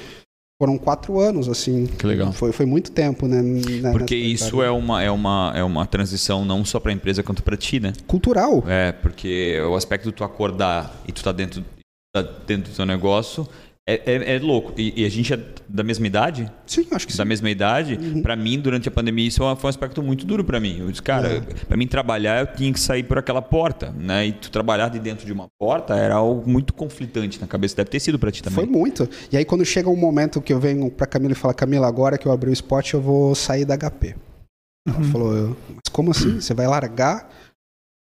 Foram 0.60 0.76
quatro 0.76 1.18
anos, 1.18 1.48
assim. 1.48 1.86
Que 1.86 2.06
legal. 2.06 2.34
Foi, 2.34 2.52
foi 2.52 2.66
muito 2.66 2.92
tempo, 2.92 3.26
né? 3.26 3.40
né, 3.40 3.92
Porque 3.92 4.14
isso 4.14 4.62
é 4.62 4.70
uma, 4.70 5.02
é, 5.02 5.10
uma, 5.10 5.52
é 5.56 5.64
uma 5.64 5.86
transição 5.86 6.44
não 6.44 6.66
só 6.66 6.78
para 6.78 6.92
a 6.92 6.94
empresa 6.94 7.22
quanto 7.22 7.42
para 7.42 7.56
ti, 7.56 7.80
né? 7.80 7.94
Cultural. 8.06 8.62
É, 8.68 8.92
porque 8.92 9.58
o 9.62 9.74
aspecto 9.74 10.10
de 10.10 10.12
tu 10.12 10.22
acordar 10.22 11.00
e 11.08 11.12
tu 11.12 11.24
tá 11.24 11.32
dentro, 11.32 11.64
tá 12.14 12.20
dentro 12.46 12.70
do 12.70 12.76
teu 12.76 12.84
negócio 12.84 13.48
é, 13.94 14.02
é, 14.06 14.36
é 14.36 14.38
louco. 14.38 14.72
E, 14.76 15.02
e 15.02 15.04
a 15.04 15.08
gente 15.08 15.32
é 15.32 15.38
da 15.68 15.82
mesma 15.82 16.06
idade? 16.06 16.50
Sim, 16.66 16.86
acho 16.92 17.06
que 17.06 17.16
da 17.16 17.22
sim. 17.24 17.28
mesma 17.28 17.48
idade, 17.50 17.98
Pra 18.22 18.34
mim, 18.36 18.58
durante 18.58 18.88
a 18.88 18.90
pandemia, 18.90 19.26
isso 19.28 19.38
foi 19.38 19.66
um 19.66 19.68
aspecto 19.68 20.02
muito 20.02 20.26
duro 20.26 20.44
pra 20.44 20.58
mim. 20.60 20.78
Eu 20.80 20.90
disse, 20.90 21.02
cara, 21.02 21.42
pra 21.68 21.76
mim 21.76 21.86
trabalhar, 21.86 22.40
eu 22.40 22.46
tinha 22.54 22.72
que 22.72 22.80
sair 22.80 23.02
por 23.02 23.18
aquela 23.18 23.40
porta, 23.42 23.92
né? 23.92 24.26
E 24.26 24.32
tu 24.32 24.50
trabalhar 24.50 24.88
de 24.88 24.98
dentro 24.98 25.24
de 25.26 25.32
uma 25.32 25.48
porta 25.58 25.94
era 25.94 26.14
algo 26.14 26.48
muito 26.48 26.72
conflitante 26.72 27.40
na 27.40 27.46
cabeça. 27.46 27.76
Deve 27.76 27.90
ter 27.90 28.00
sido 28.00 28.18
pra 28.18 28.30
ti 28.30 28.42
também. 28.42 28.56
Foi 28.56 28.66
muito. 28.66 29.08
E 29.32 29.36
aí, 29.36 29.44
quando 29.44 29.64
chega 29.64 29.88
um 29.88 29.96
momento 29.96 30.40
que 30.40 30.52
eu 30.52 30.58
venho 30.60 30.90
pra 30.90 31.06
Camila 31.06 31.32
e 31.32 31.36
falo, 31.36 31.54
Camila, 31.54 31.86
agora 31.86 32.18
que 32.18 32.26
eu 32.26 32.32
abri 32.32 32.50
o 32.50 32.52
spot, 32.52 32.92
eu 32.92 33.00
vou 33.00 33.34
sair 33.34 33.64
da 33.64 33.76
HP. 33.76 34.14
Ela 34.88 34.96
Uhum. 34.98 35.04
falou, 35.04 35.34
eu, 35.36 35.56
mas 35.68 35.92
como 35.92 36.10
assim? 36.10 36.40
Você 36.40 36.54
vai 36.54 36.66
largar 36.66 37.28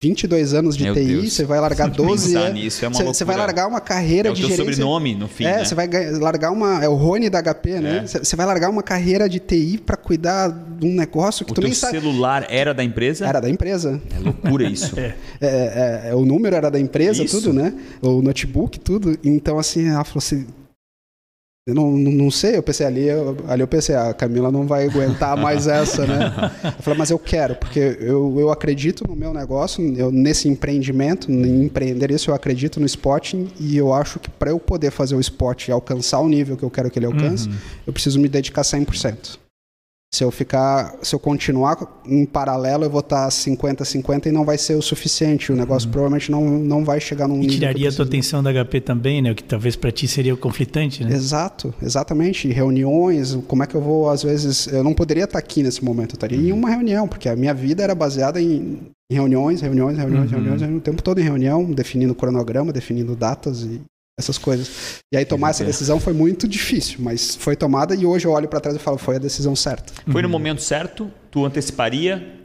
22 0.02 0.52
anos 0.52 0.76
de 0.76 0.84
Meu 0.84 0.92
TI, 0.94 1.04
Deus. 1.06 1.32
você 1.32 1.44
vai 1.44 1.58
largar 1.58 1.88
12 1.88 2.26
Pensar 2.34 2.40
anos. 2.48 2.54
nisso 2.62 2.84
é 2.84 2.88
uma 2.88 2.94
você, 2.94 3.04
você 3.04 3.24
vai 3.24 3.36
loucura. 3.36 3.46
largar 3.56 3.68
uma 3.70 3.80
carreira 3.80 4.28
É 4.28 4.32
o 4.32 4.34
de 4.34 4.42
gerência. 4.42 4.62
sobrenome, 4.64 5.14
no 5.14 5.26
fim, 5.28 5.44
É, 5.44 5.56
né? 5.58 5.64
você 5.64 5.74
vai 5.74 5.88
largar 6.18 6.50
uma. 6.50 6.84
É 6.84 6.88
o 6.88 6.94
Rony 6.94 7.30
da 7.30 7.40
HP, 7.42 7.80
né? 7.80 8.04
É. 8.04 8.06
Você 8.06 8.36
vai 8.36 8.44
largar 8.44 8.68
uma 8.68 8.82
carreira 8.82 9.26
de 9.28 9.38
TI 9.40 9.78
pra 9.78 9.96
cuidar 9.96 10.48
de 10.50 10.86
um 10.86 10.92
negócio 10.94 11.44
que 11.46 11.52
O 11.52 11.54
tu 11.54 11.62
nem 11.62 11.72
sabe. 11.72 11.98
celular 12.00 12.46
era 12.50 12.74
da 12.74 12.84
empresa? 12.84 13.26
Era 13.26 13.40
da 13.40 13.48
empresa. 13.48 13.98
É 14.14 14.18
loucura 14.20 14.64
isso. 14.68 14.94
É, 15.40 16.04
é, 16.06 16.10
é, 16.10 16.14
o 16.14 16.24
número 16.24 16.54
era 16.54 16.70
da 16.70 16.78
empresa, 16.78 17.22
Isso. 17.24 17.40
tudo, 17.40 17.52
né? 17.52 17.72
O 18.00 18.22
notebook, 18.22 18.78
tudo. 18.80 19.18
Então, 19.24 19.58
assim, 19.58 19.88
ela 19.88 20.04
falou 20.04 20.18
assim. 20.18 20.46
Eu 21.66 21.74
não, 21.74 21.92
não, 21.92 22.30
sei, 22.30 22.58
eu 22.58 22.62
pensei 22.62 22.84
ali, 22.84 23.08
eu, 23.08 23.38
ali 23.48 23.62
eu 23.62 23.66
pensei, 23.66 23.94
a 23.94 24.12
Camila 24.12 24.52
não 24.52 24.66
vai 24.66 24.84
aguentar 24.84 25.34
mais 25.34 25.66
essa, 25.66 26.06
né? 26.06 26.30
Eu 26.62 26.82
falei, 26.82 26.98
mas 26.98 27.10
eu 27.10 27.18
quero, 27.18 27.54
porque 27.56 27.78
eu, 28.00 28.38
eu 28.38 28.50
acredito 28.50 29.08
no 29.08 29.16
meu 29.16 29.32
negócio, 29.32 29.82
eu, 29.96 30.12
nesse 30.12 30.46
empreendimento, 30.46 31.32
em 31.32 31.64
empreender 31.64 32.10
isso, 32.10 32.30
eu 32.30 32.34
acredito 32.34 32.78
no 32.78 32.84
spotting 32.84 33.48
e 33.58 33.78
eu 33.78 33.94
acho 33.94 34.18
que 34.18 34.28
para 34.28 34.50
eu 34.50 34.60
poder 34.60 34.90
fazer 34.90 35.14
o 35.14 35.20
spot 35.20 35.68
e 35.68 35.72
alcançar 35.72 36.20
o 36.20 36.28
nível 36.28 36.54
que 36.54 36.64
eu 36.64 36.70
quero 36.70 36.90
que 36.90 36.98
ele 36.98 37.06
alcance, 37.06 37.48
eu 37.86 37.94
preciso 37.94 38.20
me 38.20 38.28
dedicar 38.28 38.60
100%. 38.60 39.38
Se 40.14 40.22
eu 40.22 40.30
ficar, 40.30 40.94
se 41.02 41.12
eu 41.12 41.18
continuar 41.18 41.76
em 42.06 42.24
paralelo, 42.24 42.84
eu 42.84 42.90
vou 42.90 43.00
estar 43.00 43.28
50-50 43.28 44.26
e 44.26 44.30
não 44.30 44.44
vai 44.44 44.56
ser 44.56 44.76
o 44.76 44.82
suficiente. 44.82 45.50
O 45.50 45.56
negócio 45.56 45.88
provavelmente 45.88 46.30
não, 46.30 46.42
não 46.50 46.84
vai 46.84 47.00
chegar 47.00 47.26
num 47.26 47.42
E 47.42 47.48
tiraria 47.48 47.88
a 47.88 47.92
tua 47.92 48.04
atenção 48.04 48.40
da 48.40 48.52
HP 48.52 48.80
também, 48.80 49.20
né? 49.20 49.32
O 49.32 49.34
que 49.34 49.42
talvez 49.42 49.74
pra 49.74 49.90
ti 49.90 50.06
seria 50.06 50.32
o 50.32 50.36
conflitante, 50.36 51.02
né? 51.02 51.12
Exato, 51.12 51.74
exatamente. 51.82 52.46
Reuniões, 52.46 53.36
como 53.48 53.64
é 53.64 53.66
que 53.66 53.74
eu 53.74 53.80
vou, 53.80 54.08
às 54.08 54.22
vezes. 54.22 54.68
Eu 54.68 54.84
não 54.84 54.94
poderia 54.94 55.24
estar 55.24 55.40
aqui 55.40 55.64
nesse 55.64 55.82
momento, 55.84 56.12
eu 56.12 56.16
estaria 56.16 56.38
em 56.38 56.52
uma 56.52 56.70
reunião, 56.70 57.08
porque 57.08 57.28
a 57.28 57.34
minha 57.34 57.52
vida 57.52 57.82
era 57.82 57.92
baseada 57.92 58.40
em, 58.40 58.78
reuniões, 59.10 59.60
reuniões, 59.60 59.98
reuniões, 59.98 60.30
reuniões, 60.30 60.62
o 60.62 60.80
tempo 60.80 61.02
todo 61.02 61.20
em 61.20 61.24
reunião, 61.24 61.64
definindo 61.64 62.14
cronograma, 62.14 62.72
definindo 62.72 63.16
datas 63.16 63.62
e 63.62 63.80
essas 64.18 64.38
coisas. 64.38 65.00
E 65.12 65.16
aí 65.16 65.24
tomar 65.24 65.50
essa 65.50 65.64
decisão 65.64 65.98
foi 65.98 66.12
muito 66.12 66.46
difícil, 66.46 66.98
mas 67.00 67.34
foi 67.34 67.56
tomada 67.56 67.94
e 67.94 68.06
hoje 68.06 68.26
eu 68.26 68.32
olho 68.32 68.48
para 68.48 68.60
trás 68.60 68.76
e 68.76 68.80
falo, 68.80 68.96
foi 68.98 69.16
a 69.16 69.18
decisão 69.18 69.56
certa. 69.56 69.92
Foi 70.10 70.22
no 70.22 70.28
momento 70.28 70.62
certo? 70.62 71.10
Tu 71.30 71.44
anteciparia? 71.44 72.40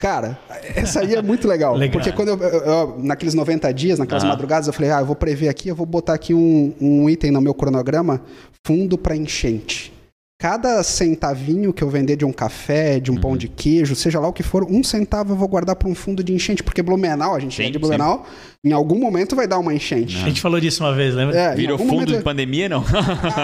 Cara, 0.00 0.38
essa 0.76 1.00
aí 1.00 1.16
é 1.16 1.20
muito 1.22 1.48
legal. 1.48 1.74
Legal. 1.76 1.92
Porque 2.00 2.12
quando 2.12 2.28
eu, 2.28 2.38
eu- 2.38 2.60
eu- 2.60 2.98
naqueles 3.02 3.34
90 3.34 3.72
dias, 3.74 3.98
naquelas 3.98 4.22
madrugadas, 4.28 4.68
eu 4.68 4.72
falei, 4.72 4.92
ah, 4.92 5.00
eu 5.00 5.06
vou 5.06 5.16
prever 5.16 5.48
aqui, 5.48 5.68
eu 5.68 5.74
vou 5.74 5.84
botar 5.86 6.14
aqui 6.14 6.32
um, 6.32 6.72
um 6.80 7.10
item 7.10 7.32
no 7.32 7.40
meu 7.40 7.52
cronograma, 7.52 8.22
fundo 8.64 8.96
para 8.96 9.16
enchente. 9.16 9.92
Cada 10.40 10.80
centavinho 10.84 11.72
que 11.72 11.82
eu 11.82 11.90
vender 11.90 12.14
de 12.14 12.24
um 12.24 12.32
café, 12.32 13.00
de 13.00 13.10
um 13.10 13.14
Uhum. 13.16 13.20
pão 13.20 13.36
de 13.36 13.48
queijo, 13.48 13.96
seja 13.96 14.20
lá 14.20 14.28
o 14.28 14.32
que 14.32 14.44
for, 14.44 14.62
um 14.70 14.84
centavo 14.84 15.32
eu 15.32 15.36
vou 15.36 15.48
guardar 15.48 15.74
para 15.74 15.88
um 15.88 15.96
fundo 15.96 16.22
de 16.22 16.32
enchente, 16.32 16.62
porque 16.62 16.80
Blumenau, 16.80 17.34
a 17.34 17.40
gente 17.40 17.56
Sim, 17.56 17.64
é 17.64 17.70
de 17.72 17.76
Blumenau, 17.80 18.24
em 18.64 18.70
algum 18.70 19.00
momento 19.00 19.34
vai 19.34 19.48
dar 19.48 19.58
uma 19.58 19.74
enchente. 19.74 20.16
A 20.16 20.28
gente 20.28 20.40
falou 20.40 20.60
disso 20.60 20.84
uma 20.84 20.94
vez, 20.94 21.12
lembra? 21.12 21.36
É, 21.36 21.54
Virou 21.56 21.76
fundo 21.76 21.92
momento- 21.92 22.16
de 22.16 22.22
pandemia, 22.22 22.68
não? 22.68 22.84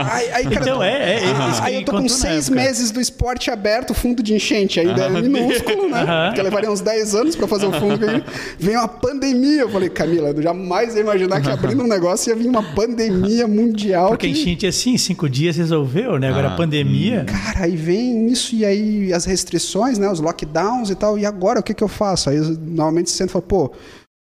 Aí, 0.09 0.30
aí, 0.34 0.45
cara, 0.45 0.55
Então, 0.61 0.80
é, 0.84 0.92
é, 0.92 1.24
é 1.24 1.32
Aí 1.62 1.74
eu 1.76 1.84
tô 1.84 1.92
com 2.01 2.09
seis 2.09 2.49
meses 2.49 2.92
do 2.92 3.01
esporte 3.01 3.51
aberto, 3.51 3.92
fundo 3.92 4.22
de 4.22 4.32
enchente. 4.32 4.78
Ainda 4.78 5.03
é 5.07 5.09
minúsculo, 5.11 5.88
né? 5.88 6.01
Aham. 6.03 6.26
Porque 6.28 6.42
levaria 6.42 6.70
uns 6.70 6.80
10 6.80 7.12
anos 7.16 7.34
pra 7.34 7.49
fazer 7.49 7.66
o 7.66 7.72
fundo. 7.72 7.99
Vem, 8.07 8.22
vem 8.57 8.76
uma 8.76 8.86
pandemia. 8.86 9.62
Eu 9.62 9.68
falei, 9.68 9.88
Camila, 9.88 10.28
eu 10.30 10.40
jamais 10.40 10.95
ia 10.95 11.01
imaginar 11.01 11.40
que 11.40 11.51
abrindo 11.51 11.82
um 11.82 11.88
negócio 11.88 12.30
ia 12.30 12.36
vir 12.36 12.47
uma 12.49 12.62
pandemia 12.62 13.49
mundial. 13.49 14.11
Porque 14.11 14.26
a 14.26 14.32
que... 14.32 14.40
enchente 14.40 14.64
assim, 14.64 14.92
em 14.92 14.99
cinco 14.99 15.28
dias 15.28 15.57
resolveu, 15.57 16.20
né? 16.20 16.28
Agora 16.28 16.51
Ah, 16.51 16.55
a 16.55 16.57
pandemia. 16.57 16.84
Cara, 17.24 17.64
aí 17.64 17.76
vem 17.76 18.28
isso 18.28 18.55
e 18.55 18.64
aí 18.64 19.12
as 19.12 19.24
restrições, 19.24 19.99
né? 19.99 20.09
Os 20.09 20.20
lockdowns 20.20 20.91
e 20.91 20.95
tal. 20.95 21.18
E 21.18 21.26
agora 21.26 21.61
o 21.61 21.62
que, 21.62 21.74
que 21.74 21.85
eu 21.85 21.89
faço? 21.89 22.30
Aí 22.30 22.39
normalmente 22.41 23.11
você 23.11 23.16
senta 23.16 23.30
e 23.30 23.32
fala, 23.32 23.45
pô, 23.45 23.72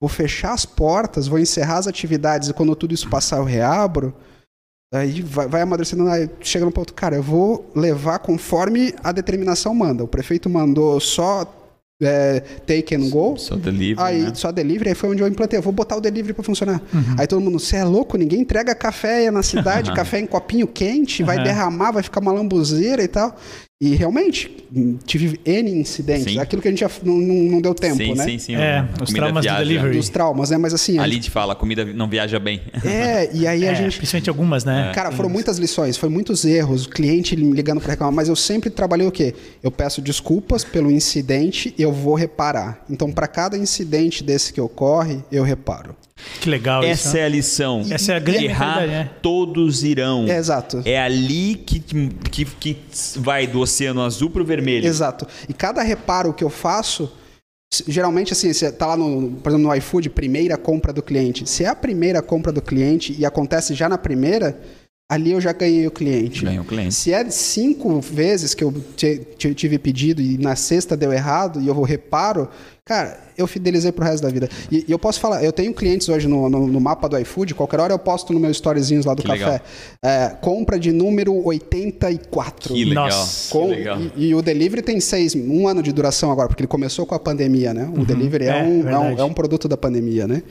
vou 0.01 0.09
fechar 0.09 0.53
as 0.53 0.65
portas, 0.65 1.27
vou 1.27 1.39
encerrar 1.39 1.77
as 1.77 1.87
atividades 1.87 2.49
e 2.49 2.53
quando 2.53 2.75
tudo 2.75 2.93
isso 2.93 3.09
passar 3.09 3.37
eu 3.37 3.43
reabro. 3.43 4.13
Aí 4.93 5.21
vai, 5.21 5.47
vai 5.47 5.61
amadurecendo, 5.61 6.07
aí 6.07 6.29
chega 6.39 6.65
no 6.65 6.71
ponto, 6.71 6.93
cara, 6.93 7.15
eu 7.15 7.23
vou 7.23 7.71
levar 7.75 8.19
conforme 8.19 8.93
a 9.03 9.11
determinação 9.11 9.73
manda. 9.73 10.03
O 10.03 10.07
prefeito 10.07 10.49
mandou 10.49 10.99
só 10.99 11.45
é, 12.05 12.39
take 12.65 12.95
and 12.95 13.09
go. 13.09 13.37
Só 13.37 13.55
delivery, 13.55 13.95
Aí, 13.97 14.21
né? 14.21 14.31
só 14.35 14.51
delivery, 14.51 14.89
aí 14.89 14.95
foi 14.95 15.09
onde 15.09 15.21
eu 15.21 15.27
implantei. 15.27 15.57
Eu 15.57 15.63
vou 15.63 15.73
botar 15.73 15.95
o 15.95 16.01
delivery 16.01 16.33
pra 16.33 16.43
funcionar. 16.43 16.81
Aí 17.17 17.27
todo 17.27 17.41
mundo, 17.41 17.59
você 17.59 17.77
é 17.77 17.83
louco? 17.83 18.17
Ninguém 18.17 18.41
entrega 18.41 18.73
café 18.75 19.29
na 19.31 19.43
cidade, 19.43 19.91
café 19.95 20.19
em 20.19 20.25
copinho 20.25 20.67
quente, 20.67 21.23
vai 21.23 21.41
derramar, 21.43 21.91
vai 21.91 22.03
ficar 22.03 22.19
uma 22.19 22.31
lambuzeira 22.31 23.03
e 23.03 23.07
tal. 23.07 23.35
E 23.85 23.95
realmente, 23.95 24.49
tive 25.05 25.37
N 25.45 25.69
incidentes. 25.71 26.31
Sim. 26.31 26.39
Aquilo 26.39 26.61
que 26.61 26.69
a 26.69 26.71
gente 26.71 26.79
já 26.79 26.89
não, 27.03 27.15
não, 27.17 27.35
não 27.51 27.61
deu 27.61 27.73
tempo, 27.75 27.97
sim, 27.97 28.13
né? 28.15 28.23
sim, 28.23 28.37
sim. 28.39 28.55
É, 28.55 28.77
A 28.77 28.83
os 28.83 29.09
comida 29.09 29.13
traumas 29.25 29.41
do 29.43 29.49
viaja. 29.49 29.59
delivery. 29.59 29.97
Dos 29.97 30.07
traumas, 30.09 30.49
né? 30.51 30.57
Mas 30.57 30.73
assim, 30.73 30.97
a 30.97 31.03
Ali 31.03 31.15
gente- 31.15 31.23
te 31.25 31.29
fala, 31.31 31.51
a 31.51 31.55
comida 31.55 31.83
não 31.83 32.07
viaja 32.07 32.39
bem. 32.39 32.61
é, 32.85 33.29
e 33.35 33.45
aí 33.45 33.67
a 33.67 33.71
É, 33.71 33.75
gente 33.75 33.97
Principalmente 33.97 34.29
algumas, 34.29 34.63
né? 34.63 34.91
Cara, 34.95 35.11
foram 35.11 35.27
muitas 35.29 35.57
lições, 35.57 35.97
foi 35.97 36.07
muitos 36.07 36.45
erros, 36.45 36.85
o 36.85 36.89
cliente 36.89 37.35
me 37.35 37.51
ligando 37.51 37.81
para 37.81 37.91
reclamar, 37.91 38.13
mas 38.13 38.29
eu 38.29 38.37
sempre 38.37 38.69
trabalhei 38.69 39.05
o 39.05 39.11
quê? 39.11 39.35
Eu 39.61 39.69
peço 39.69 40.01
desculpas 40.01 40.63
pelo 40.63 40.89
incidente, 40.89 41.73
eu 41.77 41.91
vou 41.91 42.15
reparar. 42.15 42.85
Então, 42.89 43.11
para 43.11 43.27
cada 43.27 43.57
incidente 43.57 44.23
desse 44.23 44.53
que 44.53 44.61
ocorre, 44.61 45.19
eu 45.29 45.43
reparo. 45.43 45.93
Que 46.39 46.49
legal 46.49 46.83
isso. 46.83 46.91
Essa 46.91 47.13
né? 47.13 47.19
é 47.19 47.25
a 47.25 47.29
lição. 47.29 47.85
Essa 47.89 48.13
é 48.13 48.15
a 48.15 48.19
grande 48.19 48.45
Errar, 48.45 48.87
né? 48.87 49.09
todos 49.21 49.83
irão. 49.83 50.25
É, 50.27 50.37
exato. 50.37 50.81
É 50.85 50.99
ali 50.99 51.55
que, 51.55 51.79
que, 51.79 52.45
que 52.45 52.77
vai 53.17 53.47
do 53.47 53.59
oceano 53.59 54.01
azul 54.01 54.29
pro 54.29 54.43
vermelho. 54.43 54.85
Exato. 54.85 55.27
E 55.47 55.53
cada 55.53 55.81
reparo 55.81 56.33
que 56.33 56.43
eu 56.43 56.49
faço, 56.49 57.11
geralmente 57.87 58.33
assim, 58.33 58.51
você 58.51 58.71
tá 58.71 58.87
lá 58.87 58.97
no, 58.97 59.31
por 59.31 59.49
exemplo, 59.49 59.67
no 59.67 59.75
iFood, 59.75 60.09
primeira 60.09 60.57
compra 60.57 60.91
do 60.91 61.01
cliente. 61.01 61.49
Se 61.49 61.63
é 61.63 61.67
a 61.67 61.75
primeira 61.75 62.21
compra 62.21 62.51
do 62.51 62.61
cliente 62.61 63.15
e 63.17 63.25
acontece 63.25 63.73
já 63.73 63.87
na 63.87 63.97
primeira, 63.97 64.59
ali 65.11 65.31
eu 65.31 65.39
já 65.41 65.51
ganhei 65.53 65.85
o 65.85 65.91
cliente. 65.91 66.43
Ganhou 66.43 66.63
o 66.63 66.67
cliente. 66.67 66.93
Se 66.95 67.13
é 67.13 67.29
cinco 67.29 67.99
vezes 68.01 68.53
que 68.53 68.63
eu 68.63 68.73
tive 69.55 69.77
pedido 69.77 70.21
e 70.21 70.37
na 70.37 70.55
sexta 70.55 70.97
deu 70.97 71.13
errado 71.13 71.61
e 71.61 71.67
eu 71.67 71.79
reparo, 71.83 72.49
cara, 72.85 73.19
eu 73.37 73.45
fidelizei 73.45 73.91
pro 73.91 74.03
resto 74.03 74.23
da 74.23 74.29
vida. 74.29 74.49
E, 74.71 74.85
e 74.87 74.91
eu 74.91 74.97
posso 74.97 75.19
falar, 75.19 75.43
eu 75.43 75.51
tenho 75.51 75.73
clientes 75.73 76.09
hoje 76.09 76.27
no, 76.27 76.49
no- 76.49 76.67
no 76.67 76.79
mapa 76.79 77.07
do 77.07 77.17
iFood, 77.19 77.53
qualquer 77.53 77.79
hora 77.79 77.93
eu 77.93 77.99
posto 77.99 78.33
no 78.33 78.39
meu 78.39 78.49
storyzinhos 78.51 79.05
lá 79.05 79.13
do 79.13 79.21
Que 79.21 79.27
café. 79.27 79.61
É, 80.03 80.29
compra 80.41 80.79
de 80.79 80.91
número 80.91 81.33
84. 81.45 82.73
Que 82.73 82.85
legal. 82.85 83.05
Nossa. 83.09 83.47
que 83.47 83.51
Com- 83.51 83.69
legal. 83.69 83.99
E, 84.15 84.27
e 84.29 84.35
o 84.35 84.41
delivery 84.41 84.81
tem 84.81 84.99
seis, 84.99 85.35
um 85.35 85.67
ano 85.67 85.83
de 85.83 85.91
duração 85.91 86.31
agora, 86.31 86.47
porque 86.47 86.61
ele 86.61 86.67
começou 86.67 87.05
com 87.05 87.13
a 87.15 87.19
pandemia, 87.19 87.73
né? 87.73 87.91
O 87.95 88.05
delivery 88.05 88.45
é, 88.45 88.59
é, 88.59 88.63
um, 88.63 88.89
é, 88.89 88.99
um, 88.99 89.19
é 89.19 89.23
um 89.23 89.33
produto 89.33 89.67
da 89.67 89.77
pandemia, 89.77 90.27
né? 90.27 90.41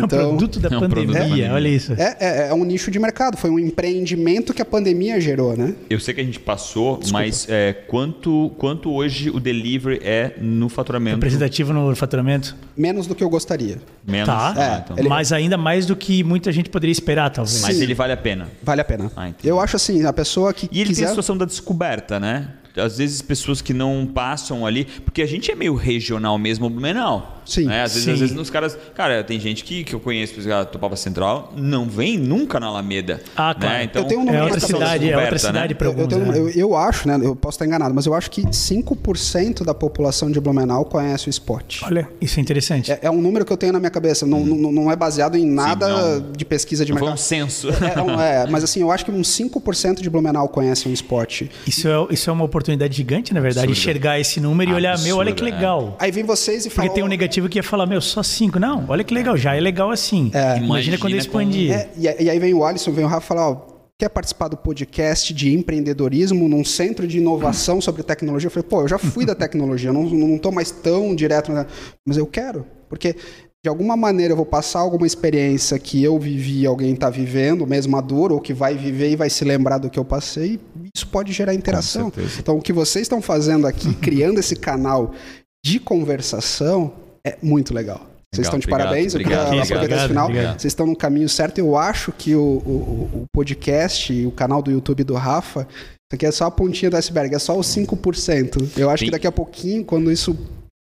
É 0.00 0.04
um 0.04 0.08
produto 0.08 0.60
da 0.60 0.68
É 0.68 0.76
um 0.76 0.80
produto 0.80 0.94
pandemia, 1.06 1.14
da 1.20 1.28
pandemia. 1.28 1.52
olha 1.54 1.68
isso. 1.68 1.92
É, 1.94 2.16
é, 2.20 2.48
é 2.48 2.54
um 2.54 2.64
nicho 2.64 2.90
de 2.90 2.98
mercado, 2.98 3.36
foi 3.36 3.50
um 3.50 3.58
empreendimento 3.58 4.52
que 4.54 4.60
a 4.62 4.64
pandemia 4.64 5.20
gerou, 5.20 5.56
né? 5.56 5.74
Eu 5.88 5.98
sei 6.00 6.14
que 6.14 6.20
a 6.20 6.24
gente 6.24 6.38
passou, 6.40 7.00
mas 7.10 7.46
é, 7.48 7.72
quanto, 7.72 8.50
quanto 8.58 8.90
hoje 8.92 9.30
o 9.30 9.40
delivery 9.40 10.00
é 10.02 10.34
no 10.40 10.68
faturamento? 10.68 11.16
Representativo 11.16 11.72
no 11.72 11.94
faturamento. 11.96 12.56
Menos 12.76 13.06
do 13.06 13.14
que 13.14 13.24
eu 13.24 13.30
gostaria. 13.30 13.78
Menos. 14.06 14.26
Tá. 14.26 14.54
Ah, 14.56 14.74
É, 14.76 14.78
então. 14.84 14.98
ele- 14.98 15.08
Mas 15.08 15.32
ainda 15.32 15.56
mais 15.56 15.86
do 15.86 15.96
que 15.96 16.22
muita 16.22 16.52
gente 16.52 16.68
poderia 16.70 16.92
esperar, 16.92 17.30
talvez. 17.30 17.60
Mas 17.62 17.76
Sim. 17.76 17.82
ele 17.82 17.94
vale 17.94 18.12
a 18.12 18.16
pena. 18.16 18.48
Vale 18.62 18.80
a 18.80 18.84
pena. 18.84 19.10
Ah, 19.16 19.30
eu 19.42 19.58
acho 19.60 19.76
assim, 19.76 20.04
a 20.04 20.12
pessoa 20.12 20.52
que 20.52 20.66
E 20.66 20.76
ele 20.80 20.84
tem 20.84 20.94
quiser... 20.94 21.04
a 21.06 21.08
situação 21.08 21.36
da 21.36 21.44
descoberta, 21.44 22.18
né? 22.20 22.48
Às 22.76 22.98
vezes 22.98 23.20
pessoas 23.20 23.60
que 23.60 23.72
não 23.74 24.06
passam 24.12 24.64
ali, 24.64 24.86
porque 25.04 25.20
a 25.22 25.26
gente 25.26 25.50
é 25.50 25.54
meio 25.54 25.74
regional 25.74 26.38
mesmo, 26.38 26.70
Blumenau. 26.70 27.37
Sim, 27.48 27.64
né? 27.64 27.82
Às 27.82 27.92
vezes, 27.94 28.04
sim. 28.04 28.12
às 28.12 28.20
vezes 28.20 28.34
nos 28.34 28.50
caras. 28.50 28.76
Cara, 28.94 29.24
tem 29.24 29.40
gente 29.40 29.64
que, 29.64 29.82
que 29.82 29.94
eu 29.94 30.00
conheço, 30.00 30.34
por 30.34 30.40
exemplo, 30.40 30.66
Topava 30.66 30.96
Central, 30.96 31.52
não 31.56 31.86
vem 31.88 32.18
nunca 32.18 32.60
na 32.60 32.66
Alameda. 32.66 33.20
Ah, 33.36 33.54
claro. 33.58 33.74
Né? 33.78 33.84
Então, 33.84 34.02
Eu 34.02 34.08
tenho 34.08 34.20
um 34.20 34.24
É 34.24 34.26
número 34.26 34.44
outra 34.44 34.60
na 34.60 34.66
cabeça. 34.66 34.78
cidade, 34.78 35.04
é 35.04 35.06
outra 35.08 35.24
Roberta, 35.24 35.34
né? 35.46 35.52
cidade 35.54 35.74
para 35.74 35.86
Eu, 35.86 35.92
eu, 35.92 36.00
alguns. 36.02 36.14
tenho- 36.18 36.32
né? 36.32 36.38
eu- 36.38 36.50
eu 36.50 36.76
acho, 36.76 37.08
né? 37.08 37.18
Eu 37.22 37.34
posso 37.34 37.54
estar 37.56 37.64
enganado, 37.66 37.94
mas 37.94 38.04
eu 38.06 38.12
acho 38.14 38.30
que 38.30 38.42
5% 38.82 39.64
da 39.64 39.72
população 39.74 40.30
de 40.30 40.40
Blumenau 40.40 40.84
conhece 40.84 41.28
o 41.28 41.30
Spot. 41.30 41.80
Olha, 41.84 42.08
isso 42.20 42.38
é 42.38 42.42
interessante. 42.42 42.92
É, 42.92 42.98
é 43.02 43.10
um 43.10 43.20
número 43.20 43.44
que 43.44 43.52
eu 43.52 43.56
tenho 43.56 43.72
na 43.72 43.78
minha 43.80 43.90
cabeça. 43.90 44.26
Não, 44.26 44.44
não, 44.44 44.70
não 44.72 44.92
é 44.92 44.96
baseado 44.96 45.36
em 45.36 45.46
nada 45.46 45.88
não. 45.88 46.32
de 46.32 46.44
pesquisa 46.44 46.84
de 46.84 46.92
Foi 46.92 47.00
um 47.00 47.04
mercado. 47.06 47.18
censo. 47.18 47.68
É, 47.68 48.02
um- 48.02 48.20
é, 48.20 48.46
mas 48.50 48.62
assim, 48.64 48.80
eu 48.80 48.90
acho 48.90 49.04
que 49.04 49.10
uns 49.10 49.28
5% 49.28 50.02
de 50.02 50.10
Blumenau 50.10 50.48
conhecem 50.48 50.90
o 50.90 50.94
Spot. 50.94 51.42
Isso 51.66 51.88
é, 51.88 52.06
isso 52.10 52.28
é 52.28 52.32
uma 52.32 52.44
oportunidade 52.44 52.96
gigante, 52.96 53.32
na 53.32 53.40
verdade, 53.40 53.66
Absurda. 53.68 53.80
enxergar 53.90 54.20
esse 54.20 54.40
número 54.40 54.70
e 54.70 54.74
olhar, 54.74 54.98
meu, 55.00 55.16
olha 55.16 55.32
que 55.32 55.42
Absurda, 55.42 55.56
é. 55.56 55.58
legal. 55.58 55.96
Aí 55.98 56.10
vem 56.10 56.24
vocês 56.24 56.64
e 56.66 56.68
Porque 56.68 56.76
falam. 56.82 56.94
tem 56.94 57.04
um 57.04 57.08
negativo 57.08 57.37
que 57.46 57.58
ia 57.58 57.62
falar, 57.62 57.84
meu, 57.84 58.00
só 58.00 58.22
cinco. 58.22 58.58
Não, 58.58 58.86
olha 58.88 59.04
que 59.04 59.12
legal, 59.12 59.36
já 59.36 59.54
é 59.54 59.60
legal 59.60 59.90
assim. 59.90 60.30
Imagina, 60.32 60.64
Imagina 60.64 60.98
quando 60.98 61.12
eu 61.12 61.18
expandir. 61.18 61.72
É, 61.72 61.90
e, 61.98 62.08
aí 62.08 62.38
vem 62.38 62.54
o 62.54 62.64
Alisson, 62.64 62.90
vem 62.90 63.04
o 63.04 63.08
Rafa 63.08 63.26
falar, 63.26 63.50
ó, 63.50 63.66
quer 63.98 64.08
participar 64.08 64.48
do 64.48 64.56
podcast 64.56 65.34
de 65.34 65.52
empreendedorismo 65.52 66.48
num 66.48 66.64
centro 66.64 67.06
de 67.06 67.18
inovação 67.18 67.80
sobre 67.80 68.02
tecnologia? 68.02 68.46
Eu 68.46 68.50
falei, 68.50 68.68
pô, 68.68 68.82
eu 68.82 68.88
já 68.88 68.98
fui 68.98 69.26
da 69.26 69.34
tecnologia, 69.34 69.92
não, 69.92 70.04
não 70.04 70.38
tô 70.38 70.50
mais 70.50 70.70
tão 70.70 71.14
direto, 71.14 71.52
na... 71.52 71.66
mas 72.06 72.16
eu 72.16 72.26
quero, 72.26 72.64
porque 72.88 73.16
de 73.60 73.68
alguma 73.68 73.96
maneira 73.96 74.32
eu 74.32 74.36
vou 74.36 74.46
passar 74.46 74.78
alguma 74.78 75.06
experiência 75.06 75.76
que 75.80 76.02
eu 76.02 76.16
vivi, 76.16 76.64
alguém 76.64 76.94
está 76.94 77.10
vivendo, 77.10 77.66
mesmo 77.66 77.90
maduro, 77.90 78.36
ou 78.36 78.40
que 78.40 78.54
vai 78.54 78.76
viver 78.76 79.10
e 79.10 79.16
vai 79.16 79.28
se 79.28 79.44
lembrar 79.44 79.78
do 79.78 79.90
que 79.90 79.98
eu 79.98 80.04
passei, 80.04 80.60
e 80.80 80.88
isso 80.94 81.08
pode 81.08 81.32
gerar 81.32 81.52
interação. 81.54 82.12
Então, 82.38 82.56
o 82.56 82.62
que 82.62 82.72
vocês 82.72 83.02
estão 83.02 83.20
fazendo 83.20 83.66
aqui, 83.66 83.92
criando 84.00 84.38
esse 84.38 84.54
canal 84.54 85.12
de 85.64 85.80
conversação, 85.80 86.92
é 87.28 87.38
muito 87.42 87.74
legal. 87.74 88.06
Vocês 88.34 88.46
Legal, 88.46 88.58
estão 88.58 88.58
de 88.58 88.66
obrigado, 88.66 88.88
parabéns, 88.88 89.14
eu 89.14 89.20
obrigado, 89.20 89.44
queria 89.44 89.62
obrigado. 89.62 89.76
aproveitar 89.76 89.96
esse 89.96 90.08
final. 90.08 90.26
Obrigado. 90.26 90.60
Vocês 90.60 90.70
estão 90.72 90.86
no 90.86 90.96
caminho 90.96 91.28
certo. 91.28 91.58
Eu 91.58 91.76
acho 91.76 92.12
que 92.12 92.34
o, 92.34 92.40
o, 92.40 93.22
o 93.22 93.26
podcast, 93.32 94.26
o 94.26 94.30
canal 94.30 94.60
do 94.60 94.70
YouTube 94.70 95.02
do 95.02 95.14
Rafa, 95.14 95.66
isso 95.70 96.14
aqui 96.14 96.26
é 96.26 96.30
só 96.30 96.44
a 96.44 96.50
pontinha 96.50 96.90
do 96.90 96.96
iceberg, 96.96 97.34
é 97.34 97.38
só 97.38 97.58
os 97.58 97.66
5%. 97.68 98.68
Eu 98.76 98.90
acho 98.90 99.00
Sim. 99.00 99.04
que 99.06 99.10
daqui 99.10 99.26
a 99.26 99.32
pouquinho, 99.32 99.84
quando 99.84 100.12
isso. 100.12 100.36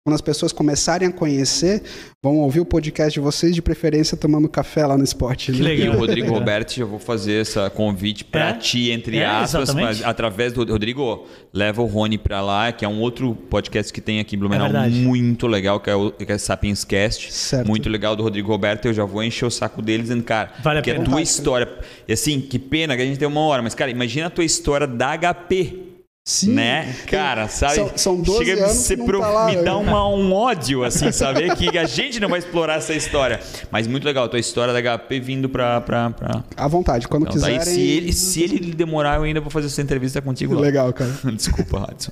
Quando 0.05 0.15
as 0.15 0.21
pessoas 0.21 0.51
começarem 0.51 1.07
a 1.07 1.11
conhecer, 1.13 1.81
vão 2.21 2.39
ouvir 2.39 2.59
o 2.59 2.65
podcast 2.65 3.13
de 3.13 3.21
vocês, 3.21 3.55
de 3.55 3.61
preferência 3.61 4.17
tomando 4.17 4.49
café 4.49 4.85
lá 4.85 4.97
no 4.97 5.03
esporte. 5.05 5.53
Que 5.53 5.59
né? 5.61 5.69
legal. 5.69 5.93
E 5.93 5.95
o 5.95 5.97
Rodrigo. 5.97 6.27
Roberto, 6.33 6.73
já 6.73 6.83
vou 6.83 6.99
fazer 6.99 7.43
esse 7.43 7.57
convite 7.69 8.25
para 8.25 8.49
É? 8.49 8.53
ti, 8.55 8.91
entre 8.91 9.15
É, 9.19 9.25
aspas, 9.25 9.69
exatamente. 9.69 9.99
mas 9.99 10.03
através 10.05 10.51
do 10.51 10.65
Rodrigo, 10.69 11.25
leva 11.53 11.81
o 11.81 11.85
Rony 11.85 12.17
para 12.17 12.41
lá, 12.41 12.73
que 12.73 12.83
é 12.83 12.87
um 12.87 12.99
outro 12.99 13.33
podcast 13.49 13.93
que 13.93 14.01
tem 14.01 14.19
aqui 14.19 14.35
em 14.35 14.39
Blumenau, 14.39 14.67
É 14.75 14.89
muito 14.89 15.47
legal, 15.47 15.79
que 15.79 15.89
é 15.89 15.95
o 15.95 16.11
que 16.11 16.29
é 16.29 16.37
Sapiens 16.37 16.83
Cast. 16.83 17.31
Certo. 17.31 17.65
Muito 17.69 17.87
legal 17.87 18.13
do 18.13 18.23
Rodrigo 18.23 18.49
Roberto. 18.51 18.85
Eu 18.89 18.93
já 18.93 19.05
vou 19.05 19.23
encher 19.23 19.45
o 19.45 19.49
saco 19.49 19.81
dele 19.81 20.03
dizendo, 20.03 20.23
cara, 20.25 20.51
Vale 20.61 20.79
a 20.79 20.81
que 20.81 20.91
é 20.91 20.95
pena. 20.95 21.05
tua 21.05 21.21
história. 21.21 21.65
E 22.09 22.11
assim, 22.11 22.41
que 22.41 22.59
pena 22.59 22.93
que 22.97 23.01
a 23.01 23.05
gente 23.05 23.17
tem 23.19 23.27
uma 23.27 23.39
hora, 23.39 23.61
mas, 23.61 23.73
cara, 23.73 23.89
imagina 23.89 24.27
a 24.27 24.29
tua 24.29 24.43
história 24.43 24.85
da 24.85 25.17
HP. 25.17 25.92
Sim. 26.25 26.53
Né? 26.53 26.95
Cara, 27.07 27.49
sabe? 27.49 27.75
São- 27.75 27.91
são 27.97 28.21
12 28.21 28.45
Chega 28.45 28.65
anos 28.65 28.87
que 28.87 28.95
pro- 28.95 29.19
tá 29.19 29.27
lá, 29.29 29.45
me 29.47 29.57
né? 29.57 29.63
dá 29.63 29.75
uma- 29.75 30.07
um 30.07 30.31
ódio, 30.33 30.83
assim, 30.85 31.11
saber 31.11 31.53
que 31.57 31.77
a 31.77 31.83
gente 31.85 32.17
não 32.19 32.29
vai 32.29 32.39
explorar 32.39 32.75
essa 32.75 32.93
história. 32.93 33.41
Mas 33.69 33.87
muito 33.87 34.05
legal, 34.05 34.23
a 34.23 34.29
tua 34.29 34.39
história 34.39 34.73
da 34.73 34.79
HP 34.79 35.19
vindo 35.19 35.49
pra. 35.49 35.81
pra, 35.81 36.11
pra... 36.11 36.43
À 36.55 36.67
vontade, 36.67 37.09
quando 37.09 37.27
Então, 37.27 37.41
tá 37.41 37.47
aí, 37.47 37.59
quiserem. 37.59 37.79
se, 37.79 37.87
ele, 37.91 38.13
se 38.13 38.41
ele 38.41 38.73
demorar, 38.73 39.17
eu 39.17 39.23
ainda 39.23 39.41
vou 39.41 39.49
fazer 39.49 39.67
essa 39.67 39.81
entrevista 39.81 40.21
contigo 40.21 40.53
lá. 40.53 40.61
Legal, 40.61 40.93
cara. 40.93 41.11
Desculpa, 41.35 41.79
Radson. 41.79 42.11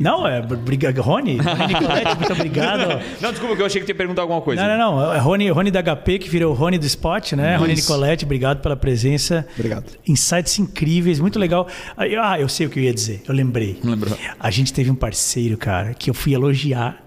Não, 0.00 0.26
é 0.26 0.40
obrigado. 0.40 1.00
Rony, 1.00 1.36
Rony 1.42 2.14
muito 2.16 2.32
obrigado. 2.32 3.02
Não, 3.20 3.30
desculpa, 3.30 3.56
que 3.56 3.62
eu 3.62 3.66
achei 3.66 3.80
que 3.80 3.86
tu 3.86 3.90
ia 3.90 3.94
perguntar 3.94 4.22
alguma 4.22 4.40
coisa. 4.40 4.66
Não, 4.66 4.78
não, 4.78 4.96
não. 4.96 5.12
É 5.14 5.18
Rony, 5.18 5.50
Rony 5.50 5.70
da 5.70 5.82
HP, 5.82 6.18
que 6.18 6.28
virou 6.28 6.54
Rony 6.54 6.78
do 6.78 6.86
Spot, 6.86 7.32
né? 7.32 7.56
Rony 7.56 7.74
Isso. 7.74 7.82
Nicoletti, 7.82 8.24
obrigado 8.24 8.60
pela 8.62 8.76
presença. 8.76 9.46
Obrigado. 9.54 9.98
Insights 10.08 10.58
incríveis, 10.58 11.20
muito 11.20 11.38
legal. 11.38 11.66
Ah, 11.96 12.40
eu 12.40 12.48
sei 12.48 12.66
o 12.66 12.70
que 12.70 12.78
eu 12.78 12.84
ia 12.84 12.94
dizer, 12.94 13.22
eu 13.26 13.34
lembrei. 13.34 13.78
Lembrou. 13.84 14.16
A 14.38 14.50
gente 14.50 14.72
teve 14.72 14.90
um 14.90 14.94
parceiro, 14.94 15.56
cara, 15.56 15.94
que 15.94 16.08
eu 16.08 16.14
fui 16.14 16.32
elogiar 16.32 17.02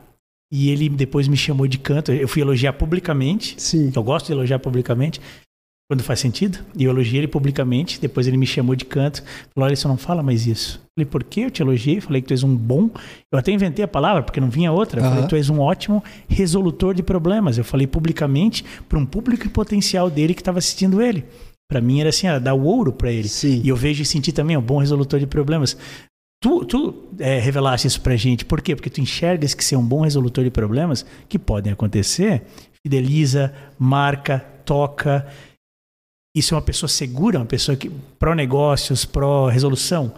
e 0.51 0.69
ele 0.69 0.87
depois 0.89 1.27
me 1.27 1.35
chamou 1.35 1.67
de 1.67 1.77
canto. 1.77 2.11
Eu 2.11 2.27
fui 2.27 2.41
elogiar 2.41 2.73
publicamente. 2.73 3.55
Sim. 3.57 3.91
Eu 3.95 4.03
gosto 4.03 4.27
de 4.27 4.33
elogiar 4.33 4.59
publicamente, 4.59 5.19
quando 5.87 6.03
faz 6.03 6.19
sentido. 6.19 6.59
E 6.75 6.83
eu 6.83 6.91
elogiei 6.91 7.19
ele 7.19 7.27
publicamente. 7.27 7.99
Depois 7.99 8.27
ele 8.27 8.37
me 8.37 8.45
chamou 8.45 8.75
de 8.75 8.85
canto. 8.85 9.23
Falou: 9.53 9.67
Olha, 9.67 9.75
você 9.75 9.87
não 9.87 9.97
fala 9.97 10.23
mais 10.23 10.47
isso. 10.47 10.81
Falei: 10.97 11.09
Por 11.09 11.23
que 11.23 11.41
eu 11.41 11.51
te 11.51 11.61
elogiei? 11.61 12.01
Falei 12.01 12.21
que 12.21 12.27
tu 12.27 12.33
és 12.33 12.43
um 12.43 12.55
bom. 12.55 12.89
Eu 13.31 13.39
até 13.39 13.51
inventei 13.51 13.85
a 13.85 13.87
palavra, 13.87 14.23
porque 14.23 14.39
não 14.39 14.49
vinha 14.49 14.71
outra. 14.71 14.99
Eu 14.99 15.03
Falei. 15.03 15.27
Tu 15.27 15.35
és 15.35 15.49
um 15.49 15.59
ótimo 15.59 16.03
resolutor 16.27 16.93
de 16.93 17.03
problemas. 17.03 17.57
Eu 17.57 17.63
falei 17.63 17.87
publicamente 17.87 18.65
para 18.89 18.97
um 18.97 19.05
público 19.05 19.47
potencial 19.49 20.09
dele 20.09 20.33
que 20.33 20.41
estava 20.41 20.59
assistindo 20.59 21.01
ele. 21.01 21.25
Para 21.69 21.81
mim 21.81 21.99
era 21.99 22.09
assim: 22.09 22.27
era 22.27 22.39
dar 22.39 22.53
o 22.53 22.63
ouro 22.63 22.91
para 22.91 23.11
ele. 23.11 23.27
Sim. 23.27 23.61
E 23.63 23.69
eu 23.69 23.75
vejo 23.75 24.01
e 24.01 24.05
senti 24.05 24.31
também 24.31 24.57
um 24.57 24.61
bom 24.61 24.79
resolutor 24.79 25.19
de 25.19 25.27
problemas. 25.27 25.77
Tu, 26.41 26.65
tu 26.65 26.93
é, 27.19 27.39
revelaste 27.39 27.87
isso 27.87 28.01
pra 28.01 28.15
gente. 28.15 28.45
Por 28.45 28.61
quê? 28.61 28.75
Porque 28.75 28.89
tu 28.89 29.01
enxergas 29.01 29.53
que 29.53 29.63
ser 29.63 29.75
um 29.75 29.85
bom 29.85 30.01
resolutor 30.01 30.43
de 30.43 30.51
problemas 30.51 31.05
que 31.27 31.39
podem 31.39 31.73
acontecer, 31.73 32.43
fideliza, 32.83 33.51
marca, 33.79 34.39
toca. 34.63 35.25
Isso 36.35 36.53
é 36.53 36.57
uma 36.57 36.61
pessoa 36.61 36.89
segura, 36.89 37.39
uma 37.39 37.45
pessoa 37.45 37.77
que 37.77 37.89
pró-negócios, 38.19 39.05
pró-resolução. 39.05 40.11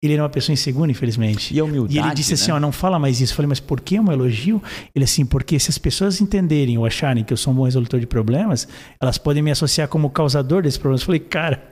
Ele 0.00 0.12
era 0.14 0.22
uma 0.22 0.28
pessoa 0.28 0.52
insegura, 0.54 0.88
infelizmente. 0.92 1.52
E 1.52 1.58
a 1.58 1.64
humildade, 1.64 1.96
E 1.96 1.98
ele 2.00 2.14
disse 2.14 2.32
assim, 2.34 2.52
né? 2.52 2.56
ó, 2.56 2.60
não 2.60 2.70
fala 2.70 3.00
mais 3.00 3.20
isso. 3.20 3.32
Eu 3.32 3.36
falei, 3.36 3.48
mas 3.48 3.58
por 3.58 3.80
que 3.80 3.98
um 3.98 4.12
elogio? 4.12 4.62
Ele 4.94 5.04
assim, 5.04 5.26
porque 5.26 5.58
se 5.58 5.70
as 5.70 5.78
pessoas 5.78 6.20
entenderem 6.20 6.78
ou 6.78 6.86
acharem 6.86 7.24
que 7.24 7.32
eu 7.32 7.36
sou 7.36 7.52
um 7.52 7.56
bom 7.56 7.64
resolutor 7.64 7.98
de 7.98 8.06
problemas, 8.06 8.68
elas 9.02 9.18
podem 9.18 9.42
me 9.42 9.50
associar 9.50 9.88
como 9.88 10.08
causador 10.08 10.62
desses 10.62 10.78
problemas. 10.78 11.00
Eu 11.00 11.06
falei, 11.06 11.18
cara, 11.20 11.64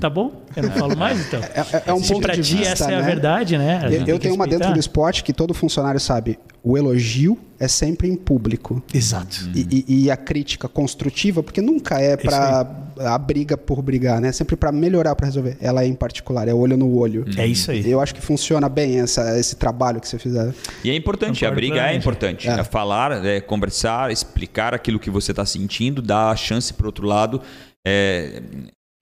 tá 0.00 0.08
bom? 0.08 0.42
Eu 0.56 0.62
não 0.62 0.70
falo 0.70 0.96
mais 0.96 1.26
então. 1.26 1.40
É, 1.42 1.60
é- 1.60 1.82
é 1.88 1.92
um 1.92 2.00
Se 2.00 2.08
ponto 2.14 2.22
pra 2.22 2.34
de 2.34 2.42
ti 2.42 2.56
vista, 2.56 2.72
essa 2.72 2.90
é 2.90 2.94
a 2.94 3.00
né? 3.00 3.06
verdade, 3.06 3.58
né? 3.58 3.76
A 3.84 3.90
Eu, 3.92 4.06
eu 4.06 4.18
tenho 4.18 4.34
uma 4.34 4.46
dentro 4.46 4.72
do 4.72 4.78
esporte 4.80 5.22
que 5.22 5.34
todo 5.34 5.52
funcionário 5.52 6.00
sabe. 6.00 6.38
O 6.66 6.78
elogio 6.78 7.38
é 7.60 7.68
sempre 7.68 8.08
em 8.08 8.16
público. 8.16 8.82
Exato. 8.92 9.50
E, 9.54 9.84
e- 9.86 10.04
e 10.04 10.10
a 10.10 10.16
crítica 10.16 10.66
construtiva, 10.66 11.42
porque 11.42 11.60
nunca 11.60 12.00
é 12.00 12.16
para 12.16 12.66
a 13.00 13.18
briga 13.18 13.54
por 13.56 13.82
brigar, 13.82 14.18
né? 14.20 14.32
Sempre 14.32 14.56
para 14.56 14.72
melhorar, 14.72 15.14
para 15.14 15.26
resolver. 15.26 15.58
Ela 15.60 15.84
é 15.84 15.86
em 15.86 15.94
particular, 15.94 16.48
é 16.48 16.54
olho 16.54 16.74
no 16.76 16.96
olho. 16.96 17.26
É 17.36 17.46
isso 17.46 17.70
aí. 17.70 17.88
Eu 17.88 18.00
acho 18.00 18.14
que 18.14 18.20
funciona 18.22 18.66
bem 18.68 18.98
essa, 19.00 19.38
esse 19.38 19.56
trabalho 19.56 20.00
que 20.00 20.08
você 20.08 20.18
fizer. 20.18 20.54
E 20.82 20.90
é 20.90 20.94
importante, 20.96 21.44
a 21.44 21.50
Concordo 21.50 21.54
briga 21.68 21.86
é 21.90 21.94
importante. 21.94 22.48
É. 22.48 22.60
É 22.60 22.64
falar, 22.64 23.24
é 23.26 23.40
conversar, 23.42 24.10
explicar 24.10 24.72
aquilo 24.72 24.98
que 24.98 25.10
você 25.10 25.32
está 25.32 25.44
sentindo, 25.44 26.00
dar 26.00 26.30
a 26.30 26.36
chance 26.36 26.72
para 26.72 26.86
outro 26.86 27.06
lado 27.06 27.42
é, 27.86 28.42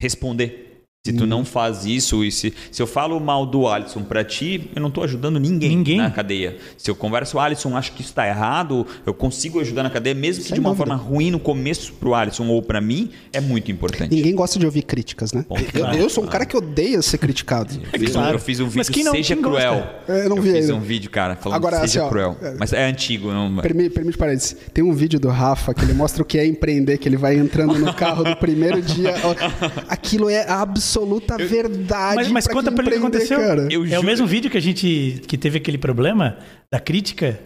responder. 0.01 0.72
Se 1.05 1.13
tu 1.13 1.27
não 1.27 1.45
faz 1.45 1.85
isso, 1.85 2.23
e 2.25 2.31
se, 2.31 2.55
se 2.71 2.81
eu 2.81 2.87
falo 2.87 3.19
mal 3.19 3.45
do 3.45 3.67
Alisson 3.67 4.05
pra 4.05 4.23
ti, 4.23 4.71
eu 4.73 4.81
não 4.81 4.89
tô 4.89 5.03
ajudando 5.03 5.41
ninguém, 5.41 5.71
Ninguém. 5.77 5.97
na 5.99 6.09
cadeia. 6.13 6.57
Se 6.79 6.89
eu 6.89 6.95
converso, 6.95 7.39
o 7.39 7.41
Alisson, 7.41 7.77
acho 7.77 7.91
que 7.91 8.03
isso 8.03 8.15
tá 8.15 8.25
errado, 8.29 8.87
eu 9.05 9.13
consigo 9.13 9.59
ajudar 9.59 9.83
na 9.83 9.91
cadeia, 9.91 10.15
mesmo 10.15 10.45
que 10.45 10.53
de 10.53 10.61
uma 10.61 10.69
dúvida. 10.71 10.87
forma 10.87 10.95
ruim 10.95 11.33
no 11.33 11.41
começo 11.41 11.93
pro 11.95 12.15
Alisson 12.15 12.47
ou 12.47 12.63
pra 12.63 12.81
mim, 12.81 13.11
é 13.33 13.41
muito 13.41 13.69
importante. 13.73 14.15
Ninguém 14.15 14.33
gosta 14.33 14.61
de 14.61 14.65
ouvir 14.65 14.83
críticas, 14.83 15.33
né? 15.33 15.45
Bom, 15.49 15.57
eu, 15.59 15.81
claro, 15.81 15.97
eu 15.99 16.09
sou 16.09 16.23
um 16.23 16.29
cara 16.29 16.47
que 16.47 16.57
odeia 16.57 17.03
ser 17.03 17.19
criticado. 17.19 17.75
Eu 17.93 17.99
fiz, 17.99 18.11
um, 18.11 18.13
claro. 18.13 18.35
eu 18.37 18.39
fiz 18.39 18.61
um 18.61 18.69
vídeo 18.69 19.05
não- 19.05 19.11
Seja? 19.13 19.35
Cruel. 19.37 19.85
Eu 20.07 20.29
não 20.29 20.37
vi 20.41 20.53
fiz 20.53 20.61
ainda. 20.67 20.75
um 20.77 20.81
vídeo, 20.81 21.11
cara, 21.11 21.35
falando 21.35 21.57
Agora, 21.57 21.81
Seja 21.81 21.99
assim, 21.99 22.07
ó, 22.07 22.09
Cruel. 22.11 22.37
é- 22.41 22.55
Mas 22.57 22.73
é 22.73 22.85
antigo, 22.85 23.33
não... 23.33 23.57
Permi, 23.57 23.91
permite 23.91 24.17
parênteses. 24.17 24.57
Tem 24.73 24.85
um 24.85 24.93
vídeo 24.93 25.19
do 25.19 25.29
Rafa 25.31 25.75
que 25.75 25.83
ele 25.85 25.95
mostra 25.95 26.23
o 26.23 26.25
que 26.25 26.39
é 26.39 26.47
empreender, 26.47 26.97
que 26.99 27.09
ele 27.09 27.17
vai 27.17 27.35
entrando 27.37 27.77
no 27.77 27.93
carro 27.93 28.23
do 28.23 28.37
primeiro 28.37 28.81
dia. 28.81 29.13
Aquilo 29.91 30.31
é 30.31 30.49
a 30.49 30.65
absoluta 30.93 31.37
verdade. 31.39 32.17
Mas, 32.17 32.29
mas 32.29 32.45
pra 32.45 32.55
conta 32.55 32.73
pra 32.73 32.85
ele 32.85 32.91
o 32.91 32.93
que 32.93 32.99
aconteceu. 32.99 33.39
cara. 33.39 33.69
Eu 33.71 33.85
é 33.87 33.99
o 33.99 34.05
mesmo 34.05 34.27
vídeo 34.27 34.51
que 34.51 34.59
a 34.59 34.63
gente 34.63 35.23
que 35.27 35.39
teve 35.39 35.59
aquele 35.59 35.79
problema 35.79 36.39
da 36.71 36.79
crítica 36.79 37.39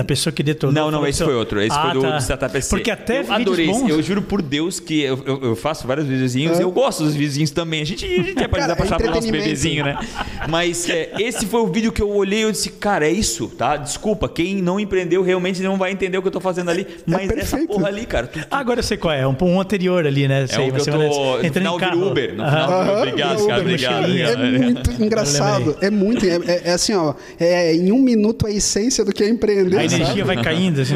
da 0.00 0.04
pessoa 0.04 0.32
que 0.32 0.42
detonou. 0.42 0.72
Não, 0.74 0.90
não, 0.90 1.06
esse 1.06 1.22
foi 1.22 1.34
outro. 1.34 1.60
Esse 1.60 1.76
Ah, 1.76 1.82
foi 1.82 1.92
do, 1.92 2.00
tá. 2.00 2.16
do 2.16 2.22
Startup 2.22 2.52
PC. 2.52 2.70
Porque 2.70 2.90
até 2.90 3.18
eu 3.18 3.24
vídeos 3.24 3.40
adorei 3.40 3.66
bons. 3.66 3.88
Eu 3.90 4.02
juro 4.02 4.22
por 4.22 4.40
Deus 4.40 4.80
que 4.80 5.02
eu, 5.02 5.22
eu, 5.26 5.40
eu 5.42 5.56
faço 5.56 5.86
vários 5.86 6.06
videozinhos 6.06 6.58
e 6.58 6.62
eu 6.62 6.70
gosto 6.70 7.04
dos 7.04 7.14
vizinhos 7.14 7.50
também. 7.50 7.82
A 7.82 7.84
gente, 7.84 8.04
a 8.06 8.08
gente 8.08 8.38
é 8.42 8.48
pra 8.48 8.64
é 8.64 8.74
passar 8.74 8.96
pro 8.96 9.10
nosso 9.10 9.30
bebezinho, 9.30 9.84
né? 9.84 9.98
Mas 10.48 10.88
é, 10.88 11.12
esse 11.18 11.44
foi 11.46 11.60
o 11.60 11.66
vídeo 11.66 11.92
que 11.92 12.00
eu 12.00 12.08
olhei 12.10 12.40
e 12.40 12.42
eu 12.42 12.52
disse, 12.52 12.70
cara, 12.70 13.06
é 13.06 13.10
isso, 13.10 13.48
tá? 13.48 13.76
Desculpa, 13.76 14.28
quem 14.28 14.62
não 14.62 14.80
empreendeu 14.80 15.22
realmente 15.22 15.62
não 15.62 15.76
vai 15.76 15.92
entender 15.92 16.16
o 16.16 16.22
que 16.22 16.28
eu 16.28 16.32
tô 16.32 16.40
fazendo 16.40 16.70
ali. 16.70 16.86
Mas 17.06 17.24
essa 17.24 17.34
perfeito. 17.34 17.66
porra 17.68 17.88
ali, 17.88 18.06
cara, 18.06 18.26
tu, 18.26 18.38
Ah, 18.50 18.58
agora 18.58 18.80
eu 18.80 18.84
sei 18.84 18.96
qual 18.96 19.12
é. 19.12 19.26
Um, 19.26 19.36
um 19.42 19.60
anterior 19.60 20.06
ali, 20.06 20.26
né? 20.26 20.44
é 20.44 20.46
Sei, 20.46 20.68
o 20.68 20.72
que 20.72 20.80
eu 20.80 20.84
você 20.84 20.90
tô. 20.90 20.96
No 20.98 21.44
entrando 21.44 21.52
final 21.52 21.76
em 21.76 21.78
vira. 21.78 21.96
Uber. 21.96 22.34
No 22.36 22.44
final, 22.46 22.96
obrigado, 22.98 23.34
Uber, 23.34 23.46
cara, 23.48 23.60
obrigado. 23.60 24.10
É 24.42 24.58
muito 24.58 25.02
engraçado. 25.02 25.76
É 25.80 25.90
muito. 25.90 26.24
É, 26.24 26.36
é- 26.46 26.62
é 26.64 26.72
assim, 26.72 26.94
ó. 26.94 27.14
É, 27.38 27.74
em 27.74 27.92
um 27.92 27.98
minuto 28.00 28.46
a 28.46 28.50
essência 28.50 29.04
do 29.04 29.12
que 29.12 29.22
é 29.22 29.28
empreender. 29.28 29.76
A 29.92 29.96
energia 29.96 30.24
vai 30.24 30.42
caindo. 30.42 30.80
Assim. 30.80 30.94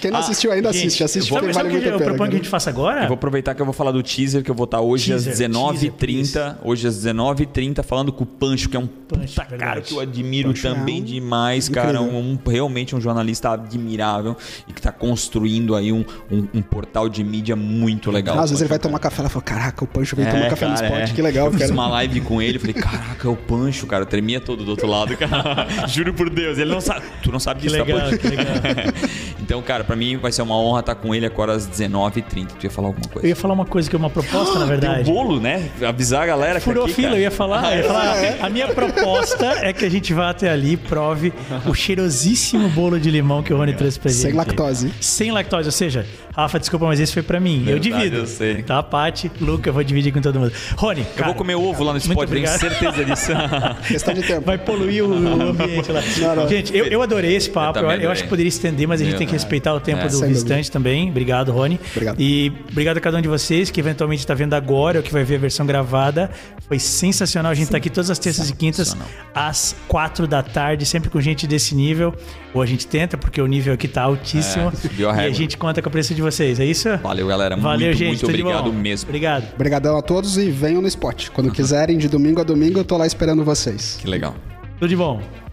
Quem 0.00 0.10
não 0.10 0.18
assistiu 0.20 0.52
ainda, 0.52 0.72
Gente, 0.72 0.86
assiste. 0.86 1.04
Assiste 1.04 1.28
sabe, 1.28 1.40
porque 1.40 1.54
sabe 1.54 1.68
vale 1.68 1.78
o 1.78 1.82
que 1.82 1.88
eu 1.88 1.98
proponho 1.98 2.30
que 2.30 2.36
a 2.36 2.38
gente 2.38 2.48
faça 2.48 2.70
agora? 2.70 3.02
Eu 3.02 3.08
vou 3.08 3.14
aproveitar 3.14 3.54
que 3.54 3.60
eu 3.62 3.66
vou 3.66 3.72
falar 3.74 3.90
do 3.92 4.02
teaser, 4.02 4.42
que 4.42 4.50
eu 4.50 4.54
vou 4.54 4.64
estar 4.64 4.80
hoje 4.80 5.10
Teaser, 5.10 5.32
às 5.32 5.38
19h30. 5.38 5.96
teaser, 5.98 6.54
Hoje 6.62 6.86
às 6.88 6.96
19h30, 7.04 7.82
falando 7.82 8.12
com 8.12 8.24
o 8.24 8.26
Pancho, 8.26 8.68
que 8.68 8.76
é 8.76 8.80
um 8.80 8.86
Pancho, 8.86 9.40
puta 9.40 9.56
cara 9.56 9.80
que 9.80 9.92
eu 9.94 10.00
admiro 10.00 10.48
Pancho 10.50 10.66
é 10.66 10.74
também 10.74 11.00
um- 11.00 11.04
demais, 11.04 11.68
cara. 11.68 12.00
Um, 12.00 12.38
realmente 12.46 12.94
um 12.96 13.00
jornalista 13.00 13.50
admirável 13.52 14.36
e 14.68 14.72
que 14.72 14.80
tá 14.80 14.92
construindo 14.92 15.74
aí 15.74 15.92
um, 15.92 16.04
um, 16.30 16.46
um 16.54 16.62
portal 16.62 17.08
de 17.08 17.22
mídia 17.22 17.54
muito 17.56 18.10
legal. 18.10 18.38
Ah, 18.38 18.42
às 18.42 18.50
vezes 18.50 18.62
ele 18.62 18.68
vai 18.68 18.78
tomar 18.78 18.98
café 18.98 19.22
e 19.24 19.28
fala, 19.28 19.42
caraca, 19.44 19.84
o 19.84 19.86
Pancho 19.86 20.16
veio 20.16 20.28
É, 20.28 20.30
tomar 20.32 20.48
café 20.48 20.66
no 20.68 20.74
cara, 20.74 20.86
spot, 20.86 21.10
é. 21.10 21.12
que 21.14 21.22
legal, 21.22 21.46
Eu 21.46 21.52
fiz 21.52 21.70
uma 21.70 21.86
live 21.88 22.20
com 22.22 22.40
ele, 22.40 22.58
falei, 22.58 22.74
caraca, 22.74 23.28
é 23.28 23.30
o 23.30 23.36
Pancho, 23.36 23.86
cara. 23.86 24.02
Eu 24.02 24.06
tremia 24.06 24.40
todo 24.40 24.64
do 24.64 24.70
outro 24.70 24.86
lado, 24.86 25.16
cara. 25.16 25.66
Juro 25.88 26.12
por 26.14 26.28
Deus, 26.30 26.58
ele 26.58 26.70
não 26.70 26.80
sabe. 26.80 27.04
Não 27.34 27.40
sabe 27.40 27.60
Que 27.60 27.66
disso, 27.66 27.82
legal, 27.82 27.98
tá, 28.10 28.16
que 28.16 28.28
legal. 28.28 28.46
então, 29.42 29.60
cara, 29.60 29.82
pra 29.82 29.96
mim 29.96 30.16
vai 30.16 30.30
ser 30.30 30.42
uma 30.42 30.56
honra 30.56 30.80
estar 30.80 30.94
com 30.94 31.12
ele 31.14 31.26
agora 31.26 31.52
às 31.52 31.66
19h30. 31.68 32.46
Tu 32.60 32.64
ia 32.66 32.70
falar 32.70 32.88
alguma 32.88 33.08
coisa? 33.08 33.26
Eu 33.26 33.28
ia 33.30 33.36
falar 33.36 33.54
uma 33.54 33.64
coisa 33.66 33.90
que 33.90 33.96
é 33.96 33.98
uma 33.98 34.08
proposta, 34.08 34.54
na 34.54 34.60
Tem 34.66 34.68
verdade. 34.68 35.10
um 35.10 35.14
bolo, 35.14 35.40
né? 35.40 35.68
Avisar 35.86 36.22
a 36.22 36.26
galera 36.26 36.58
que 36.60 36.64
Furou 36.64 36.84
aqui, 36.84 36.94
fila, 36.94 37.08
cara- 37.08 37.18
eu 37.18 37.22
ia 37.22 37.30
falar. 37.32 37.72
eu 37.72 37.78
ia 37.82 37.84
falar 37.88 38.14
a 38.40 38.48
minha 38.48 38.68
proposta 38.68 39.46
é 39.62 39.72
que 39.72 39.84
a 39.84 39.90
gente 39.90 40.14
vá 40.14 40.30
até 40.30 40.48
ali 40.50 40.72
e 40.72 40.76
prove 40.76 41.32
o 41.66 41.74
cheirosíssimo 41.74 42.68
bolo 42.68 42.98
de 43.00 43.10
limão 43.10 43.42
que 43.42 43.52
o 43.52 43.56
Rony 43.56 43.74
trouxe 43.74 43.98
pra 43.98 44.10
gente. 44.12 44.20
Sem 44.22 44.32
lactose. 44.32 44.92
Sem 45.00 45.30
lactose, 45.32 45.66
ou 45.68 45.72
seja, 45.72 46.06
Rafa, 46.36 46.58
desculpa, 46.58 46.86
mas 46.86 46.98
esse 46.98 47.12
foi 47.12 47.22
pra 47.22 47.38
mim. 47.38 47.58
eu 47.60 47.78
Verdade, 47.80 47.90
divido. 47.90 48.16
eu 48.16 48.26
sei. 48.26 48.62
Tá, 48.62 48.82
Paty, 48.82 49.30
Luca, 49.40 49.68
eu 49.68 49.72
vou 49.72 49.84
dividir 49.84 50.12
com 50.12 50.20
todo 50.20 50.40
mundo. 50.40 50.52
Rony, 50.76 51.00
Eu 51.02 51.06
cara, 51.14 51.26
vou 51.26 51.34
comer 51.34 51.54
ovo 51.54 51.84
lá 51.84 51.92
no 51.92 52.00
muito 52.00 52.10
spot, 52.10 52.16
tenho 52.28 52.44
obrigado. 52.44 52.58
certeza 52.60 53.04
disso. 53.04 53.30
Questão 53.86 54.14
de 54.14 54.22
tempo. 54.22 54.40
Vai 54.44 54.58
poluir 54.58 55.04
o, 55.04 55.14
ambiente 55.14 55.92
lá. 55.92 56.00
Não, 56.18 56.36
não. 56.36 56.48
Gente, 56.48 56.76
eu, 56.76 56.86
eu 56.86 57.02
adorei 57.02 57.36
esse 57.36 57.48
papo. 57.50 57.78
Eu 57.78 57.90
Eu, 57.90 58.00
eu 58.00 58.10
acho 58.10 58.24
que 58.24 58.28
poderia 58.28 58.48
estender, 58.48 58.86
mas 58.88 59.00
a 59.00 59.04
gente 59.04 59.12
Eu- 59.14 59.18
tem 59.18 59.26
que 59.26 59.32
respeitar 59.32 59.72
o 59.74 59.80
tempo 59.80 60.02
É. 60.02 60.08
do 60.08 60.20
visitante 60.26 60.70
também. 60.70 61.08
Obrigado, 61.10 61.52
Rony. 61.52 61.78
Obrigado. 61.92 62.20
E 62.20 62.52
obrigado 62.70 62.96
a 62.96 63.00
cada 63.00 63.18
um 63.18 63.22
de 63.22 63.28
vocês 63.28 63.70
que 63.70 63.78
eventualmente 63.78 64.20
está 64.22 64.34
vendo 64.34 64.54
agora 64.54 64.98
ou 64.98 65.02
que 65.04 65.12
vai 65.12 65.22
ver 65.22 65.36
a 65.36 65.38
versão 65.38 65.64
gravada. 65.64 66.30
Foi 66.66 66.78
sensacional. 66.78 67.52
A 67.52 67.54
gente 67.54 67.66
está 67.66 67.76
aqui 67.76 67.90
todas 67.90 68.10
as 68.10 68.18
terças 68.18 68.50
e 68.50 68.54
quintas 68.54 68.96
às 69.34 69.76
quatro 69.86 70.26
da 70.26 70.42
tarde, 70.42 70.84
sempre 70.84 71.08
com 71.10 71.20
gente 71.20 71.46
desse 71.46 71.74
nível. 71.74 72.14
Ou 72.54 72.62
a 72.62 72.66
gente 72.66 72.86
tenta, 72.86 73.18
porque 73.18 73.40
o 73.40 73.46
nível 73.46 73.74
aqui 73.74 73.88
tá 73.88 74.02
altíssimo. 74.02 74.72
É, 75.18 75.26
e 75.26 75.30
a 75.30 75.30
gente 75.30 75.58
conta 75.58 75.82
com 75.82 75.88
a 75.88 75.92
presença 75.92 76.14
de 76.14 76.22
vocês. 76.22 76.60
É 76.60 76.64
isso? 76.64 76.88
Valeu, 77.02 77.26
galera. 77.26 77.56
Valeu, 77.56 77.88
muito, 77.88 77.98
gente. 77.98 78.08
muito 78.08 78.26
obrigado 78.26 78.72
mesmo. 78.72 79.08
Obrigado. 79.08 79.52
Obrigadão 79.54 79.98
a 79.98 80.02
todos 80.02 80.38
e 80.38 80.50
venham 80.50 80.80
no 80.80 80.86
spot. 80.86 81.30
Quando 81.30 81.50
quiserem, 81.50 81.98
de 81.98 82.08
domingo 82.08 82.40
a 82.40 82.44
domingo, 82.44 82.78
eu 82.78 82.84
tô 82.84 82.96
lá 82.96 83.06
esperando 83.06 83.44
vocês. 83.44 83.98
Que 84.00 84.08
legal. 84.08 84.36
Tudo 84.78 84.88
de 84.88 84.96
bom. 84.96 85.43